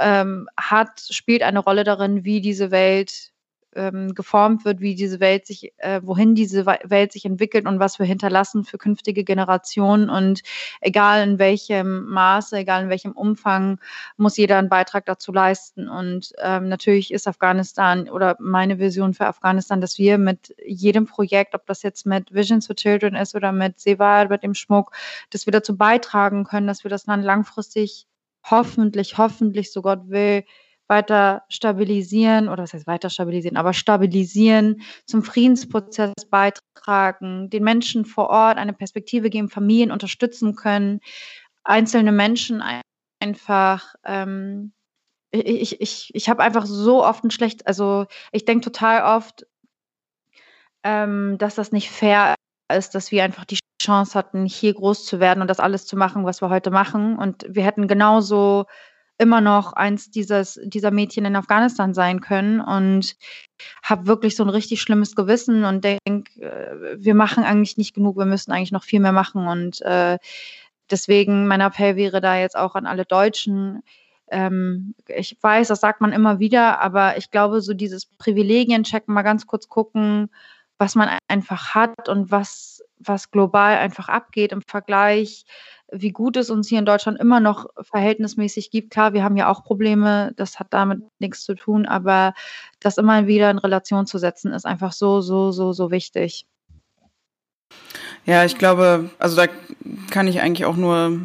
ähm, 0.00 0.48
hat, 0.56 1.00
spielt 1.08 1.42
eine 1.42 1.60
Rolle 1.60 1.84
darin, 1.84 2.24
wie 2.24 2.40
diese 2.40 2.72
Welt 2.72 3.32
ähm, 3.78 4.14
geformt 4.14 4.64
wird, 4.64 4.80
wie 4.80 4.94
diese 4.94 5.20
Welt 5.20 5.46
sich, 5.46 5.72
äh, 5.78 6.00
wohin 6.04 6.34
diese 6.34 6.66
Welt 6.66 7.12
sich 7.12 7.24
entwickelt 7.24 7.66
und 7.66 7.78
was 7.78 7.98
wir 7.98 8.06
hinterlassen 8.06 8.64
für 8.64 8.76
künftige 8.76 9.24
Generationen. 9.24 10.10
Und 10.10 10.42
egal 10.80 11.26
in 11.26 11.38
welchem 11.38 12.06
Maße, 12.06 12.58
egal 12.58 12.82
in 12.82 12.90
welchem 12.90 13.12
Umfang, 13.12 13.80
muss 14.16 14.36
jeder 14.36 14.58
einen 14.58 14.68
Beitrag 14.68 15.06
dazu 15.06 15.32
leisten. 15.32 15.88
Und 15.88 16.32
ähm, 16.42 16.68
natürlich 16.68 17.12
ist 17.12 17.28
Afghanistan 17.28 18.08
oder 18.10 18.36
meine 18.40 18.78
Vision 18.78 19.14
für 19.14 19.26
Afghanistan, 19.26 19.80
dass 19.80 19.98
wir 19.98 20.18
mit 20.18 20.54
jedem 20.66 21.06
Projekt, 21.06 21.54
ob 21.54 21.64
das 21.66 21.82
jetzt 21.82 22.04
mit 22.04 22.34
Visions 22.34 22.66
for 22.66 22.76
Children 22.76 23.14
ist 23.14 23.34
oder 23.34 23.52
mit 23.52 23.78
Seva, 23.78 24.24
mit 24.26 24.42
dem 24.42 24.54
Schmuck, 24.54 24.92
dass 25.30 25.46
wir 25.46 25.52
dazu 25.52 25.76
beitragen 25.76 26.44
können, 26.44 26.66
dass 26.66 26.84
wir 26.84 26.90
das 26.90 27.06
Land 27.06 27.24
langfristig 27.24 28.06
hoffentlich, 28.50 29.18
hoffentlich, 29.18 29.72
so 29.72 29.82
Gott 29.82 30.08
will, 30.08 30.44
weiter 30.88 31.42
stabilisieren 31.48 32.48
oder 32.48 32.62
was 32.62 32.72
heißt 32.72 32.86
weiter 32.86 33.10
stabilisieren, 33.10 33.56
aber 33.56 33.72
stabilisieren, 33.72 34.82
zum 35.06 35.22
Friedensprozess 35.22 36.14
beitragen, 36.30 37.50
den 37.50 37.64
Menschen 37.64 38.04
vor 38.04 38.30
Ort 38.30 38.58
eine 38.58 38.72
Perspektive 38.72 39.30
geben, 39.30 39.48
Familien 39.48 39.90
unterstützen 39.90 40.54
können, 40.54 41.00
einzelne 41.64 42.12
Menschen 42.12 42.62
einfach 43.20 43.94
ähm, 44.04 44.72
ich, 45.30 45.80
ich, 45.80 46.14
ich 46.14 46.28
habe 46.28 46.42
einfach 46.42 46.66
so 46.66 47.04
oft 47.04 47.24
ein 47.24 47.30
schlecht, 47.30 47.66
also 47.66 48.06
ich 48.32 48.44
denke 48.44 48.64
total 48.64 49.16
oft, 49.16 49.46
ähm, 50.84 51.36
dass 51.38 51.54
das 51.54 51.72
nicht 51.72 51.90
fair 51.90 52.34
ist, 52.72 52.94
dass 52.94 53.10
wir 53.10 53.24
einfach 53.24 53.44
die 53.44 53.58
Chance 53.82 54.14
hatten, 54.18 54.46
hier 54.46 54.74
groß 54.74 55.04
zu 55.04 55.20
werden 55.20 55.40
und 55.40 55.48
das 55.48 55.60
alles 55.60 55.86
zu 55.86 55.96
machen, 55.96 56.24
was 56.24 56.40
wir 56.42 56.50
heute 56.50 56.70
machen. 56.70 57.18
Und 57.18 57.46
wir 57.48 57.64
hätten 57.64 57.88
genauso 57.88 58.66
immer 59.18 59.40
noch 59.40 59.72
eins 59.72 60.10
dieses, 60.10 60.60
dieser 60.64 60.90
Mädchen 60.90 61.24
in 61.24 61.36
Afghanistan 61.36 61.92
sein 61.92 62.20
können 62.20 62.60
und 62.60 63.16
habe 63.82 64.06
wirklich 64.06 64.36
so 64.36 64.44
ein 64.44 64.48
richtig 64.48 64.80
schlimmes 64.80 65.16
Gewissen 65.16 65.64
und 65.64 65.84
denke, 65.84 66.40
äh, 66.40 66.96
wir 66.98 67.14
machen 67.14 67.44
eigentlich 67.44 67.76
nicht 67.76 67.94
genug, 67.94 68.16
wir 68.16 68.24
müssen 68.24 68.52
eigentlich 68.52 68.72
noch 68.72 68.84
viel 68.84 69.00
mehr 69.00 69.12
machen 69.12 69.48
und 69.48 69.82
äh, 69.82 70.18
deswegen 70.90 71.48
mein 71.48 71.60
Appell 71.60 71.96
wäre 71.96 72.20
da 72.20 72.38
jetzt 72.38 72.56
auch 72.56 72.76
an 72.76 72.86
alle 72.86 73.04
Deutschen, 73.04 73.82
ähm, 74.30 74.94
ich 75.08 75.36
weiß, 75.40 75.68
das 75.68 75.80
sagt 75.80 76.00
man 76.00 76.12
immer 76.12 76.38
wieder, 76.38 76.80
aber 76.80 77.16
ich 77.16 77.30
glaube, 77.30 77.60
so 77.60 77.74
dieses 77.74 78.06
Privilegien 78.06 78.84
checken, 78.84 79.14
mal 79.14 79.22
ganz 79.22 79.46
kurz 79.46 79.68
gucken, 79.68 80.30
was 80.78 80.94
man 80.94 81.18
einfach 81.28 81.74
hat 81.74 82.08
und 82.08 82.30
was, 82.30 82.82
was 82.98 83.30
global 83.30 83.76
einfach 83.76 84.08
abgeht 84.08 84.52
im 84.52 84.62
Vergleich 84.62 85.44
wie 85.90 86.10
gut 86.10 86.36
es 86.36 86.50
uns 86.50 86.68
hier 86.68 86.78
in 86.78 86.84
Deutschland 86.84 87.18
immer 87.18 87.40
noch 87.40 87.66
verhältnismäßig 87.80 88.70
gibt. 88.70 88.90
Klar, 88.90 89.12
wir 89.12 89.24
haben 89.24 89.36
ja 89.36 89.48
auch 89.48 89.64
Probleme, 89.64 90.32
das 90.36 90.58
hat 90.58 90.68
damit 90.70 91.00
nichts 91.18 91.44
zu 91.44 91.54
tun, 91.54 91.86
aber 91.86 92.34
das 92.80 92.98
immer 92.98 93.26
wieder 93.26 93.50
in 93.50 93.58
Relation 93.58 94.06
zu 94.06 94.18
setzen, 94.18 94.52
ist 94.52 94.66
einfach 94.66 94.92
so, 94.92 95.20
so, 95.20 95.50
so, 95.50 95.72
so 95.72 95.90
wichtig. 95.90 96.46
Ja, 98.26 98.44
ich 98.44 98.58
glaube, 98.58 99.10
also 99.18 99.36
da 99.36 99.46
kann 100.10 100.28
ich 100.28 100.40
eigentlich 100.40 100.66
auch 100.66 100.76
nur 100.76 101.20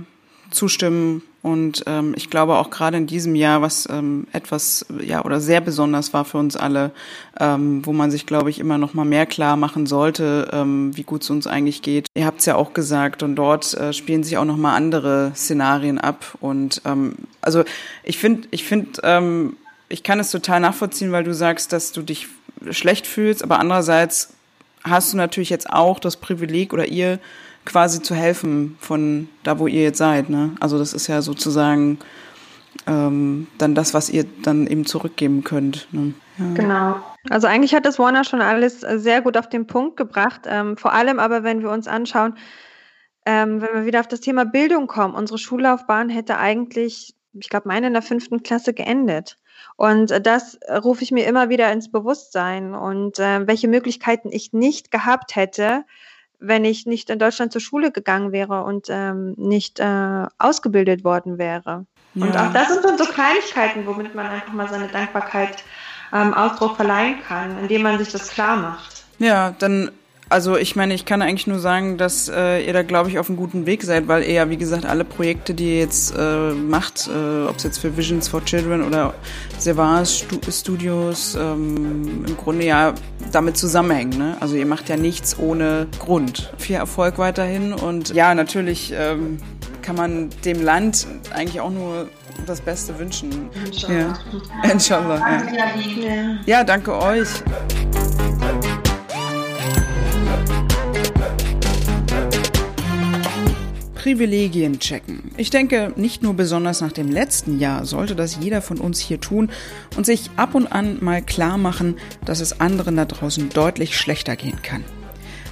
zustimmen. 0.53 1.21
Und 1.41 1.83
ähm, 1.87 2.13
ich 2.15 2.29
glaube 2.29 2.55
auch 2.55 2.69
gerade 2.69 2.95
in 2.95 3.05
diesem 3.05 3.35
Jahr, 3.35 3.61
was 3.61 3.87
ähm, 3.91 4.27
etwas 4.31 4.85
ja 5.01 5.25
oder 5.25 5.41
sehr 5.41 5.59
besonders 5.59 6.13
war 6.13 6.23
für 6.23 6.37
uns 6.37 6.55
alle, 6.55 6.91
ähm, 7.37 7.85
wo 7.85 7.91
man 7.91 8.11
sich, 8.11 8.25
glaube 8.25 8.49
ich, 8.49 8.59
immer 8.59 8.77
noch 8.77 8.93
mal 8.93 9.03
mehr 9.03 9.25
klar 9.25 9.57
machen 9.57 9.85
sollte, 9.85 10.49
ähm, 10.53 10.95
wie 10.95 11.03
gut 11.03 11.23
es 11.23 11.29
uns 11.29 11.45
eigentlich 11.45 11.81
geht. 11.81 12.07
Ihr 12.15 12.25
habt 12.25 12.39
es 12.39 12.45
ja 12.45 12.55
auch 12.55 12.73
gesagt 12.73 13.23
und 13.23 13.35
dort 13.35 13.73
äh, 13.73 13.91
spielen 13.91 14.23
sich 14.23 14.37
auch 14.37 14.45
noch 14.45 14.55
mal 14.55 14.73
andere 14.73 15.33
Szenarien 15.35 15.97
ab. 15.97 16.37
Und 16.39 16.81
ähm, 16.85 17.15
also 17.41 17.65
ich 18.03 18.17
finde, 18.19 18.47
ich 18.51 18.63
finde, 18.63 19.01
ähm, 19.03 19.57
ich 19.89 20.03
kann 20.03 20.21
es 20.21 20.31
total 20.31 20.61
nachvollziehen, 20.61 21.11
weil 21.11 21.25
du 21.25 21.33
sagst, 21.33 21.73
dass 21.73 21.91
du 21.91 22.03
dich 22.03 22.27
schlecht 22.71 23.05
fühlst, 23.05 23.43
aber 23.43 23.59
andererseits 23.59 24.33
hast 24.83 25.13
du 25.13 25.17
natürlich 25.17 25.49
jetzt 25.49 25.69
auch 25.69 25.99
das 25.99 26.17
Privileg 26.17 26.73
oder 26.73 26.87
ihr 26.87 27.19
quasi 27.65 28.01
zu 28.01 28.15
helfen 28.15 28.77
von 28.79 29.29
da, 29.43 29.59
wo 29.59 29.67
ihr 29.67 29.83
jetzt 29.83 29.97
seid. 29.97 30.29
Ne? 30.29 30.55
Also 30.59 30.77
das 30.77 30.93
ist 30.93 31.07
ja 31.07 31.21
sozusagen 31.21 31.99
ähm, 32.87 33.47
dann 33.57 33.75
das, 33.75 33.93
was 33.93 34.09
ihr 34.09 34.25
dann 34.43 34.67
eben 34.67 34.85
zurückgeben 34.85 35.43
könnt. 35.43 35.87
Ne? 35.91 36.13
Ja. 36.37 36.53
Genau. 36.53 36.95
Also 37.29 37.47
eigentlich 37.47 37.73
hat 37.73 37.85
das 37.85 37.99
Warner 37.99 38.23
schon 38.23 38.41
alles 38.41 38.81
sehr 38.81 39.21
gut 39.21 39.37
auf 39.37 39.47
den 39.47 39.67
Punkt 39.67 39.97
gebracht. 39.97 40.41
Ähm, 40.45 40.77
vor 40.77 40.93
allem 40.93 41.19
aber, 41.19 41.43
wenn 41.43 41.61
wir 41.61 41.69
uns 41.69 41.87
anschauen, 41.87 42.35
ähm, 43.25 43.61
wenn 43.61 43.73
wir 43.73 43.85
wieder 43.85 44.01
auf 44.01 44.07
das 44.07 44.19
Thema 44.19 44.45
Bildung 44.45 44.87
kommen, 44.87 45.15
unsere 45.15 45.37
Schullaufbahn 45.37 46.09
hätte 46.09 46.37
eigentlich, 46.37 47.15
ich 47.33 47.49
glaube, 47.49 47.67
meine 47.67 47.87
in 47.87 47.93
der 47.93 48.01
fünften 48.01 48.43
Klasse 48.43 48.73
geendet. 48.73 49.37
Und 49.77 50.11
äh, 50.11 50.19
das 50.19 50.59
rufe 50.83 51.03
ich 51.03 51.11
mir 51.11 51.25
immer 51.25 51.49
wieder 51.49 51.71
ins 51.71 51.91
Bewusstsein 51.91 52.75
und 52.75 53.19
äh, 53.19 53.47
welche 53.47 53.67
Möglichkeiten 53.67 54.29
ich 54.31 54.51
nicht 54.51 54.91
gehabt 54.91 55.35
hätte, 55.35 55.85
wenn 56.43 56.65
ich 56.65 56.85
nicht 56.85 57.09
in 57.09 57.19
Deutschland 57.19 57.51
zur 57.51 57.61
Schule 57.61 57.91
gegangen 57.91 58.31
wäre 58.31 58.63
und 58.63 58.87
ähm, 58.89 59.33
nicht 59.37 59.79
äh, 59.79 60.27
ausgebildet 60.37 61.03
worden 61.03 61.37
wäre. 61.37 61.85
Ja. 62.13 62.25
Und 62.25 62.37
auch 62.37 62.53
das 62.53 62.67
sind 62.73 62.85
dann 62.85 62.97
so 62.97 63.05
Kleinigkeiten, 63.05 63.85
womit 63.85 64.13
man 64.13 64.27
einfach 64.27 64.53
mal 64.53 64.67
seine 64.69 64.87
Dankbarkeit 64.87 65.63
ähm, 66.11 66.33
Ausdruck 66.33 66.75
verleihen 66.75 67.15
kann, 67.27 67.57
indem 67.59 67.81
man 67.81 67.97
sich 67.97 68.11
das 68.11 68.29
klar 68.29 68.57
macht. 68.57 69.03
Ja, 69.19 69.51
dann 69.57 69.91
also 70.29 70.57
ich 70.57 70.75
meine, 70.75 70.93
ich 70.93 71.05
kann 71.05 71.21
eigentlich 71.21 71.47
nur 71.47 71.59
sagen, 71.59 71.97
dass 71.97 72.29
äh, 72.29 72.65
ihr 72.65 72.73
da, 72.73 72.83
glaube 72.83 73.09
ich, 73.09 73.19
auf 73.19 73.29
einem 73.29 73.37
guten 73.37 73.65
Weg 73.65 73.83
seid, 73.83 74.07
weil 74.07 74.23
ihr 74.23 74.33
ja, 74.33 74.49
wie 74.49 74.57
gesagt, 74.57 74.85
alle 74.85 75.05
Projekte, 75.05 75.53
die 75.53 75.65
ihr 75.65 75.79
jetzt 75.79 76.15
äh, 76.17 76.51
macht, 76.51 77.07
äh, 77.07 77.47
ob 77.47 77.57
es 77.57 77.63
jetzt 77.63 77.77
für 77.77 77.95
Visions 77.95 78.27
for 78.27 78.43
Children 78.43 78.83
oder 78.83 79.13
Sevars 79.59 80.25
Studios, 80.49 81.35
ähm, 81.39 82.25
im 82.27 82.37
Grunde 82.37 82.65
ja 82.65 82.93
damit 83.31 83.57
zusammenhängen. 83.57 84.17
Ne? 84.17 84.37
Also 84.39 84.55
ihr 84.55 84.65
macht 84.65 84.89
ja 84.89 84.97
nichts 84.97 85.37
ohne 85.37 85.87
Grund. 85.99 86.51
Viel 86.57 86.77
Erfolg 86.77 87.17
weiterhin 87.17 87.73
und 87.73 88.13
ja, 88.13 88.33
natürlich 88.33 88.93
ähm, 88.95 89.37
kann 89.81 89.95
man 89.95 90.29
dem 90.45 90.63
Land 90.63 91.07
eigentlich 91.33 91.61
auch 91.61 91.71
nur 91.71 92.07
das 92.45 92.61
Beste 92.61 92.97
wünschen. 92.97 93.49
Inshallah. 93.65 93.99
Ja. 94.63 94.71
Inshallah. 94.71 95.19
Ja. 95.19 96.37
ja, 96.45 96.63
danke 96.63 96.97
euch. 96.97 97.29
Privilegien 104.03 104.79
checken. 104.79 105.31
Ich 105.37 105.49
denke, 105.49 105.93
nicht 105.95 106.23
nur 106.23 106.33
besonders 106.33 106.81
nach 106.81 106.91
dem 106.91 107.09
letzten 107.09 107.57
Jahr 107.57 107.85
sollte 107.85 108.17
das 108.17 108.37
jeder 108.41 108.61
von 108.61 108.77
uns 108.77 108.99
hier 108.99 109.21
tun 109.21 109.49
und 109.95 110.05
sich 110.05 110.29
ab 110.35 110.55
und 110.55 110.67
an 110.67 110.97
mal 110.99 111.21
klar 111.21 111.57
machen, 111.57 111.95
dass 112.25 112.41
es 112.41 112.59
anderen 112.59 112.97
da 112.97 113.05
draußen 113.05 113.47
deutlich 113.47 113.97
schlechter 113.97 114.35
gehen 114.35 114.61
kann. 114.61 114.83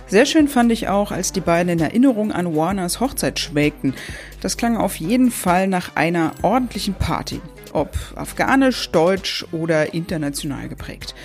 Sehr 0.07 0.25
schön 0.25 0.49
fand 0.49 0.69
ich 0.73 0.89
auch, 0.89 1.13
als 1.13 1.31
die 1.31 1.39
beiden 1.39 1.71
in 1.71 1.79
Erinnerung 1.79 2.33
an 2.33 2.53
Warners 2.53 2.99
Hochzeit 2.99 3.39
schwelgten. 3.39 3.93
Das 4.41 4.57
klang 4.57 4.75
auf 4.75 4.97
jeden 4.97 5.31
Fall 5.31 5.69
nach 5.69 5.95
einer 5.95 6.33
ordentlichen 6.41 6.93
Party. 6.93 7.39
Ob 7.71 7.97
afghanisch, 8.15 8.91
deutsch 8.91 9.45
oder 9.53 9.93
international 9.93 10.67
geprägt. 10.67 11.15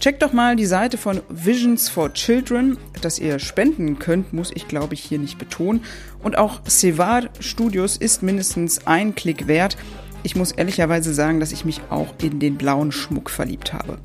Checkt 0.00 0.22
doch 0.22 0.32
mal 0.32 0.54
die 0.54 0.66
Seite 0.66 0.96
von 0.96 1.20
Visions 1.28 1.88
for 1.88 2.12
Children. 2.12 2.78
Dass 3.02 3.18
ihr 3.18 3.40
spenden 3.40 3.98
könnt, 3.98 4.32
muss 4.32 4.52
ich 4.54 4.68
glaube 4.68 4.94
ich 4.94 5.00
hier 5.00 5.18
nicht 5.18 5.38
betonen. 5.38 5.82
Und 6.22 6.38
auch 6.38 6.60
Sevar 6.66 7.24
Studios 7.40 7.96
ist 7.96 8.22
mindestens 8.22 8.86
ein 8.86 9.16
Klick 9.16 9.48
wert. 9.48 9.76
Ich 10.22 10.36
muss 10.36 10.52
ehrlicherweise 10.52 11.12
sagen, 11.14 11.40
dass 11.40 11.50
ich 11.50 11.64
mich 11.64 11.80
auch 11.90 12.14
in 12.22 12.38
den 12.38 12.56
blauen 12.56 12.92
Schmuck 12.92 13.28
verliebt 13.28 13.72
habe. 13.72 13.98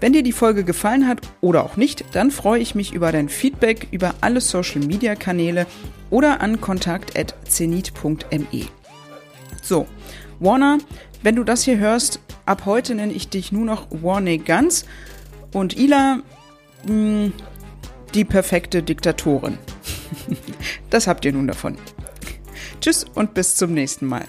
Wenn 0.00 0.12
dir 0.12 0.22
die 0.22 0.32
Folge 0.32 0.64
gefallen 0.64 1.08
hat 1.08 1.20
oder 1.40 1.64
auch 1.64 1.76
nicht, 1.76 2.04
dann 2.12 2.30
freue 2.30 2.60
ich 2.60 2.74
mich 2.74 2.92
über 2.92 3.12
dein 3.12 3.28
Feedback 3.28 3.88
über 3.90 4.14
alle 4.20 4.40
Social 4.40 4.80
Media 4.80 5.14
Kanäle 5.14 5.66
oder 6.10 6.40
an 6.40 6.60
kontakt.zenit.me. 6.60 8.66
So, 9.62 9.86
Warner, 10.40 10.78
wenn 11.22 11.36
du 11.36 11.44
das 11.44 11.62
hier 11.62 11.78
hörst, 11.78 12.18
ab 12.44 12.62
heute 12.66 12.96
nenne 12.96 13.12
ich 13.12 13.28
dich 13.28 13.52
nur 13.52 13.64
noch 13.64 13.86
Warney 13.90 14.38
Guns 14.38 14.84
und 15.52 15.76
Ila, 15.76 16.20
mh, 16.84 16.88
hm, 16.88 17.32
die 18.14 18.24
perfekte 18.24 18.82
Diktatorin. 18.82 19.58
das 20.90 21.06
habt 21.06 21.24
ihr 21.24 21.32
nun 21.32 21.46
davon. 21.46 21.76
Tschüss 22.80 23.04
und 23.14 23.34
bis 23.34 23.54
zum 23.54 23.72
nächsten 23.72 24.06
Mal. 24.06 24.26